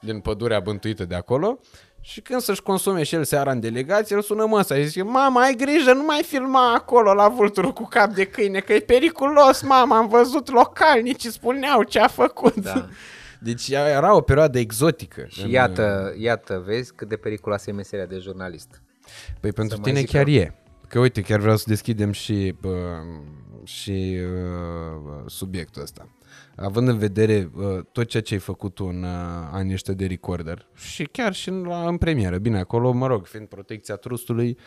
din 0.00 0.20
pădurea 0.20 0.60
bântuită 0.60 1.04
de 1.04 1.14
acolo, 1.14 1.58
și 2.04 2.20
când 2.20 2.40
să-și 2.40 2.62
consume 2.62 3.02
și 3.02 3.14
el 3.14 3.24
seara 3.24 3.50
în 3.50 3.60
delegație, 3.60 4.16
îl 4.16 4.22
sună 4.22 4.46
măsa 4.46 4.74
și 4.74 4.84
zice, 4.86 5.02
mama, 5.02 5.40
ai 5.40 5.54
grijă, 5.54 5.92
nu 5.92 6.02
mai 6.04 6.22
filma 6.26 6.74
acolo 6.74 7.14
la 7.14 7.28
vulturul 7.28 7.72
cu 7.72 7.86
cap 7.90 8.14
de 8.14 8.24
câine, 8.24 8.60
că 8.60 8.72
e 8.72 8.80
periculos, 8.80 9.62
mama, 9.62 9.96
am 9.96 10.08
văzut 10.08 10.50
localnici, 10.50 11.26
spuneau 11.26 11.82
ce 11.82 11.98
a 12.00 12.06
făcut. 12.08 12.54
Da. 12.54 12.88
Deci 13.40 13.68
era 13.68 14.14
o 14.16 14.20
perioadă 14.20 14.58
exotică. 14.58 15.24
Și 15.28 15.42
în- 15.42 15.50
iată, 15.50 16.14
iată, 16.18 16.62
vezi 16.66 16.92
cât 16.94 17.08
de 17.08 17.16
periculoasă 17.16 17.70
e 17.70 17.72
meseria 17.72 18.06
de 18.06 18.18
jurnalist. 18.18 18.82
Păi 19.40 19.52
pentru 19.52 19.76
mai 19.80 19.84
tine 19.90 20.00
zic 20.00 20.10
chiar 20.10 20.26
eu. 20.26 20.34
e. 20.34 20.54
Că 20.88 20.98
uite, 20.98 21.20
chiar 21.20 21.38
vreau 21.38 21.56
să 21.56 21.64
deschidem 21.66 22.12
și, 22.12 22.54
uh, 22.64 22.70
și 23.64 24.16
uh, 24.22 25.22
subiectul 25.26 25.82
ăsta. 25.82 26.08
Având 26.56 26.88
în 26.88 26.98
vedere 26.98 27.50
uh, 27.56 27.78
tot 27.92 28.06
ceea 28.06 28.22
ce 28.22 28.34
ai 28.34 28.40
făcut 28.40 28.74
tu 28.74 28.84
în 28.84 29.02
uh, 29.02 29.08
anii 29.52 29.72
ăștia 29.72 29.94
de 29.94 30.06
recorder 30.06 30.66
și 30.74 31.04
chiar 31.04 31.32
și 31.32 31.48
în, 31.48 31.62
la, 31.62 31.86
în 31.88 31.96
premieră. 31.96 32.38
Bine, 32.38 32.58
acolo, 32.58 32.92
mă 32.92 33.06
rog, 33.06 33.26
fiind 33.26 33.46
protecția 33.48 33.96
trustului, 33.96 34.58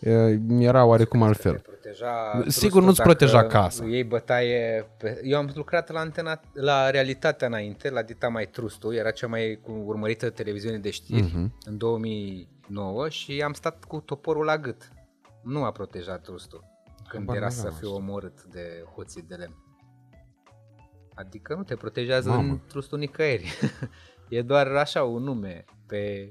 uh, 0.00 0.34
era 0.58 0.84
oarecum 0.84 1.22
altfel. 1.22 1.58
Proteja 1.58 2.32
Sigur, 2.32 2.48
trustul 2.48 2.82
nu-ți 2.82 2.96
dacă 2.96 3.08
proteja 3.08 3.44
casa. 3.46 3.84
Ei 3.86 4.04
bătaie... 4.04 4.86
Pe... 4.98 5.20
Eu 5.24 5.38
am 5.38 5.50
lucrat 5.54 5.90
la 5.90 6.00
antena, 6.00 6.40
la 6.52 6.90
realitatea 6.90 7.46
înainte, 7.46 7.90
la 7.90 8.02
Dita 8.02 8.28
Mai 8.28 8.46
Trustul, 8.46 8.94
era 8.94 9.10
cea 9.10 9.26
mai 9.26 9.58
cu- 9.62 9.82
urmărită 9.86 10.30
televiziune 10.30 10.78
de 10.78 10.90
știri 10.90 11.22
Mhm. 11.22 11.54
în 11.64 11.78
2009 11.78 13.08
și 13.08 13.42
am 13.44 13.52
stat 13.52 13.84
cu 13.84 14.00
toporul 14.00 14.44
la 14.44 14.58
gât. 14.58 14.92
Nu 15.42 15.64
a 15.64 15.70
protejat 15.72 16.20
trustul 16.22 16.64
când 17.08 17.22
Habar 17.26 17.36
era 17.36 17.44
n-aveam 17.46 17.62
să 17.62 17.66
asta. 17.68 17.78
fiu 17.80 17.94
omorât 17.94 18.42
de 18.44 18.84
hoții 18.94 19.24
de 19.28 19.34
lemn. 19.34 19.61
Adică 21.14 21.54
nu 21.54 21.62
te 21.62 21.74
protejează 21.76 22.28
Mamă. 22.28 22.52
în 22.52 22.60
trustul 22.68 22.98
nicăieri. 22.98 23.52
e 24.28 24.42
doar 24.42 24.66
așa 24.66 25.04
un 25.04 25.22
nume 25.22 25.64
pe 25.86 26.30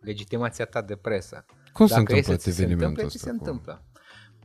legitimația 0.00 0.64
ta 0.64 0.82
de 0.82 0.96
presă. 0.96 1.44
Cum 1.72 1.86
se 1.86 1.94
Dacă 1.94 2.12
e 2.12 2.16
întâmplă 2.16 2.42
să 2.42 2.50
ți 2.50 2.56
se 2.56 2.62
evenimentul 2.62 2.88
întâmple, 2.88 3.04
ăsta 3.04 3.18
ți 3.18 3.24
se 3.24 3.30
acum? 3.30 3.46
întâmplă. 3.46 3.86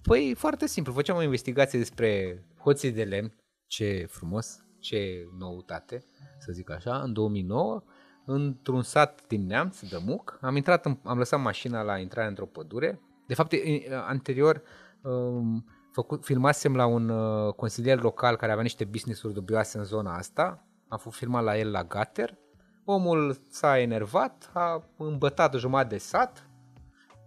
Păi 0.02 0.34
foarte 0.38 0.68
simplu, 0.68 0.94
făceam 0.94 1.18
o 1.18 1.22
investigație 1.24 1.80
despre 1.80 2.44
hoții 2.60 2.92
de 2.92 3.04
lemn, 3.04 3.36
ce 3.68 4.06
frumos, 4.10 4.60
ce 4.80 5.28
noutate, 5.38 6.04
să 6.40 6.52
zic 6.52 6.70
așa, 6.72 7.02
în 7.02 7.14
2009, 7.14 7.84
într-un 8.26 8.82
sat 8.82 9.28
din 9.28 9.46
Neamț, 9.46 9.80
Dămuc, 9.80 10.38
am 10.42 10.56
intrat, 10.56 10.86
în, 10.86 10.98
am 11.04 11.18
lăsat 11.18 11.42
mașina 11.42 11.82
la 11.82 11.98
intrarea 11.98 12.30
într-o 12.30 12.46
pădure. 12.46 13.02
De 13.28 13.34
fapt, 13.34 13.52
e- 13.52 13.56
e- 13.56 13.88
anterior 14.08 14.62
um, 15.02 15.66
făcut, 15.98 16.26
filmasem 16.26 16.76
la 16.76 16.86
un 16.86 17.10
uh, 17.10 17.54
consilier 17.54 18.02
local 18.02 18.36
care 18.36 18.52
avea 18.52 18.64
niște 18.64 18.86
business-uri 18.86 19.34
dubioase 19.34 19.78
în 19.78 19.84
zona 19.84 20.16
asta. 20.16 20.68
Am 20.88 20.98
fost 20.98 21.18
filmat 21.18 21.44
la 21.44 21.58
el 21.58 21.72
la 21.72 21.84
Gater. 21.84 22.38
Omul 22.86 23.38
s-a 23.50 23.80
enervat, 23.80 24.52
a 24.54 24.84
îmbătat 24.98 25.54
o 25.54 25.58
jumătate 25.58 25.88
de 25.88 25.98
sat, 25.98 26.50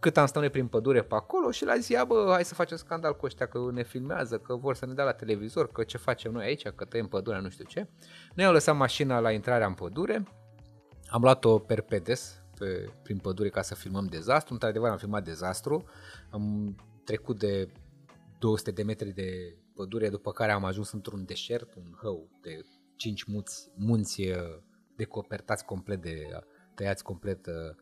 cât 0.00 0.16
am 0.16 0.26
stat 0.26 0.42
noi 0.42 0.50
prin 0.50 0.66
pădure 0.66 1.02
pe 1.02 1.14
acolo 1.14 1.50
și 1.50 1.64
la 1.64 1.76
zi, 1.76 1.92
"Ia, 1.92 2.04
bă, 2.04 2.28
hai 2.32 2.44
să 2.44 2.54
facem 2.54 2.76
scandal 2.76 3.16
cu 3.16 3.26
ăștia, 3.26 3.46
că 3.46 3.58
ne 3.72 3.82
filmează, 3.82 4.38
că 4.38 4.56
vor 4.56 4.74
să 4.74 4.86
ne 4.86 4.92
dea 4.92 5.04
la 5.04 5.12
televizor, 5.12 5.72
că 5.72 5.82
ce 5.82 5.98
facem 5.98 6.32
noi 6.32 6.44
aici, 6.44 6.68
că 6.68 6.84
tăiem 6.84 7.06
pădurea, 7.06 7.40
nu 7.40 7.48
știu 7.48 7.64
ce. 7.64 7.88
Noi 8.34 8.46
am 8.46 8.52
lăsat 8.52 8.76
mașina 8.76 9.18
la 9.18 9.30
intrarea 9.30 9.66
în 9.66 9.74
pădure, 9.74 10.22
am 11.08 11.22
luat-o 11.22 11.58
perpedes 11.58 12.42
pe, 12.58 12.90
prin 13.02 13.18
pădure 13.18 13.48
ca 13.48 13.62
să 13.62 13.74
filmăm 13.74 14.06
dezastru, 14.06 14.52
într-adevăr 14.52 14.90
am 14.90 14.96
filmat 14.96 15.24
dezastru, 15.24 15.84
am 16.30 16.74
trecut 17.04 17.38
de 17.38 17.68
200 18.40 18.70
de 18.70 18.82
metri 18.82 19.12
de 19.12 19.56
pădure, 19.74 20.08
după 20.08 20.32
care 20.32 20.52
am 20.52 20.64
ajuns 20.64 20.92
într-un 20.92 21.24
deșert, 21.24 21.74
un 21.74 21.96
hău 22.02 22.28
de 22.40 22.50
cinci 22.96 23.24
munți, 23.24 23.70
munți 23.74 24.20
uh, 24.20 24.36
decopertați 24.96 25.64
complet 25.64 26.02
de, 26.02 26.28
tăiați 26.74 27.02
complet 27.02 27.46
uh, 27.46 27.76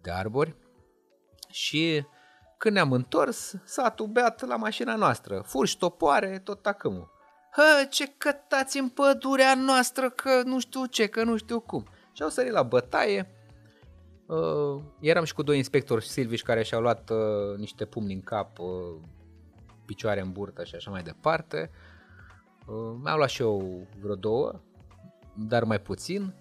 de 0.00 0.10
arbori 0.10 0.56
și 1.48 2.04
când 2.58 2.74
ne-am 2.74 2.92
întors, 2.92 3.54
satul 3.64 4.06
beat 4.06 4.46
la 4.46 4.56
mașina 4.56 4.96
noastră, 4.96 5.42
furși, 5.46 5.78
topoare, 5.78 6.40
tot 6.44 6.62
tacâmul. 6.62 7.10
Hă, 7.52 7.86
ce 7.90 8.14
cătați 8.18 8.78
în 8.78 8.88
pădurea 8.88 9.54
noastră, 9.54 10.10
că 10.10 10.42
nu 10.44 10.60
știu 10.60 10.86
ce, 10.86 11.06
că 11.06 11.24
nu 11.24 11.36
știu 11.36 11.60
cum. 11.60 11.86
Și 12.12 12.22
au 12.22 12.28
sărit 12.28 12.52
la 12.52 12.62
bătaie, 12.62 13.40
Uh, 14.30 14.82
eram 15.00 15.24
și 15.24 15.34
cu 15.34 15.42
doi 15.42 15.56
inspectori 15.56 16.08
silviși 16.08 16.42
care 16.42 16.62
și-au 16.62 16.80
luat 16.80 17.10
uh, 17.10 17.58
niște 17.58 17.84
pumni 17.84 18.12
în 18.12 18.20
cap, 18.20 18.58
uh, 18.58 18.66
picioare 19.90 20.20
în 20.20 20.32
burtă 20.32 20.64
și 20.64 20.74
așa 20.74 20.90
mai 20.90 21.02
departe. 21.02 21.70
Uh, 22.66 22.96
mi-am 23.02 23.16
luat 23.16 23.28
și 23.28 23.42
eu 23.42 23.86
vreo 24.00 24.14
două, 24.14 24.60
dar 25.34 25.64
mai 25.64 25.80
puțin. 25.80 26.34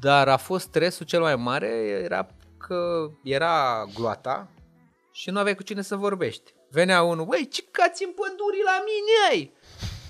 Dar 0.00 0.28
a 0.28 0.36
fost 0.36 0.66
stresul 0.66 1.06
cel 1.06 1.20
mai 1.20 1.36
mare, 1.36 1.68
era 2.04 2.26
că 2.58 3.10
era 3.22 3.84
gloata 3.94 4.48
și 5.10 5.30
nu 5.30 5.38
aveai 5.38 5.54
cu 5.54 5.62
cine 5.62 5.82
să 5.82 5.96
vorbești. 5.96 6.54
Venea 6.70 7.02
unul, 7.02 7.24
băi, 7.24 7.48
ce 7.48 7.64
cați 7.70 8.04
în 8.04 8.10
păduri 8.10 8.62
la 8.64 8.84
mine 8.84 9.14
ai? 9.30 9.52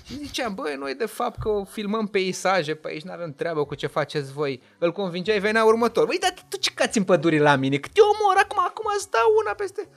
Și 0.05 0.13
ziceam, 0.25 0.53
băi, 0.55 0.75
noi 0.75 0.95
de 0.95 1.05
fapt 1.05 1.39
că 1.39 1.63
filmăm 1.69 2.07
peisaje 2.07 2.75
pe 2.75 2.87
aici, 2.87 3.03
n-avem 3.03 3.33
treabă 3.33 3.65
cu 3.65 3.75
ce 3.75 3.87
faceți 3.87 4.31
voi. 4.31 4.61
Îl 4.77 4.91
convingeai, 4.91 5.39
venea 5.39 5.65
următor. 5.65 6.05
Băi, 6.05 6.17
dar 6.19 6.33
tu 6.49 6.57
ce 6.57 6.73
cați 6.73 6.97
în 6.97 7.03
păduri 7.03 7.37
la 7.37 7.55
mine? 7.55 7.77
Cât 7.77 7.91
te 7.91 8.01
omor 8.01 8.43
acum, 8.43 8.59
acum 8.59 8.91
stau 8.97 9.29
una 9.41 9.53
peste 9.53 9.89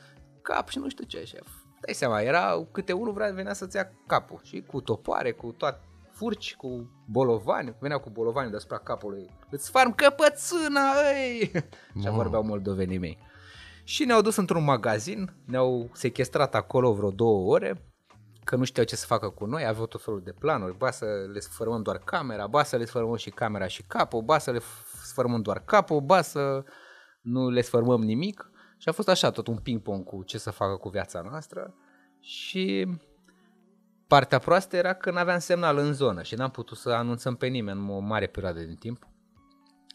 cap 0.42 0.68
și 0.68 0.78
nu 0.78 0.88
știu 0.88 1.04
ce, 1.04 1.24
șef. 1.24 1.48
Dai 1.86 1.94
seama, 1.94 2.20
era 2.20 2.66
câte 2.72 2.92
unul 2.92 3.12
vrea, 3.12 3.30
venea 3.30 3.52
să-ți 3.52 3.76
ia 3.76 3.92
capul. 4.06 4.40
Și 4.42 4.64
cu 4.66 4.80
topoare, 4.80 5.32
cu 5.32 5.54
toate 5.56 5.80
furci, 6.10 6.56
cu 6.56 6.90
bolovani, 7.04 7.74
veneau 7.78 8.00
cu 8.00 8.10
bolovani 8.10 8.50
deasupra 8.50 8.78
capului. 8.78 9.30
Îți 9.50 9.70
farm 9.70 9.94
căpățâna, 9.94 10.92
ei! 11.14 11.50
Și 12.02 12.10
vorbeau 12.10 12.42
moldovenii 12.42 12.98
mei. 12.98 13.18
Și 13.84 14.04
ne-au 14.04 14.20
dus 14.20 14.36
într-un 14.36 14.64
magazin, 14.64 15.32
ne-au 15.44 15.90
sequestrat 15.92 16.54
acolo 16.54 16.92
vreo 16.92 17.10
două 17.10 17.52
ore, 17.52 17.84
că 18.44 18.56
nu 18.56 18.64
știau 18.64 18.86
ce 18.86 18.96
să 18.96 19.06
facă 19.06 19.28
cu 19.28 19.44
noi, 19.44 19.66
aveau 19.66 19.86
tot 19.86 20.02
felul 20.02 20.22
de 20.24 20.32
planuri, 20.32 20.76
ba 20.76 20.90
să 20.90 21.06
le 21.32 21.40
sfărmăm 21.40 21.82
doar 21.82 21.98
camera, 21.98 22.46
ba 22.46 22.62
să 22.62 22.76
le 22.76 22.84
sfărmăm 22.84 23.16
și 23.16 23.30
camera 23.30 23.66
și 23.66 23.82
capul, 23.82 24.22
ba 24.22 24.38
să 24.38 24.50
le 24.50 24.60
sfărmăm 25.02 25.42
doar 25.42 25.62
capul, 25.64 26.00
ba 26.00 26.22
să 26.22 26.64
nu 27.20 27.50
le 27.50 27.60
sfărmăm 27.60 28.02
nimic. 28.02 28.50
Și 28.78 28.88
a 28.88 28.92
fost 28.92 29.08
așa 29.08 29.30
tot 29.30 29.46
un 29.46 29.56
ping-pong 29.56 30.04
cu 30.04 30.22
ce 30.22 30.38
să 30.38 30.50
facă 30.50 30.76
cu 30.76 30.88
viața 30.88 31.20
noastră 31.20 31.74
și 32.20 32.86
partea 34.06 34.38
proastă 34.38 34.76
era 34.76 34.94
că 34.94 35.10
nu 35.10 35.18
aveam 35.18 35.38
semnal 35.38 35.78
în 35.78 35.92
zonă 35.92 36.22
și 36.22 36.34
n-am 36.34 36.50
putut 36.50 36.78
să 36.78 36.90
anunțăm 36.90 37.34
pe 37.34 37.46
nimeni 37.46 37.90
o 37.90 37.98
mare 37.98 38.26
perioadă 38.26 38.60
din 38.60 38.76
timp. 38.76 39.08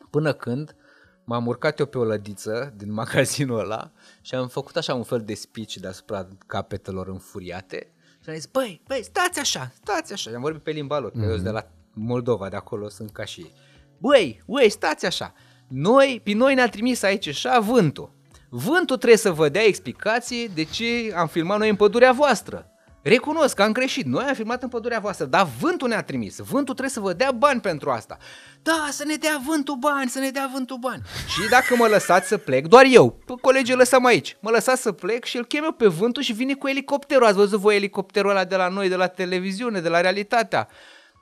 Până 0.10 0.34
când 0.34 0.76
m-am 1.24 1.48
urcat 1.48 1.80
eu 1.80 1.86
pe 1.86 1.98
o 1.98 2.04
lădiță 2.04 2.74
din 2.78 2.94
magazinul 3.02 3.60
ăla 3.60 3.92
și 4.22 4.36
am 4.36 4.48
făcut 4.48 4.76
așa 4.76 4.94
un 4.94 5.04
fel 5.04 5.22
de 5.22 5.34
speech 5.34 5.74
deasupra 5.74 6.28
capetelor 6.48 7.08
înfuriate 7.08 7.92
și 8.24 8.30
am 8.30 8.36
zis, 8.36 8.46
băi, 8.46 8.82
băi, 8.88 9.04
stați 9.04 9.40
așa, 9.40 9.72
stați 9.76 10.14
așa. 10.14 10.32
am 10.36 10.42
vorbit 10.42 10.64
pe 10.64 10.72
limba 10.72 11.00
lor, 11.00 11.12
mm-hmm. 11.12 11.20
că 11.20 11.26
eu 11.26 11.32
sunt 11.32 11.44
de 11.44 11.50
la 11.50 11.68
Moldova, 11.94 12.50
de 12.50 12.56
acolo 12.56 12.90
sunt 12.90 13.12
ca 13.12 13.26
și 13.26 13.42
ei. 13.42 13.54
Băi, 13.98 14.44
băi, 14.46 14.70
stați 14.70 15.06
așa. 15.06 15.34
Noi, 15.68 16.22
pe 16.24 16.34
noi 16.34 16.54
ne-a 16.54 16.70
trimis 16.70 17.04
aici 17.04 17.28
așa 17.28 17.60
vântul. 17.60 18.12
Vântul 18.54 18.98
trebuie 18.98 19.18
să 19.18 19.32
vă 19.32 19.50
dea 19.50 19.64
explicații 19.64 20.50
de 20.54 20.64
ce 20.64 21.14
am 21.16 21.28
filmat 21.28 21.58
noi 21.58 21.70
în 21.70 21.76
pădurea 21.76 22.12
voastră. 22.12 22.66
Recunosc 23.02 23.56
că 23.56 23.62
am 23.62 23.72
greșit, 23.72 24.06
noi 24.06 24.24
am 24.24 24.34
filmat 24.34 24.64
în 24.64 24.70
pădurea 24.70 25.00
voastră, 25.00 25.26
dar 25.26 25.48
vântul 25.60 25.88
ne-a 25.88 26.04
trimis, 26.04 26.38
vântul 26.38 26.74
trebuie 26.74 26.90
să 26.90 27.00
vă 27.00 27.14
dea 27.14 27.32
bani 27.32 27.62
pentru 27.62 27.90
asta. 27.90 28.18
Da, 28.62 28.88
să 28.90 29.04
ne 29.06 29.16
dea 29.16 29.42
vântul 29.48 29.76
bani, 29.76 30.10
să 30.10 30.20
ne 30.20 30.30
dea 30.30 30.50
vântul 30.54 30.78
bani. 30.78 31.02
Și 31.28 31.50
dacă 31.50 31.76
mă 31.76 31.88
lăsați 31.88 32.28
să 32.28 32.38
plec, 32.38 32.68
doar 32.68 32.86
eu, 32.90 33.20
colegii 33.42 33.76
lăsăm 33.76 34.06
aici, 34.06 34.38
mă 34.40 34.50
lăsați 34.50 34.82
să 34.82 34.92
plec 34.92 35.24
și 35.24 35.38
îl 35.38 35.46
chem 35.46 35.64
eu 35.64 35.72
pe 35.72 35.88
vântul 35.88 36.24
și 36.24 36.34
vine 36.34 36.54
cu 36.54 36.68
elicopterul. 36.68 37.26
Ați 37.26 37.36
văzut 37.36 37.60
voi 37.60 37.76
elicopterul 37.76 38.30
ăla 38.30 38.44
de 38.44 38.56
la 38.56 38.68
noi, 38.68 38.90
de 38.90 38.96
la 38.96 39.08
televiziune, 39.08 39.80
de 39.80 39.90
la 39.90 40.02
realitatea. 40.02 40.68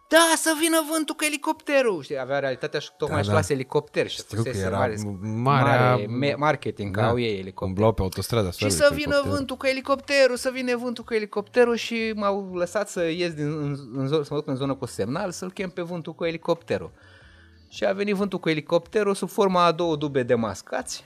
Da, 0.09 0.33
să 0.35 0.55
vină 0.61 0.77
vântul 0.91 1.15
cu 1.15 1.23
elicopterul. 1.23 2.03
Știi, 2.03 2.19
avea 2.19 2.39
realitatea 2.39 2.79
și 2.79 2.89
tocmai 2.97 3.17
da, 3.17 3.21
și 3.21 3.27
da. 3.27 3.33
luase 3.33 3.53
elicopter 3.53 4.07
și 4.07 4.17
Știu 4.17 4.43
că 4.43 4.49
era 4.49 4.77
mare, 4.77 4.97
mare 6.07 6.35
marketing, 6.37 6.95
da, 6.95 7.01
că 7.01 7.07
au 7.07 7.19
ei 7.19 7.39
elicopter. 7.39 7.67
Umblau 7.67 7.93
pe 7.93 8.01
autostrada. 8.01 8.51
Și 8.51 8.69
să 8.69 8.89
vină 8.93 9.01
elicopterul. 9.01 9.37
vântul 9.37 9.55
cu 9.55 9.65
elicopterul, 9.65 10.35
să 10.35 10.49
vină 10.53 10.77
vântul 10.77 11.03
cu 11.03 11.13
elicopterul 11.13 11.75
și 11.75 12.11
m-au 12.15 12.51
lăsat 12.53 12.89
să 12.89 13.03
ies 13.03 13.33
din, 13.33 13.47
în, 13.47 13.77
în, 13.93 14.01
în, 14.01 14.07
să 14.07 14.27
mă 14.29 14.35
duc 14.35 14.47
în 14.47 14.55
zonă 14.55 14.75
cu 14.75 14.85
semnal, 14.85 15.31
să-l 15.31 15.51
chem 15.51 15.69
pe 15.69 15.81
vântul 15.81 16.13
cu 16.13 16.25
elicopterul. 16.25 16.91
Și 17.69 17.85
a 17.85 17.93
venit 17.93 18.15
vântul 18.15 18.39
cu 18.39 18.49
elicopterul 18.49 19.15
sub 19.15 19.29
forma 19.29 19.65
a 19.65 19.71
două 19.71 19.95
dube 19.95 20.23
de 20.23 20.35
mascați, 20.35 21.05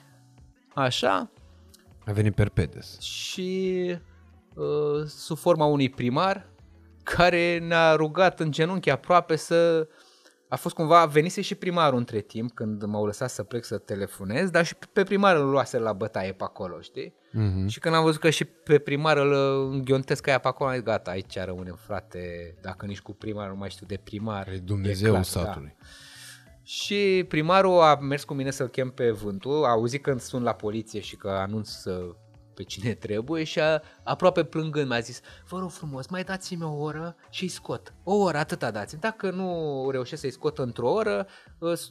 așa. 0.74 1.30
A 2.06 2.12
venit 2.12 2.36
perpedes. 2.36 3.00
Și 3.00 3.96
uh, 4.54 5.06
sub 5.06 5.38
forma 5.38 5.66
unui 5.66 5.90
primar, 5.90 6.48
care 7.16 7.58
ne-a 7.58 7.96
rugat 7.96 8.40
în 8.40 8.52
genunchi 8.52 8.90
aproape 8.90 9.36
să... 9.36 9.88
A 10.48 10.56
fost 10.56 10.76
cumva, 10.76 11.06
venise 11.06 11.42
și 11.42 11.56
primarul 11.56 11.98
între 11.98 12.20
timp 12.20 12.52
când 12.52 12.84
m-au 12.84 13.06
lăsat 13.06 13.30
să 13.30 13.44
plec 13.44 13.64
să 13.64 13.78
telefonez, 13.78 14.50
dar 14.50 14.66
și 14.66 14.76
pe 14.94 15.04
primar 15.04 15.36
îl 15.36 15.50
luase 15.50 15.78
la 15.78 15.94
bătaie 15.94 16.32
pe 16.32 16.44
acolo, 16.44 16.82
știi? 16.82 17.14
Mm-hmm. 17.14 17.68
Și 17.68 17.80
când 17.80 17.96
am 17.96 18.04
văzut 18.04 18.20
că 18.20 18.30
și 18.30 18.46
pe 18.46 18.80
primar 18.80 19.18
îl 19.18 19.34
înghiontesc 19.72 20.28
aia 20.28 20.38
pe 20.38 20.48
acolo, 20.48 20.70
am 20.70 20.76
zis, 20.76 20.84
gata, 20.84 21.12
aici 21.12 21.40
rămânem, 21.40 21.80
frate, 21.86 22.56
dacă 22.62 22.86
nici 22.86 23.02
cu 23.02 23.14
primar 23.14 23.50
nu 23.50 23.56
mai 23.56 23.70
știu 23.70 23.86
de 23.86 24.00
primar. 24.04 24.48
E 24.48 24.58
Dumnezeu 24.58 25.12
clar, 25.12 25.24
satului. 25.24 25.76
Da. 25.80 25.86
Și 26.64 27.26
primarul 27.28 27.82
a 27.82 27.96
mers 27.96 28.24
cu 28.24 28.34
mine 28.34 28.52
să-l 28.52 28.68
chem 28.68 28.90
pe 28.90 29.12
vântul, 29.12 29.64
a 29.64 29.70
auzit 29.70 30.02
când 30.02 30.22
sun 30.22 30.44
la 30.44 30.54
poliție 30.54 31.00
și 31.00 31.16
că 31.16 31.30
anunț 31.30 31.70
să 31.70 32.16
pe 32.54 32.64
cine 32.64 32.94
trebuie 33.06 33.44
și 33.44 33.60
a, 33.60 33.82
aproape 34.04 34.44
plângând 34.44 34.88
mi-a 34.88 35.00
zis 35.00 35.22
vă 35.48 35.60
rog 35.60 35.70
frumos, 35.70 36.08
mai 36.08 36.24
dați-mi 36.24 36.64
o 36.64 36.76
oră 36.82 37.16
și 37.30 37.44
îi 37.44 37.50
scot. 37.50 37.94
O 38.04 38.16
oră, 38.16 38.38
atâta 38.38 38.72
dați 38.72 39.00
Dacă 39.00 39.30
nu 39.30 39.88
reușesc 39.92 40.22
să-i 40.22 40.32
scot 40.32 40.58
într-o 40.58 40.92
oră, 40.92 41.28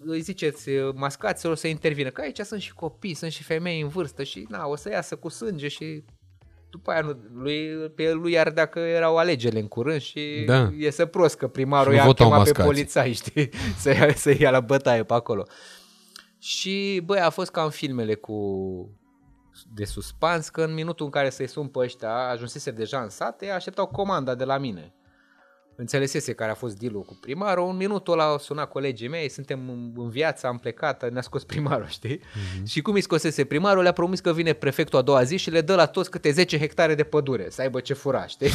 îi 0.05 0.21
ziceți 0.21 0.71
mascați 0.95 1.47
o 1.47 1.55
să 1.55 1.67
intervină. 1.69 2.11
Că 2.11 2.21
aici 2.21 2.41
sunt 2.41 2.61
și 2.61 2.75
copii, 2.75 3.15
sunt 3.15 3.31
și 3.31 3.43
femei 3.43 3.81
în 3.81 3.89
vârstă 3.89 4.23
și 4.23 4.47
na, 4.49 4.67
o 4.67 4.77
să 4.77 4.91
iasă 4.91 5.17
cu 5.17 5.29
sânge 5.29 5.69
și 5.69 6.05
după 6.73 6.91
aia 6.91 7.01
nu, 7.01 7.17
lui, 7.33 7.91
pe 7.95 8.13
lui 8.13 8.33
iar 8.33 8.51
dacă 8.51 8.79
erau 8.79 9.17
alegerile 9.17 9.61
în 9.61 9.69
curând 9.69 10.01
și 10.01 10.43
da. 10.47 10.73
iese 10.79 11.07
prost 11.07 11.37
că 11.37 11.49
primarul 11.49 11.93
i-a 11.93 12.13
chemat 12.13 12.51
pe 12.51 12.63
polițai, 12.63 13.13
știi, 13.23 13.49
să 13.79 13.91
ia, 13.91 14.15
să 14.15 14.35
ia 14.39 14.51
la 14.51 14.61
bătaie 14.61 15.03
pe 15.03 15.15
acolo. 15.15 15.47
Și 16.39 17.03
băi, 17.05 17.21
a 17.21 17.31
fost 17.31 17.51
ca 17.51 17.63
în 17.63 17.71
filmele 17.71 18.15
cu 18.15 18.37
de 19.75 19.85
suspans 19.85 20.49
că 20.49 20.63
în 20.63 20.75
minutul 20.75 21.05
în 21.05 21.11
care 21.11 21.31
să-i 21.31 21.47
sun 21.47 21.69
pe 21.69 21.79
ăștia, 21.79 22.29
ajunsese 22.29 22.71
deja 22.71 23.03
în 23.03 23.09
sate, 23.09 23.51
așteptau 23.51 23.87
comanda 23.87 24.35
de 24.35 24.45
la 24.45 24.59
mine 24.59 24.95
înțelesese 25.75 26.33
care 26.33 26.51
a 26.51 26.55
fost 26.55 26.79
deal 26.79 27.03
cu 27.03 27.19
primarul, 27.21 27.67
un 27.67 27.77
minutul 27.77 28.13
ăla 28.13 28.25
au 28.25 28.39
sunat 28.39 28.69
colegii 28.69 29.09
mei, 29.09 29.29
suntem 29.29 29.61
în, 29.97 30.09
viață, 30.09 30.47
am 30.47 30.59
plecat, 30.59 31.11
ne-a 31.11 31.23
scos 31.23 31.45
primarul, 31.45 31.87
știi? 31.99 32.19
Uh-huh. 32.19 32.63
Și 32.67 32.81
cum 32.81 32.95
îi 32.95 33.01
scosese 33.01 33.45
primarul, 33.45 33.83
le-a 33.83 33.93
promis 33.93 34.21
că 34.21 34.33
vine 34.33 34.53
prefectul 34.53 34.99
a 34.99 35.03
doua 35.03 35.23
zi 35.23 35.37
și 35.37 35.51
le 35.51 35.61
dă 35.61 35.75
la 35.75 35.87
toți 35.87 36.11
câte 36.11 36.31
10 36.31 36.59
hectare 36.59 36.95
de 36.95 37.03
pădure, 37.03 37.47
să 37.51 37.61
aibă 37.61 37.81
ce 37.81 37.95
fura, 37.95 38.27
știi? 38.27 38.49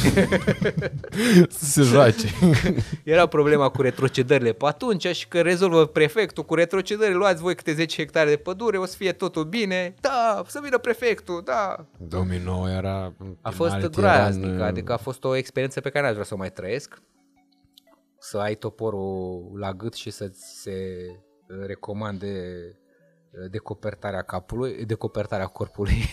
să 1.58 1.64
se 1.64 1.82
joace. 1.82 2.26
Era 3.04 3.26
problema 3.26 3.68
cu 3.68 3.82
retrocedările 3.82 4.52
pe 4.52 4.66
atunci 4.66 5.06
și 5.06 5.28
că 5.28 5.40
rezolvă 5.40 5.86
prefectul 5.86 6.44
cu 6.44 6.54
retrocedările, 6.54 7.16
luați 7.16 7.42
voi 7.42 7.54
câte 7.54 7.72
10 7.72 7.96
hectare 8.02 8.30
de 8.30 8.36
pădure, 8.36 8.76
o 8.76 8.84
să 8.84 8.96
fie 8.96 9.12
totul 9.12 9.44
bine, 9.44 9.94
da, 10.00 10.42
să 10.46 10.60
vină 10.62 10.78
prefectul, 10.78 11.42
da. 11.44 11.86
2009 11.96 12.68
era... 12.68 13.12
A 13.40 13.50
fost 13.50 13.76
groaznic, 13.90 14.44
în... 14.44 14.60
adică 14.60 14.92
a 14.92 14.96
fost 14.96 15.24
o 15.24 15.36
experiență 15.36 15.80
pe 15.80 15.90
care 15.90 16.04
n-aș 16.04 16.12
vrea 16.12 16.24
să 16.24 16.34
o 16.34 16.36
mai 16.36 16.50
trăiesc 16.50 17.00
să 18.28 18.38
ai 18.38 18.54
toporul 18.54 19.52
la 19.58 19.72
gât 19.72 19.94
și 19.94 20.10
să-ți 20.10 20.60
se 20.60 21.06
recomande 21.66 22.54
uh, 23.30 23.50
decopertarea 23.50 24.22
capului, 24.22 24.84
decopertarea 24.84 25.46
corpului, 25.46 26.04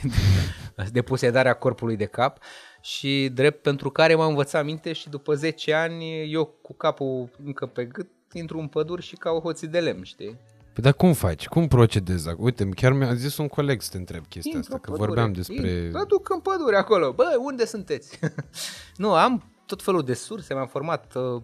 deposedarea 0.92 1.54
corpului 1.54 1.96
de 1.96 2.06
cap 2.06 2.38
și 2.82 3.32
drept 3.34 3.62
pentru 3.62 3.90
care 3.90 4.16
m-am 4.16 4.30
învățat 4.30 4.66
minte 4.66 4.94
și 4.94 5.10
după 5.10 5.34
10 5.34 5.74
ani 5.74 6.32
eu 6.32 6.46
cu 6.46 6.74
capul 6.74 7.30
încă 7.46 7.66
pe 7.66 7.86
gât 7.86 8.10
intru 8.34 8.60
în 8.60 8.68
păduri 8.68 9.02
și 9.02 9.16
ca 9.16 9.32
o 9.32 9.40
hoții 9.40 9.68
de 9.68 9.80
lemn, 9.80 10.04
știi? 10.04 10.40
Păi 10.74 10.84
dar 10.84 10.94
cum 10.94 11.14
faci? 11.14 11.48
Cum 11.48 11.68
procedezi? 11.68 12.36
Uite, 12.38 12.70
chiar 12.70 12.92
mi-a 12.92 13.14
zis 13.14 13.38
un 13.38 13.48
coleg 13.48 13.82
să 13.82 13.90
te 13.92 13.98
întreb 13.98 14.28
chestia 14.28 14.52
Intru 14.56 14.74
asta, 14.74 14.86
că 14.86 14.92
pădure, 14.92 15.08
vorbeam 15.08 15.34
despre... 15.34 15.90
Mă 15.94 16.06
duc 16.08 16.30
în 16.30 16.40
pădure 16.40 16.78
acolo. 16.78 17.12
Bă, 17.12 17.26
unde 17.40 17.66
sunteți? 17.66 18.20
nu, 19.04 19.14
am 19.14 19.55
tot 19.66 19.82
felul 19.82 20.04
de 20.04 20.14
surse, 20.14 20.54
mi-am 20.54 20.68
format 20.68 21.16
uh, 21.16 21.42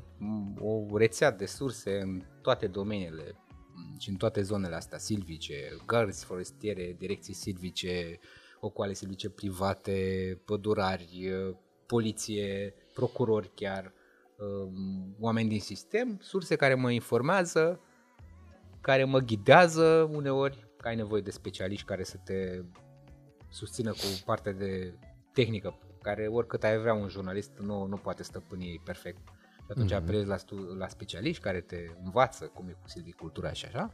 o 0.59 0.97
rețea 0.97 1.31
de 1.31 1.45
surse 1.45 1.99
în 1.99 2.21
toate 2.41 2.67
domeniile 2.67 3.35
și 3.99 4.09
în 4.09 4.15
toate 4.15 4.41
zonele 4.41 4.75
astea 4.75 4.97
silvice, 4.97 5.77
gărzi 5.85 6.25
forestiere, 6.25 6.95
direcții 6.97 7.33
silvice, 7.33 8.19
ocoale 8.59 8.93
silvice 8.93 9.29
private, 9.29 10.41
pădurari, 10.45 11.29
uh, 11.31 11.55
poliție, 11.85 12.73
procurori 12.93 13.51
chiar, 13.55 13.93
um, 14.37 15.15
oameni 15.19 15.49
din 15.49 15.59
sistem, 15.59 16.17
surse 16.21 16.55
care 16.55 16.73
mă 16.73 16.91
informează, 16.91 17.79
care 18.81 19.03
mă 19.03 19.19
ghidează 19.19 20.09
uneori, 20.11 20.67
că 20.77 20.87
ai 20.87 20.95
nevoie 20.95 21.21
de 21.21 21.31
specialiști 21.31 21.85
care 21.85 22.03
să 22.03 22.17
te 22.23 22.61
susțină 23.49 23.91
cu 23.91 24.21
partea 24.25 24.51
de 24.51 24.93
tehnică, 25.33 25.77
care 26.01 26.27
oricât 26.27 26.63
ai 26.63 26.77
vrea 26.77 26.93
un 26.93 27.07
jurnalist 27.07 27.51
nu, 27.59 27.85
nu 27.85 27.95
poate 27.95 28.23
stăpâni 28.23 28.81
perfect. 28.83 29.21
Și 29.55 29.67
atunci 29.69 29.91
mm-hmm. 29.91 29.95
apelezi 29.95 30.27
la, 30.27 30.37
stu- 30.37 30.75
la 30.77 30.87
specialiști 30.87 31.43
care 31.43 31.61
te 31.61 31.77
învață 32.03 32.45
cum 32.45 32.67
e 32.67 32.77
cu 32.81 32.87
silvicultura 32.87 33.51
și 33.51 33.65
așa. 33.65 33.93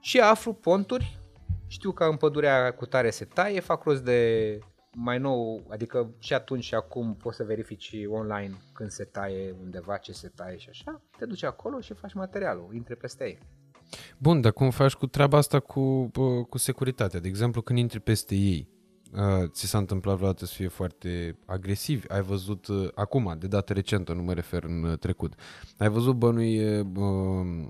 Și 0.00 0.20
aflu 0.20 0.52
ponturi, 0.52 1.18
știu 1.66 1.92
că 1.92 2.04
în 2.04 2.16
pădurea 2.16 2.74
cu 2.74 2.86
tare 2.86 3.10
se 3.10 3.24
taie, 3.24 3.60
fac 3.60 3.82
rost 3.82 4.04
de 4.04 4.58
mai 4.94 5.18
nou, 5.18 5.66
adică 5.70 6.14
și 6.18 6.34
atunci 6.34 6.64
și 6.64 6.74
acum 6.74 7.14
poți 7.14 7.36
să 7.36 7.44
verifici 7.44 7.96
online 8.08 8.56
când 8.72 8.90
se 8.90 9.04
taie 9.04 9.56
undeva, 9.62 9.96
ce 9.96 10.12
se 10.12 10.28
taie 10.28 10.56
și 10.56 10.68
așa, 10.68 11.02
te 11.18 11.26
duci 11.26 11.42
acolo 11.42 11.80
și 11.80 11.94
faci 11.94 12.12
materialul, 12.12 12.74
intre 12.74 12.94
peste 12.94 13.24
ei. 13.24 13.38
Bun, 14.18 14.40
dar 14.40 14.52
cum 14.52 14.70
faci 14.70 14.92
cu 14.92 15.06
treaba 15.06 15.36
asta 15.36 15.60
cu, 15.60 16.10
cu 16.48 16.58
securitatea? 16.58 17.20
De 17.20 17.28
exemplu, 17.28 17.62
când 17.62 17.78
intri 17.78 18.00
peste 18.00 18.34
ei, 18.34 18.68
uh, 19.12 19.48
ți 19.48 19.66
s-a 19.66 19.78
întâmplat 19.78 20.16
vreodată 20.16 20.44
să 20.46 20.54
fie 20.54 20.68
foarte 20.68 21.38
agresivi? 21.46 22.08
Ai 22.08 22.22
văzut, 22.22 22.66
uh, 22.66 22.88
acum, 22.94 23.36
de 23.38 23.46
dată 23.46 23.72
recentă, 23.72 24.12
nu 24.12 24.22
mă 24.22 24.32
refer 24.32 24.64
în 24.64 24.82
uh, 24.82 24.98
trecut, 24.98 25.34
ai 25.78 25.88
văzut 25.88 26.16
bănui 26.16 26.80
uh, 26.80 27.66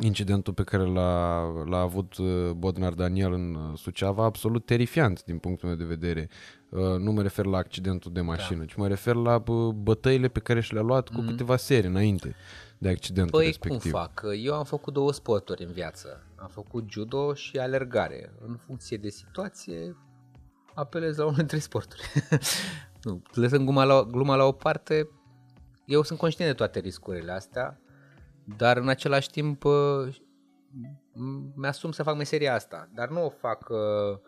incidentul 0.00 0.52
pe 0.52 0.62
care 0.62 0.82
l-a, 0.82 1.42
l-a 1.64 1.80
avut 1.80 2.16
uh, 2.16 2.50
Bodnar 2.50 2.92
Daniel 2.92 3.32
în 3.32 3.54
uh, 3.54 3.78
Suceava, 3.78 4.24
absolut 4.24 4.66
terifiant 4.66 5.24
din 5.24 5.38
punctul 5.38 5.68
meu 5.68 5.76
de 5.76 5.84
vedere. 5.84 6.28
Uh, 6.68 6.80
nu 6.80 7.12
mă 7.12 7.22
refer 7.22 7.44
la 7.44 7.56
accidentul 7.56 8.12
de 8.12 8.20
mașină, 8.20 8.58
da. 8.58 8.64
ci 8.64 8.74
mă 8.74 8.88
refer 8.88 9.14
la 9.14 9.42
bătăile 9.74 10.28
pe 10.28 10.40
care 10.40 10.60
și 10.60 10.72
le-a 10.72 10.82
luat 10.82 11.08
cu 11.08 11.22
mm-hmm. 11.22 11.26
câteva 11.26 11.56
serii 11.56 11.88
înainte 11.88 12.34
de 12.78 12.88
accidentul 12.88 13.38
păi, 13.38 13.46
respectiv. 13.46 13.92
cum 13.92 14.00
fac? 14.00 14.22
Eu 14.42 14.54
am 14.54 14.64
făcut 14.64 14.92
două 14.92 15.12
sporturi 15.12 15.64
în 15.64 15.72
viață. 15.72 16.22
Am 16.36 16.48
făcut 16.48 16.84
judo 16.90 17.34
și 17.34 17.58
alergare. 17.58 18.32
În 18.46 18.56
funcție 18.66 18.96
de 18.96 19.08
situație, 19.08 19.96
apelez 20.78 21.16
la 21.16 21.24
unul 21.24 21.36
dintre 21.36 21.58
sporturi. 21.58 22.02
nu, 23.04 23.22
lăsând 23.32 23.64
gluma 23.64 23.84
la, 23.84 24.02
gluma 24.02 24.36
la 24.36 24.44
o 24.44 24.52
parte, 24.52 25.08
eu 25.84 26.02
sunt 26.02 26.18
conștient 26.18 26.50
de 26.50 26.56
toate 26.56 26.78
riscurile 26.78 27.32
astea 27.32 27.80
dar 28.56 28.76
în 28.76 28.88
același 28.88 29.30
timp 29.30 29.64
mi-asum 31.54 31.92
să 31.92 32.02
fac 32.02 32.16
meseria 32.16 32.54
asta, 32.54 32.88
dar 32.94 33.08
nu 33.08 33.24
o 33.24 33.28
fac 33.28 33.68
uh, 33.68 34.18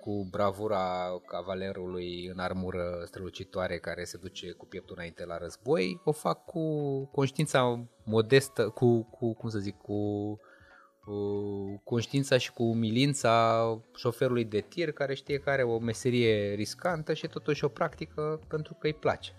cu 0.00 0.28
bravura 0.30 1.10
cavalerului 1.26 2.26
în 2.26 2.38
armură 2.38 3.02
strălucitoare 3.04 3.78
care 3.78 4.04
se 4.04 4.16
duce 4.16 4.52
cu 4.52 4.66
pieptul 4.66 4.94
înainte 4.98 5.24
la 5.24 5.38
război, 5.38 6.00
o 6.04 6.12
fac 6.12 6.44
cu 6.44 6.64
conștiința 7.04 7.84
modestă, 8.04 8.68
cu, 8.68 9.02
cu 9.02 9.34
cum 9.34 9.48
să 9.48 9.58
zic, 9.58 9.76
cu, 9.76 10.28
cu 10.34 10.40
conștiința 11.84 12.38
și 12.38 12.52
cu 12.52 12.62
umilința 12.62 13.64
șoferului 13.96 14.44
de 14.44 14.60
tir 14.60 14.92
care 14.92 15.14
știe 15.14 15.38
că 15.38 15.50
are 15.50 15.62
o 15.62 15.78
meserie 15.78 16.54
riscantă 16.54 17.14
și 17.14 17.26
totuși 17.26 17.64
o 17.64 17.68
practică 17.68 18.40
pentru 18.48 18.76
că 18.78 18.86
îi 18.86 18.94
place. 18.94 19.34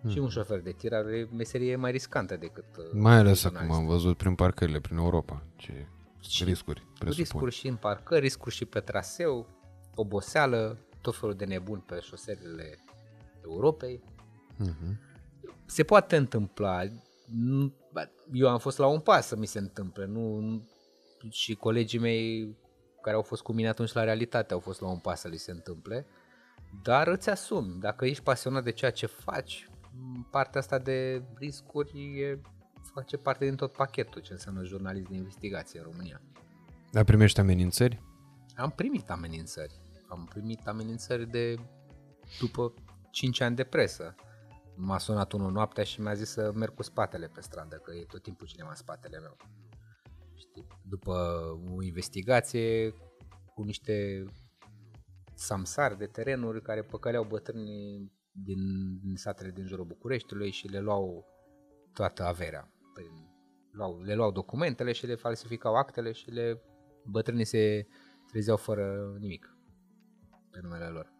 Hmm. 0.00 0.10
Și 0.10 0.18
un 0.18 0.28
șofer 0.28 0.60
de 0.60 0.70
tir 0.70 0.94
are 0.94 1.28
meserie 1.36 1.76
mai 1.76 1.90
riscantă 1.90 2.36
decât 2.36 2.64
uh, 2.78 2.84
Mai 2.92 3.16
ales 3.16 3.44
acum 3.44 3.72
am 3.72 3.86
văzut 3.86 4.16
prin 4.16 4.34
parcările 4.34 4.80
prin 4.80 4.96
Europa. 4.96 5.42
Ce 5.56 5.86
și 6.28 6.44
riscuri 6.44 6.86
presupun. 6.98 7.24
Riscuri 7.24 7.54
și 7.54 7.66
în 7.66 7.76
parcări, 7.76 8.20
riscuri 8.20 8.54
și 8.54 8.64
pe 8.64 8.80
traseu, 8.80 9.46
oboseală, 9.94 10.78
tot 11.00 11.16
felul 11.16 11.34
de 11.34 11.44
nebuni 11.44 11.82
pe 11.86 12.00
șoselele 12.00 12.78
Europei. 13.44 14.02
Uh-huh. 14.60 14.96
Se 15.64 15.82
poate 15.82 16.16
întâmpla. 16.16 16.82
Eu 18.32 18.48
am 18.48 18.58
fost 18.58 18.78
la 18.78 18.86
un 18.86 19.00
pas 19.00 19.26
să 19.26 19.36
mi 19.36 19.46
se 19.46 19.58
întâmple. 19.58 20.06
Nu, 20.06 20.62
și 21.30 21.54
colegii 21.54 21.98
mei 21.98 22.56
care 23.02 23.16
au 23.16 23.22
fost 23.22 23.42
cu 23.42 23.52
mine 23.52 23.68
atunci 23.68 23.92
la 23.92 24.04
realitate 24.04 24.52
au 24.52 24.60
fost 24.60 24.80
la 24.80 24.88
un 24.88 24.98
pas 24.98 25.20
să 25.20 25.28
li 25.28 25.36
se 25.36 25.50
întâmple. 25.50 26.06
Dar 26.82 27.08
îți 27.08 27.30
asumi. 27.30 27.80
Dacă 27.80 28.04
ești 28.04 28.22
pasionat 28.22 28.64
de 28.64 28.70
ceea 28.70 28.90
ce 28.90 29.06
faci, 29.06 29.70
partea 30.30 30.60
asta 30.60 30.78
de 30.78 31.22
riscuri 31.34 32.20
e, 32.20 32.40
face 32.94 33.16
parte 33.16 33.44
din 33.44 33.56
tot 33.56 33.72
pachetul 33.72 34.20
ce 34.20 34.32
înseamnă 34.32 34.64
jurnalist 34.64 35.08
de 35.08 35.14
investigație 35.14 35.78
în 35.78 35.84
România. 35.84 36.20
Dar 36.90 37.04
primești 37.04 37.40
amenințări? 37.40 38.02
Am 38.56 38.70
primit 38.70 39.10
amenințări. 39.10 39.80
Am 40.08 40.26
primit 40.30 40.66
amenințări 40.66 41.30
de 41.30 41.54
după 42.40 42.74
5 43.10 43.40
ani 43.40 43.56
de 43.56 43.64
presă. 43.64 44.14
M-a 44.74 44.98
sunat 44.98 45.32
unul 45.32 45.52
noaptea 45.52 45.84
și 45.84 46.00
mi-a 46.00 46.14
zis 46.14 46.30
să 46.30 46.52
merg 46.54 46.74
cu 46.74 46.82
spatele 46.82 47.26
pe 47.26 47.40
stradă, 47.40 47.76
că 47.76 47.92
e 47.94 48.04
tot 48.04 48.22
timpul 48.22 48.46
cineva 48.46 48.68
în 48.68 48.74
spatele 48.74 49.18
meu. 49.18 49.36
Știi? 50.42 50.66
După 50.82 51.12
o 51.76 51.82
investigație 51.82 52.94
cu 53.54 53.62
niște 53.62 54.24
samsari 55.34 55.98
de 55.98 56.06
terenuri 56.06 56.62
care 56.62 56.82
păcăleau 56.82 57.24
bătrânii 57.24 58.12
din, 58.32 58.60
din 59.00 59.16
satele 59.16 59.50
din 59.50 59.66
jurul 59.66 59.84
Bucureștiului 59.84 60.50
și 60.50 60.68
le 60.68 60.80
luau 60.80 61.26
toată 61.92 62.24
averea. 62.24 62.72
Păi, 62.94 63.04
luau, 63.70 64.00
le 64.02 64.14
luau 64.14 64.30
documentele 64.32 64.92
și 64.92 65.06
le 65.06 65.14
falsificau 65.14 65.74
actele 65.74 66.12
și 66.12 66.30
le 66.30 66.62
bătrânii 67.04 67.44
se 67.44 67.86
trezeau 68.30 68.56
fără 68.56 69.16
nimic 69.18 69.56
pe 70.50 70.58
numele 70.62 70.86
lor. 70.86 71.12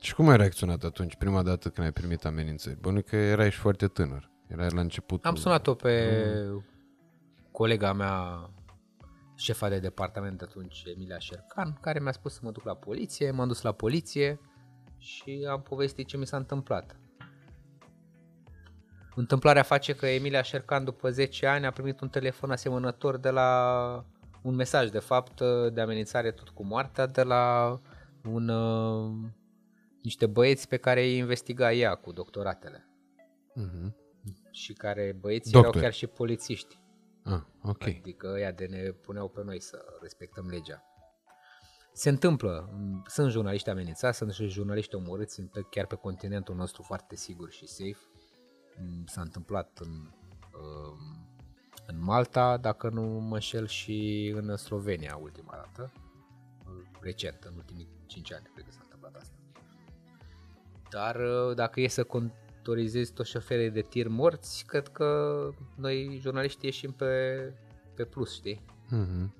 Și 0.00 0.14
cum 0.14 0.28
ai 0.28 0.36
reacționat 0.36 0.82
atunci, 0.84 1.16
prima 1.16 1.42
dată 1.42 1.68
când 1.68 1.86
ai 1.86 1.92
primit 1.92 2.24
amenințări? 2.24 2.80
Bănu 2.80 3.02
că 3.02 3.16
erai 3.16 3.50
și 3.50 3.58
foarte 3.58 3.86
tânăr. 3.86 4.30
Erai 4.46 4.70
la 4.70 4.80
început. 4.80 5.24
Am 5.24 5.34
sunat-o 5.34 5.74
pe 5.74 6.24
mm. 6.50 6.64
Colega 7.54 7.92
mea, 7.92 8.50
șefa 9.36 9.68
de 9.68 9.78
departament 9.78 10.42
atunci, 10.42 10.84
Emilia 10.94 11.18
Șercan, 11.18 11.78
care 11.80 12.00
mi-a 12.00 12.12
spus 12.12 12.32
să 12.32 12.40
mă 12.42 12.50
duc 12.50 12.64
la 12.64 12.74
poliție. 12.74 13.30
M-am 13.30 13.46
dus 13.46 13.62
la 13.62 13.72
poliție 13.72 14.40
și 14.98 15.46
am 15.50 15.62
povestit 15.62 16.06
ce 16.06 16.16
mi 16.16 16.26
s-a 16.26 16.36
întâmplat. 16.36 16.96
Întâmplarea 19.14 19.62
face 19.62 19.94
că 19.94 20.06
Emilia 20.06 20.42
Șercan 20.42 20.84
după 20.84 21.10
10 21.10 21.46
ani 21.46 21.66
a 21.66 21.70
primit 21.70 22.00
un 22.00 22.08
telefon 22.08 22.50
asemănător 22.50 23.16
de 23.16 23.30
la 23.30 24.04
un 24.42 24.54
mesaj 24.54 24.90
de 24.90 24.98
fapt 24.98 25.40
de 25.72 25.80
amenințare 25.80 26.30
tot 26.30 26.48
cu 26.48 26.64
moartea 26.64 27.06
de 27.06 27.22
la 27.22 27.80
un, 28.24 28.48
uh, 28.48 29.12
niște 30.02 30.26
băieți 30.26 30.68
pe 30.68 30.76
care 30.76 31.02
îi 31.02 31.16
investiga 31.16 31.72
ea 31.72 31.94
cu 31.94 32.12
doctoratele. 32.12 32.88
Uh-huh. 33.56 33.92
Și 34.50 34.72
care 34.72 35.16
băieții 35.20 35.52
Doctor. 35.52 35.70
erau 35.70 35.82
chiar 35.82 35.92
și 35.92 36.06
polițiști. 36.06 36.82
Ah, 37.24 37.42
ok. 37.62 37.82
Adică 37.82 38.26
ăia 38.26 38.52
de 38.52 38.66
ne 38.66 38.90
puneau 38.90 39.28
pe 39.28 39.42
noi 39.42 39.60
să 39.60 39.84
respectăm 40.00 40.46
legea 40.46 40.84
se 41.96 42.08
întâmplă. 42.08 42.70
Sunt 43.06 43.30
jurnaliști 43.30 43.70
amenințați, 43.70 44.16
sunt 44.18 44.32
și 44.32 44.46
jurnaliști 44.46 44.94
omorâți 44.94 45.42
pe, 45.42 45.66
chiar 45.70 45.86
pe 45.86 45.94
continentul 45.94 46.54
nostru 46.54 46.82
foarte 46.82 47.16
sigur 47.16 47.50
și 47.50 47.66
safe. 47.66 47.98
Mm, 48.78 49.04
s-a 49.06 49.20
întâmplat 49.20 49.78
în, 49.78 49.90
um, 49.90 51.28
în 51.86 52.02
Malta, 52.02 52.56
dacă 52.56 52.88
nu 52.88 53.02
mă 53.02 53.34
înșel, 53.34 53.66
și 53.66 54.32
în 54.36 54.56
Slovenia 54.56 55.16
ultima 55.16 55.52
dată. 55.54 55.92
Recent, 57.00 57.42
în 57.42 57.54
ultimii 57.56 57.88
5 58.06 58.32
ani, 58.32 58.50
cred 58.54 58.64
că 58.64 58.70
s-a 58.70 58.80
întâmplat 58.82 59.14
asta. 59.14 59.34
Dar 60.90 61.16
uh, 61.16 61.54
dacă 61.54 61.80
e 61.80 61.88
să 61.88 62.04
contorizezi 62.64 63.12
toți 63.12 63.30
șoferii 63.30 63.70
de 63.70 63.80
tir 63.80 64.08
morți, 64.08 64.64
cred 64.66 64.88
că 64.88 65.38
noi 65.76 66.18
jurnaliștii 66.20 66.68
ieșim 66.68 66.92
pe, 66.92 67.52
pe 67.94 68.04
plus, 68.04 68.34
știi? 68.34 68.64
Mm-hmm. 68.92 69.30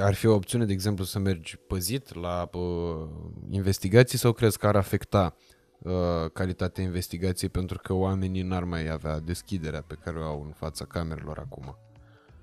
Ar 0.00 0.14
fi 0.14 0.26
o 0.26 0.34
opțiune, 0.34 0.64
de 0.64 0.72
exemplu, 0.72 1.04
să 1.04 1.18
mergi 1.18 1.56
păzit 1.56 2.14
la 2.14 2.48
uh, 2.52 3.08
investigații 3.50 4.18
sau 4.18 4.32
crezi 4.32 4.58
că 4.58 4.66
ar 4.66 4.76
afecta 4.76 5.36
uh, 5.78 5.92
calitatea 6.32 6.84
investigației 6.84 7.50
pentru 7.50 7.78
că 7.82 7.92
oamenii 7.92 8.42
n-ar 8.42 8.64
mai 8.64 8.88
avea 8.88 9.20
deschiderea 9.20 9.82
pe 9.82 9.94
care 9.94 10.18
o 10.18 10.22
au 10.22 10.42
în 10.42 10.52
fața 10.52 10.84
camerelor 10.84 11.38
acum? 11.38 11.76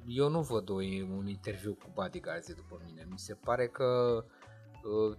Eu 0.05 0.29
nu 0.29 0.41
văd 0.41 0.69
o, 0.69 0.75
un 1.17 1.27
interviu 1.27 1.73
cu 1.73 1.91
bodyguards 1.93 2.53
după 2.53 2.81
mine. 2.85 3.07
Mi 3.09 3.19
se 3.19 3.33
pare 3.33 3.67
că 3.67 3.83
uh, 4.17 4.40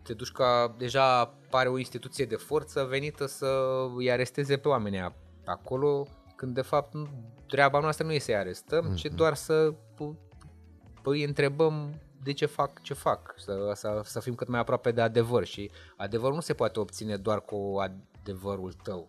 te 0.03 0.15
duci 0.15 0.33
ca 0.33 0.75
deja 0.79 1.25
pare 1.51 1.69
o 1.69 1.79
instituție 1.79 2.25
de 2.25 2.37
forță 2.37 2.85
venită 2.85 3.27
să 3.27 3.47
îi 3.97 4.11
aresteze 4.11 4.57
pe 4.57 4.69
oamenii 4.69 5.15
acolo, 5.45 6.07
când 6.37 6.55
de 6.55 6.63
fapt 6.63 6.95
treaba 7.47 7.81
noastră 7.81 8.07
nu 8.07 8.13
e 8.13 8.19
să-i 8.19 8.37
arestăm, 8.37 8.91
mm-hmm. 8.91 8.97
ci 8.97 9.09
mhm. 9.09 9.17
doar 9.17 9.35
să 9.35 9.75
păi 11.03 11.25
întrebăm 11.25 12.01
de 12.23 12.33
ce 12.33 12.47
fac 12.47 12.83
ce 12.83 12.95
fac, 12.95 13.35
să, 13.37 13.73
să, 13.75 14.01
să 14.05 14.21
fim 14.21 14.35
cât 14.35 14.49
mai 14.49 14.61
aproape 14.61 14.91
de 14.91 15.01
adevăr 15.01 15.45
și 15.45 15.71
adevărul 15.97 16.35
nu 16.35 16.41
se 16.41 16.55
poate 16.55 16.81
obține 16.81 17.17
doar 17.17 17.41
cu 17.41 17.77
adevărul 17.79 18.73
tău, 18.73 19.09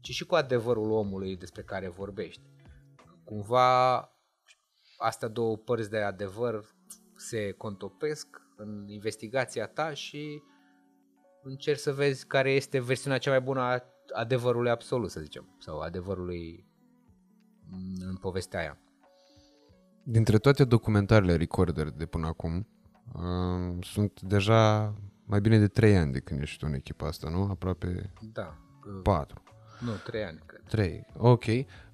ci 0.00 0.10
și 0.10 0.26
cu 0.26 0.34
adevărul 0.34 0.90
omului 0.90 1.36
despre 1.36 1.62
care 1.62 1.88
vorbești. 1.88 2.42
Cumva 3.24 3.98
astea 4.98 5.28
două 5.28 5.56
părți 5.56 5.90
de 5.90 5.98
adevăr 5.98 6.64
se 7.16 7.52
contopesc 7.52 8.26
în 8.62 8.88
investigația 8.88 9.66
ta 9.66 9.92
și 9.92 10.42
încerci 11.42 11.78
să 11.78 11.92
vezi 11.92 12.26
care 12.26 12.50
este 12.50 12.80
versiunea 12.80 13.18
cea 13.18 13.30
mai 13.30 13.40
bună 13.40 13.60
a 13.60 13.82
adevărului 14.12 14.70
absolut, 14.70 15.10
să 15.10 15.20
zicem, 15.20 15.56
sau 15.58 15.78
adevărului 15.78 16.64
în 17.98 18.16
povestea 18.16 18.60
aia. 18.60 18.78
Dintre 20.02 20.38
toate 20.38 20.64
documentarele 20.64 21.36
Recorder 21.36 21.90
de 21.90 22.06
până 22.06 22.26
acum, 22.26 22.68
uh, 23.12 23.84
sunt 23.84 24.20
deja 24.20 24.94
mai 25.24 25.40
bine 25.40 25.58
de 25.58 25.68
3 25.68 25.96
ani 25.96 26.12
de 26.12 26.20
când 26.20 26.40
ești 26.40 26.58
tu 26.58 26.66
în 26.68 26.74
echipa 26.74 27.06
asta, 27.06 27.28
nu? 27.28 27.42
Aproape 27.42 28.12
Da. 28.32 28.58
uh, 28.86 29.00
4. 29.02 29.42
Nu, 29.80 29.90
trei 30.04 30.24
ani, 30.24 30.42
cred. 30.46 30.62
3. 30.68 31.06
Ok. 31.16 31.44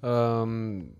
Um, 0.01 0.95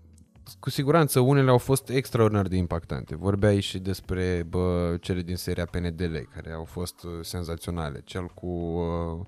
cu 0.60 0.70
siguranță 0.70 1.20
unele 1.20 1.50
au 1.50 1.58
fost 1.58 1.88
extraordinar 1.88 2.46
de 2.46 2.56
impactante. 2.56 3.16
Vorbeai 3.16 3.60
și 3.60 3.78
despre 3.78 4.46
bă, 4.48 4.96
cele 5.00 5.20
din 5.20 5.36
seria 5.36 5.64
PNDL, 5.64 6.16
care 6.34 6.52
au 6.52 6.64
fost 6.64 7.02
uh, 7.02 7.10
senzaționale. 7.20 8.00
Cel 8.04 8.26
cu 8.26 8.46
uh, 8.46 9.18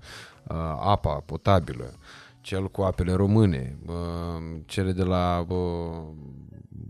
uh, 0.47 0.55
apa 0.79 1.23
potabilă, 1.25 1.93
cel 2.41 2.69
cu 2.69 2.81
apele 2.81 3.13
române, 3.13 3.77
uh, 3.87 4.59
cele 4.65 4.91
de 4.91 5.03
la 5.03 5.45
uh, 5.49 6.07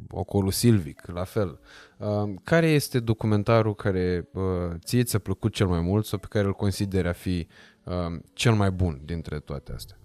Ocolul 0.09 0.51
Silvic, 0.51 1.07
la 1.07 1.23
fel. 1.23 1.59
Uh, 1.97 2.33
care 2.43 2.67
este 2.67 2.99
documentarul 2.99 3.75
care 3.75 4.29
uh, 4.33 4.43
ție 4.79 5.03
ți-a 5.03 5.19
plăcut 5.19 5.53
cel 5.53 5.67
mai 5.67 5.81
mult 5.81 6.05
sau 6.05 6.19
pe 6.19 6.27
care 6.29 6.45
îl 6.45 6.53
consideri 6.53 7.07
a 7.07 7.13
fi 7.13 7.47
uh, 7.83 8.19
cel 8.33 8.53
mai 8.53 8.71
bun 8.71 9.01
dintre 9.05 9.39
toate 9.39 9.71
astea? 9.73 9.97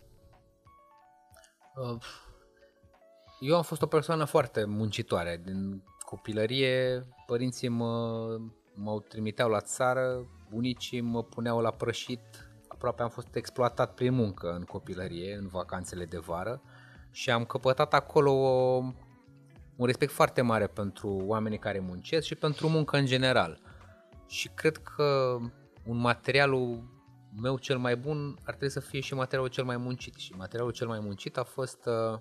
Uh, 1.76 1.96
Eu 3.38 3.56
am 3.56 3.62
fost 3.62 3.82
o 3.82 3.86
persoană 3.86 4.24
foarte 4.24 4.64
muncitoare. 4.64 5.40
Din 5.44 5.82
copilărie, 6.04 7.06
părinții 7.26 7.68
mă, 7.68 8.26
mă 8.74 9.00
trimiteau 9.08 9.50
la 9.50 9.60
țară, 9.60 10.26
bunicii 10.50 11.00
mă 11.00 11.22
puneau 11.22 11.60
la 11.60 11.70
prășit. 11.70 12.20
Aproape 12.68 13.02
am 13.02 13.08
fost 13.08 13.34
exploatat 13.34 13.94
prin 13.94 14.14
muncă 14.14 14.52
în 14.52 14.62
copilărie, 14.62 15.34
în 15.34 15.46
vacanțele 15.46 16.04
de 16.04 16.18
vară 16.18 16.62
și 17.10 17.30
am 17.30 17.44
căpătat 17.44 17.94
acolo 17.94 18.32
o, 18.32 18.76
un 19.76 19.86
respect 19.86 20.12
foarte 20.12 20.42
mare 20.42 20.66
pentru 20.66 21.20
oamenii 21.24 21.58
care 21.58 21.78
muncesc 21.78 22.26
și 22.26 22.34
pentru 22.34 22.68
muncă 22.68 22.96
în 22.96 23.06
general. 23.06 23.60
Și 24.26 24.48
cred 24.48 24.76
că 24.76 25.36
un 25.86 25.96
materialul 25.96 26.82
meu 27.42 27.58
cel 27.58 27.78
mai 27.78 27.96
bun 27.96 28.38
ar 28.44 28.54
trebui 28.54 28.70
să 28.70 28.80
fie 28.80 29.00
și 29.00 29.14
materialul 29.14 29.50
cel 29.50 29.64
mai 29.64 29.76
muncit. 29.76 30.14
Și 30.14 30.32
materialul 30.32 30.72
cel 30.72 30.86
mai 30.86 31.00
muncit 31.00 31.36
a 31.36 31.42
fost 31.42 31.86
uh, 31.86 32.18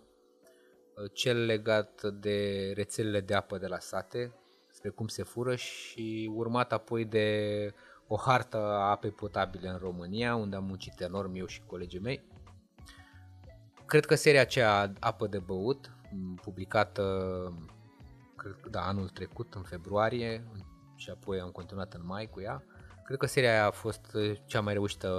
cel 1.13 1.45
legat 1.45 2.03
de 2.03 2.71
rețelele 2.75 3.19
de 3.19 3.33
apă 3.33 3.57
de 3.57 3.67
la 3.67 3.79
sate, 3.79 4.33
spre 4.71 4.89
cum 4.89 5.07
se 5.07 5.23
fură 5.23 5.55
și 5.55 6.31
urmat 6.33 6.71
apoi 6.71 7.05
de 7.05 7.73
o 8.07 8.15
hartă 8.15 8.57
a 8.57 8.89
apei 8.89 9.11
potabile 9.11 9.69
în 9.69 9.77
România, 9.77 10.35
unde 10.35 10.55
am 10.55 10.63
muncit 10.63 10.99
enorm 10.99 11.35
eu 11.35 11.45
și 11.45 11.61
colegii 11.65 11.99
mei. 11.99 12.23
Cred 13.85 14.05
că 14.05 14.15
seria 14.15 14.41
aceea 14.41 14.93
Apă 14.99 15.27
de 15.27 15.39
băut, 15.39 15.91
m, 16.11 16.33
publicată 16.33 17.03
cred 18.35 18.57
că, 18.61 18.69
da, 18.69 18.87
anul 18.87 19.09
trecut, 19.09 19.53
în 19.53 19.63
februarie, 19.63 20.43
și 20.95 21.09
apoi 21.09 21.39
am 21.39 21.49
continuat 21.49 21.93
în 21.93 22.05
mai 22.05 22.29
cu 22.29 22.41
ea, 22.41 22.63
cred 23.03 23.17
că 23.17 23.25
seria 23.25 23.51
aia 23.51 23.65
a 23.65 23.71
fost 23.71 24.13
uh, 24.13 24.37
cea 24.45 24.61
mai 24.61 24.73
reușită 24.73 25.09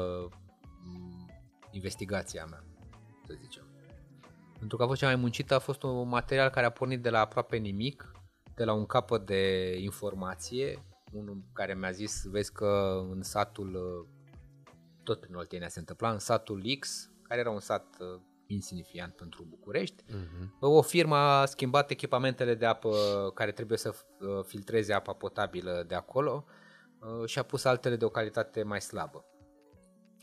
m, 0.83 1.31
investigație 1.71 2.41
a 2.41 2.45
mea, 2.45 2.65
să 3.27 3.35
zicem. 3.41 3.66
Pentru 4.59 4.77
că 4.77 4.83
a 4.83 4.87
fost 4.87 5.01
cea 5.01 5.07
mai 5.07 5.17
muncită, 5.17 5.55
a 5.55 5.59
fost 5.59 5.83
un 5.83 6.09
material 6.09 6.49
care 6.49 6.67
a 6.67 6.71
pornit 6.71 7.03
de 7.03 7.11
la 7.11 7.21
aproape 7.21 7.57
nimic, 7.57 8.11
de 8.55 8.65
la 8.65 8.73
un 8.73 8.87
capăt 8.87 9.27
de 9.27 9.75
informație, 9.79 10.85
unul 11.13 11.43
care 11.53 11.75
mi-a 11.75 11.91
zis, 11.91 12.25
vezi 12.25 12.53
că 12.53 13.01
în 13.11 13.23
satul, 13.23 13.75
uh, 13.75 14.09
tot 15.03 15.21
prin 15.21 15.35
Oltenia 15.35 15.69
se 15.69 15.79
întâmpla, 15.79 16.11
în 16.11 16.19
satul 16.19 16.63
X, 16.79 17.11
care 17.23 17.41
era 17.41 17.51
un 17.51 17.61
sat 17.61 17.97
uh, 18.01 18.21
insignifiant 18.47 19.15
pentru 19.15 19.45
București, 19.49 20.05
Uh-huh. 20.07 20.49
o 20.61 20.83
firmă 20.83 21.17
a 21.17 21.45
schimbat 21.45 21.91
echipamentele 21.91 22.55
de 22.55 22.67
apă 22.67 22.91
care 23.35 23.53
trebuie 23.53 23.79
să 23.79 23.89
uh, 23.89 24.45
filtreze 24.45 24.93
apa 24.93 25.13
potabilă 25.13 25.85
de 25.89 25.95
acolo 25.95 26.45
uh, 27.01 27.29
și 27.29 27.39
a 27.39 27.43
pus 27.43 27.65
altele 27.65 27.97
de 27.97 28.05
o 28.05 28.09
calitate 28.09 28.63
mai 28.63 28.81
slabă. 28.81 29.25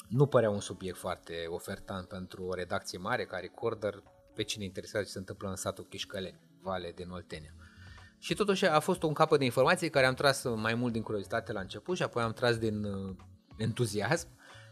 Nu 0.10 0.26
părea 0.26 0.50
un 0.50 0.60
subiect 0.60 0.98
foarte 0.98 1.46
ofertant 1.48 2.08
pentru 2.08 2.44
o 2.44 2.54
redacție 2.54 2.98
mare 2.98 3.26
ca 3.26 3.38
Recorder, 3.38 4.04
pe 4.36 4.44
cine 4.44 4.64
interesează 4.64 5.06
ce 5.06 5.12
se 5.12 5.18
întâmplă 5.18 5.50
în 5.50 5.56
satul 5.56 5.86
Chișcăleni, 5.90 6.40
Vale 6.62 6.92
din 6.96 7.10
Oltenia. 7.10 7.54
Și 8.20 8.34
totuși 8.34 8.66
a 8.66 8.80
fost 8.80 9.04
un 9.04 9.14
capăt 9.14 9.40
de 9.40 9.46
informații 9.46 9.90
care 9.90 10.06
am 10.06 10.14
tras 10.14 10.44
mai 10.56 10.76
mult 10.76 10.94
din 10.94 11.02
curiozitate 11.02 11.52
la 11.52 11.60
început 11.60 11.96
și 11.96 12.04
apoi 12.04 12.24
am 12.24 12.34
tras 12.34 12.58
din 12.58 12.84
uh, 12.84 13.16
entuziasm, 13.58 14.28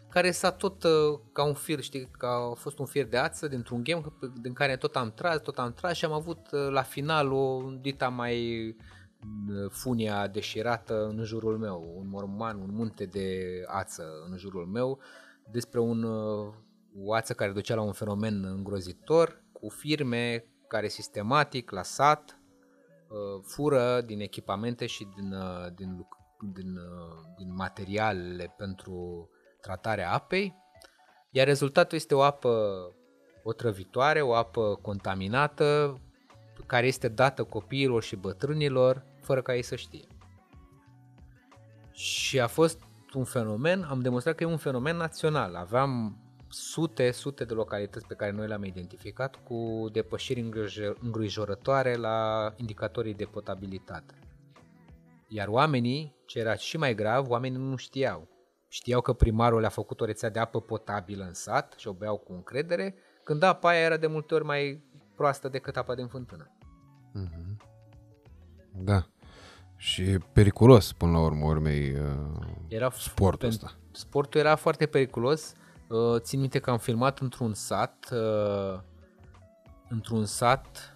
care 0.09 0.31
s-a 0.31 0.51
tot 0.51 0.83
uh, 0.83 1.19
ca 1.33 1.43
un 1.43 1.53
fir, 1.53 1.81
știi, 1.81 2.09
că 2.17 2.25
a 2.25 2.53
fost 2.53 2.79
un 2.79 2.85
fir 2.85 3.05
de 3.05 3.17
ață 3.17 3.47
dintr-un 3.47 3.83
game 3.83 4.03
din 4.41 4.53
care 4.53 4.77
tot 4.77 4.95
am 4.95 5.11
tras, 5.11 5.41
tot 5.41 5.57
am 5.57 5.73
tras 5.73 5.97
și 5.97 6.05
am 6.05 6.11
avut 6.11 6.51
uh, 6.51 6.67
la 6.69 6.81
final 6.81 7.31
o 7.31 7.71
dita 7.81 8.09
mai 8.09 8.67
uh, 8.67 9.69
funia 9.69 10.27
deșirată 10.27 11.05
în 11.05 11.23
jurul 11.23 11.57
meu, 11.57 11.93
un 11.97 12.07
morman, 12.07 12.59
un 12.59 12.69
munte 12.73 13.05
de 13.05 13.39
ață 13.67 14.03
în 14.29 14.37
jurul 14.37 14.65
meu, 14.65 14.99
despre 15.51 15.79
un, 15.79 16.03
uh, 16.03 16.53
o 16.95 17.13
ață 17.13 17.33
care 17.33 17.51
ducea 17.51 17.75
la 17.75 17.81
un 17.81 17.93
fenomen 17.93 18.43
îngrozitor, 18.43 19.43
cu 19.61 19.69
firme 19.69 20.45
care 20.67 20.87
sistematic 20.87 21.71
la 21.71 21.83
sat 21.83 22.39
uh, 23.07 23.43
fură 23.43 24.01
din 24.01 24.19
echipamente 24.19 24.85
și 24.85 25.07
din, 25.15 25.33
uh, 25.33 25.73
din, 25.75 25.97
luc- 25.97 26.51
din, 26.53 26.77
uh, 26.77 27.23
din 27.37 27.53
materialele 27.53 28.53
pentru 28.57 29.29
tratarea 29.61 30.11
apei, 30.11 30.55
iar 31.29 31.45
rezultatul 31.45 31.97
este 31.97 32.15
o 32.15 32.21
apă 32.21 32.83
otrăvitoare, 33.43 34.21
o 34.21 34.33
apă 34.33 34.79
contaminată, 34.81 35.99
care 36.65 36.87
este 36.87 37.07
dată 37.07 37.43
copiilor 37.43 38.03
și 38.03 38.15
bătrânilor 38.15 39.05
fără 39.21 39.41
ca 39.41 39.55
ei 39.55 39.61
să 39.61 39.75
știe. 39.75 40.07
Și 41.91 42.39
a 42.39 42.47
fost 42.47 42.81
un 43.13 43.23
fenomen, 43.23 43.83
am 43.83 43.99
demonstrat 43.99 44.35
că 44.35 44.43
e 44.43 44.47
un 44.47 44.57
fenomen 44.57 44.97
național. 44.97 45.55
Aveam 45.55 46.17
sute, 46.51 47.11
sute 47.11 47.43
de 47.45 47.53
localități 47.53 48.07
pe 48.07 48.13
care 48.13 48.31
noi 48.31 48.47
le-am 48.47 48.63
identificat 48.63 49.35
cu 49.43 49.85
depășiri 49.91 50.41
îngrij- 50.41 50.97
îngrijorătoare 51.01 51.95
la 51.95 52.49
indicatorii 52.55 53.13
de 53.13 53.25
potabilitate. 53.25 54.13
Iar 55.27 55.47
oamenii, 55.47 56.15
ce 56.25 56.39
era 56.39 56.55
și 56.55 56.77
mai 56.77 56.95
grav, 56.95 57.29
oamenii 57.29 57.57
nu 57.57 57.75
știau. 57.75 58.27
Știau 58.67 59.01
că 59.01 59.13
primarul 59.13 59.59
le-a 59.59 59.69
făcut 59.69 60.01
o 60.01 60.05
rețea 60.05 60.29
de 60.29 60.39
apă 60.39 60.61
potabilă 60.61 61.23
în 61.23 61.33
sat 61.33 61.73
și 61.77 61.87
o 61.87 61.93
beau 61.93 62.17
cu 62.17 62.33
încredere, 62.33 62.95
când 63.23 63.43
apa 63.43 63.69
aia 63.69 63.79
era 63.79 63.97
de 63.97 64.07
multe 64.07 64.33
ori 64.33 64.43
mai 64.45 64.83
proastă 65.15 65.49
decât 65.49 65.77
apa 65.77 65.95
din 65.95 66.07
fântână. 66.07 66.51
Mhm. 67.13 67.57
Da. 68.73 69.05
Și 69.75 70.01
e 70.01 70.17
periculos 70.33 70.93
până 70.93 71.11
la 71.11 71.19
urmă 71.19 71.45
urmei 71.45 71.91
uh, 71.93 72.47
Era 72.67 72.91
sportul 72.91 73.49
pen- 73.49 73.51
ăsta. 73.51 73.75
Sportul 73.91 74.39
era 74.39 74.55
foarte 74.55 74.85
periculos. 74.85 75.53
Uh, 75.91 76.19
țin 76.19 76.39
minte 76.39 76.59
că 76.59 76.69
am 76.69 76.77
filmat 76.77 77.19
într-un 77.19 77.53
sat, 77.53 78.09
uh, 78.11 78.79
într-un 79.89 80.25
sat 80.25 80.95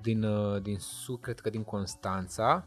din, 0.00 0.22
uh, 0.22 0.62
din 0.62 0.78
sud, 0.78 1.20
cred 1.20 1.40
că 1.40 1.50
din 1.50 1.64
Constanța. 1.64 2.66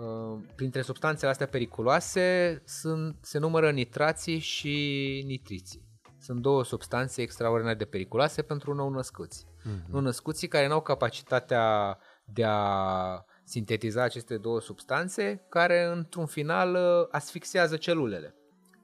Uh, 0.00 0.38
printre 0.54 0.82
substanțele 0.82 1.30
astea 1.30 1.46
periculoase 1.46 2.62
sunt, 2.64 3.16
se 3.20 3.38
numără 3.38 3.70
nitrații 3.70 4.38
și 4.38 5.22
nitriții. 5.26 5.86
Sunt 6.20 6.40
două 6.42 6.64
substanțe 6.64 7.22
extraordinar 7.22 7.74
de 7.74 7.84
periculoase 7.84 8.42
pentru 8.42 8.74
nou-născuți. 8.74 9.46
Mhm. 9.64 9.90
Nou-născuții 9.90 10.48
care 10.48 10.66
nu 10.66 10.72
au 10.72 10.82
capacitatea 10.82 11.98
de 12.24 12.44
a 12.44 13.24
sintetiza 13.44 14.02
aceste 14.02 14.36
două 14.36 14.60
substanțe, 14.60 15.46
care 15.48 15.84
într-un 15.84 16.26
final 16.26 16.74
uh, 16.74 17.08
asfixiază 17.10 17.76
celulele. 17.76 18.37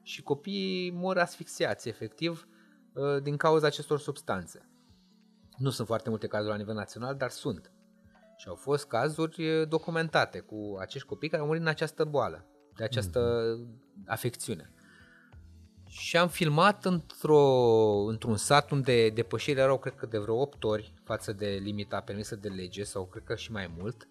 Și 0.05 0.21
copiii 0.21 0.91
mor 0.91 1.17
asfixiați, 1.17 1.89
efectiv, 1.89 2.47
uh, 2.93 3.21
din 3.21 3.37
cauza 3.37 3.67
acestor 3.67 3.99
substanțe. 3.99 4.69
Nu 5.57 5.69
sunt 5.69 5.87
foarte 5.87 6.09
multe 6.09 6.27
cazuri 6.27 6.51
la 6.51 6.57
nivel 6.57 6.75
național, 6.75 7.15
dar 7.15 7.29
sunt. 7.29 7.71
Și 8.37 8.47
au 8.47 8.55
fost 8.55 8.87
cazuri 8.87 9.47
uh, 9.47 9.67
documentate 9.67 10.39
cu 10.39 10.77
acești 10.79 11.07
copii 11.07 11.29
care 11.29 11.41
au 11.41 11.47
murit 11.47 11.61
în 11.61 11.67
această 11.67 12.03
boală, 12.03 12.45
de 12.75 12.83
această 12.83 13.45
afecțiune. 14.05 14.69
Și 15.87 16.17
am 16.17 16.27
filmat 16.27 16.85
într-o, 16.85 17.43
într-un 18.07 18.37
sat 18.37 18.71
unde 18.71 19.09
depășirile 19.09 19.61
erau, 19.61 19.77
cred 19.77 19.95
că, 19.95 20.05
de 20.05 20.17
vreo 20.17 20.35
8 20.35 20.63
ori 20.63 20.93
față 21.03 21.33
de 21.33 21.47
limita 21.47 22.01
permisă 22.01 22.35
de 22.35 22.47
lege, 22.47 22.83
sau 22.83 23.05
cred 23.05 23.23
că 23.23 23.35
și 23.35 23.51
mai 23.51 23.73
mult. 23.77 24.07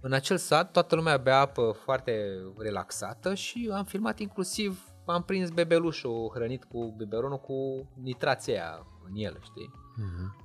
În 0.00 0.12
acel 0.12 0.36
sat, 0.36 0.70
toată 0.70 0.94
lumea 0.94 1.16
bea 1.16 1.40
apă 1.40 1.76
foarte 1.82 2.42
relaxată 2.58 3.34
și 3.34 3.70
am 3.72 3.84
filmat 3.84 4.18
inclusiv, 4.18 4.93
am 5.06 5.22
prins 5.22 5.50
bebelușul 5.50 6.30
hrănit 6.34 6.64
cu 6.64 6.94
biberonul 6.96 7.38
cu 7.38 7.88
nitrația 8.02 8.86
în 9.04 9.14
el, 9.14 9.38
știi? 9.42 9.70
Mhm. 9.96 10.42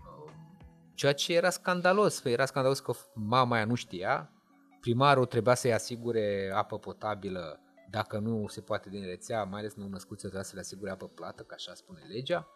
Ceea 0.93 1.13
ce 1.13 1.35
era 1.35 1.49
scandalos, 1.49 2.23
era 2.23 2.45
scandalos 2.45 2.79
că 2.79 2.93
mama 3.13 3.55
aia 3.55 3.65
nu 3.65 3.75
știa, 3.75 4.31
primarul 4.79 5.25
trebuia 5.25 5.55
să-i 5.55 5.73
asigure 5.73 6.51
apă 6.53 6.77
potabilă 6.77 7.59
dacă 7.89 8.17
nu 8.19 8.47
se 8.47 8.61
poate 8.61 8.89
din 8.89 9.05
rețea, 9.05 9.43
mai 9.43 9.59
ales 9.59 9.73
nou 9.73 9.87
născuți 9.87 10.19
trebuia 10.19 10.43
să 10.43 10.51
le 10.53 10.59
asigure 10.59 10.91
apă 10.91 11.07
plată, 11.07 11.43
că 11.43 11.53
așa 11.57 11.73
spune 11.73 11.99
legea. 12.07 12.47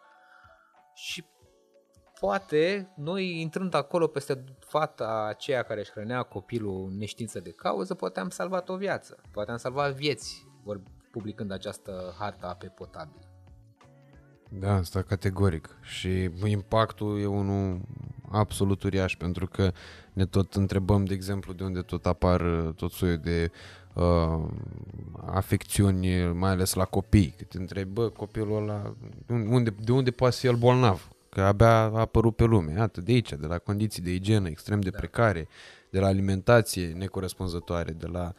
și 0.94 1.26
poate 2.20 2.94
noi 2.96 3.42
intrând 3.42 3.74
acolo 3.74 4.08
peste 4.08 4.44
fata 4.60 5.26
aceea 5.30 5.64
care 5.64 5.80
își 5.80 5.92
hrănea 5.92 6.24
copilul 6.24 6.86
în 6.90 6.98
neștiință 6.98 7.40
de 7.40 7.52
cauză, 7.52 7.94
poate 7.94 8.20
am 8.20 8.30
salvat 8.30 8.70
o 8.70 8.78
viață, 8.78 9.22
poate 9.32 9.52
am 9.52 9.58
salvat 9.58 9.94
vieți, 9.94 10.48
vor 10.64 10.82
publicând 11.14 11.52
această 11.52 12.16
hartă 12.20 12.46
ape 12.48 12.68
potabile. 12.68 13.28
Da, 14.50 14.74
asta 14.74 15.02
categoric. 15.02 15.78
Și 15.82 16.30
impactul 16.46 17.20
e 17.22 17.26
unul 17.26 17.82
absolut 18.32 18.84
uriaș, 18.84 19.16
pentru 19.16 19.48
că 19.48 19.72
ne 20.14 20.26
tot 20.26 20.54
întrebăm, 20.54 21.06
de 21.06 21.14
exemplu, 21.14 21.54
de 21.54 21.64
unde 21.64 21.82
tot 21.82 22.06
apar 22.06 22.42
uh, 22.42 22.74
tot 22.76 22.92
soiul 22.92 23.18
de 23.18 23.52
uh, 23.94 24.46
afecțiuni, 25.26 26.34
mai 26.34 26.52
ales 26.52 26.74
la 26.74 26.86
copii. 26.86 27.34
Că 27.38 27.44
te 27.44 27.58
întrebi, 27.58 27.92
bă, 27.92 28.10
copilul 28.10 28.62
ăla, 28.62 28.96
unde, 29.28 29.76
de 29.84 29.92
unde 29.92 30.12
poate 30.12 30.36
fi 30.36 30.48
el 30.48 30.56
bolnav? 30.56 31.10
Că 31.30 31.42
abia 31.42 31.76
a 31.76 32.00
apărut 32.00 32.36
pe 32.36 32.44
lume. 32.44 32.72
Iată, 32.72 33.02
de 33.02 33.12
aici, 33.12 33.34
de 33.34 33.48
la 33.48 33.58
condiții 33.58 34.02
de 34.02 34.14
igienă 34.14 34.48
extrem 34.48 34.80
de 34.80 34.90
da. 34.90 34.98
precare, 34.98 35.48
de 35.90 36.00
la 36.00 36.08
alimentație 36.08 36.88
necorespunzătoare, 36.88 37.92
de 37.92 38.08
la 38.08 38.34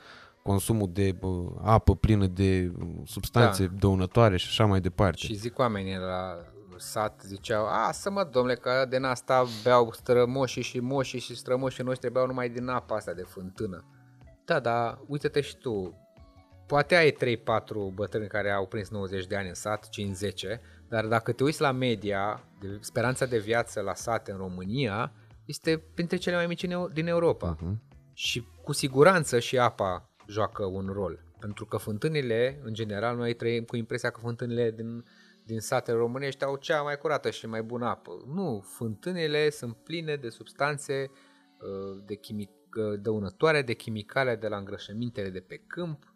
consumul 0.48 0.90
de 0.92 1.12
bă, 1.12 1.46
apă 1.62 1.96
plină 1.96 2.26
de 2.26 2.72
substanțe 3.04 3.66
da. 3.66 3.74
dăunătoare 3.78 4.36
și 4.36 4.46
așa 4.48 4.66
mai 4.66 4.80
departe. 4.80 5.16
Și 5.16 5.34
zic 5.34 5.58
oamenii 5.58 5.96
la 5.96 6.36
sat 6.76 7.22
ziceau, 7.26 7.66
a, 7.66 7.90
să 7.92 8.10
mă 8.10 8.24
domnule, 8.24 8.54
că 8.54 8.86
din 8.88 9.04
asta 9.04 9.44
beau 9.62 9.92
strămoșii 9.92 10.62
și 10.62 10.80
moșii 10.80 11.18
și 11.18 11.36
strămoșii 11.36 11.84
noștri 11.84 12.10
beau 12.10 12.26
numai 12.26 12.48
din 12.48 12.68
apa 12.68 12.94
asta 12.94 13.12
de 13.12 13.22
fântână. 13.22 13.84
Da, 14.44 14.60
dar 14.60 14.98
uite-te 15.06 15.40
și 15.40 15.56
tu, 15.56 15.94
poate 16.66 16.96
ai 16.96 17.12
3-4 17.12 17.16
bătrâni 17.94 18.28
care 18.28 18.50
au 18.50 18.66
prins 18.66 18.88
90 18.88 19.26
de 19.26 19.36
ani 19.36 19.48
în 19.48 19.54
sat, 19.54 19.88
5-10, 19.88 20.60
dar 20.88 21.06
dacă 21.06 21.32
te 21.32 21.42
uiți 21.42 21.60
la 21.60 21.72
media, 21.72 22.44
de 22.60 22.78
speranța 22.80 23.26
de 23.26 23.38
viață 23.38 23.80
la 23.80 23.94
sate 23.94 24.30
în 24.30 24.36
România, 24.36 25.12
este 25.44 25.82
printre 25.94 26.16
cele 26.16 26.36
mai 26.36 26.46
mici 26.46 26.66
din 26.92 27.06
Europa. 27.06 27.56
Uh-huh. 27.56 27.92
Și 28.12 28.46
cu 28.62 28.72
siguranță 28.72 29.38
și 29.38 29.58
apa 29.58 30.08
joacă 30.26 30.64
un 30.64 30.90
rol. 30.92 31.24
Pentru 31.38 31.66
că 31.66 31.76
fântânile, 31.76 32.60
în 32.62 32.74
general, 32.74 33.16
noi 33.16 33.34
trăim 33.34 33.64
cu 33.64 33.76
impresia 33.76 34.10
că 34.10 34.20
fântânile 34.20 34.70
din, 34.70 35.04
din 35.44 35.60
satele 35.60 35.96
românești 35.96 36.44
au 36.44 36.56
cea 36.56 36.82
mai 36.82 36.98
curată 36.98 37.30
și 37.30 37.46
mai 37.46 37.62
bună 37.62 37.86
apă. 37.86 38.10
Nu, 38.34 38.64
fântânile 38.66 39.50
sunt 39.50 39.76
pline 39.76 40.16
de 40.16 40.28
substanțe 40.28 41.10
uh, 41.10 42.02
de 42.06 42.14
chimic, 42.14 42.50
uh, 42.50 43.00
dăunătoare, 43.00 43.62
de 43.62 43.72
chimicale 43.72 44.36
de 44.36 44.48
la 44.48 44.56
îngrășămintele 44.56 45.28
de 45.28 45.40
pe 45.40 45.62
câmp, 45.66 46.14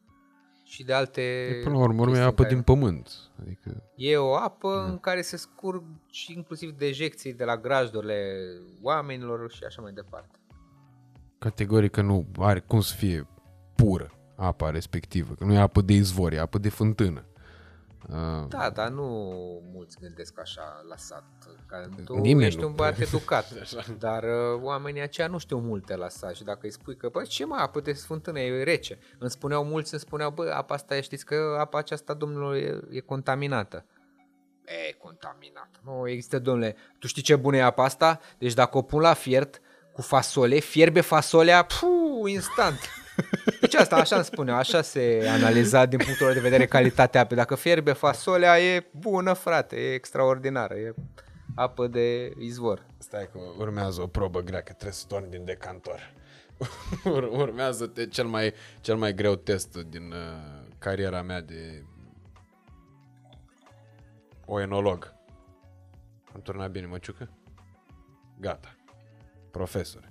și 0.68 0.85
de 0.85 0.93
alte... 0.93 1.20
E, 1.20 1.62
până 1.62 1.76
la 1.76 1.82
urmă, 1.82 2.16
e 2.16 2.20
apă 2.20 2.44
din 2.44 2.62
pământ. 2.62 3.10
Adică... 3.40 3.82
E 3.94 4.16
o 4.16 4.35
apă 4.35 4.74
da. 4.74 4.90
în 4.90 4.98
care 4.98 5.20
se 5.22 5.36
scurg 5.36 5.85
și 6.10 6.32
inclusiv 6.32 6.70
dejecții 6.70 7.32
de 7.32 7.44
la 7.44 7.56
grajdurile 7.56 8.43
oamenilor 8.82 9.51
și 9.51 9.64
așa 9.64 9.82
mai 9.82 9.93
departe. 9.93 10.39
Categoric 11.39 11.90
că 11.90 12.02
nu 12.02 12.26
are 12.39 12.60
cum 12.60 12.80
să 12.80 12.94
fie 12.94 13.26
pură 13.83 14.13
apa 14.37 14.71
respectivă, 14.71 15.35
că 15.35 15.45
nu 15.45 15.53
e 15.53 15.59
apă 15.59 15.81
de 15.81 15.93
izvor, 15.93 16.33
e 16.33 16.41
apă 16.41 16.59
de 16.59 16.69
fântână. 16.69 17.25
Uh, 18.09 18.49
da, 18.49 18.71
dar 18.71 18.89
nu 18.89 19.05
mulți 19.73 19.99
gândesc 20.01 20.41
așa 20.41 20.85
la 20.89 20.97
sat. 20.97 21.25
Că 21.67 21.89
tu 22.05 22.15
Nimeni 22.15 22.47
ești 22.47 22.61
nu. 22.61 22.67
un 22.67 22.75
băiat 22.75 22.99
educat, 23.07 23.53
dar 23.99 24.23
uh, 24.23 24.61
oamenii 24.63 25.01
aceia 25.01 25.27
nu 25.27 25.39
știu 25.39 25.59
multe 25.59 25.97
la 25.97 26.09
sat 26.09 26.35
și 26.35 26.45
dacă 26.45 26.59
îi 26.63 26.73
spui 26.73 26.97
că, 26.97 27.09
bă, 27.09 27.23
ce 27.23 27.45
mai 27.45 27.63
apă 27.63 27.81
de 27.81 27.93
sfântână, 27.93 28.41
e 28.41 28.63
rece. 28.63 28.99
Îmi 29.19 29.31
spuneau 29.31 29.65
mulți, 29.65 29.93
îmi 29.93 30.03
spuneau, 30.03 30.31
bă, 30.31 30.53
apa 30.57 30.75
asta, 30.75 31.01
știți 31.01 31.25
că 31.25 31.57
apa 31.61 31.79
aceasta, 31.79 32.15
domnul, 32.15 32.57
e, 32.57 32.81
e 32.91 33.01
contaminată. 33.01 33.85
E, 34.65 34.93
contaminată. 34.93 35.81
Nu 35.85 36.09
există, 36.09 36.39
domnule. 36.39 36.77
Tu 36.99 37.07
știi 37.07 37.23
ce 37.23 37.37
bună 37.37 37.57
e 37.57 37.63
apa 37.63 37.85
asta? 37.85 38.21
Deci 38.39 38.55
dacă 38.55 38.79
o 38.79 38.83
pun 38.83 39.01
la 39.01 39.13
fiert 39.13 39.61
cu 39.93 40.03
fasole, 40.03 40.59
fierbe 40.59 41.01
fasolea, 41.01 41.63
puh, 41.63 42.31
instant. 42.31 42.79
Deci 43.61 43.74
asta, 43.74 43.97
așa 43.97 44.16
îmi 44.16 44.24
spune, 44.24 44.53
așa 44.53 44.82
se 44.82 45.28
analiza 45.28 45.86
din 45.86 45.99
punctul 45.99 46.32
de 46.32 46.40
vedere 46.40 46.66
calitatea 46.66 47.20
apei. 47.20 47.36
Dacă 47.36 47.55
fierbe 47.55 47.93
fasolea, 47.93 48.61
e 48.61 48.86
bună, 48.90 49.32
frate, 49.32 49.77
e 49.77 49.95
extraordinară, 49.95 50.74
e 50.74 50.95
apă 51.55 51.86
de 51.86 52.32
izvor. 52.39 52.86
Stai 52.99 53.28
că 53.32 53.39
urmează 53.59 54.01
o 54.03 54.07
probă 54.07 54.40
grea, 54.40 54.61
că 54.61 54.73
trebuie 54.73 54.93
să 54.93 55.05
torni 55.09 55.31
din 55.31 55.45
decantor. 55.45 56.12
urmează-te 57.43 58.07
cel 58.07 58.27
mai, 58.27 58.55
cel 58.81 58.97
mai 58.97 59.15
greu 59.15 59.35
test 59.35 59.77
din 59.77 60.12
uh, 60.12 60.66
cariera 60.78 61.23
mea 61.23 61.40
de 61.40 61.85
oenolog. 64.47 65.15
Am 66.35 66.40
turnat 66.43 66.70
bine 66.70 66.86
măciucă? 66.86 67.31
Gata. 68.40 68.77
Profesor. 69.51 70.07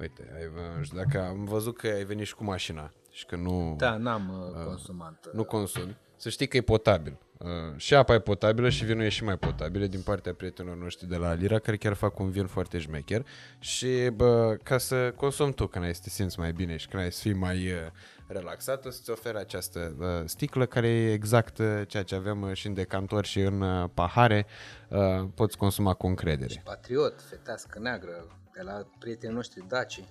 Uite, 0.00 0.32
ai, 0.34 0.50
știu, 0.82 0.96
dacă 0.96 1.26
am 1.26 1.44
văzut 1.44 1.76
că 1.76 1.86
ai 1.86 2.04
venit 2.04 2.26
și 2.26 2.34
cu 2.34 2.44
mașina 2.44 2.92
și 3.10 3.26
că 3.26 3.36
nu... 3.36 3.74
Da, 3.78 3.96
n-am 3.96 4.52
uh, 4.56 4.64
consumat. 4.64 5.26
Uh, 5.26 5.32
nu 5.32 5.44
consumi. 5.44 5.96
Să 6.16 6.28
știi 6.28 6.46
că 6.46 6.56
e 6.56 6.60
potabil. 6.60 7.18
Uh, 7.38 7.48
și 7.76 7.94
apa 7.94 8.14
e 8.14 8.20
potabilă 8.20 8.68
și 8.68 8.84
vinul 8.84 9.04
e 9.04 9.08
și 9.08 9.24
mai 9.24 9.36
potabil 9.36 9.88
din 9.88 10.00
partea 10.00 10.34
prietenilor 10.34 10.76
noștri 10.76 11.08
de 11.08 11.16
la 11.16 11.28
Alira, 11.28 11.58
care 11.58 11.76
chiar 11.76 11.92
fac 11.92 12.18
un 12.18 12.30
vin 12.30 12.46
foarte 12.46 12.78
șmecher 12.78 13.26
și 13.58 14.10
bă, 14.14 14.56
ca 14.62 14.78
să 14.78 15.12
consumi 15.16 15.54
tu 15.54 15.66
când 15.66 15.84
ai 15.84 15.94
să 15.94 16.00
te 16.02 16.08
simți 16.08 16.38
mai 16.38 16.52
bine 16.52 16.76
și 16.76 16.88
când 16.88 17.02
ai 17.02 17.12
să 17.12 17.20
fii 17.20 17.32
mai 17.32 17.56
uh, 17.66 17.78
relaxat, 18.26 18.84
o 18.84 18.90
să-ți 18.90 19.10
oferă 19.10 19.38
această 19.38 19.94
uh, 19.98 20.06
sticlă 20.24 20.66
care 20.66 20.88
e 20.88 21.12
exact 21.12 21.58
uh, 21.58 21.82
ceea 21.86 22.02
ce 22.02 22.14
avem 22.14 22.42
uh, 22.42 22.52
și 22.52 22.66
în 22.66 22.74
decantor 22.74 23.24
și 23.24 23.40
în 23.40 23.60
uh, 23.60 23.88
pahare. 23.94 24.46
Uh, 24.88 25.28
poți 25.34 25.56
consuma 25.56 25.94
cu 25.94 26.06
încredere. 26.06 26.52
Și 26.52 26.60
patriot, 26.64 27.22
fetească 27.22 27.78
neagră, 27.78 28.26
de 28.54 28.62
la 28.62 28.86
prietenii 28.98 29.34
noștri 29.34 29.64
daci. 29.68 30.04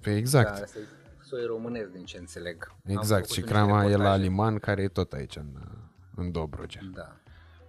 Pe 0.00 0.16
exact. 0.16 0.58
Da, 0.58 0.64
soi 1.22 1.44
românesc 1.46 1.90
din 1.90 2.04
ce 2.04 2.18
înțeleg. 2.18 2.74
Exact, 2.84 3.30
și 3.30 3.40
crama 3.40 3.84
e 3.84 3.96
la 3.96 4.16
Liman, 4.16 4.58
care 4.58 4.82
e 4.82 4.88
tot 4.88 5.12
aici 5.12 5.36
în, 5.36 5.54
în 6.14 6.32
Dobrogea. 6.32 6.80
Da. 6.94 7.16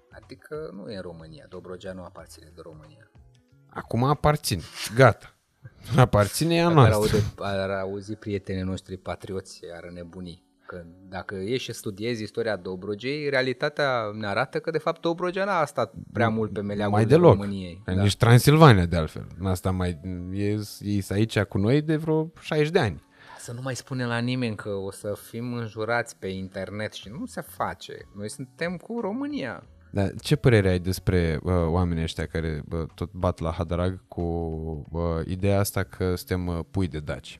Adică 0.09 0.69
nu 0.73 0.91
e 0.91 0.95
în 0.95 1.01
România, 1.01 1.45
Dobrogea 1.49 1.93
nu 1.93 2.03
aparține 2.03 2.51
de 2.55 2.61
România. 2.63 3.11
Acum 3.69 4.03
aparține, 4.03 4.61
gata. 4.95 5.33
Aparține 5.97 6.63
a 6.63 6.69
noastră. 6.69 7.17
Ar, 7.37 7.59
ar 7.59 7.69
auzi 7.69 8.15
prietenii 8.15 8.63
noștri 8.63 8.97
patrioți, 8.97 9.61
ar 9.73 9.89
nebuni. 9.89 10.48
Că 10.69 10.83
dacă 11.09 11.35
ieși 11.35 11.63
și 11.63 11.73
studiezi 11.73 12.23
istoria 12.23 12.55
Dobrogei, 12.55 13.29
realitatea 13.29 14.11
ne 14.13 14.27
arată 14.27 14.59
că 14.59 14.71
de 14.71 14.77
fapt 14.77 15.01
Dobrogea 15.01 15.45
n-a 15.45 15.65
stat 15.65 15.93
prea 16.13 16.29
mult 16.29 16.53
pe 16.53 16.61
meleagul 16.61 16.93
mai 16.93 17.05
deloc. 17.05 17.33
României. 17.33 17.81
Da. 17.85 17.91
Nici 17.91 18.17
Transilvania 18.17 18.85
de 18.85 18.95
altfel. 18.95 19.27
Asta 19.43 19.71
mai 19.71 19.99
e, 20.33 20.49
e 20.81 21.03
aici 21.09 21.39
cu 21.39 21.57
noi 21.57 21.81
de 21.81 21.95
vreo 21.95 22.31
60 22.41 22.69
de 22.69 22.79
ani. 22.79 23.03
Să 23.39 23.51
nu 23.53 23.61
mai 23.61 23.75
spune 23.75 24.05
la 24.05 24.17
nimeni 24.17 24.55
că 24.55 24.69
o 24.69 24.91
să 24.91 25.17
fim 25.29 25.53
înjurați 25.53 26.17
pe 26.17 26.27
internet 26.27 26.93
și 26.93 27.09
nu 27.19 27.25
se 27.25 27.41
face. 27.41 27.97
Noi 28.15 28.29
suntem 28.29 28.77
cu 28.77 28.99
România. 28.99 29.63
Da, 29.91 30.07
ce 30.21 30.35
părere 30.35 30.69
ai 30.69 30.79
despre 30.79 31.39
uh, 31.43 31.53
oamenii 31.53 32.03
ăștia 32.03 32.25
care 32.25 32.63
uh, 32.71 32.85
tot 32.95 33.11
bat 33.11 33.39
la 33.39 33.51
hadarag 33.51 34.07
cu 34.07 34.21
uh, 34.91 35.01
ideea 35.25 35.59
asta 35.59 35.83
că 35.83 36.15
suntem 36.15 36.47
uh, 36.47 36.59
pui 36.71 36.87
de 36.87 36.99
daci? 36.99 37.39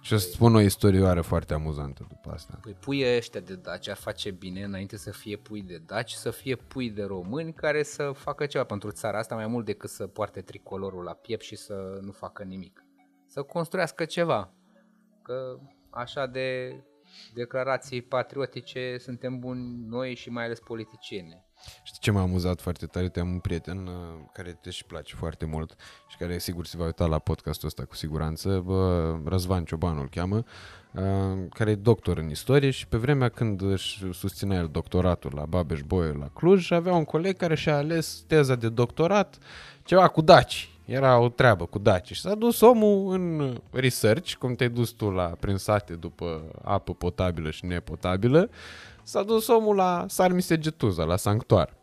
Și 0.00 0.12
o 0.12 0.16
să 0.16 0.30
spun 0.30 0.54
o 0.54 0.60
istorioară 0.60 1.20
foarte 1.20 1.54
amuzantă 1.54 2.06
după 2.08 2.30
asta. 2.30 2.58
Păi 2.62 2.72
puii 2.72 3.16
ăștia 3.16 3.40
de 3.40 3.54
daci 3.54 3.88
ar 3.88 3.96
face 3.96 4.30
bine 4.30 4.62
înainte 4.62 4.96
să 4.96 5.10
fie 5.10 5.36
pui 5.36 5.62
de 5.62 5.82
daci, 5.86 6.12
să 6.12 6.30
fie 6.30 6.56
pui 6.56 6.90
de 6.90 7.02
români 7.02 7.52
care 7.52 7.82
să 7.82 8.12
facă 8.14 8.46
ceva 8.46 8.64
pentru 8.64 8.90
țara 8.90 9.18
asta 9.18 9.34
mai 9.34 9.46
mult 9.46 9.64
decât 9.64 9.90
să 9.90 10.06
poarte 10.06 10.40
tricolorul 10.40 11.04
la 11.04 11.12
piept 11.12 11.42
și 11.42 11.56
să 11.56 11.98
nu 12.02 12.12
facă 12.12 12.42
nimic. 12.42 12.84
Să 13.26 13.42
construiască 13.42 14.04
ceva. 14.04 14.52
Că 15.22 15.58
așa 15.90 16.26
de 16.26 16.76
declarații 17.34 18.02
patriotice 18.02 18.96
suntem 18.98 19.38
buni 19.38 19.84
noi 19.86 20.14
și 20.14 20.30
mai 20.30 20.44
ales 20.44 20.60
politicieni. 20.60 21.44
Știi 21.82 22.00
ce 22.00 22.10
m-a 22.10 22.20
amuzat 22.20 22.60
foarte 22.60 22.86
tare? 22.86 23.08
Te 23.08 23.20
am 23.20 23.32
un 23.32 23.38
prieten 23.38 23.86
uh, 23.86 23.92
care 24.32 24.58
te 24.60 24.70
și 24.70 24.84
place 24.84 25.14
foarte 25.14 25.44
mult 25.44 25.74
și 26.08 26.16
care 26.16 26.38
sigur 26.38 26.66
se 26.66 26.76
va 26.76 26.84
uita 26.84 27.06
la 27.06 27.18
podcastul 27.18 27.68
ăsta 27.68 27.84
cu 27.84 27.94
siguranță, 27.94 28.62
bă, 28.64 29.16
Răzvan 29.24 29.64
Ciobanu 29.64 30.00
îl 30.00 30.08
cheamă, 30.08 30.44
uh, 30.92 31.02
care 31.50 31.70
e 31.70 31.74
doctor 31.74 32.18
în 32.18 32.30
istorie 32.30 32.70
și 32.70 32.86
pe 32.86 32.96
vremea 32.96 33.28
când 33.28 33.62
își 33.62 34.12
susținea 34.12 34.58
el 34.58 34.68
doctoratul 34.72 35.32
la 35.34 35.44
Babeș 35.44 35.80
Bolyai 35.80 36.16
la 36.18 36.30
Cluj, 36.34 36.70
avea 36.70 36.92
un 36.94 37.04
coleg 37.04 37.36
care 37.36 37.54
și-a 37.54 37.76
ales 37.76 38.24
teza 38.26 38.54
de 38.54 38.68
doctorat 38.68 39.38
ceva 39.84 40.08
cu 40.08 40.20
daci. 40.20 40.70
Era 40.84 41.18
o 41.18 41.28
treabă 41.28 41.66
cu 41.66 41.78
daci 41.78 42.12
și 42.12 42.20
s-a 42.20 42.34
dus 42.34 42.60
omul 42.60 43.12
în 43.12 43.56
research, 43.70 44.34
cum 44.34 44.54
te-ai 44.54 44.68
dus 44.68 44.90
tu 44.90 45.10
la 45.10 45.24
prin 45.24 45.56
sate 45.56 45.94
după 45.94 46.42
apă 46.62 46.94
potabilă 46.94 47.50
și 47.50 47.64
nepotabilă, 47.64 48.50
s-a 49.02 49.22
dus 49.22 49.46
omul 49.46 49.76
la 49.76 50.04
Sarmisegetuza, 50.08 51.04
la 51.04 51.16
sanctuar. 51.16 51.76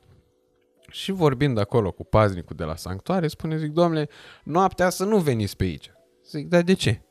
Și 0.89 1.11
vorbind 1.11 1.57
acolo 1.57 1.91
cu 1.91 2.03
paznicul 2.03 2.56
de 2.56 2.64
la 2.64 2.76
sanctuare, 2.76 3.27
spune, 3.27 3.57
zic, 3.57 3.72
domnule, 3.72 4.10
noaptea 4.44 4.89
să 4.89 5.03
nu 5.03 5.18
veniți 5.18 5.56
pe 5.56 5.64
aici. 5.64 5.91
Zic, 6.30 6.48
dar 6.48 6.61
de 6.61 6.73
ce? 6.73 7.02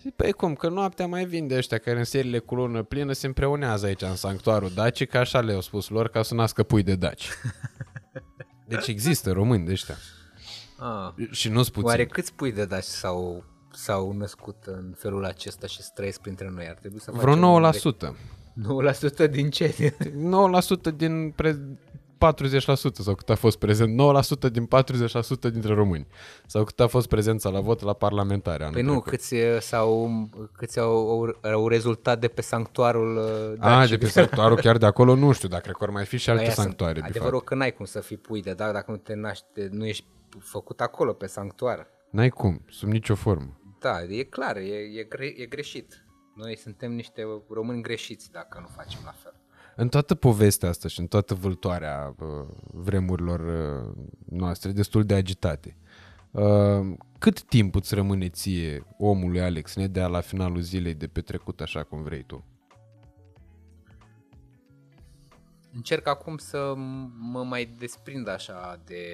Zic, 0.00 0.14
păi 0.14 0.32
cum, 0.32 0.54
că 0.54 0.68
noaptea 0.68 1.06
mai 1.06 1.24
vin 1.24 1.46
de 1.46 1.56
ăștia 1.56 1.78
care 1.78 1.98
în 1.98 2.04
serile 2.04 2.38
cu 2.38 2.54
lună 2.54 2.82
plină 2.82 3.12
se 3.12 3.26
împreunează 3.26 3.86
aici 3.86 4.02
în 4.02 4.16
sanctuarul 4.16 4.70
Daci, 4.74 5.06
că 5.06 5.18
așa 5.18 5.40
le-au 5.40 5.60
spus 5.60 5.88
lor 5.88 6.08
ca 6.08 6.22
să 6.22 6.34
nască 6.34 6.62
pui 6.62 6.82
de 6.82 6.94
Daci. 6.94 7.28
Deci 8.68 8.86
există 8.86 9.32
români 9.32 9.64
de 9.64 9.72
ăștia. 9.72 9.96
Ah. 10.78 11.28
Și 11.30 11.48
nu-s 11.48 11.70
puțin. 11.70 11.88
Oare 11.88 12.06
câți 12.06 12.32
pui 12.34 12.52
de 12.52 12.64
daci 12.64 12.82
s-au, 12.82 13.44
s-au 13.72 14.12
născut 14.12 14.56
în 14.64 14.94
felul 14.98 15.24
acesta 15.24 15.66
și 15.66 15.80
trăiesc 15.94 16.20
printre 16.20 16.50
noi? 16.50 16.68
Ar 16.68 16.74
trebui 16.74 17.00
să 17.00 17.10
Vreo 17.10 17.20
facem 17.20 17.42
un 17.48 17.64
9%. 19.22 19.26
9% 19.26 19.30
din 19.30 19.50
ce? 19.50 19.94
9% 20.92 20.96
din 20.96 21.30
pre... 21.36 21.58
40% 22.34 22.34
sau 22.92 23.14
cât 23.14 23.30
a 23.30 23.34
fost 23.34 23.58
prezent, 23.58 24.00
9% 24.48 24.50
din 24.52 24.68
40% 25.46 25.50
dintre 25.52 25.74
români. 25.74 26.06
Sau 26.46 26.64
cât 26.64 26.80
a 26.80 26.86
fost 26.86 27.08
prezența 27.08 27.48
la 27.48 27.60
vot 27.60 27.80
la 27.80 27.92
parlamentare 27.92 28.62
anul 28.62 28.74
Păi 28.74 28.82
nu, 28.82 28.90
trecut. 28.90 29.08
câți, 29.10 29.34
uh, 29.34 29.58
s-au, 29.60 30.10
câți 30.56 30.78
au, 30.78 31.10
au, 31.10 31.38
au 31.52 31.68
rezultat 31.68 32.18
de 32.20 32.28
pe 32.28 32.40
sanctuarul 32.42 33.16
uh, 33.16 33.58
A, 33.58 33.78
daci? 33.78 33.88
de 33.88 33.96
pe 33.98 34.06
sanctuarul 34.06 34.56
chiar 34.56 34.76
de 34.78 34.86
acolo 34.86 35.14
nu 35.14 35.32
știu, 35.32 35.48
dar 35.48 35.60
cred 35.60 35.74
că 35.74 35.84
ar 35.84 35.90
mai 35.90 36.04
fi 36.04 36.16
și 36.16 36.30
alte 36.30 36.42
Aia 36.42 36.50
sunt- 36.52 36.64
sanctuare. 36.64 36.92
de 37.00 37.06
Adevărul 37.08 37.32
fapt. 37.38 37.44
că 37.44 37.54
n-ai 37.54 37.72
cum 37.72 37.84
să 37.84 38.00
fii 38.00 38.16
pui 38.16 38.42
de 38.42 38.52
dac 38.52 38.72
dacă 38.72 38.90
nu 38.90 38.96
te 38.96 39.14
naști, 39.14 39.44
nu 39.70 39.86
ești 39.86 40.04
făcut 40.38 40.80
acolo 40.80 41.12
pe 41.12 41.26
sanctuar. 41.26 41.86
N-ai 42.10 42.28
cum, 42.28 42.62
sub 42.68 42.88
nicio 42.88 43.14
formă. 43.14 43.58
Da, 43.80 44.02
e 44.08 44.22
clar, 44.22 44.56
e, 44.56 44.60
e, 44.98 45.02
gre, 45.08 45.34
e 45.36 45.46
greșit. 45.46 46.04
Noi 46.34 46.56
suntem 46.56 46.92
niște 46.92 47.22
români 47.48 47.82
greșiți 47.82 48.30
dacă 48.30 48.58
nu 48.60 48.66
facem 48.66 49.00
la 49.04 49.12
fel. 49.12 49.34
În 49.76 49.88
toată 49.88 50.14
povestea 50.14 50.68
asta 50.68 50.88
și 50.88 51.00
în 51.00 51.06
toată 51.06 51.34
vâltoarea 51.34 52.14
uh, 52.18 52.48
vremurilor 52.62 53.40
uh, 53.40 54.04
noastre, 54.28 54.72
destul 54.72 55.04
de 55.04 55.14
agitate, 55.14 55.76
uh, 56.30 56.96
cât 57.18 57.42
timp 57.42 57.74
îți 57.74 57.94
rămâne 57.94 58.28
ție, 58.28 58.86
omului 58.98 59.40
Alex 59.40 59.74
Nedea, 59.76 60.06
la 60.06 60.20
finalul 60.20 60.60
zilei 60.60 60.94
de 60.94 61.06
petrecut 61.06 61.60
așa 61.60 61.82
cum 61.82 62.02
vrei 62.02 62.22
tu? 62.22 62.44
Încerc 65.74 66.06
acum 66.06 66.36
să 66.36 66.72
m- 66.72 67.12
mă 67.18 67.44
mai 67.44 67.64
desprind 67.78 68.28
așa 68.28 68.80
de... 68.84 69.04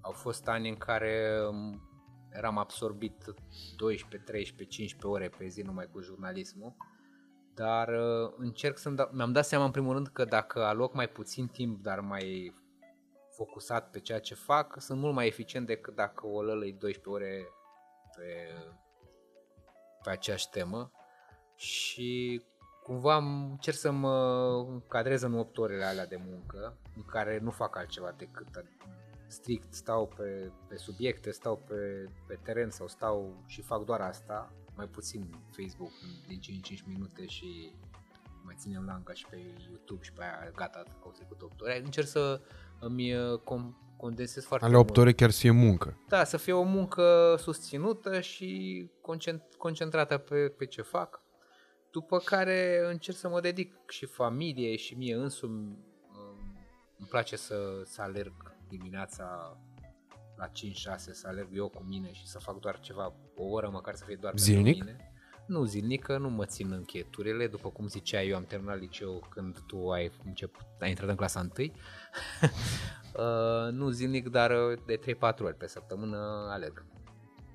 Au 0.00 0.12
fost 0.12 0.48
ani 0.48 0.68
în 0.68 0.76
care 0.76 1.38
m, 1.52 1.89
eram 2.32 2.58
absorbit 2.58 3.24
12, 3.76 4.30
13, 4.30 4.76
15 4.76 5.06
ore 5.06 5.28
pe 5.38 5.46
zi 5.46 5.62
numai 5.62 5.88
cu 5.92 6.00
jurnalismul, 6.00 6.74
dar 7.54 7.88
uh, 7.88 8.32
încerc 8.36 8.78
să-mi 8.78 8.96
dau... 8.96 9.08
Mi-am 9.12 9.32
dat 9.32 9.44
seama 9.44 9.64
în 9.64 9.70
primul 9.70 9.92
rând 9.92 10.08
că 10.08 10.24
dacă 10.24 10.64
aloc 10.64 10.94
mai 10.94 11.08
puțin 11.08 11.46
timp, 11.46 11.82
dar 11.82 12.00
mai 12.00 12.54
focusat 13.30 13.90
pe 13.90 14.00
ceea 14.00 14.20
ce 14.20 14.34
fac, 14.34 14.80
sunt 14.80 15.00
mult 15.00 15.14
mai 15.14 15.26
eficient 15.26 15.66
decât 15.66 15.94
dacă 15.94 16.26
o 16.26 16.42
lălăi 16.42 16.72
12 16.72 17.08
ore 17.08 17.48
pe, 18.16 18.48
pe 20.02 20.10
aceeași 20.10 20.50
temă. 20.50 20.92
Și 21.54 22.42
cumva 22.82 23.14
am- 23.14 23.50
încerc 23.50 23.76
să 23.76 23.90
mă 23.90 24.82
cadrez 24.88 25.22
în 25.22 25.34
8 25.34 25.58
orele 25.58 25.84
alea 25.84 26.06
de 26.06 26.20
muncă 26.26 26.78
în 26.96 27.04
care 27.04 27.38
nu 27.38 27.50
fac 27.50 27.76
altceva 27.76 28.14
decât 28.16 28.46
strict 29.30 29.74
stau 29.74 30.06
pe, 30.16 30.50
pe 30.68 30.76
subiecte, 30.76 31.30
stau 31.30 31.56
pe, 31.56 32.08
pe 32.26 32.38
teren 32.42 32.70
sau 32.70 32.88
stau 32.88 33.44
și 33.46 33.62
fac 33.62 33.84
doar 33.84 34.00
asta, 34.00 34.52
mai 34.76 34.86
puțin 34.86 35.30
Facebook 35.56 35.90
din 36.26 36.40
5 36.40 36.56
în 36.56 36.62
5 36.62 36.82
minute 36.86 37.26
și 37.26 37.74
mai 38.42 38.54
ținem 38.58 38.84
lanca 38.84 39.12
și 39.12 39.26
pe 39.30 39.36
YouTube 39.68 40.02
și 40.02 40.12
pe 40.12 40.22
aia 40.22 40.50
gata, 40.56 40.82
că 40.82 41.00
au 41.04 41.10
trecut 41.10 41.42
8 41.42 41.60
ore. 41.60 41.82
Încerc 41.84 42.06
să 42.06 42.40
îmi 42.80 43.14
uh, 43.14 43.40
com- 43.40 43.96
condensez 43.96 44.44
foarte 44.44 44.66
Ale 44.66 44.76
8 44.76 44.86
mult. 44.86 44.98
ore 45.00 45.12
chiar 45.12 45.30
să 45.30 45.38
fie 45.40 45.50
muncă. 45.50 45.98
Da, 46.08 46.24
să 46.24 46.36
fie 46.36 46.52
o 46.52 46.62
muncă 46.62 47.34
susținută 47.38 48.20
și 48.20 48.90
concent- 49.00 49.54
concentrată 49.56 50.18
pe, 50.18 50.48
pe 50.48 50.66
ce 50.66 50.82
fac. 50.82 51.22
După 51.90 52.18
care 52.18 52.80
încerc 52.86 53.16
să 53.16 53.28
mă 53.28 53.40
dedic 53.40 53.74
și 53.88 54.06
familiei 54.06 54.76
și 54.78 54.94
mie 54.94 55.14
însumi. 55.14 55.78
Um, 56.08 56.56
Îmi 56.98 57.08
place 57.08 57.36
să, 57.36 57.82
să 57.84 58.02
alerg 58.02 58.49
dimineața 58.70 59.56
la 60.36 60.48
5-6, 60.48 60.50
să 60.96 61.26
alerg 61.26 61.48
eu 61.52 61.68
cu 61.68 61.82
mine 61.82 62.12
și 62.12 62.26
să 62.26 62.38
fac 62.38 62.60
doar 62.60 62.80
ceva, 62.80 63.12
o 63.36 63.44
oră 63.44 63.68
măcar 63.72 63.94
să 63.94 64.04
fie 64.06 64.16
doar 64.20 64.32
Zilnic? 64.36 64.76
pentru 64.76 64.84
mine. 64.84 65.04
Nu 65.46 65.64
zilnic, 65.64 66.02
că 66.02 66.18
nu 66.18 66.30
mă 66.30 66.44
țin 66.44 66.72
încheturile, 66.72 67.46
după 67.46 67.68
cum 67.70 67.88
ziceai, 67.88 68.28
eu 68.28 68.36
am 68.36 68.44
terminat 68.44 68.78
liceu 68.78 69.26
când 69.30 69.58
tu 69.66 69.90
ai 69.90 70.12
început, 70.24 70.66
ai 70.80 70.88
intrat 70.88 71.08
în 71.08 71.16
clasa 71.16 71.48
1. 71.58 71.66
uh, 71.66 73.72
nu 73.72 73.90
zilnic, 73.90 74.28
dar 74.28 74.50
uh, 74.50 74.78
de 74.86 74.98
3-4 74.98 75.38
ori 75.38 75.56
pe 75.56 75.66
săptămână 75.66 76.16
alerg. 76.50 76.84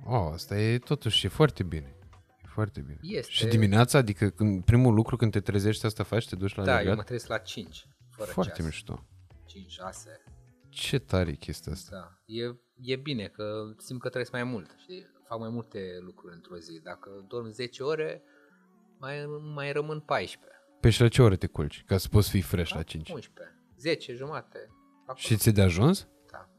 Oh, 0.06 0.30
asta 0.34 0.58
e 0.60 0.78
totuși 0.78 1.26
e 1.26 1.30
foarte 1.30 1.64
bine. 1.64 1.96
E 2.44 2.48
foarte 2.48 2.82
bine. 2.82 3.00
Este. 3.02 3.32
Și 3.32 3.46
dimineața, 3.46 3.98
adică 3.98 4.30
când, 4.30 4.64
primul 4.64 4.94
lucru 4.94 5.16
când 5.16 5.32
te 5.32 5.40
trezești 5.40 5.86
asta 5.86 6.04
faci, 6.04 6.30
te 6.30 6.36
duci 6.36 6.56
la 6.56 6.64
Da, 6.64 6.70
eu 6.72 6.76
alergat? 6.76 6.96
mă 6.98 7.04
trezesc 7.04 7.30
la 7.30 7.38
5, 7.38 7.88
fără 8.12 8.32
Foarte 8.32 8.54
ceas. 8.56 8.68
mișto. 8.68 9.06
5-6, 9.46 9.52
Ce 10.76 11.00
tare 11.00 11.30
e 11.30 11.34
chestia 11.36 11.72
asta. 11.72 11.96
da. 11.96 12.20
E, 12.26 12.56
e 12.82 12.96
bine 12.96 13.28
că 13.28 13.74
simt 13.78 14.02
că 14.02 14.10
trăiesc 14.10 14.32
mai 14.32 14.44
mult, 14.44 14.76
știi? 14.78 15.06
Fac 15.28 15.40
mai 15.40 15.50
multe 15.50 15.80
lucruri 16.02 16.34
într-o 16.36 16.58
zi. 16.58 16.80
Dacă 16.84 17.26
dorm 17.28 17.50
10 17.52 17.84
ore, 17.84 18.24
mai, 19.00 19.26
mai 19.54 19.72
rămân 19.72 20.00
14. 20.00 20.60
Pe 20.80 20.90
și 20.90 21.02
la 21.02 21.08
ce 21.08 21.22
ore 21.22 21.36
te 21.36 21.48
culci? 21.48 21.84
Ca 21.88 21.98
să 21.98 22.08
poți 22.08 22.30
fi 22.30 22.42
fresh 22.42 22.74
la 22.74 22.84
5. 22.84 23.10
11, 23.12 23.56
10, 23.78 24.14
jumate. 24.14 24.68
Acolo. 25.02 25.18
Și 25.18 25.36
ți-e 25.36 25.52
de 25.52 25.62
ajuns? 25.62 26.08
Da. 26.32 26.50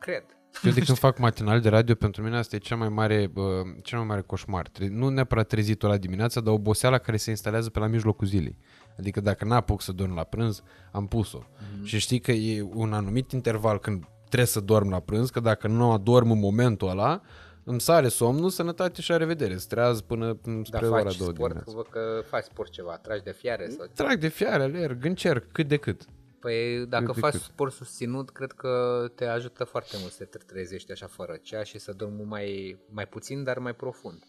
Cred. 0.00 0.24
Eu 0.62 0.72
de 0.72 0.80
când 0.80 0.98
fac 0.98 1.18
matinal 1.18 1.60
de 1.60 1.68
radio, 1.68 1.94
pentru 1.94 2.22
mine 2.22 2.36
asta 2.36 2.56
e 2.56 2.58
cel 2.58 2.76
mai 2.76 2.88
mare, 2.88 3.26
bă, 3.26 3.62
cel 3.82 3.98
mai 3.98 4.06
mare 4.06 4.20
coșmar. 4.20 4.68
Tre- 4.68 4.88
nu 4.88 5.08
neapărat 5.08 5.46
trezitul 5.48 5.88
la 5.88 5.96
dimineața, 5.96 6.40
dar 6.40 6.52
oboseala 6.54 6.98
care 6.98 7.16
se 7.16 7.30
instalează 7.30 7.70
pe 7.70 7.78
la 7.78 7.86
mijlocul 7.86 8.26
zilei. 8.26 8.58
Adică 8.98 9.20
dacă 9.20 9.44
n-apuc 9.44 9.82
să 9.82 9.92
dorm 9.92 10.14
la 10.14 10.24
prânz, 10.24 10.62
am 10.92 11.06
pus-o. 11.06 11.38
Mm-hmm. 11.38 11.84
Și 11.84 11.98
știi 11.98 12.20
că 12.20 12.32
e 12.32 12.62
un 12.74 12.92
anumit 12.92 13.32
interval 13.32 13.78
când 13.78 14.04
trebuie 14.24 14.46
să 14.46 14.60
dorm 14.60 14.90
la 14.90 15.00
prânz, 15.00 15.30
că 15.30 15.40
dacă 15.40 15.68
nu 15.68 15.92
adorm 15.92 16.30
în 16.30 16.38
momentul 16.38 16.88
ăla, 16.88 17.20
îmi 17.64 17.80
sare 17.80 18.08
somnul, 18.08 18.50
sănătate 18.50 19.00
și 19.00 19.10
la 19.10 19.16
revedere. 19.16 19.56
Streaz 19.56 20.00
până 20.00 20.38
spre 20.42 20.62
Dar 20.70 20.82
ora 20.82 21.02
faci 21.02 21.16
2 21.16 21.26
sport, 21.26 21.36
dimineața. 21.36 21.72
văd 21.74 21.86
că 21.86 22.22
faci 22.28 22.44
sport 22.44 22.70
ceva, 22.70 22.96
tragi 22.96 23.22
de 23.22 23.32
fiare 23.32 23.68
sau 23.68 23.86
Trag 23.94 24.18
de 24.18 24.28
fiare, 24.28 24.62
alerg, 24.62 25.04
încerc, 25.04 25.52
cât 25.52 25.68
de 25.68 25.76
cât. 25.76 26.04
Păi 26.40 26.86
dacă 26.88 27.12
de 27.14 27.20
faci 27.20 27.32
cât. 27.32 27.40
sport 27.40 27.72
susținut, 27.72 28.30
cred 28.30 28.52
că 28.52 29.04
te 29.14 29.24
ajută 29.24 29.64
foarte 29.64 29.96
mult 30.00 30.12
să 30.12 30.24
te 30.24 30.38
trezești 30.38 30.92
așa 30.92 31.06
fără 31.06 31.38
cea 31.42 31.62
și 31.62 31.78
să 31.78 31.92
dormi 31.92 32.22
mai, 32.24 32.78
mai 32.90 33.06
puțin, 33.06 33.44
dar 33.44 33.58
mai 33.58 33.74
profund. 33.74 34.24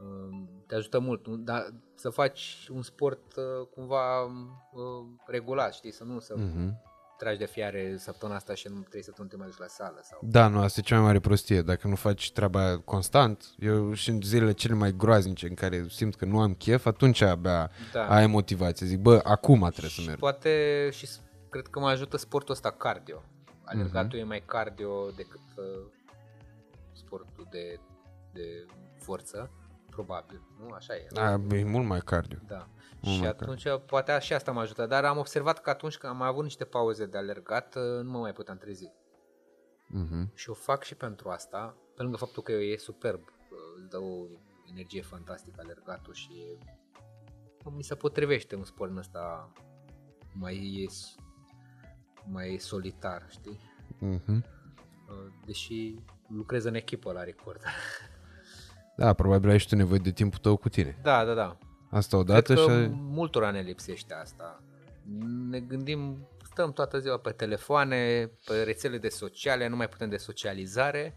Um, 0.00 0.48
Te 0.66 0.74
ajută 0.74 0.98
mult, 0.98 1.26
nu? 1.26 1.36
dar 1.36 1.72
să 1.94 2.10
faci 2.10 2.68
un 2.72 2.82
sport 2.82 3.36
uh, 3.36 3.66
cumva 3.74 4.22
uh, 4.22 4.32
regulat, 5.26 5.72
știi, 5.74 5.92
să 5.92 6.04
nu 6.04 6.18
să 6.20 6.34
Mhm. 6.36 6.82
tragi 7.18 7.38
de 7.38 7.46
fiare 7.46 7.96
săptămâna 7.98 8.36
asta 8.38 8.54
și 8.54 8.68
nu 8.68 8.80
trei 8.80 9.02
săptămâni 9.02 9.30
te 9.32 9.36
mai 9.38 9.46
duci 9.48 9.58
la 9.58 9.66
sală 9.66 9.98
sau... 10.02 10.18
Da, 10.22 10.48
nu, 10.48 10.60
asta 10.60 10.80
e 10.80 10.82
cea 10.82 10.96
mai 10.96 11.04
mare 11.04 11.20
prostie. 11.20 11.62
Dacă 11.62 11.88
nu 11.88 11.94
faci 11.94 12.32
treaba 12.32 12.78
constant, 12.84 13.54
eu 13.58 13.92
și 13.92 14.10
în 14.10 14.20
zilele 14.22 14.52
cele 14.52 14.74
mai 14.74 14.92
groaznice 14.96 15.46
în 15.48 15.54
care 15.54 15.86
simt 15.88 16.14
că 16.14 16.24
nu 16.24 16.40
am 16.40 16.54
chef, 16.54 16.86
atunci 16.86 17.20
abia 17.20 17.70
Da. 17.92 18.08
ai 18.08 18.26
motivație. 18.26 18.86
Zic, 18.86 18.98
bă, 18.98 19.20
acum 19.24 19.58
trebuie 19.68 19.90
să 19.90 20.00
Și 20.00 20.06
merg. 20.06 20.18
poate 20.18 20.88
și 20.92 21.06
s- 21.06 21.20
cred 21.50 21.66
că 21.66 21.78
mă 21.80 21.88
ajută 21.88 22.16
sportul 22.16 22.54
ăsta 22.54 22.70
cardio. 22.70 23.22
Alergatul 23.64 24.18
e 24.18 24.24
mai 24.24 24.42
cardio 24.46 25.10
decât 25.16 25.40
uh, 25.56 25.86
sportul 26.92 27.46
de, 27.50 27.80
de 28.32 28.66
forță, 28.98 29.50
probabil, 29.96 30.42
nu? 30.58 30.70
Așa 30.70 30.94
e. 30.94 31.06
A, 31.14 31.40
e 31.54 31.64
mult 31.64 31.86
mai 31.86 32.00
cardio. 32.00 32.38
Da. 32.46 32.68
Mult 33.00 33.14
și 33.14 33.20
mai 33.20 33.28
atunci 33.28 33.64
poate 33.86 34.18
și 34.18 34.32
asta 34.32 34.52
mă 34.52 34.60
ajută, 34.60 34.86
dar 34.86 35.04
am 35.04 35.18
observat 35.18 35.60
că 35.60 35.70
atunci 35.70 35.96
când 35.96 36.12
am 36.12 36.22
avut 36.22 36.42
niște 36.42 36.64
pauze 36.64 37.06
de 37.06 37.18
alergat, 37.18 37.74
uh, 37.74 38.02
nu 38.02 38.10
mă 38.10 38.18
mai 38.18 38.32
puteam 38.32 38.56
trezi. 38.56 38.92
Mhm. 39.88 40.30
Și 40.34 40.50
o 40.50 40.54
fac 40.54 40.82
și 40.82 40.94
pentru 40.94 41.28
asta, 41.28 41.76
pe 41.94 42.02
lângă 42.02 42.16
faptul 42.16 42.42
că 42.42 42.52
e 42.52 42.76
superb, 42.76 43.20
uh, 43.20 43.80
îți 43.80 43.88
dă 43.88 43.98
o 43.98 44.26
energie 44.70 45.02
fantastică 45.02 45.60
alergatul 45.62 46.14
și 46.14 46.58
mi 47.64 47.82
se 47.82 47.94
potrivește 47.94 48.56
un 48.56 48.64
sport 48.64 48.90
în 48.90 48.96
ăsta 48.96 49.52
mai 50.32 50.88
mai 52.28 52.56
solitar, 52.58 53.26
știi? 53.28 53.60
Mhm. 53.98 54.44
Uh, 55.08 55.32
Deși 55.46 55.94
lucrez 56.28 56.64
în 56.64 56.74
echipă 56.74 57.12
la 57.12 57.22
record. 57.22 57.62
Da, 58.96 59.12
probabil 59.12 59.50
ai 59.50 59.58
și 59.58 59.68
tu 59.68 59.76
nevoie 59.76 59.98
de 59.98 60.10
timpul 60.10 60.38
tău 60.38 60.56
cu 60.56 60.68
tine. 60.68 60.98
Da, 61.02 61.24
da, 61.24 61.34
da. 61.34 61.58
Asta 61.90 62.16
odată 62.16 62.54
Cred 62.54 62.66
că 62.66 62.82
și... 62.82 62.88
multora 62.92 63.50
ne 63.50 63.60
lipsește 63.60 64.14
asta. 64.14 64.62
Ne 65.50 65.60
gândim, 65.60 66.28
stăm 66.44 66.72
toată 66.72 66.98
ziua 66.98 67.18
pe 67.18 67.30
telefoane, 67.30 68.30
pe 68.46 68.62
rețele 68.62 68.98
de 68.98 69.08
sociale, 69.08 69.68
nu 69.68 69.76
mai 69.76 69.88
putem 69.88 70.08
de 70.08 70.16
socializare 70.16 71.14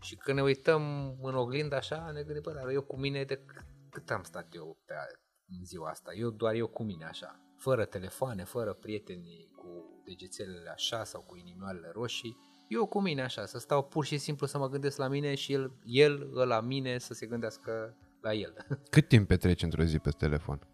și 0.00 0.16
când 0.16 0.36
ne 0.36 0.42
uităm 0.42 0.82
în 1.22 1.34
oglindă 1.34 1.76
așa, 1.76 2.10
ne 2.12 2.22
gândim, 2.22 2.42
bă, 2.42 2.52
dar 2.52 2.68
eu 2.68 2.82
cu 2.82 2.98
mine 2.98 3.22
de 3.24 3.36
c- 3.36 3.64
cât 3.90 4.10
am 4.10 4.22
stat 4.22 4.46
eu 4.54 4.78
pe 4.86 4.94
a- 4.94 5.18
în 5.58 5.64
ziua 5.64 5.88
asta? 5.88 6.10
Eu 6.14 6.30
doar 6.30 6.54
eu 6.54 6.66
cu 6.66 6.82
mine 6.82 7.04
așa, 7.04 7.40
fără 7.58 7.84
telefoane, 7.84 8.44
fără 8.44 8.72
prieteni 8.72 9.48
cu 9.56 10.00
degețelele 10.04 10.70
așa 10.70 11.04
sau 11.04 11.20
cu 11.20 11.36
inimioarele 11.36 11.90
roșii, 11.92 12.36
eu 12.68 12.86
cu 12.86 13.00
mine 13.00 13.22
așa, 13.22 13.46
să 13.46 13.58
stau 13.58 13.82
pur 13.82 14.04
și 14.04 14.18
simplu 14.18 14.46
să 14.46 14.58
mă 14.58 14.68
gândesc 14.68 14.98
la 14.98 15.08
mine 15.08 15.34
și 15.34 15.52
el, 15.52 15.72
el 15.84 16.30
la 16.32 16.60
mine 16.60 16.98
să 16.98 17.14
se 17.14 17.26
gândească 17.26 17.96
la 18.20 18.32
el. 18.32 18.54
Cât 18.90 19.08
timp 19.08 19.28
petreci 19.28 19.62
într-o 19.62 19.82
zi 19.82 19.98
pe 19.98 20.10
telefon? 20.10 20.68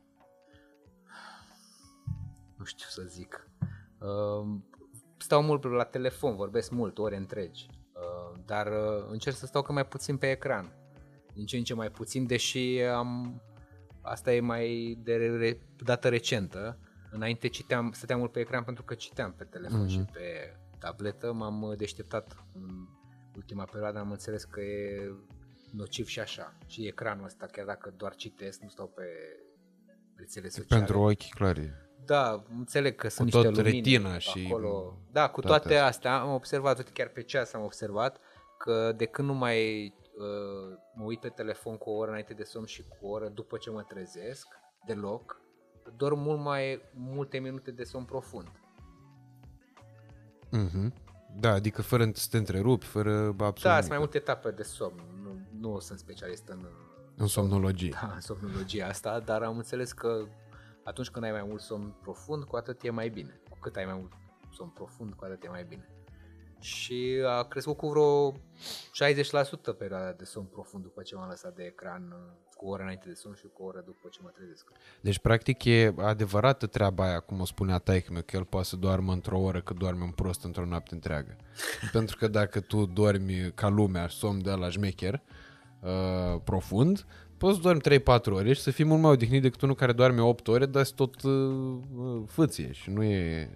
nu 2.61 2.67
știu 2.67 2.87
să 2.89 3.03
zic. 3.03 3.49
Um, 3.99 4.65
stau 5.17 5.43
mult 5.43 5.65
la 5.65 5.85
telefon, 5.85 6.37
vorbesc 6.37 6.71
mult, 6.71 6.99
ore 6.99 7.17
întregi, 7.17 7.67
uh, 7.93 8.41
dar 8.47 8.67
uh, 8.67 9.07
încerc 9.11 9.37
să 9.37 9.47
stau 9.47 9.62
cât 9.62 9.75
mai 9.75 9.87
puțin 9.87 10.17
pe 10.17 10.31
ecran. 10.31 10.73
Din 11.35 11.47
ce 11.47 11.57
în 11.57 11.62
ce 11.62 11.75
mai 11.75 11.91
puțin, 11.91 12.27
deși 12.27 12.81
am... 12.81 13.41
Asta 14.03 14.33
e 14.33 14.41
mai 14.41 14.99
de 15.03 15.17
re, 15.17 15.61
dată 15.77 16.09
recentă. 16.09 16.79
Înainte 17.11 17.49
citeam, 17.49 17.93
stăteam 17.93 18.19
mult 18.19 18.33
pe 18.33 18.41
ecran 18.41 18.65
pentru 18.65 18.83
că 18.85 18.95
citeam 18.95 19.33
pe 19.33 19.45
telefon 19.45 19.87
mm-hmm. 19.87 19.91
și 19.91 20.05
pe 20.12 20.57
tabletă. 20.81 21.32
M-am 21.32 21.74
deșteptat 21.77 22.44
în 22.52 22.86
ultima 23.36 23.65
perioadă, 23.65 23.98
am 23.98 24.11
înțeles 24.11 24.44
că 24.44 24.61
e 24.61 25.12
nociv 25.73 26.07
și 26.07 26.20
așa. 26.20 26.57
Și 26.66 26.86
ecranul 26.86 27.24
ăsta, 27.24 27.47
chiar 27.47 27.66
dacă 27.66 27.94
doar 27.97 28.15
citesc, 28.15 28.61
nu 28.61 28.69
stau 28.69 28.86
pe 28.86 29.05
rețele 30.16 30.48
sociale. 30.48 30.85
Pentru 30.85 31.01
ochi 31.01 31.28
clari. 31.28 31.70
Da, 32.05 32.44
înțeleg 32.57 32.97
că 32.97 33.09
sunt 33.09 33.31
cu 33.31 33.36
niște 33.36 33.52
tot 33.52 33.65
lumini 33.65 33.77
retina 33.77 34.19
și 34.19 34.47
acolo. 34.47 34.98
Da, 35.12 35.28
cu 35.28 35.40
toate, 35.40 35.69
toate 35.69 35.77
astea 35.77 36.20
am 36.20 36.32
observat, 36.32 36.78
uite 36.78 36.90
chiar 36.93 37.09
pe 37.09 37.23
ceas 37.23 37.52
am 37.52 37.65
observat 37.65 38.20
că 38.59 38.93
de 38.97 39.05
când 39.05 39.28
nu 39.28 39.35
mai 39.35 39.86
uh, 39.86 40.78
mă 40.94 41.05
uit 41.05 41.20
pe 41.20 41.28
telefon 41.28 41.77
cu 41.77 41.90
o 41.90 41.97
oră 41.97 42.11
înainte 42.11 42.35
de 42.35 42.43
somn 42.43 42.66
și 42.66 42.82
cu 42.82 43.07
o 43.07 43.09
oră 43.09 43.28
după 43.28 43.57
ce 43.57 43.70
mă 43.70 43.82
trezesc, 43.82 44.47
deloc, 44.86 45.40
dorm 45.97 46.19
mult 46.19 46.40
mai 46.40 46.82
multe 46.94 47.39
minute 47.39 47.70
de 47.70 47.85
somn 47.85 48.05
profund. 48.05 48.48
Mm-hmm. 50.53 50.93
Da, 51.39 51.53
adică 51.53 51.83
fără 51.83 52.11
să 52.13 52.27
te 52.31 52.37
întrerupi, 52.37 52.87
fără 52.87 53.11
absolut 53.27 53.63
Da, 53.63 53.77
sunt 53.77 53.89
mai 53.89 53.99
multe 53.99 54.17
etape 54.17 54.51
de 54.51 54.63
somn. 54.63 55.03
Nu, 55.23 55.47
nu 55.61 55.79
sunt 55.79 55.99
specialist 55.99 56.49
în... 56.49 56.67
În 57.17 57.27
somnologie. 57.27 57.91
Da, 58.01 58.13
în 58.15 58.21
somnologia 58.21 58.87
asta, 58.87 59.21
dar 59.21 59.43
am 59.43 59.57
înțeles 59.57 59.93
că 59.93 60.27
atunci 60.85 61.11
când 61.11 61.25
ai 61.25 61.31
mai 61.31 61.45
mult 61.49 61.61
somn 61.61 61.95
profund, 62.03 62.45
cu 62.45 62.57
atât 62.57 62.83
e 62.83 62.91
mai 62.91 63.09
bine. 63.09 63.41
Cu 63.51 63.59
cât 63.61 63.77
ai 63.77 63.85
mai 63.85 63.95
mult 63.95 64.13
somn 64.53 64.71
profund, 64.71 65.13
cu 65.13 65.25
atât 65.25 65.45
e 65.45 65.49
mai 65.49 65.65
bine. 65.69 65.89
Și 66.61 67.23
a 67.27 67.43
crescut 67.43 67.77
cu 67.77 67.89
vreo 67.89 68.32
60% 68.32 68.37
perioada 69.78 70.12
de 70.12 70.24
somn 70.24 70.47
profund 70.47 70.82
după 70.82 71.03
ce 71.03 71.15
m-am 71.15 71.28
lăsat 71.28 71.55
de 71.55 71.62
ecran 71.62 72.03
uh, 72.12 72.51
cu 72.57 72.66
o 72.66 72.69
oră 72.69 72.82
înainte 72.82 73.09
de 73.09 73.15
somn 73.15 73.35
și 73.35 73.47
cu 73.53 73.62
o 73.62 73.66
oră 73.66 73.82
după 73.87 74.09
ce 74.11 74.19
mă 74.23 74.28
trezesc. 74.28 74.73
Deci, 75.01 75.19
practic, 75.19 75.65
e 75.65 75.95
adevărată 75.97 76.66
treaba 76.66 77.05
aia, 77.05 77.20
cum 77.20 77.41
o 77.41 77.45
spunea 77.45 77.78
taică 77.78 78.12
meu, 78.12 78.23
că 78.23 78.37
el 78.37 78.45
poate 78.45 78.66
să 78.66 78.77
doarmă 78.77 79.12
într-o 79.12 79.39
oră, 79.39 79.61
că 79.61 79.74
doarme 79.74 80.03
un 80.03 80.11
prost 80.11 80.45
într-o 80.45 80.65
noapte 80.65 80.95
întreagă. 80.95 81.37
Pentru 81.93 82.16
că 82.16 82.28
dacă 82.28 82.61
tu 82.61 82.87
dormi 82.87 83.53
ca 83.55 83.69
lumea, 83.69 84.09
somn 84.09 84.43
de 84.43 84.51
la 84.51 84.70
șmecher, 84.70 85.23
uh, 85.81 86.41
profund, 86.45 87.07
poți 87.39 87.57
să 87.57 87.62
dormi 87.62 88.01
3-4 88.01 88.24
ore 88.32 88.53
și 88.53 88.61
să 88.61 88.70
fii 88.70 88.85
mult 88.85 89.01
mai 89.01 89.11
odihnit 89.11 89.43
decât 89.43 89.61
unul 89.61 89.74
care 89.74 89.93
doarme 89.93 90.20
8 90.20 90.49
ore, 90.49 90.66
dar 90.66 90.87
tot 90.87 91.23
uh, 91.23 91.32
uh, 91.97 92.23
fâție 92.27 92.73
și 92.73 92.91
nu 92.91 93.03
e... 93.03 93.51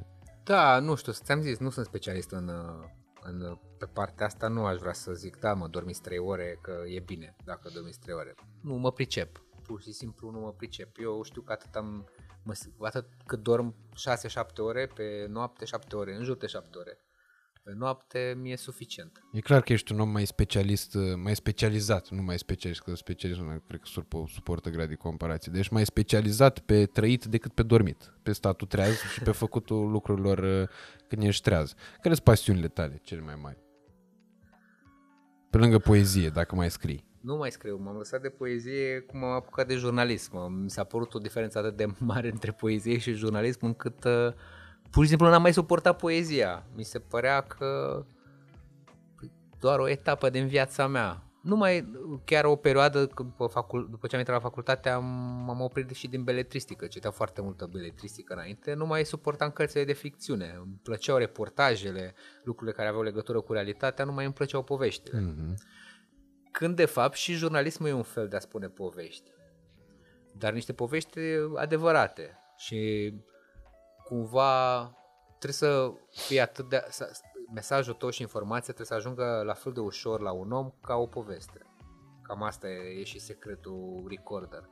Da, 0.45 0.79
nu 0.79 0.95
știu, 0.95 1.13
ți-am 1.13 1.41
zis, 1.41 1.59
nu 1.59 1.71
sunt 1.71 1.87
specialist 1.87 2.31
în, 2.31 2.49
uh, 2.49 2.85
în, 3.23 3.59
pe 3.79 3.87
partea 3.87 4.27
asta, 4.27 4.49
nu 4.49 4.65
aș 4.65 4.79
vrea 4.79 4.93
să 4.93 5.13
zic, 5.13 5.37
da, 5.37 5.55
mă, 5.55 5.67
dormiți 5.69 6.01
3 6.01 6.19
ore, 6.19 6.59
că 6.63 6.83
e 6.87 7.01
bine 7.01 7.37
dacă 7.45 7.71
dormiți 7.75 7.99
3 7.99 8.15
ore. 8.15 8.35
Nu 8.63 8.75
mă 8.75 8.93
pricep, 8.93 9.45
pur 9.63 9.81
și 9.81 9.93
simplu 9.93 10.31
nu 10.31 10.41
mă 10.41 10.53
pricep. 10.53 10.97
Eu 11.01 11.23
știu 11.23 11.43
că 11.43 11.53
atât 11.53 11.75
am, 11.75 12.09
mă, 12.43 12.55
atât 12.81 13.07
cât 13.27 13.43
dorm 13.43 13.75
6-7 14.53 14.57
ore 14.57 14.87
pe 14.87 15.27
noapte, 15.29 15.65
7 15.65 15.97
ore, 15.97 16.15
în 16.15 16.25
jur 16.25 16.37
de 16.37 16.47
7 16.47 16.79
ore 16.79 16.99
pe 17.65 17.73
noapte 17.77 18.35
mi-e 18.41 18.57
suficient. 18.57 19.25
E 19.33 19.41
clar 19.41 19.63
că 19.63 19.73
ești 19.73 19.93
un 19.93 20.01
om 20.01 20.09
mai 20.09 20.25
specialist, 20.27 20.97
mai 21.17 21.35
specializat, 21.35 22.09
nu 22.09 22.23
mai 22.23 22.39
specialist, 22.39 22.81
că 22.81 22.95
specialistul 22.95 23.63
cred 23.67 23.81
că 23.81 23.87
suportă 24.27 24.71
grad 24.71 24.89
de 24.89 24.95
comparație. 24.95 25.53
Deci 25.55 25.69
mai 25.69 25.85
specializat 25.85 26.59
pe 26.59 26.87
trăit 26.87 27.25
decât 27.25 27.53
pe 27.53 27.63
dormit, 27.63 28.13
pe 28.23 28.33
statul 28.33 28.67
treaz 28.67 28.97
și 29.13 29.21
pe 29.23 29.31
făcutul 29.31 29.91
lucrurilor 29.91 30.39
uh, 30.39 30.69
când 31.09 31.23
ești 31.23 31.43
treaz. 31.43 31.75
Care 32.01 32.15
sunt 32.15 32.27
pasiunile 32.27 32.69
tale 32.69 33.01
cele 33.03 33.21
mai 33.21 33.39
mari? 33.43 33.63
Pe 35.51 35.59
lângă 35.59 35.79
poezie, 35.79 36.29
dacă 36.29 36.55
mai 36.55 36.71
scrii. 36.71 37.05
Nu 37.21 37.37
mai 37.37 37.51
scriu, 37.51 37.77
m-am 37.77 37.97
lăsat 37.97 38.23
de 38.23 38.29
poezie 38.29 39.01
cum 39.01 39.25
am 39.25 39.31
apucat 39.31 39.67
de 39.67 39.75
jurnalism. 39.75 40.53
Mi 40.63 40.71
s-a 40.71 40.85
părut 40.85 41.15
o 41.15 41.19
diferență 41.19 41.59
atât 41.59 41.77
de 41.77 41.87
mare 41.99 42.31
între 42.31 42.53
poezie 42.53 42.99
și 42.99 43.13
jurnalism 43.13 43.67
încât 43.67 44.05
uh, 44.05 44.33
pur 44.95 45.03
și 45.03 45.09
simplu 45.09 45.29
n-am 45.29 45.43
mai 45.43 45.53
suportat 45.53 45.97
poezia. 45.97 46.67
Mi 46.75 46.83
se 46.83 46.99
părea 46.99 47.41
că 47.41 48.03
doar 49.61 49.79
o 49.79 49.89
etapă 49.89 50.31
din 50.31 50.47
viața 50.47 50.87
mea. 50.87 51.23
Nu 51.43 51.57
mai, 51.57 51.91
chiar 52.25 52.45
o 52.45 52.57
perioadă 52.57 53.05
după, 53.05 53.47
facul, 53.47 53.89
după 53.91 54.07
ce 54.07 54.15
am 54.15 54.21
intrat 54.21 54.37
la 54.37 54.43
facultate 54.49 54.89
am, 54.89 55.05
am 55.51 55.61
oprit 55.61 55.91
și 55.91 56.09
din 56.09 56.25
beletristică, 56.25 56.87
citeam 56.87 57.13
foarte 57.13 57.41
multă 57.41 57.69
beletristică 57.73 58.33
înainte, 58.33 58.75
nu 58.75 58.87
mai 58.87 59.05
suportam 59.05 59.51
cărțile 59.51 59.85
de 59.85 59.93
ficțiune, 59.93 60.55
îmi 60.59 60.81
plăceau 60.83 61.17
reportajele, 61.17 62.15
lucrurile 62.45 62.77
care 62.77 62.89
aveau 62.89 63.03
legătură 63.03 63.41
cu 63.41 63.53
realitatea, 63.53 64.05
nu 64.05 64.13
mai 64.13 64.25
îmi 64.25 64.35
plăceau 64.35 64.63
poveștile. 64.63 65.19
Mm-hmm. 65.19 65.55
Când 66.53 66.77
de 66.77 66.85
fapt 66.85 67.15
și 67.15 67.33
jurnalismul 67.33 67.89
e 67.89 67.93
un 67.93 68.03
fel 68.03 68.29
de 68.29 68.37
a 68.37 68.41
spune 68.41 68.69
povești, 68.69 69.31
dar 70.33 70.53
niște 70.53 70.73
povești 70.73 71.19
adevărate 71.55 72.39
și 72.57 73.13
cumva 74.05 74.85
trebuie 75.39 75.53
să 75.53 75.93
fie 76.11 76.41
atât 76.41 76.69
de... 76.69 76.87
Să, 76.89 77.11
mesajul 77.55 77.95
tău 77.95 78.11
și 78.11 78.21
informația 78.21 78.75
trebuie 78.75 78.87
să 78.87 78.95
ajungă 78.95 79.43
la 79.47 79.53
fel 79.53 79.73
de 79.73 79.81
ușor 79.81 80.21
la 80.21 80.33
un 80.33 80.53
om 80.53 80.73
ca 80.83 80.95
o 80.95 81.07
poveste. 81.07 81.61
Cam 82.23 82.43
asta 82.43 82.69
e, 82.69 83.01
e 83.01 83.05
și 83.05 83.19
secretul 83.19 84.05
recorder. 84.09 84.69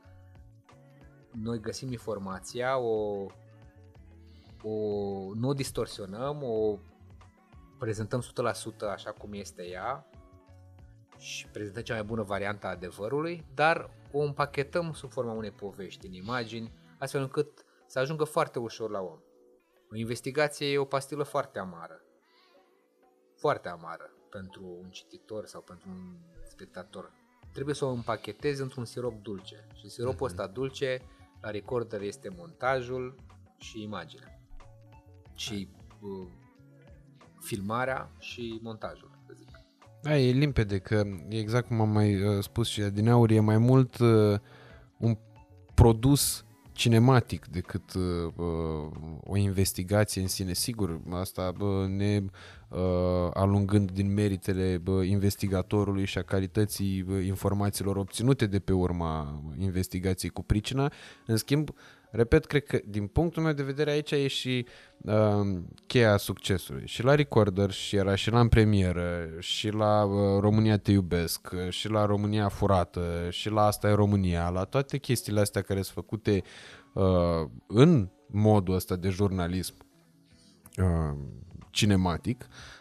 Noi 1.31 1.59
găsim 1.59 1.91
informația, 1.91 2.77
o, 2.77 3.25
o 4.61 4.71
nu 5.33 5.47
o 5.47 5.53
distorsionăm, 5.53 6.43
o 6.43 6.77
prezentăm 7.79 8.21
100% 8.21 8.25
așa 8.91 9.11
cum 9.11 9.33
este 9.33 9.67
ea 9.67 10.07
și 11.17 11.47
prezentăm 11.47 11.83
cea 11.83 11.93
mai 11.93 12.03
bună 12.03 12.21
variantă 12.21 12.67
a 12.67 12.69
adevărului, 12.69 13.45
dar 13.53 13.89
o 14.11 14.19
împachetăm 14.19 14.93
sub 14.93 15.11
forma 15.11 15.31
unei 15.31 15.51
povești 15.51 16.07
în 16.07 16.13
imagini, 16.13 16.73
astfel 16.99 17.21
încât 17.21 17.65
să 17.93 17.99
ajungă 17.99 18.23
foarte 18.23 18.59
ușor 18.59 18.89
la 18.89 18.99
om. 18.99 19.19
O 19.91 19.95
investigație 19.95 20.67
e 20.67 20.77
o 20.77 20.85
pastilă 20.85 21.23
foarte 21.23 21.59
amară. 21.59 22.01
Foarte 23.35 23.69
amară 23.69 24.11
pentru 24.29 24.77
un 24.81 24.89
cititor 24.89 25.45
sau 25.45 25.61
pentru 25.61 25.89
un 25.89 26.17
spectator. 26.47 27.11
Trebuie 27.51 27.75
să 27.75 27.85
o 27.85 27.89
împachetezi 27.89 28.61
într-un 28.61 28.85
sirop 28.85 29.21
dulce. 29.21 29.67
Și 29.75 29.89
siropul 29.89 30.27
ăsta 30.27 30.47
dulce 30.47 31.01
la 31.41 31.49
recorder 31.49 32.01
este 32.01 32.29
montajul 32.37 33.15
și 33.57 33.81
imaginea. 33.81 34.41
Și 35.35 35.69
uh, 36.01 36.27
filmarea 37.39 38.11
și 38.19 38.59
montajul, 38.61 39.11
să 39.25 39.33
zic. 39.35 39.49
Da, 40.01 40.17
e 40.17 40.31
limpede 40.31 40.79
că, 40.79 41.03
exact 41.29 41.67
cum 41.67 41.81
am 41.81 41.89
mai 41.89 42.23
uh, 42.23 42.43
spus 42.43 42.67
și 42.67 42.81
din 42.81 43.09
aur, 43.09 43.31
e 43.31 43.39
mai 43.39 43.57
mult 43.57 43.97
uh, 43.97 44.39
un 44.97 45.17
produs 45.73 46.45
cinematic 46.73 47.45
decât 47.47 47.93
uh, 47.93 48.01
uh, 48.35 48.91
o 49.23 49.37
investigație 49.37 50.21
în 50.21 50.27
sine. 50.27 50.53
Sigur, 50.53 51.01
asta 51.09 51.53
uh, 51.59 51.87
ne 51.87 52.23
uh, 52.69 52.79
alungând 53.33 53.91
din 53.91 54.13
meritele 54.13 54.81
uh, 54.85 55.07
investigatorului 55.07 56.05
și 56.05 56.17
a 56.17 56.21
calității 56.21 57.05
uh, 57.09 57.25
informațiilor 57.25 57.95
obținute 57.95 58.45
de 58.45 58.59
pe 58.59 58.73
urma 58.73 59.41
investigației 59.57 60.31
cu 60.31 60.43
pricina. 60.43 60.91
În 61.25 61.37
schimb, 61.37 61.69
repet, 62.15 62.45
cred 62.45 62.65
că 62.65 62.79
din 62.85 63.07
punctul 63.07 63.43
meu 63.43 63.53
de 63.53 63.63
vedere 63.63 63.91
aici 63.91 64.11
e 64.11 64.27
și 64.27 64.65
uh, 65.01 65.13
cheia 65.87 66.17
succesului. 66.17 66.87
Și 66.87 67.03
la 67.03 67.15
Recorder, 67.15 67.71
și 67.71 67.95
era 67.95 68.15
și 68.15 68.29
la 68.29 68.39
în 68.39 68.47
premieră, 68.47 69.29
și 69.39 69.69
la 69.69 70.03
uh, 70.03 70.39
România 70.39 70.77
te 70.77 70.91
iubesc, 70.91 71.51
și 71.69 71.89
la 71.89 72.05
România 72.05 72.47
furată, 72.47 73.27
și 73.29 73.49
la 73.49 73.65
Asta 73.65 73.89
e 73.89 73.93
România, 73.93 74.49
la 74.49 74.63
toate 74.63 74.97
chestiile 74.97 75.39
astea 75.39 75.61
care 75.61 75.81
sunt 75.81 75.95
făcute 75.95 76.43
uh, 76.93 77.49
în 77.67 78.09
modul 78.27 78.75
ăsta 78.75 78.95
de 78.95 79.09
jurnalism 79.09 79.75
uh, 80.77 81.17
cinematic, 81.69 82.47
uh, 82.49 82.72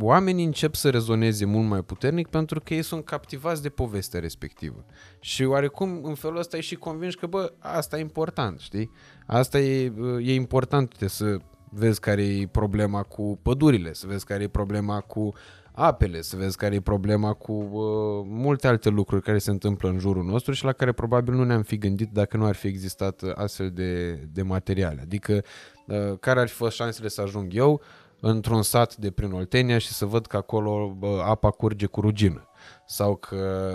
oamenii 0.00 0.44
încep 0.44 0.74
să 0.74 0.90
rezoneze 0.90 1.44
mult 1.44 1.68
mai 1.68 1.82
puternic 1.82 2.26
pentru 2.26 2.60
că 2.60 2.74
ei 2.74 2.82
sunt 2.82 3.04
captivați 3.04 3.62
de 3.62 3.68
povestea 3.68 4.20
respectivă. 4.20 4.84
Și 5.20 5.44
oarecum 5.44 6.00
în 6.02 6.14
felul 6.14 6.38
ăsta 6.38 6.56
e 6.56 6.60
și 6.60 6.74
convinși 6.74 7.16
că, 7.16 7.26
bă, 7.26 7.52
asta 7.58 7.98
e 7.98 8.00
important, 8.00 8.60
știi? 8.60 8.90
Asta 9.26 9.58
e, 9.58 9.92
uh, 9.98 10.26
e 10.26 10.34
important 10.34 10.94
să 11.06 11.36
vezi 11.70 12.00
care 12.00 12.22
e 12.22 12.46
problema 12.46 13.02
cu 13.02 13.38
pădurile, 13.42 13.92
să 13.92 14.06
vezi 14.06 14.24
care 14.24 14.42
e 14.42 14.48
problema 14.48 15.00
cu 15.00 15.32
apele, 15.72 16.20
să 16.20 16.36
vezi 16.36 16.56
care 16.56 16.74
e 16.74 16.80
problema 16.80 17.32
cu 17.32 17.52
uh, 17.52 18.26
multe 18.28 18.66
alte 18.66 18.88
lucruri 18.88 19.22
care 19.22 19.38
se 19.38 19.50
întâmplă 19.50 19.88
în 19.88 19.98
jurul 19.98 20.24
nostru 20.24 20.52
și 20.52 20.64
la 20.64 20.72
care 20.72 20.92
probabil 20.92 21.34
nu 21.34 21.44
ne-am 21.44 21.62
fi 21.62 21.78
gândit 21.78 22.12
dacă 22.12 22.36
nu 22.36 22.44
ar 22.44 22.54
fi 22.54 22.66
existat 22.66 23.22
astfel 23.34 23.70
de, 23.70 24.12
de 24.32 24.42
materiale. 24.42 25.00
Adică 25.00 25.44
uh, 25.86 26.18
care 26.20 26.40
ar 26.40 26.48
fi 26.48 26.54
fost 26.54 26.76
șansele 26.76 27.08
să 27.08 27.20
ajung 27.20 27.54
eu 27.54 27.80
într-un 28.20 28.62
sat 28.62 28.96
de 28.96 29.10
prin 29.10 29.32
Oltenia 29.32 29.78
și 29.78 29.92
să 29.92 30.04
văd 30.04 30.26
că 30.26 30.36
acolo 30.36 30.96
uh, 31.00 31.08
apa 31.24 31.50
curge 31.50 31.86
cu 31.86 32.00
rugină 32.00 32.48
sau 32.86 33.16
că 33.16 33.72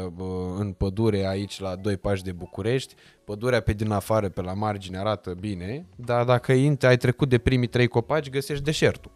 în 0.57 0.73
pădure 0.73 1.27
aici 1.27 1.59
la 1.59 1.75
doi 1.75 1.97
pași 1.97 2.23
de 2.23 2.31
București, 2.31 2.95
pădurea 3.23 3.61
pe 3.61 3.73
din 3.73 3.91
afară, 3.91 4.29
pe 4.29 4.41
la 4.41 4.53
margine 4.53 4.97
arată 4.97 5.33
bine, 5.33 5.87
dar 5.95 6.25
dacă 6.25 6.51
ai 6.51 6.97
trecut 6.97 7.29
de 7.29 7.37
primii 7.37 7.67
trei 7.67 7.87
copaci, 7.87 8.29
găsești 8.29 8.63
deșertul. 8.63 9.11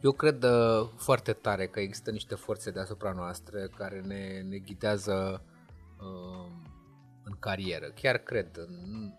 Eu 0.00 0.12
cred 0.12 0.42
uh, 0.42 0.88
foarte 0.96 1.32
tare 1.32 1.66
că 1.66 1.80
există 1.80 2.10
niște 2.10 2.34
forțe 2.34 2.70
deasupra 2.70 3.12
noastre 3.12 3.68
care 3.76 4.00
ne, 4.06 4.42
ne 4.48 4.58
ghidează 4.58 5.42
uh, 6.00 6.50
în 7.24 7.36
carieră. 7.38 7.92
Chiar 7.94 8.16
cred 8.16 8.48
în, 8.56 9.12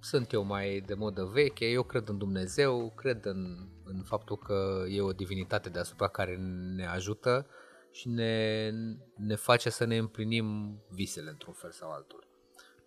sunt 0.00 0.32
eu 0.32 0.44
mai 0.44 0.82
de 0.86 0.94
modă 0.94 1.30
veche, 1.32 1.64
eu 1.64 1.82
cred 1.82 2.08
în 2.08 2.18
Dumnezeu, 2.18 2.92
cred 2.96 3.24
în, 3.24 3.68
în 3.84 4.02
faptul 4.02 4.36
că 4.36 4.84
e 4.88 5.00
o 5.00 5.12
divinitate 5.12 5.68
deasupra 5.68 6.08
care 6.08 6.36
ne 6.76 6.86
ajută 6.86 7.46
și 7.90 8.08
ne, 8.08 8.70
ne 9.16 9.34
face 9.34 9.70
să 9.70 9.84
ne 9.84 9.96
împlinim 9.96 10.78
visele 10.90 11.30
într-un 11.30 11.52
fel 11.52 11.70
sau 11.70 11.90
altul. 11.90 12.26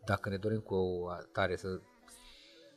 Dacă 0.05 0.29
ne 0.29 0.37
dorim 0.37 0.59
cu 0.59 1.05
tare 1.31 1.55
să, 1.55 1.79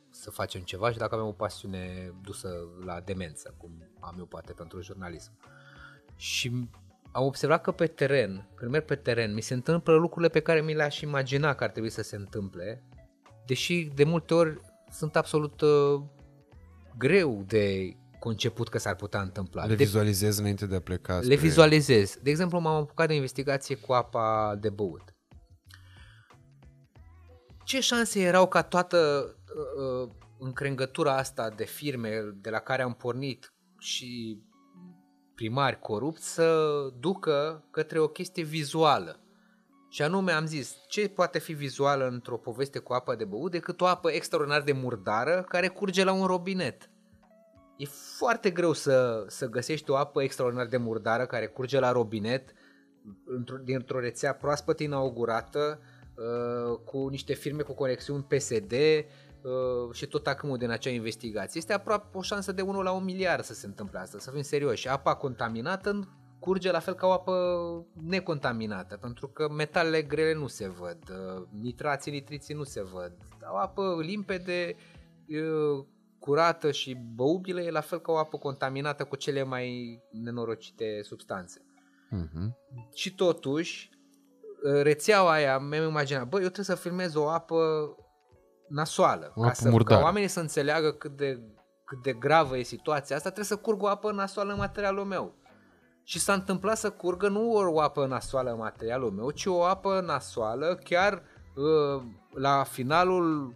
să 0.09 0.31
facem 0.31 0.61
ceva 0.61 0.91
și 0.91 0.97
dacă 0.97 1.15
avem 1.15 1.27
o 1.27 1.31
pasiune 1.31 2.13
dusă 2.21 2.49
la 2.85 2.99
demență, 2.99 3.55
cum 3.57 3.91
am 3.99 4.15
eu 4.17 4.25
poate 4.25 4.53
pentru 4.53 4.81
jurnalism. 4.81 5.31
Și 6.15 6.69
am 7.11 7.25
observat 7.25 7.61
că 7.61 7.71
pe 7.71 7.87
teren, 7.87 8.49
când 8.55 8.71
merg 8.71 8.85
pe 8.85 8.95
teren, 8.95 9.33
mi 9.33 9.41
se 9.41 9.53
întâmplă 9.53 9.95
lucrurile 9.95 10.31
pe 10.31 10.39
care 10.39 10.61
mi 10.61 10.73
le-aș 10.73 11.01
imagina 11.01 11.55
că 11.55 11.63
ar 11.63 11.69
trebui 11.69 11.89
să 11.89 12.01
se 12.01 12.15
întâmple, 12.15 12.83
deși 13.45 13.91
de 13.95 14.03
multe 14.03 14.33
ori 14.33 14.61
sunt 14.91 15.15
absolut 15.15 15.61
uh, 15.61 16.01
greu 16.97 17.43
de 17.47 17.95
conceput 18.19 18.69
că 18.69 18.77
s-ar 18.77 18.95
putea 18.95 19.21
întâmpla. 19.21 19.65
Le 19.65 19.75
vizualizez 19.75 20.35
de, 20.35 20.41
înainte 20.41 20.65
de 20.65 20.75
a 20.75 20.81
pleca. 20.81 21.15
Spre... 21.15 21.27
Le 21.27 21.35
vizualizez. 21.35 22.17
De 22.21 22.29
exemplu, 22.29 22.59
m-am 22.59 22.75
apucat 22.75 23.07
de 23.07 23.13
investigație 23.13 23.75
cu 23.75 23.93
apa 23.93 24.57
de 24.59 24.69
băut. 24.69 25.13
Ce 27.63 27.79
șanse 27.79 28.21
erau 28.21 28.47
ca 28.47 28.61
toată 28.61 28.97
uh, 29.75 30.03
uh 30.03 30.27
încrengătura 30.39 31.17
asta 31.17 31.49
de 31.49 31.63
firme 31.63 32.09
de 32.41 32.49
la 32.49 32.59
care 32.59 32.81
am 32.81 32.93
pornit 32.93 33.53
și 33.77 34.41
primari 35.35 35.79
corupți 35.79 36.33
să 36.33 36.67
ducă 36.99 37.67
către 37.71 37.99
o 37.99 38.07
chestie 38.07 38.43
vizuală. 38.43 39.19
Și 39.89 40.01
anume 40.01 40.31
am 40.31 40.45
zis, 40.45 40.75
ce 40.87 41.07
poate 41.07 41.39
fi 41.39 41.53
vizuală 41.53 42.07
într-o 42.07 42.37
poveste 42.37 42.79
cu 42.79 42.93
apă 42.93 43.15
de 43.15 43.25
băut 43.25 43.51
decât 43.51 43.81
o 43.81 43.85
apă 43.85 44.11
extraordinar 44.11 44.61
de 44.61 44.71
murdară 44.71 45.45
care 45.47 45.67
curge 45.67 46.03
la 46.03 46.11
un 46.11 46.25
robinet. 46.25 46.89
E 47.79 47.85
foarte 48.17 48.49
greu 48.49 48.73
să, 48.73 49.25
să 49.27 49.49
găsești 49.49 49.89
o 49.89 49.95
apă 49.95 50.23
extraordinar 50.23 50.67
de 50.67 50.77
murdară 50.77 51.25
care 51.25 51.47
curge 51.47 51.79
la 51.79 51.91
robinet 51.91 52.53
într-o, 53.25 53.57
dintr-o 53.57 53.99
rețea 53.99 54.33
proaspăt 54.33 54.79
inaugurată 54.79 55.79
uh, 56.15 56.77
cu 56.85 57.07
niște 57.07 57.33
firme 57.33 57.61
cu 57.61 57.73
conexiuni 57.73 58.23
PSD 58.23 58.71
uh, 58.71 59.93
și 59.93 60.07
tot 60.07 60.27
acum 60.27 60.57
din 60.57 60.69
acea 60.69 60.89
investigație. 60.89 61.59
Este 61.59 61.73
aproape 61.73 62.17
o 62.17 62.21
șansă 62.21 62.51
de 62.51 62.61
1 62.61 62.81
la 62.81 62.91
1 62.91 63.05
miliard 63.05 63.43
să 63.43 63.53
se 63.53 63.65
întâmple 63.65 63.99
asta, 63.99 64.19
să 64.19 64.31
fim 64.31 64.41
serioși. 64.41 64.87
Apa 64.87 65.15
contaminată 65.15 66.07
curge 66.39 66.71
la 66.71 66.79
fel 66.79 66.93
ca 66.93 67.07
o 67.07 67.11
apă 67.11 67.33
necontaminată, 68.03 68.97
pentru 68.97 69.27
că 69.27 69.49
metalele 69.49 70.01
grele 70.01 70.33
nu 70.33 70.47
se 70.47 70.69
văd, 70.69 70.97
uh, 71.09 71.43
nitrații, 71.61 72.11
nitriții 72.11 72.53
nu 72.53 72.63
se 72.63 72.83
văd. 72.83 73.11
O 73.53 73.57
apă 73.57 73.99
limpede, 74.01 74.75
uh, 75.27 75.85
curată 76.19 76.71
și 76.71 76.97
băubilă 77.15 77.61
e 77.61 77.71
la 77.71 77.81
fel 77.81 77.99
ca 77.99 78.11
o 78.11 78.17
apă 78.17 78.37
contaminată 78.37 79.03
cu 79.03 79.15
cele 79.15 79.43
mai 79.43 79.99
nenorocite 80.11 81.01
substanțe. 81.03 81.61
Uh-huh. 82.11 82.49
Și 82.93 83.15
totuși, 83.15 83.89
uh, 84.63 84.81
rețeaua 84.81 85.31
aia, 85.31 85.59
mi-am 85.59 85.87
imaginat, 85.87 86.27
bă, 86.27 86.35
eu 86.35 86.49
trebuie 86.49 86.65
să 86.65 86.75
filmez 86.75 87.15
o 87.15 87.29
apă 87.29 87.57
nasoală, 88.67 89.31
o 89.35 89.41
ca, 89.41 89.47
apă 89.47 89.55
să, 89.55 89.77
ca 89.83 89.99
oamenii 89.99 90.27
să 90.27 90.39
înțeleagă 90.39 90.91
cât 90.91 91.17
de, 91.17 91.39
cât 91.85 92.01
de 92.01 92.13
gravă 92.13 92.57
e 92.57 92.63
situația 92.63 93.15
asta, 93.15 93.29
trebuie 93.29 93.57
să 93.57 93.63
curg 93.63 93.81
o 93.81 93.87
apă 93.87 94.11
nasoală 94.11 94.51
în 94.51 94.57
materialul 94.57 95.05
meu. 95.05 95.37
Și 96.03 96.19
s-a 96.19 96.33
întâmplat 96.33 96.77
să 96.77 96.89
curgă 96.89 97.27
nu 97.27 97.51
o 97.51 97.81
apă 97.81 98.05
nasoală 98.05 98.51
în 98.51 98.57
materialul 98.57 99.11
meu, 99.11 99.31
ci 99.31 99.45
o 99.45 99.63
apă 99.63 100.01
nasoală 100.05 100.79
chiar 100.83 101.23
uh, 101.55 102.03
la 102.33 102.63
finalul 102.63 103.55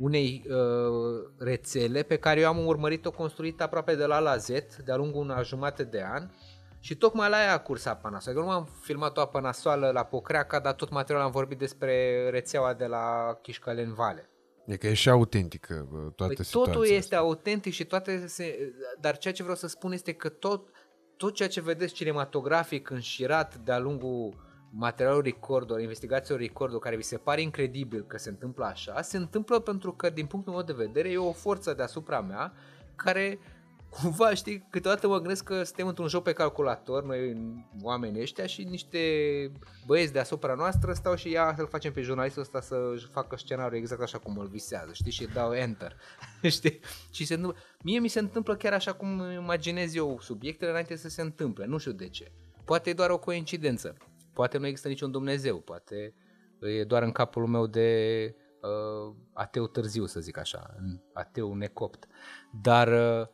unei 0.00 0.44
uh, 0.48 1.30
rețele 1.38 2.02
pe 2.02 2.16
care 2.16 2.40
eu 2.40 2.48
am 2.48 2.66
urmărit-o 2.66 3.10
construită 3.10 3.62
aproape 3.62 3.94
de 3.94 4.04
la 4.04 4.18
la 4.18 4.36
Z, 4.36 4.48
de-a 4.84 4.96
lungul 4.96 5.20
una 5.20 5.42
jumate 5.42 5.84
de 5.84 6.02
an, 6.02 6.30
și 6.80 6.96
tocmai 6.96 7.28
la 7.28 7.42
ea 7.42 7.52
a 7.52 7.58
curs 7.58 7.84
apa 7.84 8.08
nasoală. 8.08 8.38
Eu 8.38 8.44
nu 8.44 8.50
am 8.50 8.68
filmat 8.80 9.16
o 9.16 9.20
apă 9.20 9.40
nasoală 9.40 9.90
la 9.90 10.04
Pocreaca, 10.04 10.60
dar 10.60 10.72
tot 10.72 10.90
materialul 10.90 11.26
am 11.26 11.32
vorbit 11.32 11.58
despre 11.58 12.28
rețeaua 12.30 12.74
de 12.74 12.86
la 12.86 13.38
Chișcălen 13.42 13.94
Vale. 13.94 14.30
E 14.66 14.76
că 14.76 14.86
e 14.86 14.94
și 14.94 15.08
autentică 15.08 15.88
toată 16.16 16.32
păi 16.34 16.44
situația 16.44 16.72
Totul 16.72 16.88
este 16.88 17.14
autentic 17.14 17.72
și 17.72 17.84
toate 17.84 18.26
se... 18.26 18.72
Dar 19.00 19.18
ceea 19.18 19.34
ce 19.34 19.42
vreau 19.42 19.56
să 19.56 19.68
spun 19.68 19.92
este 19.92 20.12
că 20.12 20.28
tot 20.28 20.68
tot 21.16 21.34
ceea 21.34 21.48
ce 21.48 21.60
vedeți 21.60 21.94
cinematografic 21.94 22.90
înșirat 22.90 23.56
de-a 23.56 23.78
lungul 23.78 24.49
materialului 24.70 25.30
record, 25.30 25.80
investigațiilor 25.80 26.40
record, 26.40 26.80
care 26.80 26.96
vi 26.96 27.02
se 27.02 27.16
pare 27.16 27.40
incredibil 27.40 28.04
că 28.06 28.18
se 28.18 28.28
întâmplă 28.28 28.64
așa, 28.64 29.02
se 29.02 29.16
întâmplă 29.16 29.58
pentru 29.58 29.92
că, 29.92 30.10
din 30.10 30.26
punctul 30.26 30.52
meu 30.52 30.62
de 30.62 30.72
vedere, 30.72 31.10
e 31.10 31.16
o 31.16 31.32
forță 31.32 31.74
deasupra 31.74 32.20
mea 32.20 32.52
care 32.96 33.38
cumva, 34.00 34.34
știi, 34.34 34.66
câteodată 34.70 35.08
mă 35.08 35.18
gândesc 35.18 35.44
că 35.44 35.62
suntem 35.62 35.86
într-un 35.86 36.08
joc 36.08 36.22
pe 36.22 36.32
calculator, 36.32 37.04
noi 37.04 37.36
oamenii 37.82 38.20
ăștia 38.20 38.46
și 38.46 38.64
niște 38.64 38.98
băieți 39.86 40.12
deasupra 40.12 40.54
noastră 40.54 40.92
stau 40.92 41.14
și 41.14 41.30
ia 41.30 41.54
să-l 41.56 41.66
facem 41.66 41.92
pe 41.92 42.00
jurnalistul 42.00 42.42
ăsta 42.42 42.60
să 42.60 42.76
facă 43.12 43.36
scenariul 43.36 43.80
exact 43.80 44.02
așa 44.02 44.18
cum 44.18 44.38
îl 44.38 44.46
visează, 44.46 44.92
știi, 44.92 45.12
și 45.12 45.26
dau 45.26 45.52
enter, 45.52 45.96
știi, 46.56 46.80
și 47.10 47.24
se 47.24 47.34
întâmplă. 47.34 47.60
Mie 47.82 47.98
mi 47.98 48.08
se 48.08 48.18
întâmplă 48.18 48.56
chiar 48.56 48.72
așa 48.72 48.92
cum 48.92 49.22
imaginez 49.42 49.94
eu 49.94 50.18
subiectele 50.20 50.70
înainte 50.70 50.96
să 50.96 51.08
se 51.08 51.22
întâmple, 51.22 51.66
nu 51.66 51.78
știu 51.78 51.92
de 51.92 52.08
ce. 52.08 52.32
Poate 52.64 52.90
e 52.90 52.92
doar 52.92 53.10
o 53.10 53.18
coincidență, 53.18 53.96
poate 54.40 54.58
nu 54.58 54.66
există 54.66 54.88
niciun 54.88 55.10
Dumnezeu, 55.10 55.60
poate 55.60 56.14
e 56.60 56.84
doar 56.84 57.02
în 57.02 57.12
capul 57.12 57.46
meu 57.46 57.66
de 57.66 57.88
uh, 58.60 59.14
ateu 59.32 59.66
târziu, 59.66 60.06
să 60.06 60.20
zic 60.20 60.38
așa, 60.38 60.74
ateu 61.12 61.54
necopt. 61.54 62.06
Dar 62.62 62.88
uh, 62.88 63.26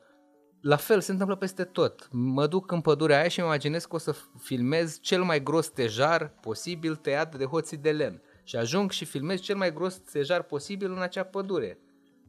la 0.61 0.77
fel 0.77 1.01
se 1.01 1.11
întâmplă 1.12 1.37
peste 1.37 1.65
tot. 1.65 2.09
Mă 2.12 2.47
duc 2.47 2.70
în 2.70 2.81
pădurea 2.81 3.19
aia 3.19 3.28
și 3.28 3.39
îmi 3.39 3.49
imaginez 3.49 3.85
că 3.85 3.95
o 3.95 3.99
să 3.99 4.15
filmez 4.39 5.01
cel 5.01 5.23
mai 5.23 5.43
gros 5.43 5.69
tejar 5.69 6.28
posibil 6.41 6.97
tăiat 6.97 7.37
de 7.37 7.45
hoții 7.45 7.77
de 7.77 7.93
lemn. 7.93 8.23
Și 8.43 8.57
ajung 8.57 8.91
și 8.91 9.05
filmez 9.05 9.41
cel 9.41 9.57
mai 9.57 9.73
gros 9.73 9.99
tejar 9.99 10.43
posibil 10.43 10.91
în 10.91 11.01
acea 11.01 11.24
pădure. 11.24 11.78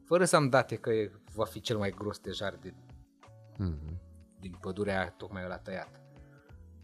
Fără 0.04 0.24
să 0.24 0.36
am 0.36 0.48
date 0.48 0.76
că 0.76 0.90
va 1.34 1.44
fi 1.44 1.60
cel 1.60 1.78
mai 1.78 1.90
gros 1.90 2.18
tejar 2.18 2.58
din, 2.60 2.74
mm-hmm. 3.54 3.98
din 4.40 4.56
pădurea 4.60 4.98
aia 4.98 5.10
tocmai 5.10 5.46
la 5.48 5.58
tăiat. 5.58 6.00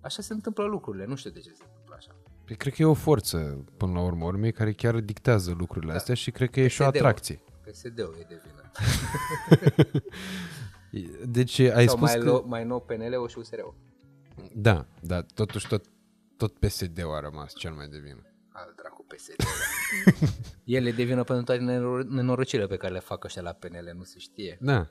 Așa 0.00 0.22
se 0.22 0.32
întâmplă 0.32 0.64
lucrurile, 0.64 1.04
nu 1.04 1.14
știu 1.14 1.30
de 1.30 1.40
ce 1.40 1.52
se 1.52 1.64
întâmplă 1.94 2.12
așa. 2.12 2.14
Păi 2.44 2.56
cred 2.56 2.72
că 2.72 2.82
e 2.82 2.84
o 2.84 2.94
forță, 2.94 3.64
până 3.76 3.92
la 3.92 4.00
urmă, 4.00 4.24
urmei, 4.24 4.52
care 4.52 4.72
chiar 4.72 5.00
dictează 5.00 5.54
lucrurile 5.58 5.90
da. 5.90 5.98
astea 5.98 6.14
și 6.14 6.30
cred 6.30 6.50
că 6.50 6.60
e 6.60 6.66
PSD-ul. 6.66 6.74
și 6.74 6.82
o 6.82 6.84
atracție. 6.84 7.40
PSD-ul 7.70 8.16
e 8.20 8.24
de 8.28 8.40
vină. 8.44 8.70
Deci 11.36 11.58
ai 11.58 11.86
Sau 11.86 11.96
spus 11.96 12.08
mai, 12.08 12.18
că... 12.18 12.24
lo, 12.24 12.44
mai 12.46 12.64
nou 12.64 12.80
PNL-ul 12.80 13.28
și 13.28 13.38
USR-ul. 13.38 13.74
Da, 14.52 14.86
da, 15.00 15.22
totuși 15.22 15.66
tot, 15.66 15.84
tot 16.36 16.58
PSD-ul 16.58 17.14
a 17.14 17.20
rămas 17.20 17.54
cel 17.54 17.72
mai 17.72 17.88
de 17.88 17.98
vină. 17.98 18.22
Al 18.48 18.72
dracu 18.76 19.04
PSD. 19.06 19.44
Ele 20.64 20.90
devină 20.90 21.22
pentru 21.22 21.44
toate 21.44 21.60
nenorocirile 22.08 22.66
pe 22.66 22.76
care 22.76 22.92
le 22.92 22.98
fac 22.98 23.24
ăștia 23.24 23.42
la 23.42 23.52
PNL, 23.52 23.92
nu 23.96 24.02
se 24.02 24.18
știe. 24.18 24.58
Da. 24.60 24.90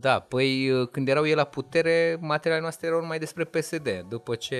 Da, 0.00 0.18
păi 0.18 0.70
când 0.90 1.08
erau 1.08 1.26
ei 1.26 1.34
la 1.34 1.44
putere, 1.44 2.18
materialele 2.20 2.60
noastre 2.60 2.86
erau 2.86 3.00
numai 3.00 3.18
despre 3.18 3.44
PSD. 3.44 4.04
După 4.08 4.34
ce 4.34 4.56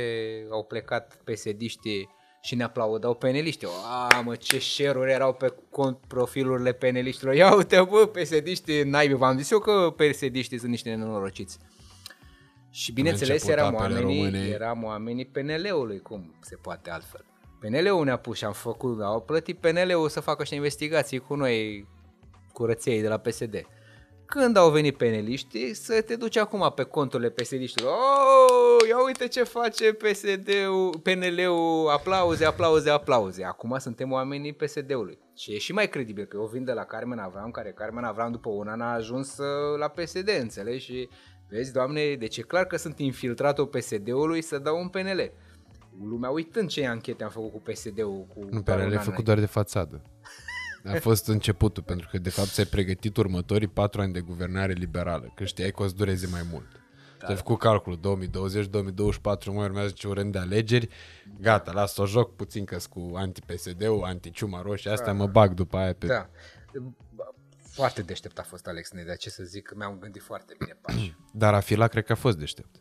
au 0.50 0.64
plecat 0.64 1.20
PSD-știi 1.24 2.08
și 2.42 2.54
ne 2.54 2.62
aplaudau 2.62 3.14
peneliștii. 3.14 3.68
A, 4.10 4.20
mă, 4.20 4.36
ce 4.36 4.58
share 4.58 5.10
erau 5.12 5.32
pe 5.32 5.54
cont 5.70 5.98
profilurile 6.08 6.72
peneliștilor. 6.72 7.34
Ia 7.34 7.54
uite, 7.54 7.86
bă, 7.90 8.06
psd 8.06 8.68
naibii. 8.84 9.16
V-am 9.16 9.36
zis 9.36 9.50
eu 9.50 9.58
că 9.58 9.94
psd 9.96 10.58
sunt 10.58 10.70
niște 10.70 10.94
nenorociți. 10.94 11.58
Și 12.70 12.92
bineînțeles 12.92 13.46
eram 13.46 13.74
oamenii, 13.74 14.50
eram 14.50 14.84
oamenii 14.84 15.26
PNL-ului, 15.26 16.00
cum 16.00 16.34
se 16.40 16.56
poate 16.56 16.90
altfel. 16.90 17.24
PNL-ul 17.60 18.04
ne-a 18.04 18.16
pus 18.16 18.36
și 18.36 18.44
am 18.44 18.52
făcut, 18.52 19.00
au 19.00 19.20
plătit 19.20 19.58
PNL-ul 19.58 20.08
să 20.08 20.20
facă 20.20 20.44
și 20.44 20.54
investigații 20.54 21.18
cu 21.18 21.34
noi, 21.34 21.86
curăției 22.52 23.00
de 23.00 23.08
la 23.08 23.16
PSD 23.16 23.66
când 24.30 24.56
au 24.56 24.70
venit 24.70 24.96
peneliștii, 24.96 25.74
să 25.74 26.02
te 26.02 26.16
duci 26.16 26.36
acum 26.36 26.72
pe 26.74 26.82
conturile 26.82 27.30
PSD-știlor. 27.30 27.92
Oh, 27.92 28.88
ia 28.88 29.04
uite 29.04 29.28
ce 29.28 29.42
face 29.42 29.92
PSD-ul, 29.92 31.00
PNL-ul, 31.02 31.88
aplauze, 31.88 32.44
aplauze, 32.44 32.90
aplauze. 32.90 33.44
Acum 33.44 33.78
suntem 33.78 34.12
oamenii 34.12 34.52
PSD-ului. 34.52 35.18
Și 35.36 35.54
e 35.54 35.58
și 35.58 35.72
mai 35.72 35.88
credibil 35.88 36.24
că 36.24 36.36
eu 36.40 36.46
vin 36.52 36.64
de 36.64 36.72
la 36.72 36.84
Carmen 36.84 37.18
Avram, 37.18 37.50
care 37.50 37.72
Carmen 37.72 38.04
Avram 38.04 38.30
după 38.30 38.48
un 38.48 38.68
an 38.68 38.80
a 38.80 38.92
ajuns 38.92 39.38
uh, 39.38 39.78
la 39.78 39.88
PSD, 39.88 40.28
înțelegi? 40.40 40.84
Și 40.84 41.08
vezi, 41.48 41.72
doamne, 41.72 42.14
deci 42.14 42.36
e 42.36 42.42
clar 42.42 42.64
că 42.64 42.76
sunt 42.76 42.98
infiltratul 42.98 43.66
PSD-ului 43.66 44.42
să 44.42 44.58
dau 44.58 44.78
un 44.80 44.88
PNL. 44.88 45.32
Lumea 46.08 46.30
uitând 46.30 46.68
ce 46.68 46.86
anchete 46.86 47.24
am 47.24 47.30
făcut 47.30 47.52
cu 47.52 47.60
PSD-ul. 47.70 48.26
Cu 48.34 48.46
nu, 48.50 48.62
pe 48.62 48.74
le-ai 48.74 48.96
făcut 48.96 49.24
doar 49.24 49.38
de 49.38 49.46
fațadă. 49.46 50.02
A 50.84 50.94
fost 51.00 51.26
începutul, 51.26 51.82
pentru 51.82 52.08
că 52.10 52.18
de 52.18 52.30
fapt 52.30 52.48
ți-ai 52.48 52.66
pregătit 52.66 53.16
următorii 53.16 53.68
patru 53.68 54.00
ani 54.00 54.12
de 54.12 54.20
guvernare 54.20 54.72
liberală, 54.72 55.32
că 55.34 55.44
știai 55.44 55.70
că 55.70 55.82
o 55.82 55.86
să 55.86 55.94
dureze 55.94 56.26
mai 56.26 56.42
mult. 56.50 56.66
Da. 57.18 57.26
Te-ai 57.26 57.36
făcut 57.36 57.58
calculul 57.58 57.98
2020-2024, 57.98 59.44
mai 59.44 59.64
urmează 59.64 59.90
ce 59.90 60.08
urând 60.08 60.32
de 60.32 60.38
alegeri, 60.38 60.88
gata, 61.40 61.72
las 61.72 61.96
o 61.96 62.06
joc 62.06 62.36
puțin 62.36 62.64
că 62.64 62.78
cu 62.90 63.10
anti-PSD-ul, 63.14 64.02
anti-ciuma 64.04 64.62
roșie, 64.62 64.90
asta 64.90 65.04
da. 65.04 65.12
mă 65.12 65.26
bag 65.26 65.54
după 65.54 65.76
aia 65.76 65.94
pe... 65.94 66.06
Da. 66.06 66.30
Foarte 67.56 68.02
deștept 68.02 68.38
a 68.38 68.42
fost 68.42 68.66
Alex 68.66 68.90
Nedea, 68.90 69.14
ce 69.14 69.30
să 69.30 69.42
zic, 69.44 69.72
mi-am 69.76 69.98
gândit 70.00 70.22
foarte 70.22 70.54
bine 70.58 70.78
pași. 70.80 71.16
Dar 71.32 71.54
Afila 71.54 71.86
cred 71.86 72.04
că 72.04 72.12
a 72.12 72.14
fost 72.14 72.38
deștept. 72.38 72.80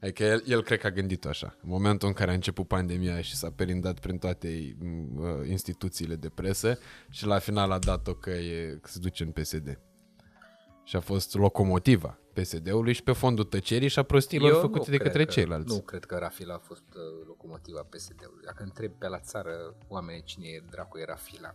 Adică 0.00 0.22
el, 0.22 0.42
el 0.46 0.62
cred 0.62 0.78
că 0.78 0.86
a 0.86 0.90
gândit 0.90 1.24
așa. 1.24 1.56
În 1.62 1.68
momentul 1.68 2.08
în 2.08 2.14
care 2.14 2.30
a 2.30 2.34
început 2.34 2.68
pandemia 2.68 3.20
și 3.20 3.36
s-a 3.36 3.50
perindat 3.50 3.98
prin 3.98 4.18
toate 4.18 4.76
uh, 5.16 5.48
instituțiile 5.48 6.16
de 6.16 6.28
presă 6.28 6.78
și 7.10 7.26
la 7.26 7.38
final 7.38 7.70
a 7.70 7.78
dat-o 7.78 8.14
că, 8.14 8.30
e, 8.30 8.78
că 8.82 8.88
se 8.88 8.98
duce 8.98 9.22
în 9.22 9.30
PSD. 9.30 9.80
Și 10.84 10.96
a 10.96 11.00
fost 11.00 11.34
locomotiva 11.34 12.18
PSD-ului 12.32 12.92
și 12.92 13.02
pe 13.02 13.12
fondul 13.12 13.44
tăcerii 13.44 13.88
și 13.88 13.98
a 13.98 14.02
prostilor 14.02 14.50
Eu 14.50 14.60
făcute 14.60 14.90
de 14.90 14.96
către 14.96 15.24
că, 15.24 15.30
ceilalți. 15.30 15.74
Nu 15.74 15.80
cred 15.80 16.04
că 16.04 16.16
Rafila 16.16 16.54
a 16.54 16.58
fost 16.58 16.84
uh, 16.94 17.26
locomotiva 17.26 17.80
PSD-ului. 17.80 18.44
Dacă 18.44 18.62
întreb 18.62 18.92
pe 18.92 19.08
la 19.08 19.18
țară 19.18 19.76
oamenii 19.88 20.22
cine 20.22 20.46
e 20.46 20.64
dracu 20.70 20.98
e 20.98 21.04
Rafila. 21.04 21.54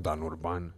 Da, 0.00 0.12
în 0.12 0.20
urban. 0.20 0.74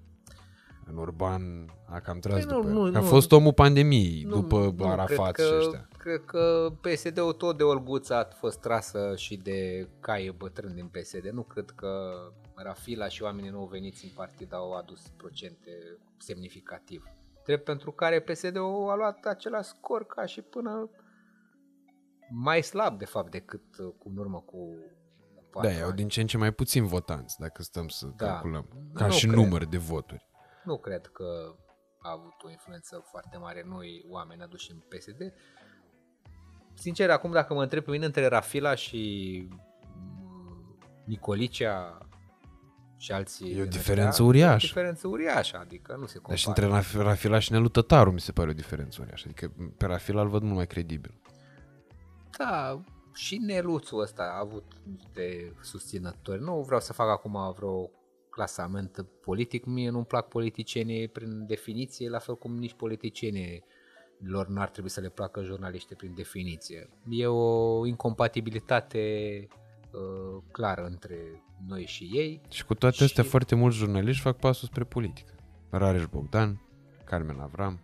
În 0.86 0.96
urban 0.96 1.72
a 1.86 2.00
cam 2.00 2.18
tras 2.18 2.44
păi 2.44 2.54
după 2.54 2.68
nu, 2.68 2.86
nu, 2.86 2.98
A 2.98 3.02
fost 3.02 3.32
omul 3.32 3.52
pandemiei 3.52 4.22
nu, 4.22 4.34
după 4.34 4.74
nu, 4.76 4.88
Arafat 4.88 5.32
cred 5.32 5.46
că, 5.46 5.52
și 5.52 5.58
ăștia. 5.58 5.88
Cred 5.98 6.24
că 6.24 6.72
PSD-ul 6.80 7.32
tot 7.32 7.56
de 7.56 7.62
Olguța 7.62 8.18
a 8.18 8.34
fost 8.34 8.60
trasă 8.60 9.12
și 9.16 9.36
de 9.36 9.88
caie 10.00 10.30
bătrân 10.30 10.74
din 10.74 10.86
PSD. 10.86 11.28
Nu 11.32 11.42
cred 11.42 11.70
că 11.70 11.88
Rafila 12.54 13.08
și 13.08 13.22
oamenii 13.22 13.50
nou 13.50 13.66
veniți 13.66 14.04
în 14.04 14.10
partid 14.14 14.54
au 14.54 14.72
adus 14.72 15.08
procente 15.16 15.70
semnificativ. 16.18 17.04
Drept 17.44 17.64
pentru 17.64 17.90
care 17.90 18.20
PSD-ul 18.20 18.90
a 18.90 18.94
luat 18.94 19.24
același 19.24 19.68
scor 19.68 20.06
ca 20.06 20.26
și 20.26 20.40
până 20.40 20.90
mai 22.30 22.62
slab, 22.62 22.98
de 22.98 23.04
fapt, 23.04 23.30
decât 23.30 23.62
cu 23.98 24.08
în 24.08 24.16
urmă 24.16 24.38
cu 24.46 24.76
da, 25.62 25.84
au 25.84 25.92
din 25.92 26.08
ce 26.08 26.20
în 26.20 26.26
ce 26.26 26.36
mai 26.36 26.52
puțin 26.52 26.86
votanți, 26.86 27.38
dacă 27.38 27.62
stăm 27.62 27.88
să 27.88 28.06
da, 28.16 28.26
calculăm, 28.26 28.68
ca 28.94 29.08
și 29.08 29.26
cred. 29.26 29.38
număr 29.38 29.64
de 29.64 29.76
voturi. 29.76 30.26
Nu 30.64 30.78
cred 30.78 31.06
că 31.06 31.54
a 31.98 32.10
avut 32.10 32.42
o 32.42 32.50
influență 32.50 33.04
foarte 33.10 33.36
mare 33.36 33.64
noi 33.66 34.04
oameni 34.08 34.42
aduși 34.42 34.70
în 34.70 34.78
PSD. 34.78 35.32
Sincer, 36.74 37.10
acum 37.10 37.30
dacă 37.30 37.54
mă 37.54 37.62
întreb 37.62 37.84
pe 37.84 37.90
mine 37.90 38.04
între 38.04 38.26
Rafila 38.26 38.74
și 38.74 39.46
mm, 39.96 40.78
Nicolicea 41.04 41.98
și 42.96 43.12
alții... 43.12 43.56
E 43.56 43.62
o 43.62 43.64
diferență 43.64 44.08
ăștia, 44.08 44.24
uriașă. 44.24 44.52
E 44.52 44.54
o 44.54 44.58
diferență 44.66 45.08
uriașă, 45.08 45.58
adică 45.58 45.96
nu 45.98 46.06
se 46.06 46.18
compară. 46.18 46.34
Deci 46.34 46.46
între 46.46 47.02
Rafila 47.02 47.38
și 47.38 47.52
Nelu 47.52 47.68
Tătaru 47.68 48.12
mi 48.12 48.20
se 48.20 48.32
pare 48.32 48.50
o 48.50 48.52
diferență 48.52 48.98
uriașă. 49.00 49.24
Adică 49.26 49.52
pe 49.76 49.86
Rafila 49.86 50.20
îl 50.20 50.28
văd 50.28 50.42
mult 50.42 50.54
mai 50.54 50.66
credibil. 50.66 51.20
Da, 52.38 52.80
și 53.14 53.36
Neluțul 53.36 54.00
ăsta 54.00 54.22
a 54.22 54.38
avut 54.38 54.72
niște 54.84 55.54
susținători. 55.60 56.42
Nu 56.42 56.62
vreau 56.62 56.80
să 56.80 56.92
fac 56.92 57.08
acum 57.08 57.52
vreo 57.56 57.90
clasament 58.34 59.06
politic. 59.20 59.64
Mie 59.64 59.90
nu-mi 59.90 60.04
plac 60.04 60.28
politicienii 60.28 61.08
prin 61.08 61.46
definiție, 61.46 62.08
la 62.08 62.18
fel 62.18 62.36
cum 62.36 62.56
nici 62.56 62.74
politicienii 62.74 63.64
lor 64.18 64.46
n-ar 64.48 64.68
trebui 64.68 64.90
să 64.90 65.00
le 65.00 65.08
placă 65.08 65.42
jurnaliștii 65.42 65.96
prin 65.96 66.14
definiție. 66.14 66.88
E 67.08 67.26
o 67.26 67.86
incompatibilitate 67.86 68.98
uh, 69.92 70.42
clară 70.52 70.84
între 70.84 71.16
noi 71.66 71.84
și 71.86 72.10
ei. 72.12 72.40
Și 72.48 72.64
cu 72.64 72.74
toate 72.74 72.96
și... 72.96 73.02
astea, 73.02 73.24
foarte 73.24 73.54
mulți 73.54 73.76
jurnaliști 73.76 74.22
fac 74.22 74.36
pasul 74.36 74.68
spre 74.68 74.84
politică. 74.84 75.34
Rareș 75.70 76.06
Bogdan, 76.06 76.60
Carmen 77.04 77.40
Avram. 77.40 77.80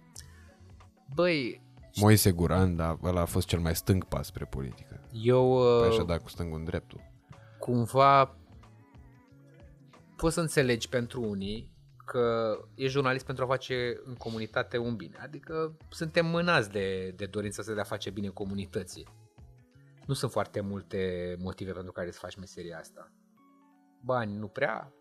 Băi... 1.15 1.69
Moise 2.01 2.31
Guran, 2.31 2.77
dar 2.77 2.99
ăla 3.03 3.21
a 3.21 3.25
fost 3.25 3.47
cel 3.47 3.59
mai 3.59 3.75
stâng 3.75 4.05
pas 4.05 4.27
spre 4.27 4.45
politică. 4.45 5.09
Eu... 5.13 5.53
Uh, 5.53 5.81
păi 5.81 5.89
așa 5.89 6.03
da 6.03 6.19
cu 6.19 6.29
stângul 6.29 6.59
în 6.59 6.65
dreptul. 6.65 7.01
Cumva 7.59 8.40
poți 10.21 10.35
să 10.35 10.41
înțelegi 10.41 10.89
pentru 10.89 11.23
unii 11.23 11.71
că 12.05 12.57
e 12.75 12.87
jurnalist 12.87 13.25
pentru 13.25 13.45
a 13.45 13.47
face 13.47 14.01
în 14.05 14.15
comunitate 14.15 14.79
un 14.79 14.97
bine. 14.97 15.17
Adică 15.23 15.77
suntem 15.89 16.27
mânați 16.27 16.71
de, 16.71 17.15
de 17.17 17.27
dorința 17.27 17.61
asta 17.61 17.75
de 17.75 17.81
a 17.81 17.85
face 17.85 18.11
bine 18.11 18.29
comunității. 18.29 19.09
Nu 20.07 20.15
sunt 20.15 20.31
foarte 20.31 20.61
multe 20.61 21.37
motive 21.39 21.73
pentru 21.73 21.93
care 21.93 22.11
să 22.11 22.19
faci 22.19 22.37
meseria 22.37 22.79
asta. 22.79 23.13
Bani 24.01 24.37
nu 24.37 24.47
prea. 24.49 24.93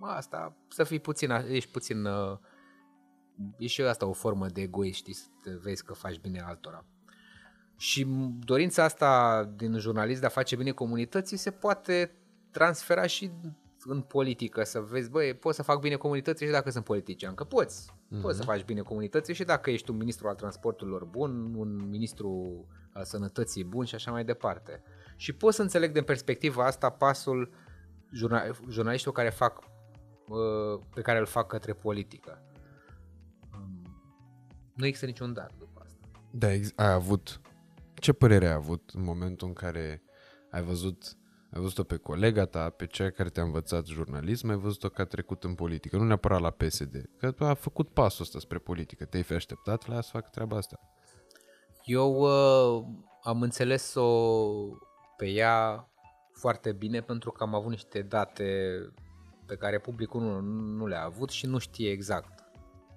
Asta, 0.00 0.56
să 0.68 0.84
fii 0.84 1.00
puțin, 1.00 1.30
ești 1.30 1.70
puțin, 1.70 2.04
uh, 2.04 2.38
e 3.58 3.66
și 3.66 3.82
asta 3.82 4.06
o 4.06 4.12
formă 4.12 4.46
de 4.46 4.60
egoist, 4.60 4.98
știi, 4.98 5.14
să 5.14 5.58
vezi 5.62 5.84
că 5.84 5.92
faci 5.92 6.20
bine 6.20 6.40
altora. 6.40 6.84
Și 7.76 8.06
dorința 8.38 8.84
asta 8.84 9.44
din 9.56 9.78
jurnalist 9.78 10.20
de 10.20 10.26
a 10.26 10.28
face 10.28 10.56
bine 10.56 10.70
comunității 10.70 11.36
se 11.36 11.50
poate 11.50 12.12
transfera 12.50 13.06
și 13.06 13.30
în 13.84 14.00
politică 14.00 14.64
să 14.64 14.80
vezi, 14.80 15.10
băi, 15.10 15.34
poți 15.34 15.56
să 15.56 15.62
fac 15.62 15.80
bine 15.80 15.94
comunității 15.94 16.46
și 16.46 16.52
dacă 16.52 16.70
sunt 16.70 16.84
politician, 16.84 17.34
că 17.34 17.44
poți. 17.44 17.90
Mm-hmm. 17.90 18.20
Poți 18.20 18.36
să 18.36 18.42
faci 18.42 18.64
bine 18.64 18.80
comunității 18.80 19.34
și 19.34 19.44
dacă 19.44 19.70
ești 19.70 19.90
un 19.90 19.96
ministru 19.96 20.28
al 20.28 20.34
transporturilor 20.34 21.04
bun, 21.04 21.54
un 21.54 21.88
ministru 21.88 22.64
al 22.92 23.04
sănătății 23.04 23.64
bun 23.64 23.84
și 23.84 23.94
așa 23.94 24.10
mai 24.10 24.24
departe. 24.24 24.82
Și 25.16 25.32
pot 25.32 25.54
să 25.54 25.62
înțeleg 25.62 25.92
din 25.92 26.02
perspectiva 26.02 26.66
asta 26.66 26.90
pasul 26.90 27.50
jurnal- 28.12 28.60
jurnaliștilor 28.68 29.14
care 29.14 29.30
fac 29.30 29.58
uh, 29.58 30.80
pe 30.94 31.00
care 31.00 31.18
îl 31.18 31.26
fac 31.26 31.46
către 31.46 31.72
politică. 31.72 32.42
Um, 33.52 33.82
nu 34.74 34.86
există 34.86 35.06
niciun 35.06 35.32
dar 35.32 35.50
după 35.58 35.82
asta. 35.84 36.08
Da, 36.30 36.46
ai 36.48 36.92
avut 36.92 37.40
ce 37.94 38.12
părere 38.12 38.46
ai 38.46 38.52
avut 38.52 38.90
în 38.94 39.02
momentul 39.02 39.48
în 39.48 39.54
care 39.54 40.02
ai 40.50 40.62
văzut 40.62 41.16
ai 41.58 41.64
văzut-o 41.64 41.82
pe 41.82 41.96
colega 41.96 42.44
ta, 42.44 42.70
pe 42.70 42.86
cea 42.86 43.10
care 43.10 43.28
te-a 43.28 43.42
învățat 43.42 43.86
jurnalism, 43.86 44.48
ai 44.48 44.56
văzut-o 44.56 44.88
că 44.88 45.02
a 45.02 45.04
trecut 45.04 45.44
în 45.44 45.54
politică, 45.54 45.96
nu 45.96 46.04
neapărat 46.04 46.40
la 46.40 46.50
PSD, 46.50 47.10
că 47.16 47.34
a 47.38 47.54
făcut 47.54 47.88
pasul 47.88 48.24
ăsta 48.24 48.38
spre 48.38 48.58
politică. 48.58 49.04
Te-ai 49.04 49.22
fi 49.22 49.32
așteptat 49.32 49.86
la 49.86 49.94
ea 49.94 50.00
să 50.00 50.10
facă 50.12 50.28
treaba 50.30 50.56
asta? 50.56 50.80
Eu 51.84 52.14
uh, 52.14 52.84
am 53.22 53.42
înțeles-o 53.42 54.08
pe 55.16 55.26
ea 55.26 55.88
foarte 56.32 56.72
bine 56.72 57.00
pentru 57.00 57.30
că 57.30 57.42
am 57.42 57.54
avut 57.54 57.70
niște 57.70 58.02
date 58.02 58.78
pe 59.46 59.56
care 59.56 59.78
publicul 59.78 60.20
nu, 60.20 60.40
nu 60.76 60.86
le-a 60.86 61.04
avut 61.04 61.30
și 61.30 61.46
nu 61.46 61.58
știe 61.58 61.90
exact 61.90 62.50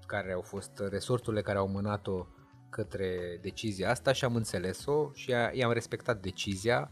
care 0.05 0.31
au 0.31 0.41
fost 0.41 0.71
resorturile 0.89 1.41
care 1.41 1.57
au 1.57 1.67
mânat-o 1.67 2.27
către 2.69 3.39
decizia 3.41 3.89
asta 3.89 4.11
și 4.11 4.25
am 4.25 4.35
înțeles-o 4.35 5.11
și 5.13 5.29
i-am 5.53 5.71
respectat 5.71 6.21
decizia 6.21 6.91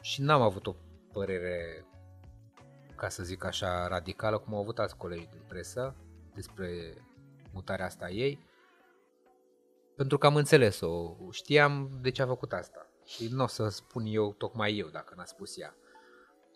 și 0.00 0.22
n-am 0.22 0.40
avut 0.40 0.66
o 0.66 0.74
părere, 1.12 1.84
ca 2.96 3.08
să 3.08 3.22
zic 3.22 3.44
așa, 3.44 3.88
radicală, 3.88 4.38
cum 4.38 4.54
au 4.54 4.60
avut 4.60 4.78
alți 4.78 4.96
colegi 4.96 5.28
din 5.30 5.42
presă 5.48 5.96
despre 6.34 6.94
mutarea 7.52 7.84
asta 7.84 8.04
a 8.04 8.10
ei, 8.10 8.46
pentru 9.96 10.18
că 10.18 10.26
am 10.26 10.36
înțeles-o, 10.36 11.16
știam 11.30 11.98
de 12.00 12.10
ce 12.10 12.22
a 12.22 12.26
făcut 12.26 12.52
asta 12.52 12.86
și 13.04 13.28
nu 13.30 13.42
o 13.42 13.46
să 13.46 13.68
spun 13.68 14.04
eu 14.06 14.32
tocmai 14.32 14.76
eu 14.76 14.88
dacă 14.88 15.14
n-a 15.16 15.24
spus 15.24 15.58
ea. 15.58 15.74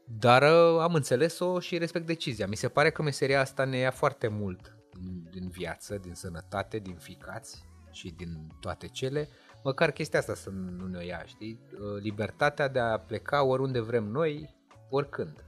Dar 0.04 0.42
uh, 0.42 0.80
am 0.80 0.94
înțeles-o 0.94 1.60
și 1.60 1.78
respect 1.78 2.06
decizia. 2.06 2.46
Mi 2.46 2.56
se 2.56 2.68
pare 2.68 2.90
că 2.90 3.02
meseria 3.02 3.40
asta 3.40 3.64
ne 3.64 3.76
ia 3.76 3.90
foarte 3.90 4.28
mult 4.28 4.76
din, 4.92 5.28
din 5.30 5.48
viață, 5.48 5.96
din 5.96 6.14
sănătate, 6.14 6.78
din 6.78 6.96
ficați 6.96 7.64
și 7.90 8.10
din 8.10 8.46
toate 8.60 8.86
cele 8.86 9.28
măcar 9.64 9.90
chestia 9.90 10.18
asta 10.18 10.34
să 10.34 10.50
nu 10.50 10.86
ne 10.86 11.04
ia, 11.04 11.22
știi? 11.24 11.60
Uh, 11.72 12.02
libertatea 12.02 12.68
de 12.68 12.78
a 12.78 12.98
pleca 12.98 13.42
oriunde 13.42 13.80
vrem 13.80 14.04
noi, 14.04 14.54
oricând. 14.90 15.44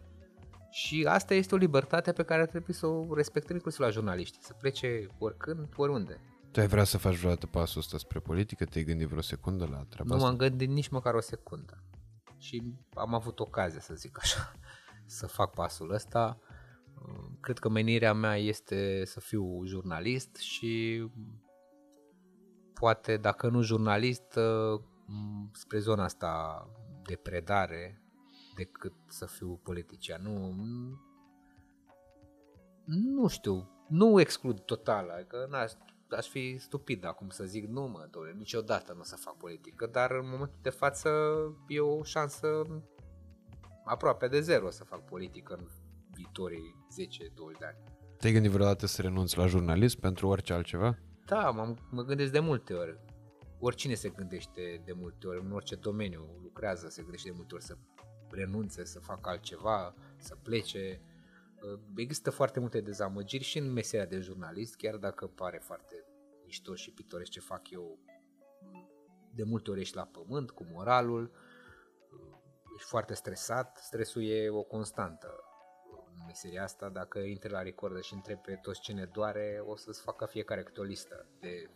Și 0.71 1.07
asta 1.09 1.35
este 1.35 1.55
o 1.55 1.59
libertate 1.59 2.13
pe 2.13 2.23
care 2.23 2.41
ar 2.41 2.49
trebui 2.49 2.73
să 2.73 2.87
o 2.87 3.15
respectăm 3.15 3.55
inclusiv 3.55 3.81
la 3.81 3.91
jurnaliști, 3.91 4.39
să 4.41 4.53
plece 4.53 5.07
oricând, 5.19 5.69
oriunde. 5.77 6.21
Tu 6.51 6.61
ai 6.61 6.67
vrea 6.67 6.85
să 6.85 6.99
faci 6.99 7.17
vreodată 7.17 7.47
pasul 7.47 7.81
ăsta 7.81 7.99
spre 7.99 8.19
politică? 8.19 8.65
Te-ai 8.65 8.85
gândit 8.85 9.09
vreo 9.09 9.21
secundă 9.21 9.67
la 9.71 9.85
treaba 9.89 10.15
Nu 10.15 10.21
m-am 10.21 10.37
gândit 10.37 10.69
nici 10.69 10.89
măcar 10.89 11.15
o 11.15 11.21
secundă. 11.21 11.83
Și 12.39 12.63
am 12.95 13.15
avut 13.15 13.41
ocazia, 13.41 13.81
să 13.81 13.95
zic 13.95 14.19
așa, 14.21 14.53
să 15.19 15.27
fac 15.27 15.55
pasul 15.55 15.93
ăsta. 15.93 16.39
Uh, 17.03 17.25
cred 17.41 17.59
că 17.59 17.69
menirea 17.69 18.13
mea 18.13 18.37
este 18.37 19.05
să 19.05 19.21
fiu 19.21 19.65
jurnalist 19.65 20.37
și 20.37 21.05
poate, 22.85 23.17
dacă 23.17 23.49
nu 23.49 23.63
jurnalist, 23.63 24.37
uh, 24.37 24.81
spre 25.53 25.79
zona 25.79 26.05
asta 26.05 26.65
de 27.03 27.17
predare 27.17 28.03
decât 28.55 28.93
să 29.09 29.27
fiu 29.27 29.61
politician. 29.63 30.23
Nu, 30.23 30.55
nu 32.85 33.27
știu, 33.27 33.71
nu 33.89 34.21
exclud 34.21 34.61
total, 34.61 35.11
adică 35.11 35.47
n-aș, 35.51 35.73
aș 36.11 36.29
fi 36.29 36.59
stupid 36.59 37.05
acum 37.05 37.29
să 37.29 37.45
zic 37.45 37.67
nu 37.67 37.87
mă, 37.87 38.09
doamne, 38.11 38.33
niciodată 38.33 38.93
nu 38.93 39.01
o 39.01 39.05
să 39.05 39.17
fac 39.17 39.37
politică, 39.37 39.87
dar 39.87 40.11
în 40.11 40.29
momentul 40.31 40.59
de 40.63 40.71
față 40.71 41.11
e 41.69 41.81
o 41.81 42.03
șansă 42.03 42.47
aproape 43.85 44.29
de 44.29 44.41
zero 44.41 44.71
să 44.71 44.85
fac 44.85 45.05
politică 45.05 45.55
în 45.55 45.67
viitorii 46.15 46.87
10-20 47.55 47.59
de 47.59 47.67
ani. 47.67 47.79
Te-ai 48.19 48.33
gândit 48.33 48.51
vreodată 48.51 48.87
să 48.87 49.03
renunți 49.03 49.39
la 49.39 49.47
jurnalism 49.47 50.01
pentru 50.01 50.29
orice 50.29 50.53
altceva? 50.53 50.99
Da, 51.27 51.51
m-am, 51.51 51.79
mă 51.91 52.03
gândesc 52.03 52.33
de 52.33 52.39
multe 52.39 52.75
ori. 52.75 53.01
oricine 53.59 53.95
se 53.95 54.09
gândește 54.09 54.83
de 54.85 54.93
multe 54.93 55.27
ori, 55.27 55.41
în 55.45 55.53
orice 55.53 55.75
domeniu 55.75 56.39
lucrează, 56.43 56.89
se 56.89 57.03
gândește 57.03 57.29
de 57.29 57.35
multe 57.37 57.55
ori 57.55 57.63
să 57.63 57.77
renunțe, 58.31 58.85
să 58.85 59.01
facă 59.01 59.29
altceva, 59.29 59.95
să 60.17 60.37
plece. 60.43 61.01
Uh, 61.63 61.81
există 61.97 62.31
foarte 62.31 62.61
multe 62.61 62.81
dezamăgiri 62.81 63.45
și 63.45 63.59
în 63.59 63.73
meseria 63.73 64.07
de 64.07 64.19
jurnalist, 64.19 64.77
chiar 64.77 64.97
dacă 64.97 65.27
pare 65.27 65.59
foarte 65.59 65.95
mișto 66.45 66.75
și 66.75 66.91
pictoresc 66.93 67.31
ce 67.31 67.41
fac 67.41 67.71
eu, 67.71 67.99
de 69.35 69.43
multe 69.43 69.71
ori 69.71 69.81
ești 69.81 69.97
la 69.97 70.05
pământ 70.05 70.51
cu 70.51 70.67
moralul, 70.73 71.23
uh, 71.23 72.37
ești 72.77 72.89
foarte 72.89 73.15
stresat, 73.15 73.77
stresul 73.77 74.23
e 74.23 74.49
o 74.49 74.63
constantă 74.63 75.29
în 75.29 75.54
meseria 76.27 76.63
asta, 76.63 76.89
dacă 76.89 77.19
intri 77.19 77.51
la 77.51 77.63
recordă 77.63 78.01
și 78.01 78.15
întrebi 78.15 78.41
pe 78.41 78.59
toți 78.63 78.81
ce 78.81 78.93
ne 78.93 79.05
doare, 79.13 79.63
o 79.67 79.77
să-ți 79.77 80.03
facă 80.03 80.27
fiecare 80.27 80.63
câte 80.63 80.81
o 80.81 80.85
listă 80.85 81.27
de 81.41 81.71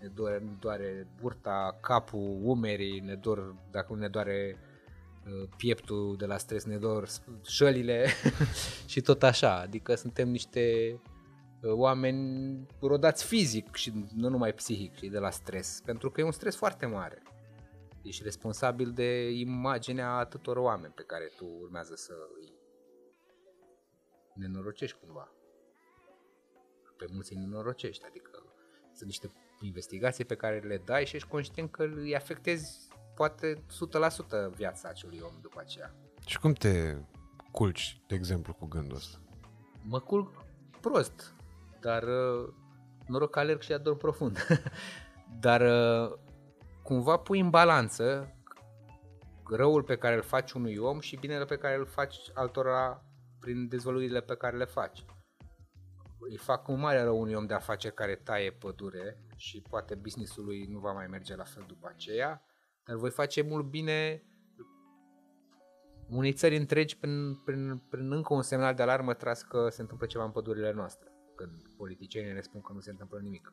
ne 0.00 0.08
doare, 0.08 0.38
ne 0.38 0.56
doare 0.60 1.06
burta, 1.20 1.78
capul, 1.80 2.38
umerii, 2.42 3.00
ne 3.00 3.14
dor, 3.14 3.54
dacă 3.70 3.92
nu 3.92 3.98
ne 3.98 4.08
doare 4.08 4.58
uh, 5.26 5.48
pieptul 5.56 6.16
de 6.16 6.26
la 6.26 6.36
stres, 6.36 6.64
ne 6.64 6.76
dor 6.76 7.08
șălile 7.46 8.06
și 8.86 9.00
tot 9.00 9.22
așa. 9.22 9.60
Adică 9.60 9.94
suntem 9.94 10.28
niște 10.28 10.92
uh, 11.62 11.72
oameni 11.72 12.66
rodați 12.80 13.24
fizic 13.24 13.74
și 13.74 13.92
nu 14.14 14.28
numai 14.28 14.52
psihic 14.52 14.96
și 14.96 15.08
de 15.08 15.18
la 15.18 15.30
stres, 15.30 15.80
pentru 15.84 16.10
că 16.10 16.20
e 16.20 16.24
un 16.24 16.32
stres 16.32 16.56
foarte 16.56 16.86
mare. 16.86 17.22
Ești 18.02 18.22
responsabil 18.22 18.90
de 18.90 19.30
imaginea 19.30 20.10
atâtor 20.10 20.56
oameni 20.56 20.92
pe 20.92 21.02
care 21.02 21.32
tu 21.36 21.44
urmează 21.60 21.94
să 21.94 22.12
îi 22.40 22.57
nenorocești 24.38 24.96
cumva. 24.98 25.32
Pe 26.96 27.06
mulți 27.12 27.32
îi 27.32 27.38
nenorocești, 27.38 28.04
adică 28.06 28.42
sunt 28.92 29.08
niște 29.08 29.30
investigații 29.60 30.24
pe 30.24 30.34
care 30.34 30.58
le 30.58 30.82
dai 30.84 31.06
și 31.06 31.16
ești 31.16 31.28
conștient 31.28 31.70
că 31.70 31.82
îi 31.82 32.16
afectezi 32.16 32.88
poate 33.14 33.64
100% 34.50 34.54
viața 34.54 34.88
acelui 34.88 35.20
om 35.20 35.32
după 35.40 35.60
aceea. 35.60 35.94
Și 36.26 36.38
cum 36.38 36.52
te 36.52 36.96
culci, 37.50 38.00
de 38.06 38.14
exemplu, 38.14 38.52
cu 38.52 38.66
gândul 38.66 38.96
ăsta? 38.96 39.18
Mă 39.82 40.00
culc 40.00 40.44
prost, 40.80 41.34
dar 41.80 42.02
uh, 42.02 42.48
noroc 43.06 43.30
că 43.30 43.38
alerg 43.38 43.60
și 43.60 43.72
ador 43.72 43.96
profund. 43.96 44.46
dar 45.40 45.60
uh, 45.60 46.18
cumva 46.82 47.16
pui 47.16 47.40
în 47.40 47.50
balanță 47.50 48.32
răul 49.50 49.82
pe 49.82 49.96
care 49.96 50.14
îl 50.14 50.22
faci 50.22 50.52
unui 50.52 50.76
om 50.76 51.00
și 51.00 51.16
binele 51.16 51.44
pe 51.44 51.56
care 51.56 51.76
îl 51.76 51.86
faci 51.86 52.16
altora 52.34 53.02
prin 53.40 53.68
dezvăluirile 53.68 54.20
pe 54.20 54.36
care 54.36 54.56
le 54.56 54.64
faci 54.64 55.04
îi 56.28 56.36
fac 56.36 56.68
un 56.68 56.80
mare 56.80 57.02
rău 57.02 57.20
unui 57.20 57.34
om 57.34 57.46
de 57.46 57.54
afaceri 57.54 57.94
care 57.94 58.14
taie 58.14 58.50
pădure 58.50 59.24
și 59.36 59.62
poate 59.70 59.94
businessul 59.94 60.44
lui 60.44 60.66
nu 60.70 60.78
va 60.78 60.92
mai 60.92 61.06
merge 61.06 61.36
la 61.36 61.44
fel 61.44 61.64
după 61.66 61.90
aceea, 61.94 62.42
dar 62.84 62.96
voi 62.96 63.10
face 63.10 63.42
mult 63.42 63.66
bine 63.66 64.22
unei 66.08 66.32
țări 66.32 66.56
întregi 66.56 66.98
prin, 66.98 67.34
prin, 67.34 67.82
prin 67.90 68.12
încă 68.12 68.34
un 68.34 68.42
semnal 68.42 68.74
de 68.74 68.82
alarmă 68.82 69.14
tras 69.14 69.42
că 69.42 69.68
se 69.70 69.80
întâmplă 69.80 70.06
ceva 70.06 70.24
în 70.24 70.30
pădurile 70.30 70.72
noastre, 70.72 71.08
când 71.36 71.62
politicienii 71.76 72.32
ne 72.32 72.40
spun 72.40 72.60
că 72.60 72.72
nu 72.72 72.80
se 72.80 72.90
întâmplă 72.90 73.18
nimic. 73.22 73.52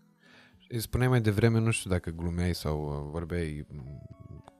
Îi 0.70 0.80
spuneai 0.80 1.10
mai 1.10 1.22
devreme, 1.22 1.60
nu 1.60 1.72
știu 1.72 1.90
dacă 1.90 2.10
glumeai 2.10 2.56
sau 2.56 2.88
uh, 2.88 3.10
vorbeai 3.12 3.68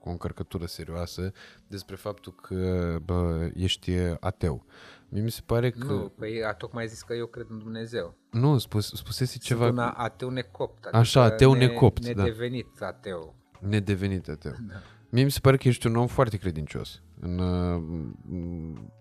cu 0.00 0.08
o 0.08 0.10
încărcătură 0.10 0.66
serioasă 0.66 1.32
despre 1.66 1.96
faptul 1.96 2.34
că 2.34 2.96
bă, 3.04 3.50
ești 3.54 3.92
ateu. 4.20 4.66
Mie 5.08 5.22
mi 5.22 5.30
se 5.30 5.40
pare 5.46 5.70
că... 5.70 5.84
Nu, 5.84 6.12
păi 6.18 6.44
a 6.44 6.52
tocmai 6.52 6.88
zis 6.88 7.02
că 7.02 7.14
eu 7.14 7.26
cred 7.26 7.46
în 7.48 7.58
Dumnezeu. 7.58 8.16
Nu, 8.30 8.58
spus, 8.58 8.92
spusese 8.94 9.38
ceva... 9.38 9.66
Sunt 9.66 9.78
un 9.78 9.92
ateu 9.96 10.28
necopt. 10.28 10.84
Adică 10.84 10.96
Așa, 10.96 11.22
ateu 11.22 11.52
ne, 11.52 11.66
necopt, 11.66 12.04
Nedevenit 12.04 12.66
da. 12.78 12.86
ateu. 12.86 13.34
Nedevenit 13.60 14.28
ateu. 14.28 14.52
Da. 14.68 14.74
Mie 15.08 15.24
mi 15.24 15.30
se 15.30 15.40
pare 15.40 15.56
că 15.56 15.68
ești 15.68 15.86
un 15.86 15.96
om 15.96 16.06
foarte 16.06 16.36
credincios. 16.36 17.02
În 17.20 17.38
uh, 17.38 17.82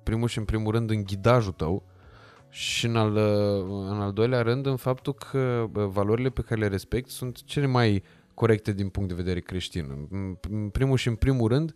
primul 0.04 0.28
și 0.28 0.38
în 0.38 0.46
primul 0.46 0.72
rând 0.72 0.90
în 0.90 1.04
ghidajul 1.04 1.52
tău 1.52 1.84
și 2.50 2.86
în 2.86 2.96
al, 2.96 3.16
uh, 3.16 3.90
în 3.90 4.02
al 4.02 4.14
doilea 4.14 4.42
rând 4.42 4.66
în 4.66 4.76
faptul 4.76 5.14
că 5.14 5.66
valorile 5.72 6.30
pe 6.30 6.42
care 6.42 6.60
le 6.60 6.68
respect 6.68 7.10
sunt 7.10 7.44
cele 7.44 7.66
mai 7.66 8.04
corecte 8.34 8.74
din 8.74 8.90
punct 8.90 9.10
de 9.10 9.16
vedere 9.16 9.40
creștin. 9.40 10.08
În 10.50 10.70
primul 10.70 10.98
și 10.98 11.08
în 11.08 11.16
primul 11.16 11.48
rând, 11.48 11.74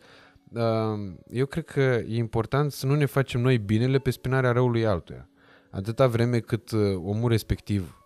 eu 1.27 1.45
cred 1.45 1.65
că 1.65 1.79
e 1.79 2.15
important 2.15 2.71
să 2.71 2.85
nu 2.85 2.95
ne 2.95 3.05
facem 3.05 3.41
noi 3.41 3.57
binele 3.57 3.99
pe 3.99 4.09
spinarea 4.09 4.51
răului 4.51 4.85
altuia. 4.85 5.29
Atâta 5.71 6.07
vreme 6.07 6.39
cât 6.39 6.71
uh, 6.71 6.95
omul 6.95 7.29
respectiv, 7.29 8.03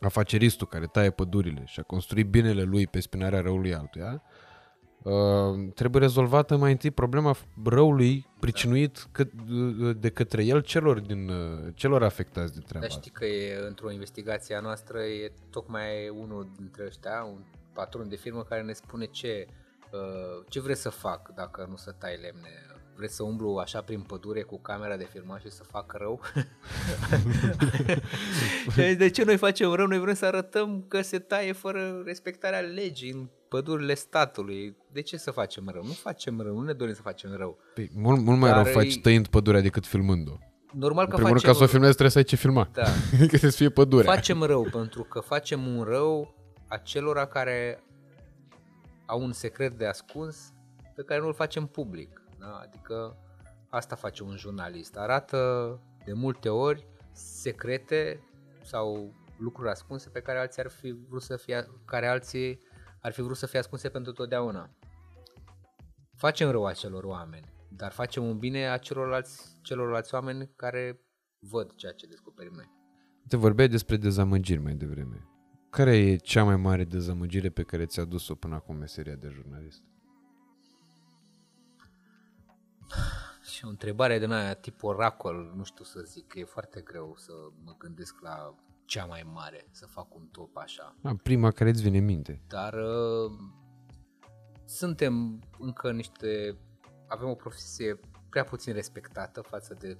afaceristul 0.00 0.66
care 0.66 0.86
taie 0.86 1.10
pădurile 1.10 1.62
și 1.66 1.80
a 1.80 1.82
construit 1.82 2.26
binele 2.26 2.62
lui 2.62 2.86
pe 2.86 3.00
spinarea 3.00 3.40
răului 3.40 3.74
altuia, 3.74 4.22
trebuie 5.74 6.02
rezolvată 6.02 6.56
mai 6.56 6.70
întâi 6.70 6.90
problema 6.90 7.36
răului 7.64 8.26
pricinuit 8.40 9.08
de 9.96 10.10
către 10.10 10.44
el 10.44 10.60
celor, 10.60 11.00
din, 11.00 11.28
uh, 11.28 11.72
celor 11.74 12.02
afectați 12.02 12.54
de 12.54 12.60
treaba 12.60 12.86
Dar 12.86 12.96
știi 12.96 13.10
că 13.10 13.24
e, 13.24 13.66
într-o 13.66 13.90
investigație 13.90 14.54
a 14.54 14.60
noastră 14.60 14.98
e 14.98 15.32
tocmai 15.50 16.08
unul 16.08 16.52
dintre 16.56 16.84
ăștia, 16.86 17.24
un 17.32 17.44
patron 17.72 18.08
de 18.08 18.16
firmă 18.16 18.42
care 18.42 18.62
ne 18.62 18.72
spune 18.72 19.04
ce 19.04 19.46
Uh, 19.48 19.67
ce 20.48 20.60
vreți 20.60 20.80
să 20.80 20.88
fac 20.88 21.34
dacă 21.34 21.66
nu 21.70 21.76
să 21.76 21.94
tai 21.98 22.18
lemne? 22.22 22.48
Vreți 22.96 23.14
să 23.14 23.22
umblu 23.22 23.56
așa 23.56 23.80
prin 23.80 24.00
pădure 24.00 24.42
cu 24.42 24.60
camera 24.60 24.96
de 24.96 25.08
filmare 25.12 25.42
și 25.44 25.50
să 25.50 25.62
fac 25.62 25.92
rău? 25.92 26.20
de 28.98 29.10
ce 29.10 29.24
noi 29.24 29.36
facem 29.36 29.72
rău? 29.72 29.86
Noi 29.86 29.98
vrem 29.98 30.14
să 30.14 30.24
arătăm 30.26 30.84
că 30.88 31.00
se 31.00 31.18
taie 31.18 31.52
fără 31.52 32.02
respectarea 32.04 32.60
legii 32.60 33.10
în 33.10 33.28
pădurile 33.48 33.94
statului. 33.94 34.76
De 34.92 35.00
ce 35.00 35.16
să 35.16 35.30
facem 35.30 35.68
rău? 35.72 35.82
Nu 35.84 35.92
facem 35.92 36.40
rău, 36.40 36.54
nu 36.58 36.64
ne 36.64 36.72
dorim 36.72 36.94
să 36.94 37.02
facem 37.02 37.34
rău. 37.36 37.58
Păi, 37.74 37.90
mult, 37.94 38.20
mult 38.20 38.38
mai 38.38 38.50
Dar 38.50 38.64
rău 38.64 38.72
faci 38.72 39.00
tăind 39.00 39.26
pădurea 39.26 39.60
decât 39.60 39.86
filmându-o. 39.86 40.36
Normal 40.72 41.06
că 41.06 41.10
în 41.10 41.22
primul 41.22 41.38
facem... 41.38 41.50
rând, 41.50 41.52
ca 41.52 41.52
să 41.52 41.62
o 41.62 41.66
filmezi 41.66 41.92
trebuie 41.92 42.10
să 42.10 42.18
ai 42.18 42.24
ce 42.24 42.36
filma. 42.36 42.68
Da. 42.72 42.82
că 43.18 43.26
trebuie 43.26 43.50
să 43.50 43.56
fie 43.56 43.70
pădurea. 43.70 44.12
Facem 44.12 44.42
rău 44.42 44.68
pentru 44.72 45.02
că 45.02 45.20
facem 45.20 45.66
un 45.66 45.82
rău 45.82 46.34
acelora 46.68 47.26
care 47.26 47.82
au 49.08 49.22
un 49.22 49.32
secret 49.32 49.78
de 49.78 49.86
ascuns 49.86 50.52
pe 50.94 51.02
care 51.02 51.20
nu-l 51.20 51.34
facem 51.34 51.66
public. 51.66 52.22
Da? 52.38 52.60
Adică 52.62 53.16
asta 53.68 53.96
face 53.96 54.22
un 54.22 54.36
jurnalist. 54.36 54.96
Arată 54.96 55.80
de 56.04 56.12
multe 56.12 56.48
ori 56.48 56.86
secrete 57.12 58.22
sau 58.62 59.14
lucruri 59.38 59.70
ascunse 59.70 60.08
pe 60.08 60.20
care 60.20 60.38
alții 60.38 60.62
ar 60.62 60.70
fi 60.70 60.96
vrut 61.08 61.22
să 61.22 61.36
fie, 61.36 61.66
care 61.84 62.06
alții 62.08 62.60
ar 63.00 63.12
fi 63.12 63.22
vrut 63.22 63.36
să 63.36 63.46
fie 63.46 63.58
ascunse 63.58 63.88
pentru 63.88 64.12
totdeauna. 64.12 64.70
Facem 66.16 66.50
rău 66.50 66.66
acelor 66.66 67.04
oameni, 67.04 67.52
dar 67.68 67.92
facem 67.92 68.24
un 68.24 68.38
bine 68.38 68.68
acelorlalți, 68.68 69.58
celorlalți 69.62 70.14
oameni 70.14 70.52
care 70.56 71.00
văd 71.38 71.74
ceea 71.74 71.92
ce 71.92 72.06
descoperim 72.06 72.52
noi. 72.54 72.70
Te 73.28 73.36
vorbeai 73.36 73.68
despre 73.68 73.96
dezamăgiri 73.96 74.60
mai 74.60 74.74
devreme. 74.74 75.27
Care 75.70 75.96
e 75.96 76.16
cea 76.16 76.44
mai 76.44 76.56
mare 76.56 76.84
dezamăgire 76.84 77.50
pe 77.50 77.62
care 77.62 77.86
ți-a 77.86 78.04
dus-o 78.04 78.34
până 78.34 78.54
acum 78.54 78.76
meseria 78.76 79.14
de 79.14 79.28
jurnalist? 79.28 79.82
Și 83.50 83.64
o 83.64 83.68
întrebare 83.68 84.18
de 84.18 84.34
aia 84.34 84.54
tip 84.54 84.82
oracol, 84.82 85.52
nu 85.56 85.64
știu 85.64 85.84
să 85.84 86.00
zic, 86.00 86.26
că 86.26 86.38
e 86.38 86.44
foarte 86.44 86.80
greu 86.80 87.14
să 87.16 87.32
mă 87.64 87.74
gândesc 87.78 88.20
la 88.20 88.54
cea 88.84 89.04
mai 89.04 89.30
mare, 89.32 89.66
să 89.70 89.86
fac 89.86 90.14
un 90.14 90.26
top 90.30 90.56
așa. 90.56 90.96
A, 91.02 91.16
prima 91.22 91.50
care 91.50 91.70
îți 91.70 91.82
vine 91.82 91.98
în 91.98 92.04
minte. 92.04 92.42
Dar 92.46 92.74
uh, 92.74 93.32
suntem 94.64 95.40
încă 95.58 95.92
niște, 95.92 96.56
avem 97.06 97.28
o 97.28 97.34
profesie 97.34 98.00
prea 98.30 98.44
puțin 98.44 98.72
respectată 98.72 99.40
față 99.40 99.76
de 99.78 99.98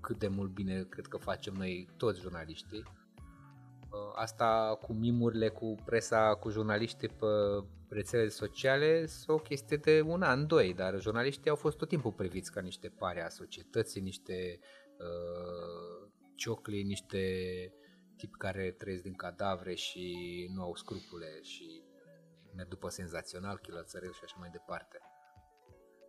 cât 0.00 0.18
de 0.18 0.28
mult 0.28 0.50
bine 0.50 0.82
cred 0.88 1.06
că 1.06 1.16
facem 1.16 1.54
noi 1.54 1.88
toți 1.96 2.20
jurnaliștii 2.20 2.82
Uh, 2.82 2.97
asta 4.14 4.78
cu 4.82 4.92
mimurile, 4.92 5.48
cu 5.48 5.74
presa, 5.84 6.34
cu 6.34 6.50
jurnaliștii 6.50 7.08
pe 7.08 7.26
rețelele 7.88 8.28
sociale 8.28 9.06
sunt 9.06 9.38
o 9.38 9.42
chestie 9.42 9.76
de 9.76 10.00
un 10.00 10.22
an, 10.22 10.46
doi, 10.46 10.74
dar 10.74 11.00
jurnaliștii 11.00 11.50
au 11.50 11.56
fost 11.56 11.76
tot 11.76 11.88
timpul 11.88 12.12
priviți 12.12 12.52
ca 12.52 12.60
niște 12.60 12.88
pare 12.88 13.24
a 13.24 13.28
societății, 13.28 14.00
niște 14.00 14.58
uh, 14.98 16.10
ciocli, 16.34 16.82
niște 16.82 17.22
tip 18.16 18.36
care 18.36 18.70
trăiesc 18.78 19.02
din 19.02 19.14
cadavre 19.14 19.74
și 19.74 20.16
nu 20.54 20.62
au 20.62 20.74
scrupule 20.74 21.42
și 21.42 21.82
merg 22.54 22.68
după 22.68 22.88
senzațional, 22.88 23.58
chilățărel 23.58 24.12
și 24.12 24.20
așa 24.24 24.36
mai 24.38 24.48
departe. 24.52 25.00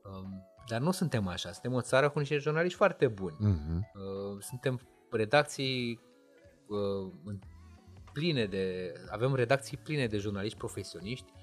Um, 0.04 0.44
dar 0.68 0.82
nu 0.82 0.92
suntem 0.92 1.28
așa, 1.28 1.52
suntem 1.52 1.74
o 1.74 1.82
țară 1.82 2.10
cu 2.10 2.20
niște 2.20 2.38
jurnaliști 2.38 2.78
foarte 2.78 3.08
buni. 3.08 3.36
Uh-huh. 3.36 3.80
Uh, 3.94 4.42
suntem 4.42 4.80
redacții 5.12 6.00
uh, 6.68 7.14
pline 8.14 8.46
de, 8.46 8.94
avem 9.10 9.36
redacții 9.36 9.78
pline 9.78 10.08
de 10.08 10.18
jurnaliști 10.18 10.58
profesioniști 10.58 11.34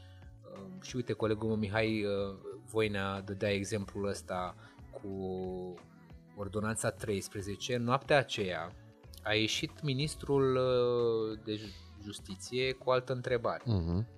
uh, 0.53 0.83
și 0.83 0.97
uite, 0.97 1.13
colegul 1.13 1.49
meu 1.49 1.57
Mihai 1.57 2.05
uh, 2.05 2.37
Voinea 2.71 3.21
dădea 3.21 3.53
exemplul 3.53 4.09
ăsta 4.09 4.55
cu 4.91 5.11
ordonanța 6.37 6.91
13. 6.91 7.77
Noaptea 7.77 8.19
aceea 8.19 8.73
a 9.23 9.33
ieșit 9.35 9.83
ministrul 9.83 10.57
uh, 10.57 11.39
de 11.45 11.61
justiție 12.03 12.73
cu 12.73 12.91
altă 12.91 13.13
întrebare. 13.13 13.63
Uh-huh. 13.63 14.15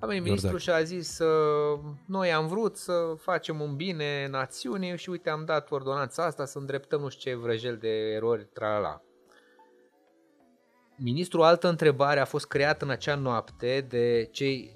A 0.00 0.06
venit 0.06 0.22
ministrul 0.22 0.58
și 0.58 0.70
a 0.70 0.82
zis 0.82 1.18
uh, 1.18 1.80
noi 2.06 2.32
am 2.32 2.46
vrut 2.46 2.76
să 2.76 3.14
facem 3.16 3.60
un 3.60 3.76
bine 3.76 4.28
națiunii 4.30 4.98
și 4.98 5.10
uite 5.10 5.30
am 5.30 5.44
dat 5.44 5.70
ordonanța 5.70 6.24
asta 6.24 6.44
să 6.44 6.58
îndreptăm 6.58 7.00
nu 7.00 7.08
știu 7.08 7.30
ce 7.30 7.36
vrăjel 7.36 7.76
de 7.76 7.88
erori, 7.88 8.44
tralala. 8.52 9.02
Ministrul, 10.98 11.42
altă 11.42 11.68
întrebare, 11.68 12.20
a 12.20 12.24
fost 12.24 12.46
creat 12.46 12.82
în 12.82 12.90
acea 12.90 13.14
noapte 13.14 13.86
de 13.88 14.28
cei 14.32 14.70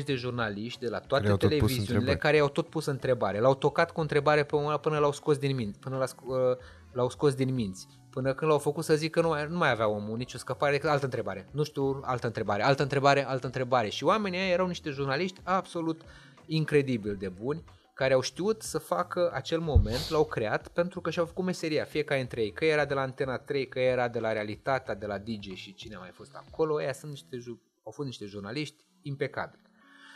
10-20 0.00 0.04
de 0.04 0.14
jurnaliști 0.14 0.80
de 0.80 0.88
la 0.88 0.98
toate 0.98 1.22
Care 1.26 1.28
au 1.30 1.36
tot 1.36 1.48
pus 1.48 1.58
televiziunile 1.58 1.92
întrebări. 1.94 2.18
care 2.18 2.36
i-au 2.36 2.48
tot 2.48 2.68
pus 2.68 2.86
întrebare. 2.86 3.40
L-au 3.40 3.54
tocat 3.54 3.90
cu 3.90 4.00
întrebare 4.00 4.44
pe 4.44 4.56
una 4.56 4.76
până 4.76 4.98
l-au 4.98 5.12
scos 5.12 5.36
din 5.38 5.56
minți, 5.56 5.78
până 5.78 5.96
l-a 5.96 6.06
sc- 6.06 6.26
uh, 6.26 6.56
l-au 6.92 7.08
scos 7.10 7.34
din 7.34 7.54
minți. 7.54 7.86
Până 8.10 8.34
când 8.34 8.50
l-au 8.50 8.58
făcut 8.58 8.84
să 8.84 8.94
zică 8.94 9.20
că 9.20 9.26
nu, 9.26 9.32
mai- 9.32 9.46
nu 9.50 9.56
mai 9.56 9.70
avea 9.70 9.88
omul 9.88 10.16
nicio 10.16 10.38
scăpare, 10.38 10.72
decât 10.72 10.88
altă 10.90 11.04
întrebare. 11.04 11.48
Nu 11.50 11.62
știu, 11.62 12.00
altă 12.04 12.26
întrebare, 12.26 12.62
altă 12.62 12.82
întrebare, 12.82 13.26
altă 13.26 13.46
întrebare. 13.46 13.88
Și 13.88 14.04
oamenii 14.04 14.38
ăia 14.38 14.48
erau 14.48 14.66
niște 14.66 14.90
jurnaliști 14.90 15.40
absolut 15.44 16.00
incredibil 16.46 17.16
de 17.18 17.28
buni, 17.28 17.62
care 18.02 18.14
au 18.14 18.20
știut 18.20 18.62
să 18.62 18.78
facă 18.78 19.30
acel 19.32 19.60
moment, 19.60 20.08
l-au 20.10 20.24
creat 20.24 20.68
pentru 20.68 21.00
că 21.00 21.10
și-au 21.10 21.26
făcut 21.26 21.44
meseria, 21.44 21.84
fiecare 21.84 22.20
dintre 22.20 22.42
ei, 22.42 22.52
că 22.52 22.64
era 22.64 22.84
de 22.84 22.94
la 22.94 23.00
Antena 23.00 23.38
3, 23.38 23.68
că 23.68 23.80
era 23.80 24.08
de 24.08 24.18
la 24.18 24.32
Realitatea, 24.32 24.94
de 24.94 25.06
la 25.06 25.18
DJ 25.18 25.52
și 25.54 25.74
cine 25.74 25.94
a 25.94 25.98
mai 25.98 26.10
fost 26.10 26.34
acolo, 26.34 26.74
ăia 26.74 26.92
sunt 26.92 27.10
niște, 27.10 27.36
ju- 27.36 27.62
au 27.84 27.92
fost 27.92 28.06
niște 28.08 28.24
jurnaliști 28.24 28.84
impecabili. 29.02 29.62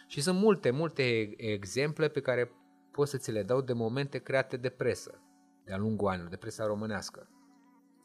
Și 0.07 0.21
sunt 0.21 0.39
multe, 0.39 0.71
multe 0.71 1.35
exemple 1.37 2.09
pe 2.09 2.21
care 2.21 2.51
pot 2.93 3.09
să 3.09 3.17
ți 3.17 3.31
le 3.31 3.43
dau 3.43 3.61
de 3.61 3.73
momente 3.73 4.19
create 4.19 4.57
de 4.57 4.69
presă, 4.69 5.23
de-a 5.65 5.77
lungul 5.77 6.09
anilor, 6.09 6.29
de 6.29 6.37
presa 6.37 6.67
românească. 6.67 7.29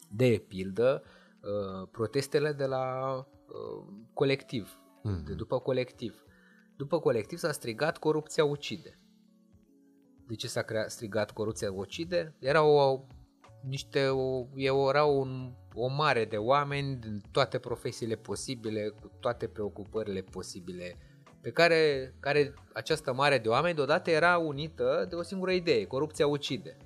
De 0.10 0.46
pildă, 0.48 1.04
uh, 1.42 1.88
protestele 1.92 2.52
de 2.52 2.66
la 2.66 3.16
uh, 3.18 3.94
colectiv, 4.14 4.76
Mhm. 5.04 5.24
de 5.26 5.34
după 5.34 5.60
colectiv. 5.60 6.24
După 6.76 7.00
colectiv 7.00 7.38
s-a 7.38 7.52
strigat 7.52 7.98
corupția 7.98 8.46
ucide. 8.46 8.96
De 10.32 10.38
ce 10.38 10.48
s-a 10.48 10.62
crea- 10.62 10.88
strigat 10.88 11.32
corupția 11.32 11.72
ucide? 11.72 12.36
Era 12.40 12.64
o, 12.64 13.00
niște, 13.64 14.08
o, 14.08 14.46
era 14.56 15.04
un, 15.04 15.54
o 15.74 15.88
mare 15.88 16.26
de 16.26 16.38
oameni 16.38 16.96
din 16.96 17.22
toate 17.32 17.58
profesiile 17.60 18.16
posibile, 18.16 18.90
cu 19.02 19.12
toate 19.20 19.48
preocupările 19.48 20.22
posibile, 20.22 20.98
pe 21.42 21.50
care, 21.52 22.14
care 22.20 22.54
această 22.74 23.14
mare 23.14 23.38
de 23.38 23.50
oameni 23.50 23.76
deodată 23.76 24.10
era 24.10 24.38
unită 24.38 25.06
de 25.10 25.16
o 25.16 25.22
singură 25.22 25.52
idee, 25.52 25.86
corupția 25.86 26.28
ucide. 26.28 26.78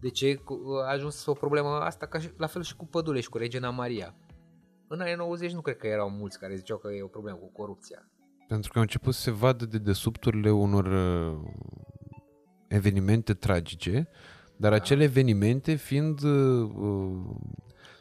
De 0.00 0.08
ce 0.08 0.34
Cu- 0.34 0.60
a 0.86 0.90
ajuns 0.90 1.26
o 1.26 1.32
problemă 1.32 1.68
asta 1.68 2.06
ca 2.06 2.18
și, 2.18 2.30
la 2.36 2.46
fel 2.46 2.62
și 2.62 2.76
cu 2.76 2.86
Pădule 2.86 3.20
și 3.20 3.28
cu 3.28 3.38
Regina 3.38 3.70
Maria. 3.70 4.14
În 4.88 5.00
anii 5.00 5.14
90 5.14 5.52
nu 5.52 5.60
cred 5.60 5.76
că 5.76 5.86
erau 5.86 6.10
mulți 6.10 6.38
care 6.38 6.54
ziceau 6.56 6.78
că 6.78 6.88
e 6.88 7.02
o 7.02 7.06
problemă 7.06 7.36
cu 7.38 7.52
corupția. 7.52 8.08
Pentru 8.48 8.70
că 8.70 8.76
au 8.78 8.82
început 8.84 9.14
să 9.14 9.20
se 9.20 9.30
vadă 9.30 9.66
de 9.66 9.78
desubturile 9.78 10.50
unor 10.50 10.84
uh, 10.86 11.50
evenimente 12.68 13.34
tragice, 13.34 14.08
dar 14.56 14.72
acele 14.72 15.02
evenimente 15.02 15.74
fiind 15.74 16.22
uh, 16.22 16.70
uh, 16.74 17.36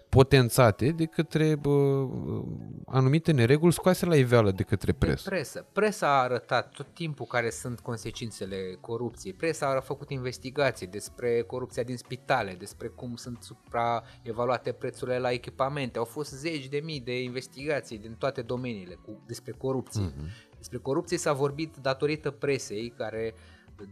potențate 0.09 0.89
de 0.91 1.05
către 1.05 1.59
uh, 1.65 2.43
anumite 2.85 3.31
nereguli 3.31 3.73
scoase 3.73 4.05
la 4.05 4.15
iveală 4.15 4.51
de 4.51 4.63
către 4.63 4.91
De 4.91 4.97
presă. 4.97 5.29
presă. 5.29 5.65
Presa 5.71 6.07
a 6.07 6.21
arătat 6.21 6.71
tot 6.71 6.93
timpul 6.93 7.25
care 7.25 7.49
sunt 7.49 7.79
consecințele 7.79 8.77
corupției. 8.81 9.33
Presa 9.33 9.75
a 9.75 9.79
făcut 9.79 10.09
investigații 10.09 10.87
despre 10.87 11.41
corupția 11.41 11.83
din 11.83 11.97
spitale, 11.97 12.55
despre 12.59 12.87
cum 12.87 13.15
sunt 13.15 13.43
supraevaluate 13.43 14.71
prețurile 14.71 15.19
la 15.19 15.31
echipamente. 15.31 15.97
Au 15.97 16.05
fost 16.05 16.31
zeci 16.31 16.67
de 16.67 16.81
mii 16.83 16.99
de 16.99 17.21
investigații 17.21 17.97
din 17.97 18.15
toate 18.19 18.41
domeniile 18.41 18.93
cu, 19.05 19.23
despre 19.25 19.51
corupție. 19.51 20.01
Mhm. 20.01 20.29
Despre 20.57 20.77
corupție 20.77 21.17
s-a 21.17 21.33
vorbit 21.33 21.75
datorită 21.81 22.31
presei 22.31 22.93
care 22.97 23.33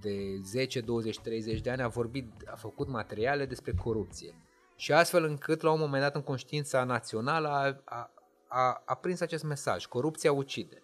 de 0.02 0.40
10, 0.44 0.82
20, 0.82 1.20
30 1.20 1.62
de 1.62 1.70
ani 1.70 1.82
a 1.82 1.88
vorbit, 1.88 2.32
a 2.46 2.56
făcut 2.56 2.88
materiale 2.88 3.46
despre 3.46 3.74
corupție. 3.74 4.36
Și 4.76 4.94
astfel 4.94 5.24
încât 5.24 5.62
la 5.62 5.72
un 5.72 5.80
moment 5.80 6.02
dat 6.02 6.16
în 6.16 6.22
conștiința 6.22 6.84
națională 6.84 7.48
a, 7.48 7.82
a, 7.86 8.12
a, 8.48 8.82
a 8.86 8.96
prins 8.96 9.22
acest 9.22 9.44
mesaj, 9.44 9.86
corupția 9.86 10.32
ucide. 10.32 10.84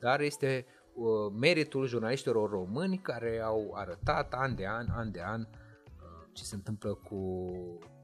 Dar 0.00 0.20
este 0.20 0.66
uh, 0.94 1.32
meritul 1.40 1.86
jurnaliștilor 1.86 2.50
români 2.50 2.98
care 2.98 3.40
au 3.40 3.72
arătat 3.74 4.32
an 4.32 4.54
de 4.54 4.66
an, 4.66 4.86
an 4.90 5.10
de 5.10 5.22
an, 5.22 5.40
uh, 5.40 6.28
ce 6.32 6.44
se 6.44 6.54
întâmplă 6.54 6.94
cu, 6.94 7.18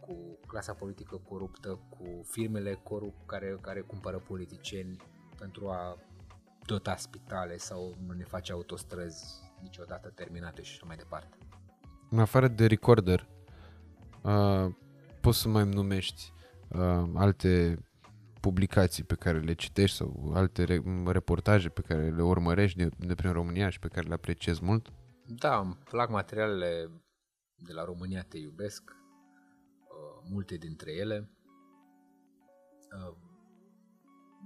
cu 0.01 0.39
clasa 0.47 0.73
politică 0.73 1.21
coruptă, 1.29 1.81
cu 1.89 2.25
firmele 2.25 2.81
corup 2.83 3.27
care, 3.27 3.59
care 3.61 3.81
cumpără 3.81 4.19
politicieni 4.19 4.97
pentru 5.39 5.69
a 5.69 5.97
dota 6.67 6.97
spitale 6.97 7.57
sau 7.57 7.97
nu 8.07 8.13
ne 8.13 8.25
face 8.25 8.53
autostrăzi 8.53 9.50
niciodată 9.63 10.09
terminate 10.09 10.63
și 10.63 10.73
așa 10.75 10.87
mai 10.87 10.97
departe. 10.97 11.39
În 12.11 12.19
afară 12.19 12.49
de 12.49 12.67
recorder, 12.67 13.29
uh, 14.23 14.67
poți 15.21 15.39
să 15.39 15.49
mai 15.49 15.63
îmi 15.63 15.75
numești 15.75 16.33
uh, 16.69 17.03
alte 17.15 17.79
publicații 18.41 19.05
pe 19.05 19.15
care 19.15 19.39
le 19.39 19.53
citești 19.53 19.97
sau 19.97 20.33
alte 20.35 20.65
re- 20.65 20.83
reportaje 21.07 21.69
pe 21.69 21.81
care 21.81 22.11
le 22.11 22.23
urmărești 22.23 22.79
de, 22.79 22.89
de 22.99 23.15
prin 23.15 23.33
România 23.33 23.69
și 23.69 23.79
pe 23.79 23.89
care 23.89 24.07
le 24.09 24.15
apreciezi 24.15 24.65
mult? 24.65 24.93
Da, 25.27 25.59
îmi 25.59 25.79
plac 25.85 26.11
materialele 26.11 26.91
de 27.57 27.73
la 27.73 27.85
România 27.85 28.23
Te 28.23 28.39
Iubesc, 28.39 28.91
uh, 28.91 30.29
multe 30.31 30.57
dintre 30.57 30.93
ele. 30.93 31.31
Uh, 32.97 33.17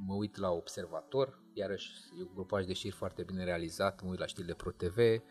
mă 0.06 0.14
uit 0.14 0.36
la 0.36 0.50
Observator, 0.50 1.43
iarăși 1.54 1.90
e 2.18 2.22
un 2.22 2.30
grupaj 2.34 2.64
de 2.64 2.72
știri 2.72 2.94
foarte 2.94 3.22
bine 3.22 3.44
realizat, 3.44 4.02
mă 4.02 4.10
uit 4.10 4.18
la 4.18 4.26
știrile 4.26 4.54
Pro 4.54 4.70
TV, 4.70 4.96
uh, 4.96 5.22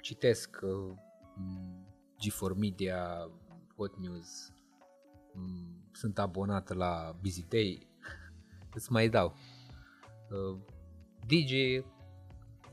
citesc 0.00 0.60
uh, 0.62 0.94
G4 2.14 2.56
Media, 2.56 3.30
Hot 3.76 3.98
News, 3.98 4.52
mm, 5.32 5.88
sunt 5.92 6.18
abonat 6.18 6.72
la 6.74 7.16
Busy 7.20 7.46
Day, 7.48 7.86
îți 8.74 8.92
mai 8.92 9.08
dau. 9.08 9.36
Uh, 10.30 10.58
Digi, 11.26 11.84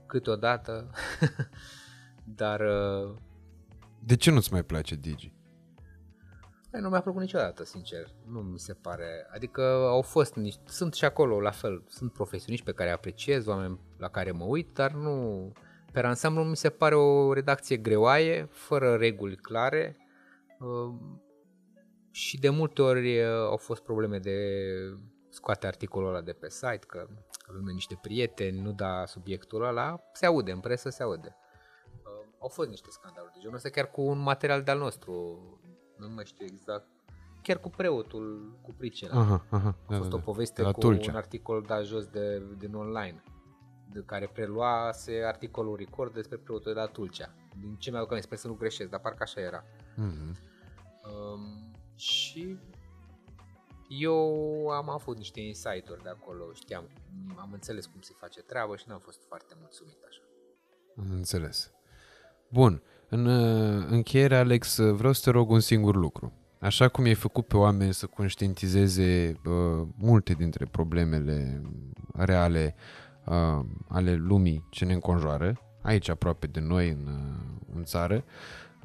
câteodată, 0.05 0.89
dar 2.41 2.59
uh, 2.59 3.15
De 3.99 4.15
ce 4.15 4.31
nu-ți 4.31 4.51
mai 4.51 4.63
place 4.63 4.95
Digi? 4.95 5.38
Băi, 6.71 6.81
nu 6.81 6.89
mi-a 6.89 7.01
plăcut 7.01 7.21
niciodată, 7.21 7.63
sincer. 7.63 8.15
Nu 8.25 8.39
mi 8.39 8.59
se 8.59 8.73
pare. 8.73 9.27
Adică 9.33 9.61
au 9.87 10.01
fost 10.01 10.35
niște... 10.35 10.61
Sunt 10.65 10.93
și 10.93 11.05
acolo, 11.05 11.41
la 11.41 11.51
fel. 11.51 11.83
Sunt 11.87 12.13
profesioniști 12.13 12.65
pe 12.65 12.73
care 12.73 12.89
îi 12.89 12.95
apreciez, 12.95 13.45
oameni 13.45 13.79
la 13.97 14.09
care 14.09 14.31
mă 14.31 14.43
uit, 14.43 14.73
dar 14.73 14.91
nu... 14.91 15.51
Pe 15.91 15.99
ansamblu 15.99 16.43
mi 16.43 16.55
se 16.55 16.69
pare 16.69 16.95
o 16.95 17.33
redacție 17.33 17.77
greoaie, 17.77 18.47
fără 18.51 18.95
reguli 18.95 19.35
clare 19.35 19.97
uh, 20.59 20.95
și 22.11 22.39
de 22.39 22.49
multe 22.49 22.81
ori 22.81 23.19
uh, 23.19 23.27
au 23.27 23.57
fost 23.57 23.81
probleme 23.81 24.19
de 24.19 24.37
scoate 25.29 25.67
articolul 25.67 26.09
ăla 26.09 26.21
de 26.21 26.31
pe 26.31 26.49
site, 26.49 26.85
că 26.87 27.07
avem 27.47 27.61
noi 27.61 27.73
niște 27.73 27.99
prieteni, 28.01 28.61
nu 28.61 28.71
da 28.71 29.05
subiectul 29.05 29.63
ăla, 29.63 30.01
se 30.13 30.25
aude, 30.25 30.51
în 30.51 30.59
presă 30.59 30.89
se 30.89 31.03
aude. 31.03 31.35
Uh, 32.03 32.27
au 32.39 32.47
fost 32.47 32.69
niște 32.69 32.89
scandaluri 32.89 33.33
de 33.33 33.39
genul 33.39 33.55
ăsta, 33.55 33.69
chiar 33.69 33.91
cu 33.91 34.01
un 34.01 34.19
material 34.19 34.63
de-al 34.63 34.77
nostru, 34.77 35.39
nu 35.99 36.09
mai 36.09 36.25
știu 36.25 36.45
exact, 36.45 36.87
chiar 37.41 37.59
cu 37.59 37.69
preotul 37.69 38.57
cu 38.61 38.73
pricina. 38.77 39.19
Aha, 39.19 39.45
aha. 39.49 39.75
A 39.87 39.95
fost 39.95 40.13
o 40.13 40.17
poveste 40.17 40.61
de 40.61 40.67
la 40.67 40.73
cu 40.73 40.79
Tulcea. 40.79 41.11
un 41.11 41.17
articol 41.17 41.61
dat 41.67 41.85
jos 41.85 42.05
de, 42.05 42.43
din 42.57 42.73
online, 42.73 43.23
de 43.91 44.03
care 44.05 44.29
preluase 44.33 45.23
articolul 45.25 45.75
record 45.75 46.13
despre 46.13 46.37
preotul 46.37 46.73
de 46.73 46.79
la 46.79 46.85
Tulcea. 46.85 47.33
Din 47.59 47.75
ce 47.75 47.89
mi-au 47.91 48.03
aminte, 48.03 48.25
sper 48.25 48.37
să 48.37 48.47
nu 48.47 48.53
greșesc, 48.53 48.89
dar 48.89 48.99
parcă 48.99 49.23
așa 49.23 49.41
era. 49.41 49.63
Mhm. 49.95 50.37
Um, 51.03 51.71
și 51.95 52.57
eu 53.87 54.69
am 54.69 54.89
avut 54.89 55.17
niște 55.17 55.39
insight-uri 55.39 56.03
de 56.03 56.09
acolo, 56.09 56.53
știam, 56.53 56.89
am 57.35 57.49
înțeles 57.51 57.85
cum 57.85 58.01
se 58.01 58.13
face 58.17 58.41
treaba 58.41 58.75
și 58.75 58.83
n-am 58.87 58.99
fost 58.99 59.23
foarte 59.27 59.55
mulțumit 59.59 59.97
așa. 60.07 60.21
Am 60.97 61.11
înțeles. 61.11 61.71
Bun, 62.49 62.83
în 63.09 63.25
uh, 63.25 63.85
încheiere, 63.89 64.35
Alex, 64.37 64.77
uh, 64.77 64.95
vreau 64.95 65.13
să 65.13 65.21
te 65.23 65.29
rog 65.29 65.49
un 65.49 65.59
singur 65.59 65.95
lucru. 65.95 66.33
Așa 66.59 66.87
cum 66.87 67.03
ai 67.03 67.13
făcut 67.13 67.47
pe 67.47 67.57
oameni 67.57 67.93
să 67.93 68.05
conștientizeze 68.05 69.33
uh, 69.45 69.87
multe 69.97 70.33
dintre 70.33 70.65
problemele 70.65 71.61
reale 72.13 72.75
uh, 73.25 73.65
ale 73.87 74.15
lumii 74.15 74.65
ce 74.69 74.85
ne 74.85 74.93
înconjoară, 74.93 75.59
aici 75.81 76.09
aproape 76.09 76.47
de 76.47 76.59
noi 76.59 76.89
în, 76.89 77.07
uh, 77.07 77.75
în 77.75 77.83
țară, 77.83 78.23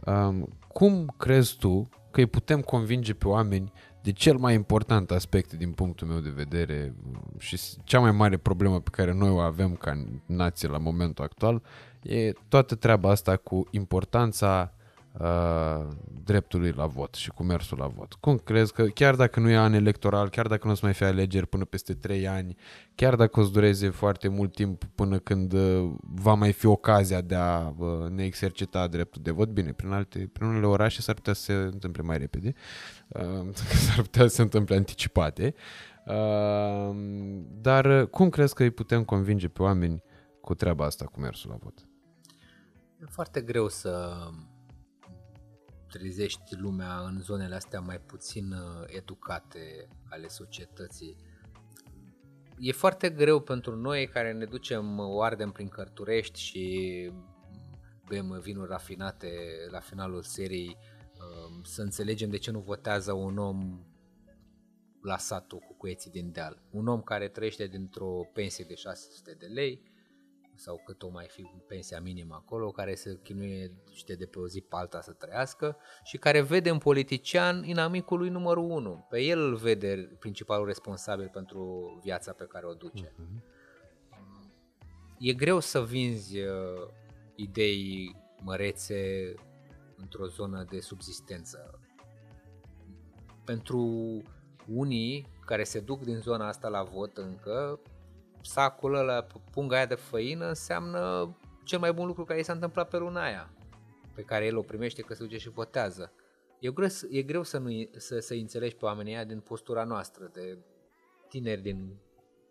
um, 0.06 0.48
cum 0.68 1.14
crezi 1.16 1.56
tu 1.56 1.88
că 2.10 2.20
îi 2.20 2.26
putem 2.26 2.60
convinge 2.60 3.14
pe 3.14 3.28
oameni 3.28 3.72
de 4.02 4.12
cel 4.12 4.36
mai 4.36 4.54
important 4.54 5.10
aspect 5.10 5.52
din 5.52 5.70
punctul 5.72 6.06
meu 6.06 6.18
de 6.18 6.32
vedere 6.34 6.94
uh, 7.12 7.18
și 7.38 7.56
s- 7.56 7.76
cea 7.84 8.00
mai 8.00 8.10
mare 8.10 8.36
problemă 8.36 8.80
pe 8.80 8.90
care 8.92 9.12
noi 9.12 9.28
o 9.30 9.38
avem 9.38 9.74
ca 9.74 10.04
nație 10.26 10.68
la 10.68 10.78
momentul 10.78 11.24
actual 11.24 11.62
e 12.04 12.32
toată 12.48 12.74
treaba 12.74 13.10
asta 13.10 13.36
cu 13.36 13.66
importanța 13.70 14.74
uh, 15.20 15.86
dreptului 16.24 16.72
la 16.76 16.86
vot 16.86 17.14
și 17.14 17.30
cu 17.30 17.42
mersul 17.42 17.78
la 17.78 17.86
vot. 17.86 18.12
Cum 18.12 18.36
crezi 18.36 18.72
că 18.72 18.84
chiar 18.84 19.14
dacă 19.14 19.40
nu 19.40 19.50
e 19.50 19.56
an 19.56 19.72
electoral, 19.72 20.28
chiar 20.28 20.46
dacă 20.46 20.66
nu 20.66 20.72
o 20.72 20.74
să 20.74 20.80
mai 20.84 20.94
fie 20.94 21.06
alegeri 21.06 21.46
până 21.46 21.64
peste 21.64 21.94
3 21.94 22.28
ani, 22.28 22.56
chiar 22.94 23.14
dacă 23.14 23.40
o 23.40 23.42
să 23.42 23.50
dureze 23.50 23.90
foarte 23.90 24.28
mult 24.28 24.54
timp 24.54 24.84
până 24.84 25.18
când 25.18 25.52
uh, 25.52 25.92
va 26.00 26.34
mai 26.34 26.52
fi 26.52 26.66
ocazia 26.66 27.20
de 27.20 27.34
a 27.34 27.74
uh, 27.78 28.08
ne 28.10 28.24
exercita 28.24 28.86
dreptul 28.86 29.22
de 29.22 29.30
vot, 29.30 29.48
bine, 29.48 29.72
prin, 29.72 29.90
alte, 29.90 30.30
prin 30.32 30.46
unele 30.46 30.66
orașe 30.66 31.00
s-ar 31.00 31.14
putea 31.14 31.32
să 31.32 31.42
se 31.42 31.52
întâmple 31.52 32.02
mai 32.02 32.18
repede, 32.18 32.54
uh, 33.08 33.54
s-ar 33.86 34.00
putea 34.00 34.22
să 34.22 34.34
se 34.34 34.42
întâmple 34.42 34.76
anticipate, 34.76 35.54
uh, 36.06 36.96
dar 37.60 38.06
cum 38.06 38.28
crezi 38.28 38.54
că 38.54 38.62
îi 38.62 38.70
putem 38.70 39.04
convinge 39.04 39.48
pe 39.48 39.62
oameni 39.62 40.02
cu 40.40 40.54
treaba 40.54 40.84
asta, 40.84 41.04
cu 41.04 41.20
mersul 41.20 41.50
la 41.50 41.56
vot? 41.62 41.86
E 43.04 43.10
foarte 43.10 43.40
greu 43.40 43.68
să 43.68 44.16
trezești 45.88 46.56
lumea 46.56 47.00
în 47.00 47.20
zonele 47.20 47.54
astea 47.54 47.80
mai 47.80 48.00
puțin 48.00 48.52
uh, 48.52 48.84
educate 48.86 49.88
ale 50.08 50.28
societății. 50.28 51.16
E 52.58 52.72
foarte 52.72 53.10
greu 53.10 53.40
pentru 53.40 53.76
noi 53.76 54.06
care 54.06 54.32
ne 54.32 54.44
ducem, 54.44 54.98
o 54.98 55.22
ardem 55.22 55.50
prin 55.50 55.68
Cărturești 55.68 56.40
și 56.40 57.10
bem 58.08 58.40
vinuri 58.40 58.68
rafinate 58.68 59.30
la 59.70 59.80
finalul 59.80 60.22
serii 60.22 60.76
um, 60.76 61.62
să 61.62 61.82
înțelegem 61.82 62.30
de 62.30 62.38
ce 62.38 62.50
nu 62.50 62.60
votează 62.60 63.12
un 63.12 63.38
om 63.38 63.86
la 65.02 65.16
satul 65.16 65.58
cu 65.58 65.74
cuieții 65.74 66.10
din 66.10 66.32
deal. 66.32 66.62
Un 66.70 66.86
om 66.86 67.02
care 67.02 67.28
trăiește 67.28 67.66
dintr-o 67.66 68.30
pensie 68.32 68.64
de 68.68 68.74
600 68.74 69.34
de 69.38 69.46
lei, 69.46 69.93
sau 70.54 70.82
cât 70.84 71.02
o 71.02 71.08
mai 71.08 71.26
fi 71.28 71.42
pensia 71.66 72.00
minimă 72.00 72.34
acolo, 72.34 72.70
care 72.70 72.94
se 72.94 73.18
chinuie 73.22 73.72
știe, 73.92 74.14
de 74.14 74.26
pe 74.26 74.38
o 74.38 74.48
zi 74.48 74.60
pe 74.60 74.76
alta 74.76 75.00
să 75.00 75.12
trăiască 75.12 75.76
și 76.04 76.16
care 76.16 76.40
vede 76.40 76.70
în 76.70 76.78
politician 76.78 77.64
inamicul 77.64 78.18
lui 78.18 78.28
numărul 78.28 78.70
unu. 78.70 79.06
Pe 79.10 79.20
el 79.20 79.38
îl 79.38 79.54
vede 79.54 80.16
principalul 80.18 80.66
responsabil 80.66 81.28
pentru 81.32 81.98
viața 82.02 82.32
pe 82.32 82.44
care 82.44 82.66
o 82.66 82.74
duce. 82.74 83.06
Uh-huh. 83.06 83.52
E 85.18 85.32
greu 85.32 85.60
să 85.60 85.84
vinzi 85.84 86.38
uh, 86.38 86.88
idei 87.34 88.16
mărețe 88.42 89.34
într-o 89.96 90.26
zonă 90.26 90.64
de 90.70 90.80
subsistență. 90.80 91.80
Pentru 93.44 93.82
unii 94.66 95.26
care 95.44 95.64
se 95.64 95.80
duc 95.80 96.02
din 96.02 96.18
zona 96.20 96.48
asta 96.48 96.68
la 96.68 96.82
vot 96.82 97.16
încă, 97.16 97.80
sacul 98.44 98.94
ăla, 98.94 99.26
punga 99.50 99.76
aia 99.76 99.86
de 99.86 99.94
făină 99.94 100.48
înseamnă 100.48 101.34
cel 101.64 101.78
mai 101.78 101.92
bun 101.92 102.06
lucru 102.06 102.24
care 102.24 102.38
i 102.38 102.42
s-a 102.42 102.52
întâmplat 102.52 102.88
pe 102.88 102.96
luna 102.96 103.22
aia, 103.22 103.50
pe 104.14 104.22
care 104.22 104.46
el 104.46 104.56
o 104.56 104.62
primește 104.62 105.02
că 105.02 105.14
se 105.14 105.22
duce 105.22 105.38
și 105.38 105.48
votează. 105.48 106.12
E 106.60 106.70
greu, 106.70 106.88
e 107.10 107.22
greu 107.22 107.42
să, 107.42 107.58
nu, 107.58 107.70
să, 107.96 108.18
să 108.18 108.34
înțelegi 108.34 108.76
pe 108.76 108.84
oamenii 108.84 109.14
aia 109.14 109.24
din 109.24 109.40
postura 109.40 109.84
noastră, 109.84 110.30
de 110.32 110.58
tineri 111.28 111.60
din 111.60 111.96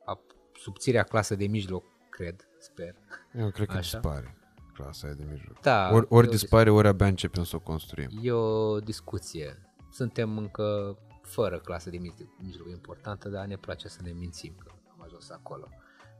a, 0.05 0.19
subțirea 0.59 1.03
clasă 1.03 1.35
de 1.35 1.45
mijloc, 1.45 1.83
cred, 2.09 2.47
sper. 2.59 2.95
Eu 3.39 3.49
cred 3.49 3.67
că 3.67 3.77
Așa. 3.77 3.99
dispare 3.99 4.37
clasa 4.73 5.07
aia 5.07 5.15
de 5.15 5.23
mijloc. 5.29 5.59
Da, 5.59 5.89
ori, 5.93 6.05
ori 6.09 6.29
dispare, 6.29 6.69
ori 6.69 6.87
abia 6.87 7.07
începem 7.07 7.43
să 7.43 7.55
o 7.55 7.59
construim. 7.59 8.09
E 8.21 8.31
o 8.31 8.79
discuție. 8.79 9.61
Suntem 9.91 10.37
încă 10.37 10.97
fără 11.21 11.59
clasă 11.59 11.89
de 11.89 11.97
mijloc 12.37 12.69
importantă, 12.69 13.29
dar 13.29 13.45
ne 13.45 13.55
place 13.55 13.87
să 13.87 13.99
ne 14.03 14.11
mințim 14.11 14.55
că 14.63 14.71
am 14.91 15.01
ajuns 15.05 15.29
acolo. 15.29 15.67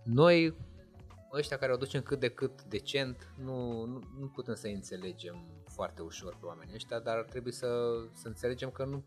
Noi, 0.04 0.56
ăștia 1.34 1.58
care 1.58 1.74
o 1.74 1.78
ducem 1.78 2.02
cât 2.02 2.20
de 2.20 2.30
cât 2.30 2.64
decent, 2.64 3.34
nu, 3.38 3.86
nu, 3.86 4.02
nu 4.20 4.28
putem 4.28 4.56
să 4.56 4.68
înțelegem 4.68 5.64
foarte 5.68 6.02
ușor 6.02 6.38
pe 6.40 6.46
oamenii 6.46 6.74
ăștia, 6.74 7.00
dar 7.00 7.24
trebuie 7.24 7.54
să, 7.54 7.68
să 8.14 8.28
înțelegem 8.28 8.70
că 8.70 8.86
nu, 8.86 9.06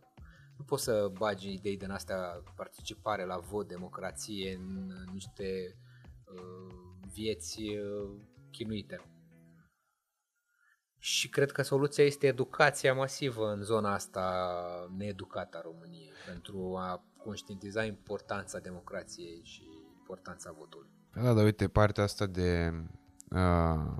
nu 0.56 0.64
poți 0.64 0.82
să 0.82 1.10
bagi 1.12 1.52
idei 1.52 1.76
din 1.76 1.90
astea 1.90 2.42
participare 2.54 3.24
la 3.24 3.38
vot, 3.38 3.68
democrație, 3.68 4.54
în, 4.54 4.90
în 5.06 5.12
niște 5.12 5.78
uh, 6.24 6.74
vieți 7.12 7.60
uh, 7.60 8.20
chinuite. 8.50 9.00
Și 10.98 11.28
cred 11.28 11.52
că 11.52 11.62
soluția 11.62 12.04
este 12.04 12.26
educația 12.26 12.94
masivă 12.94 13.52
în 13.52 13.62
zona 13.62 13.92
asta 13.92 14.56
needucată 14.96 15.56
a 15.56 15.60
României 15.60 16.12
pentru 16.26 16.76
a 16.76 17.04
conștientiza 17.16 17.84
importanța 17.84 18.58
democrației 18.58 19.40
și 19.44 19.75
importanța 20.06 20.54
votului. 20.58 20.88
Da, 21.12 21.32
dar 21.32 21.44
uite, 21.44 21.68
partea 21.68 22.04
asta 22.04 22.26
de 22.26 22.72
uh, 23.30 23.96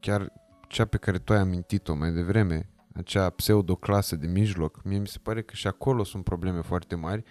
chiar 0.00 0.32
cea 0.68 0.84
pe 0.84 0.96
care 0.96 1.18
tu 1.18 1.32
ai 1.32 1.38
amintit-o 1.38 1.94
mai 1.94 2.12
devreme, 2.12 2.68
acea 2.94 3.30
pseudoclasă 3.30 4.16
de 4.16 4.26
mijloc, 4.26 4.82
mie 4.84 4.98
mi 4.98 5.06
se 5.06 5.18
pare 5.22 5.42
că 5.42 5.54
și 5.54 5.66
acolo 5.66 6.04
sunt 6.04 6.24
probleme 6.24 6.60
foarte 6.60 6.94
mari 6.94 7.24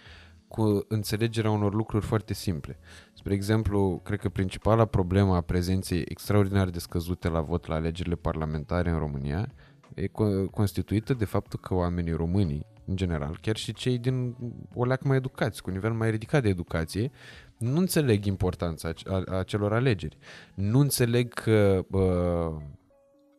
cu 0.48 0.84
înțelegerea 0.88 1.50
unor 1.50 1.74
lucruri 1.74 2.06
foarte 2.06 2.34
simple. 2.34 2.78
Spre 3.12 3.34
exemplu, 3.34 4.00
cred 4.04 4.18
că 4.18 4.28
principala 4.28 4.84
problemă 4.84 5.34
a 5.34 5.40
prezenței 5.40 6.04
extraordinar 6.08 6.70
de 6.70 6.78
scăzute 6.78 7.28
la 7.28 7.40
vot 7.40 7.66
la 7.66 7.74
alegerile 7.74 8.14
parlamentare 8.14 8.90
în 8.90 8.98
România 8.98 9.52
e 9.94 10.06
constituită 10.50 11.14
de 11.14 11.24
faptul 11.24 11.58
că 11.58 11.74
oamenii 11.74 12.12
românii, 12.12 12.66
în 12.86 12.96
general, 12.96 13.38
chiar 13.40 13.56
și 13.56 13.72
cei 13.72 13.98
din 13.98 14.36
o 14.74 14.84
leac 14.84 15.02
mai 15.02 15.16
educați, 15.16 15.62
cu 15.62 15.70
nivel 15.70 15.92
mai 15.92 16.10
ridicat 16.10 16.42
de 16.42 16.48
educație, 16.48 17.10
nu 17.58 17.78
înțeleg 17.78 18.24
importanța 18.24 18.92
a, 19.06 19.36
acelor 19.38 19.72
alegeri. 19.72 20.16
Nu 20.54 20.78
înțeleg 20.78 21.32
că 21.32 21.84
uh, 21.90 22.62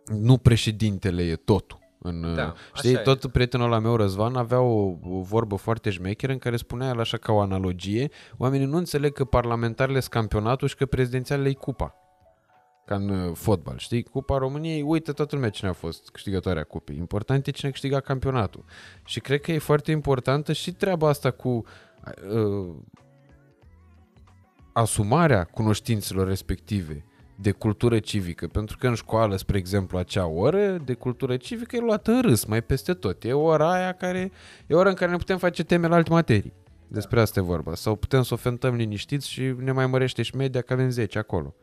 nu 0.05 0.37
președintele 0.37 1.23
e 1.23 1.35
totul. 1.35 1.83
În, 1.99 2.35
da, 2.35 2.53
știi, 2.73 3.01
tot 3.03 3.23
e. 3.23 3.27
prietenul 3.27 3.69
la 3.69 3.79
meu, 3.79 3.95
Răzvan, 3.95 4.35
avea 4.35 4.59
o, 4.59 4.97
o 5.01 5.21
vorbă 5.21 5.55
foarte 5.55 5.89
șmecheră 5.89 6.31
în 6.31 6.37
care 6.37 6.55
spunea 6.55 6.89
el 6.89 6.99
așa 6.99 7.17
ca 7.17 7.31
o 7.31 7.39
analogie, 7.39 8.09
oamenii 8.37 8.65
nu 8.65 8.77
înțeleg 8.77 9.13
că 9.13 9.25
parlamentarele 9.25 9.99
sunt 9.99 10.11
campionatul 10.11 10.67
și 10.67 10.75
că 10.75 10.85
prezidențialele 10.85 11.49
e 11.49 11.53
cupa. 11.53 11.95
Ca 12.85 12.95
în 12.95 13.09
uh, 13.09 13.31
fotbal, 13.35 13.77
știi? 13.77 14.03
Cupa 14.03 14.37
României, 14.37 14.81
uite 14.81 15.11
toată 15.11 15.35
lumea 15.35 15.49
cine 15.49 15.69
a 15.69 15.73
fost 15.73 16.09
câștigătoarea 16.09 16.63
cupei. 16.63 16.97
Important 16.97 17.47
e 17.47 17.51
cine 17.51 17.69
a 17.69 17.71
câștigat 17.71 18.03
campionatul. 18.03 18.63
Și 19.05 19.19
cred 19.19 19.41
că 19.41 19.51
e 19.51 19.57
foarte 19.57 19.91
importantă 19.91 20.53
și 20.53 20.73
treaba 20.73 21.07
asta 21.07 21.31
cu 21.31 21.49
uh, 21.49 22.75
asumarea 24.77 25.43
cunoștințelor 25.43 26.27
respective 26.27 27.05
de 27.35 27.51
cultură 27.51 27.99
civică, 27.99 28.47
pentru 28.47 28.77
că 28.77 28.87
în 28.87 28.93
școală, 28.93 29.35
spre 29.35 29.57
exemplu, 29.57 29.97
acea 29.97 30.25
oră 30.25 30.77
de 30.85 30.93
cultură 30.93 31.37
civică 31.37 31.75
e 31.75 31.79
luată 31.79 32.11
în 32.11 32.21
râs 32.21 32.45
mai 32.45 32.61
peste 32.61 32.93
tot. 32.93 33.23
E 33.23 33.33
ora 33.33 33.71
aia 33.71 33.91
care, 33.91 34.31
e 34.67 34.75
ora 34.75 34.89
în 34.89 34.95
care 34.95 35.11
ne 35.11 35.17
putem 35.17 35.37
face 35.37 35.63
teme 35.63 35.87
la 35.87 35.95
alte 35.95 36.09
materii. 36.09 36.53
Despre 36.87 37.21
asta 37.21 37.39
e 37.39 37.43
vorba. 37.43 37.75
Sau 37.75 37.95
putem 37.95 38.23
să 38.23 38.33
o 38.33 38.37
fentăm 38.37 38.75
liniștiți 38.75 39.29
și 39.29 39.55
ne 39.57 39.71
mai 39.71 39.87
mărește 39.87 40.21
și 40.21 40.35
media 40.35 40.61
că 40.61 40.73
avem 40.73 40.89
10 40.89 41.17
acolo. 41.17 41.55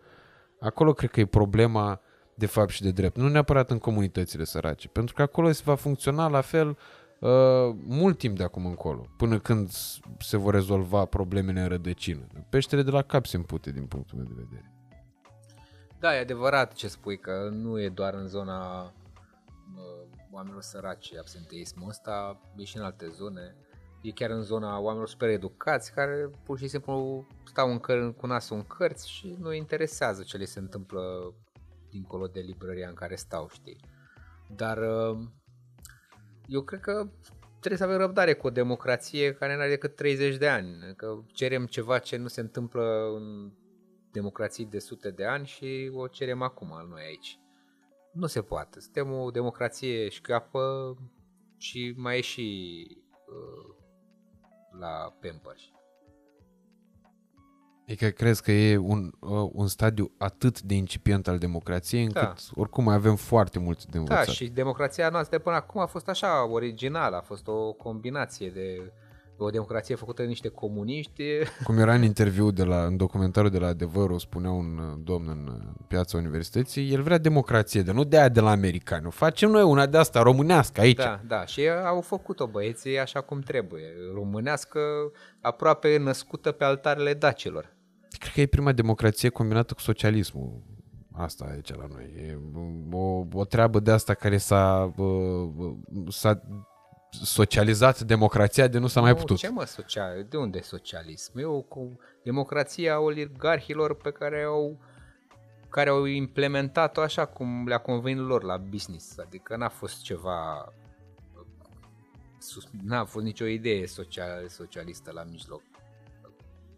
Acolo 0.61 0.93
cred 0.93 1.11
că 1.11 1.21
e 1.21 1.27
problema 1.27 2.01
de 2.35 2.47
fapt 2.47 2.71
și 2.71 2.83
de 2.83 2.91
drept. 2.91 3.17
Nu 3.17 3.29
neapărat 3.29 3.71
în 3.71 3.79
comunitățile 3.79 4.45
sărace, 4.45 4.89
pentru 4.89 5.15
că 5.15 5.23
acolo 5.23 5.53
se 5.53 5.63
va 5.65 5.75
funcționa 5.75 6.29
la 6.29 6.41
fel 6.41 6.77
uh, 7.23 7.75
mult 7.87 8.19
timp 8.19 8.37
de 8.37 8.43
acum 8.43 8.67
încolo, 8.67 9.07
până 9.17 9.39
când 9.39 9.71
se 10.19 10.37
vor 10.37 10.55
rezolva 10.55 11.05
problemele 11.05 11.61
în 11.61 11.69
rădăcină. 11.69 12.27
Peștele 12.49 12.83
de 12.83 12.91
la 12.91 13.03
cap 13.03 13.27
se 13.27 13.37
împute 13.37 13.71
din 13.71 13.87
punctul 13.87 14.19
meu 14.19 14.27
de 14.27 14.43
vedere. 14.49 14.73
Da, 15.99 16.15
e 16.17 16.21
adevărat 16.21 16.73
ce 16.73 16.89
spui, 16.89 17.19
că 17.19 17.49
nu 17.53 17.81
e 17.81 17.89
doar 17.89 18.15
în 18.15 18.27
zona 18.27 18.83
uh, 18.85 20.09
oamenilor 20.31 20.63
săraci 20.63 21.17
absenteismul 21.19 21.89
ăsta, 21.89 22.41
e 22.57 22.65
și 22.65 22.77
în 22.77 22.83
alte 22.83 23.09
zone. 23.09 23.57
E 24.03 24.11
chiar 24.11 24.31
în 24.31 24.43
zona 24.43 24.79
oamenilor 24.79 25.09
super 25.09 25.29
educați 25.29 25.93
care 25.93 26.31
pur 26.45 26.59
și 26.59 26.69
simplu 26.69 27.27
stau 27.45 27.71
în 27.71 27.79
căr- 27.79 28.17
cu 28.17 28.27
nasul 28.27 28.57
în 28.57 28.63
cărți 28.63 29.11
și 29.11 29.37
nu 29.39 29.53
interesează 29.53 30.23
ce 30.23 30.37
le 30.37 30.45
se 30.45 30.59
întâmplă 30.59 31.35
dincolo 31.91 32.27
de 32.27 32.41
librăria 32.41 32.89
în 32.89 32.95
care 32.95 33.15
stau, 33.15 33.49
știi. 33.49 33.81
Dar 34.49 34.79
uh, 34.79 35.19
eu 36.53 36.63
cred 36.63 36.81
că 36.81 37.09
trebuie 37.59 37.79
să 37.79 37.85
avem 37.85 37.97
răbdare 37.97 38.35
cu 38.35 38.47
o 38.47 38.51
democrație 38.51 39.35
care 39.35 39.55
nu 39.55 39.61
are 39.61 39.69
decât 39.69 39.97
30 39.97 40.37
de 40.37 40.49
ani. 40.49 40.95
Că 40.97 41.23
cerem 41.27 41.67
ceva 41.67 41.99
ce 41.99 42.17
nu 42.17 42.29
se 42.29 42.41
întâmplă 42.41 43.13
în 43.17 43.53
democrații 44.13 44.65
de 44.65 44.79
sute 44.79 45.11
de 45.11 45.25
ani 45.25 45.47
și 45.47 45.91
o 45.95 46.07
cerem 46.07 46.43
acum 46.43 46.73
al 46.73 46.87
noi 46.89 47.03
aici. 47.03 47.39
Nu 48.13 48.27
se 48.27 48.43
poate. 48.43 48.81
Suntem 48.81 49.13
o 49.13 49.31
democrație 49.31 50.09
șcapă 50.09 50.95
și 51.57 51.95
mai 51.97 52.19
e 52.19 52.21
și 52.21 52.87
uh, 53.27 53.75
la 54.79 55.17
Pampers. 55.21 55.63
Adică 57.93 58.11
crezi 58.11 58.43
că 58.43 58.53
e 58.53 58.77
un, 58.77 59.13
uh, 59.21 59.49
un 59.53 59.67
stadiu 59.67 60.13
atât 60.19 60.61
de 60.61 60.75
incipient 60.75 61.29
al 61.29 61.39
democrației 61.39 62.03
încât 62.03 62.23
da. 62.23 62.35
oricum 62.55 62.85
mai 62.85 62.95
avem 62.95 63.17
foarte 63.17 63.59
mult 63.59 63.87
de 63.87 63.99
învățat. 63.99 64.27
Da, 64.27 64.33
și 64.33 64.49
democrația 64.49 65.09
noastră 65.09 65.37
de 65.37 65.43
până 65.43 65.57
acum 65.57 65.81
a 65.81 65.87
fost 65.87 66.09
așa 66.09 66.49
originală, 66.51 67.17
a 67.17 67.21
fost 67.21 67.47
o 67.47 67.73
combinație 67.73 68.51
de 68.51 68.93
o 69.37 69.51
democrație 69.51 69.95
făcută 69.95 70.23
de 70.23 70.29
niște 70.29 70.49
comuniști. 70.49 71.23
Cum 71.65 71.79
era 71.79 71.95
în 71.95 72.03
interviu 72.03 72.51
de 72.51 72.65
la, 72.65 72.85
în 72.85 72.97
documentarul 72.97 73.51
de 73.51 73.59
la 73.59 73.67
Adevărul, 73.67 74.19
spunea 74.19 74.51
un 74.51 74.79
uh, 74.79 75.01
domn 75.05 75.29
în 75.29 75.49
uh, 75.53 75.85
piața 75.87 76.17
universității, 76.17 76.93
el 76.93 77.03
vrea 77.03 77.19
democrație, 77.19 77.83
de 77.83 77.93
nu 77.93 78.05
de 78.05 78.19
aia 78.19 78.29
de 78.29 78.41
la 78.41 78.51
americani. 78.51 79.07
O 79.07 79.11
facem 79.11 79.51
noi 79.51 79.63
una 79.63 79.87
de 79.87 79.99
asta, 79.99 80.23
românească, 80.23 80.81
aici. 80.81 80.97
Da, 80.97 81.21
da, 81.27 81.47
și 81.47 81.69
au 81.85 82.01
făcut-o 82.01 82.47
băieții 82.47 82.99
așa 82.99 83.21
cum 83.21 83.41
trebuie. 83.41 83.85
Românească 84.15 84.81
aproape 85.41 85.99
născută 85.99 86.53
pe 86.53 86.65
altarele 86.65 87.15
dacilor. 87.15 87.81
Cred 88.19 88.33
că 88.33 88.41
e 88.41 88.47
prima 88.47 88.73
democrație 88.73 89.29
combinată 89.29 89.75
cu 89.75 89.81
socialismul. 89.81 90.63
Asta 91.13 91.45
aici 91.45 91.75
la 91.75 91.87
noi. 91.87 92.05
E 92.17 92.39
o, 92.91 93.27
o 93.33 93.45
treabă 93.45 93.81
de 93.81 93.91
asta 93.91 94.15
care 94.15 94.37
s-a, 94.37 94.95
s-a 96.09 96.43
socializat 97.11 98.01
democrația 98.01 98.69
de 98.69 98.79
nu 98.79 98.87
s-a 98.87 99.01
mai 99.01 99.15
putut. 99.15 99.37
Ce 99.37 99.49
mă 99.49 99.65
social? 99.65 100.27
De 100.29 100.37
unde 100.37 100.61
socialism? 100.61 101.39
Eu 101.39 101.67
cu 101.69 101.99
democrația 102.25 103.01
oligarhilor 103.01 103.95
pe 103.97 104.11
care 104.11 104.43
au 104.43 104.79
care 105.69 105.89
au 105.89 106.05
implementat-o 106.05 107.01
așa 107.01 107.27
cum 107.27 107.67
le-a 107.67 107.79
convenit 107.79 108.23
lor 108.23 108.43
la 108.43 108.57
business. 108.57 109.19
Adică 109.19 109.57
n-a 109.57 109.69
fost 109.69 110.03
ceva 110.03 110.73
n-a 112.85 113.05
fost 113.05 113.25
nicio 113.25 113.47
idee 113.47 113.87
social, 113.87 114.49
socialistă 114.49 115.11
la 115.13 115.23
mijloc. 115.23 115.63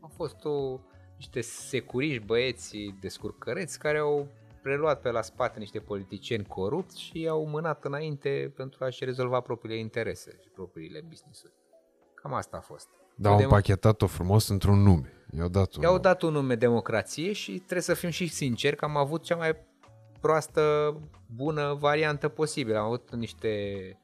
A 0.01 0.11
fost 0.15 0.45
o, 0.45 0.81
niște 1.25 1.41
securiști 1.41 2.25
băieți 2.25 2.95
descurcăreți 3.01 3.79
care 3.79 3.99
au 3.99 4.27
preluat 4.63 5.01
pe 5.01 5.11
la 5.11 5.23
spate 5.23 5.59
niște 5.59 5.79
politicieni 5.79 6.45
corupți 6.45 7.01
și 7.01 7.21
i-au 7.21 7.47
mânat 7.47 7.85
înainte 7.85 8.53
pentru 8.57 8.85
a-și 8.85 9.05
rezolva 9.05 9.41
propriile 9.41 9.79
interese 9.79 10.39
și 10.43 10.49
propriile 10.49 11.05
business-uri. 11.09 11.53
Cam 12.15 12.35
asta 12.35 12.57
a 12.57 12.61
fost. 12.61 12.89
Dar 13.15 13.33
au 13.33 13.39
împachetat-o 13.39 14.07
frumos 14.07 14.49
într-un 14.49 14.83
nume. 14.83 15.13
I-au 15.37 15.49
dat 15.49 15.75
un, 15.75 15.83
I-au 15.83 15.99
dat 15.99 16.23
un 16.23 16.33
nume 16.33 16.55
democrație 16.55 17.33
și 17.33 17.53
trebuie 17.53 17.81
să 17.81 17.95
fim 17.95 18.11
și 18.11 18.27
sinceri 18.27 18.77
că 18.77 18.85
am 18.85 18.97
avut 18.97 19.23
cea 19.23 19.37
mai 19.37 19.57
proastă, 20.21 20.95
bună 21.35 21.77
variantă 21.81 22.29
posibilă. 22.29 22.79
Am 22.79 22.85
avut 22.85 23.15
niște 23.15 23.49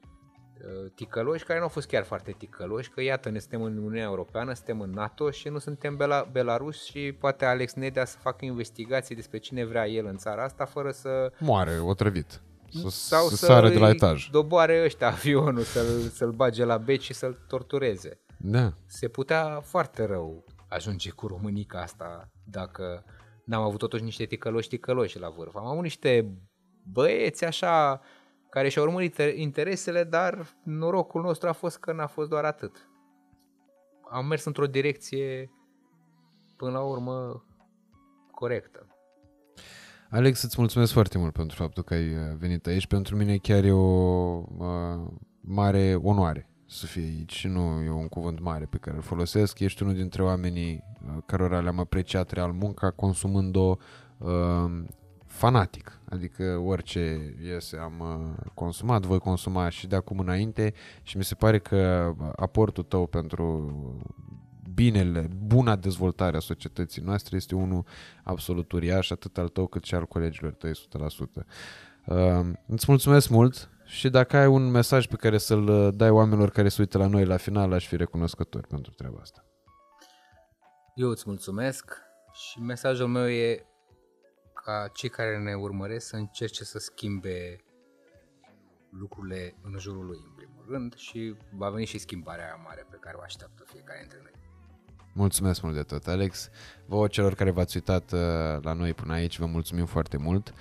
ticăloși 0.95 1.43
care 1.43 1.57
nu 1.57 1.63
au 1.63 1.69
fost 1.71 1.87
chiar 1.87 2.03
foarte 2.03 2.35
ticăloși, 2.37 2.89
că 2.89 3.01
iată, 3.01 3.29
ne 3.29 3.39
suntem 3.39 3.61
în 3.61 3.77
Uniunea 3.77 4.03
Europeană, 4.03 4.53
suntem 4.53 4.81
în 4.81 4.89
NATO 4.89 5.31
și 5.31 5.49
nu 5.49 5.57
suntem 5.57 5.97
Bela- 5.97 6.31
Belarus 6.31 6.83
și 6.83 7.11
poate 7.19 7.45
Alex 7.45 7.73
Nedea 7.73 8.05
să 8.05 8.17
facă 8.21 8.45
investigații 8.45 9.15
despre 9.15 9.37
cine 9.37 9.65
vrea 9.65 9.87
el 9.87 10.05
în 10.05 10.17
țara 10.17 10.43
asta 10.43 10.65
fără 10.65 10.91
să... 10.91 11.31
Moare, 11.39 11.79
otrăvit. 11.79 12.41
Să, 12.69 12.89
Sau 12.89 13.27
să, 13.27 13.35
să 13.35 13.45
sară 13.45 13.69
de 13.69 13.77
la 13.77 13.89
etaj. 13.89 14.29
doboare 14.29 14.83
ăștia 14.83 15.07
avionul, 15.07 15.61
să-l, 15.61 15.99
să-l 15.99 16.31
bage 16.31 16.63
la 16.65 16.77
beci 16.77 17.03
și 17.03 17.13
să-l 17.13 17.37
tortureze. 17.47 18.19
Da. 18.37 18.73
Se 18.85 19.07
putea 19.07 19.61
foarte 19.63 20.05
rău 20.05 20.45
ajunge 20.67 21.09
cu 21.09 21.27
Românica 21.27 21.81
asta 21.81 22.31
dacă 22.43 23.03
n-am 23.45 23.61
avut 23.61 23.79
totuși 23.79 24.03
niște 24.03 24.25
ticăloși 24.25 24.67
ticăloși 24.67 25.19
la 25.19 25.29
vârf. 25.29 25.55
Am 25.55 25.65
avut 25.65 25.81
niște 25.83 26.37
băieți 26.83 27.45
așa 27.45 28.01
care 28.51 28.69
și-au 28.69 28.85
urmărit 28.85 29.17
interesele, 29.35 30.03
dar 30.03 30.47
norocul 30.63 31.21
nostru 31.21 31.47
a 31.47 31.51
fost 31.51 31.77
că 31.77 31.93
n-a 31.93 32.07
fost 32.07 32.29
doar 32.29 32.43
atât. 32.43 32.89
Am 34.09 34.25
mers 34.25 34.45
într-o 34.45 34.65
direcție, 34.65 35.51
până 36.57 36.71
la 36.71 36.81
urmă, 36.81 37.45
corectă. 38.31 38.87
Alex, 40.09 40.41
îți 40.41 40.55
mulțumesc 40.57 40.91
foarte 40.91 41.17
mult 41.17 41.33
pentru 41.33 41.55
faptul 41.55 41.83
că 41.83 41.93
ai 41.93 42.07
uh, 42.07 42.35
venit 42.37 42.67
aici. 42.67 42.87
Pentru 42.87 43.15
mine 43.15 43.37
chiar 43.37 43.63
e 43.63 43.71
o 43.71 44.43
uh, 44.57 45.07
mare 45.41 45.95
onoare 45.95 46.49
să 46.65 46.85
fii 46.85 47.03
aici 47.03 47.33
și 47.33 47.47
nu 47.47 47.81
e 47.81 47.89
un 47.89 48.07
cuvânt 48.07 48.39
mare 48.39 48.65
pe 48.65 48.77
care 48.77 48.95
îl 48.95 49.01
folosesc. 49.01 49.59
Ești 49.59 49.83
unul 49.83 49.95
dintre 49.95 50.23
oamenii 50.23 50.83
uh, 51.05 51.23
cărora 51.25 51.59
le-am 51.59 51.79
apreciat 51.79 52.31
real 52.31 52.51
munca 52.51 52.91
consumând-o 52.91 53.77
uh, 54.17 54.83
fanatic, 55.41 55.99
adică 56.09 56.43
orice 56.65 57.35
iese 57.43 57.77
am 57.77 57.99
uh, 57.99 58.51
consumat, 58.53 59.05
voi 59.05 59.19
consuma 59.19 59.69
și 59.69 59.87
de 59.87 59.95
acum 59.95 60.19
înainte 60.19 60.73
și 61.01 61.17
mi 61.17 61.23
se 61.23 61.35
pare 61.35 61.59
că 61.59 62.13
aportul 62.35 62.83
tău 62.83 63.07
pentru 63.07 63.45
binele, 64.73 65.27
buna 65.45 65.75
dezvoltare 65.75 66.37
a 66.37 66.39
societății 66.39 67.01
noastre 67.01 67.35
este 67.35 67.55
unul 67.55 67.85
absolut 68.23 68.71
uriaș, 68.71 69.09
atât 69.09 69.37
al 69.37 69.47
tău 69.47 69.67
cât 69.67 69.83
și 69.83 69.95
al 69.95 70.05
colegilor 70.05 70.53
tăi 70.53 70.71
100%. 70.71 70.73
Uh, 72.05 72.49
îți 72.67 72.85
mulțumesc 72.87 73.29
mult 73.29 73.69
și 73.85 74.09
dacă 74.09 74.37
ai 74.37 74.47
un 74.47 74.71
mesaj 74.71 75.07
pe 75.07 75.15
care 75.15 75.37
să-l 75.37 75.67
uh, 75.67 75.93
dai 75.93 76.09
oamenilor 76.09 76.49
care 76.49 76.69
se 76.69 76.81
uită 76.81 76.97
la 76.97 77.07
noi 77.07 77.25
la 77.25 77.37
final, 77.37 77.73
aș 77.73 77.87
fi 77.87 77.95
recunoscător 77.95 78.67
pentru 78.67 78.91
treaba 78.91 79.17
asta. 79.21 79.45
Eu 80.95 81.09
îți 81.09 81.23
mulțumesc 81.25 81.97
și 82.33 82.59
mesajul 82.59 83.07
meu 83.07 83.29
e 83.29 83.65
ca 84.63 84.89
cei 84.93 85.09
care 85.09 85.37
ne 85.37 85.53
urmăresc 85.53 86.07
să 86.07 86.15
încerce 86.15 86.63
să 86.63 86.79
schimbe 86.79 87.63
lucrurile 88.89 89.55
în 89.61 89.77
jurul 89.79 90.05
lui, 90.05 90.19
în 90.25 90.33
primul 90.35 90.65
rând, 90.69 90.95
și 90.95 91.35
va 91.51 91.69
veni 91.69 91.85
și 91.85 91.97
schimbarea 91.97 92.45
aia 92.45 92.61
mare 92.63 92.85
pe 92.89 92.97
care 92.99 93.17
o 93.17 93.21
așteaptă 93.21 93.63
fiecare 93.65 93.99
dintre 93.99 94.19
noi. 94.21 94.31
Mulțumesc 95.13 95.61
mult 95.61 95.75
de 95.75 95.83
tot, 95.83 96.07
Alex. 96.07 96.49
Vă 96.85 97.07
celor 97.07 97.33
care 97.33 97.51
v-ați 97.51 97.75
uitat 97.75 98.11
uh, 98.11 98.19
la 98.61 98.73
noi 98.73 98.93
până 98.93 99.13
aici, 99.13 99.39
vă 99.39 99.45
mulțumim 99.45 99.85
foarte 99.85 100.17
mult. 100.17 100.53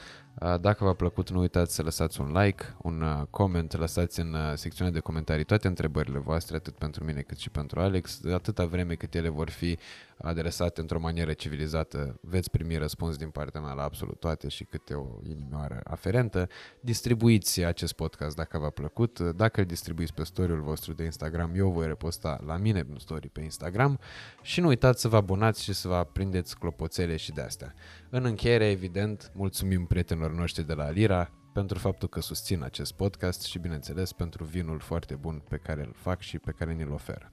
Dacă 0.61 0.85
v-a 0.85 0.95
plăcut, 0.95 1.31
nu 1.31 1.41
uitați 1.41 1.75
să 1.75 1.83
lăsați 1.83 2.21
un 2.21 2.33
like, 2.33 2.75
un 2.83 3.27
comment, 3.31 3.77
lăsați 3.77 4.21
în 4.21 4.37
secțiunea 4.55 4.93
de 4.93 5.01
comentarii 5.01 5.45
toate 5.45 5.67
întrebările 5.67 6.19
voastre, 6.19 6.57
atât 6.57 6.75
pentru 6.75 7.05
mine 7.05 7.21
cât 7.21 7.39
și 7.39 7.51
pentru 7.51 7.81
Alex. 7.81 8.21
Atâta 8.33 8.67
vreme 8.67 8.95
cât 8.95 9.15
ele 9.15 9.29
vor 9.29 9.51
fi 9.51 9.79
adresate 10.23 10.81
într-o 10.81 11.01
manieră 11.01 11.33
civilizată, 11.33 12.19
veți 12.23 12.51
primi 12.51 12.77
răspuns 12.77 13.17
din 13.17 13.31
partea 13.31 13.61
mea 13.61 13.73
la 13.73 13.83
absolut 13.83 14.21
toate 14.21 14.49
și 14.49 14.65
câte 14.65 14.95
o 14.95 15.07
inimioară 15.29 15.81
aferentă. 15.85 16.49
Distribuiți 16.81 17.65
acest 17.65 17.93
podcast 17.93 18.37
dacă 18.37 18.59
v-a 18.59 18.71
plăcut. 18.71 19.21
Dacă 19.21 19.61
îl 19.61 19.67
distribuiți 19.67 20.15
pe 20.15 20.25
story-ul 20.25 20.61
vostru 20.61 20.93
de 20.93 21.05
Instagram, 21.05 21.53
eu 21.55 21.71
voi 21.71 21.87
reposta 21.87 22.41
la 22.47 22.57
mine 22.57 22.87
în 22.91 22.99
story 22.99 23.29
pe 23.29 23.41
Instagram 23.41 23.99
și 24.43 24.61
nu 24.61 24.67
uitați 24.67 25.01
să 25.01 25.09
vă 25.09 25.17
abonați 25.17 25.63
și 25.63 25.73
să 25.73 25.89
vă 25.89 25.95
aprindeți 25.95 26.59
clopoțele 26.59 27.17
și 27.17 27.33
de 27.33 27.41
astea. 27.41 27.75
În 28.11 28.25
încheiere, 28.25 28.71
evident, 28.71 29.31
mulțumim 29.35 29.87
prietenilor 29.87 30.33
noștri 30.33 30.67
de 30.67 30.75
la 30.75 30.91
Lira 30.91 31.31
pentru 31.53 31.79
faptul 31.79 32.09
că 32.09 32.21
susțin 32.21 32.63
acest 32.63 32.93
podcast 32.93 33.43
și, 33.43 33.59
bineînțeles, 33.59 34.13
pentru 34.13 34.45
vinul 34.45 34.79
foarte 34.79 35.15
bun 35.15 35.43
pe 35.49 35.57
care 35.57 35.81
îl 35.81 35.93
fac 35.97 36.21
și 36.21 36.39
pe 36.39 36.51
care 36.51 36.73
ni-l 36.73 36.91
oferă. 36.93 37.33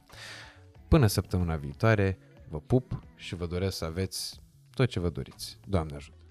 Până 0.87 1.07
săptămâna 1.07 1.55
viitoare, 1.55 2.17
vă 2.49 2.59
pup 2.59 2.99
și 3.15 3.35
vă 3.35 3.45
doresc 3.45 3.77
să 3.77 3.85
aveți 3.85 4.41
tot 4.73 4.89
ce 4.89 4.99
vă 4.99 5.09
doriți. 5.09 5.57
Doamne 5.65 5.95
ajută! 5.95 6.26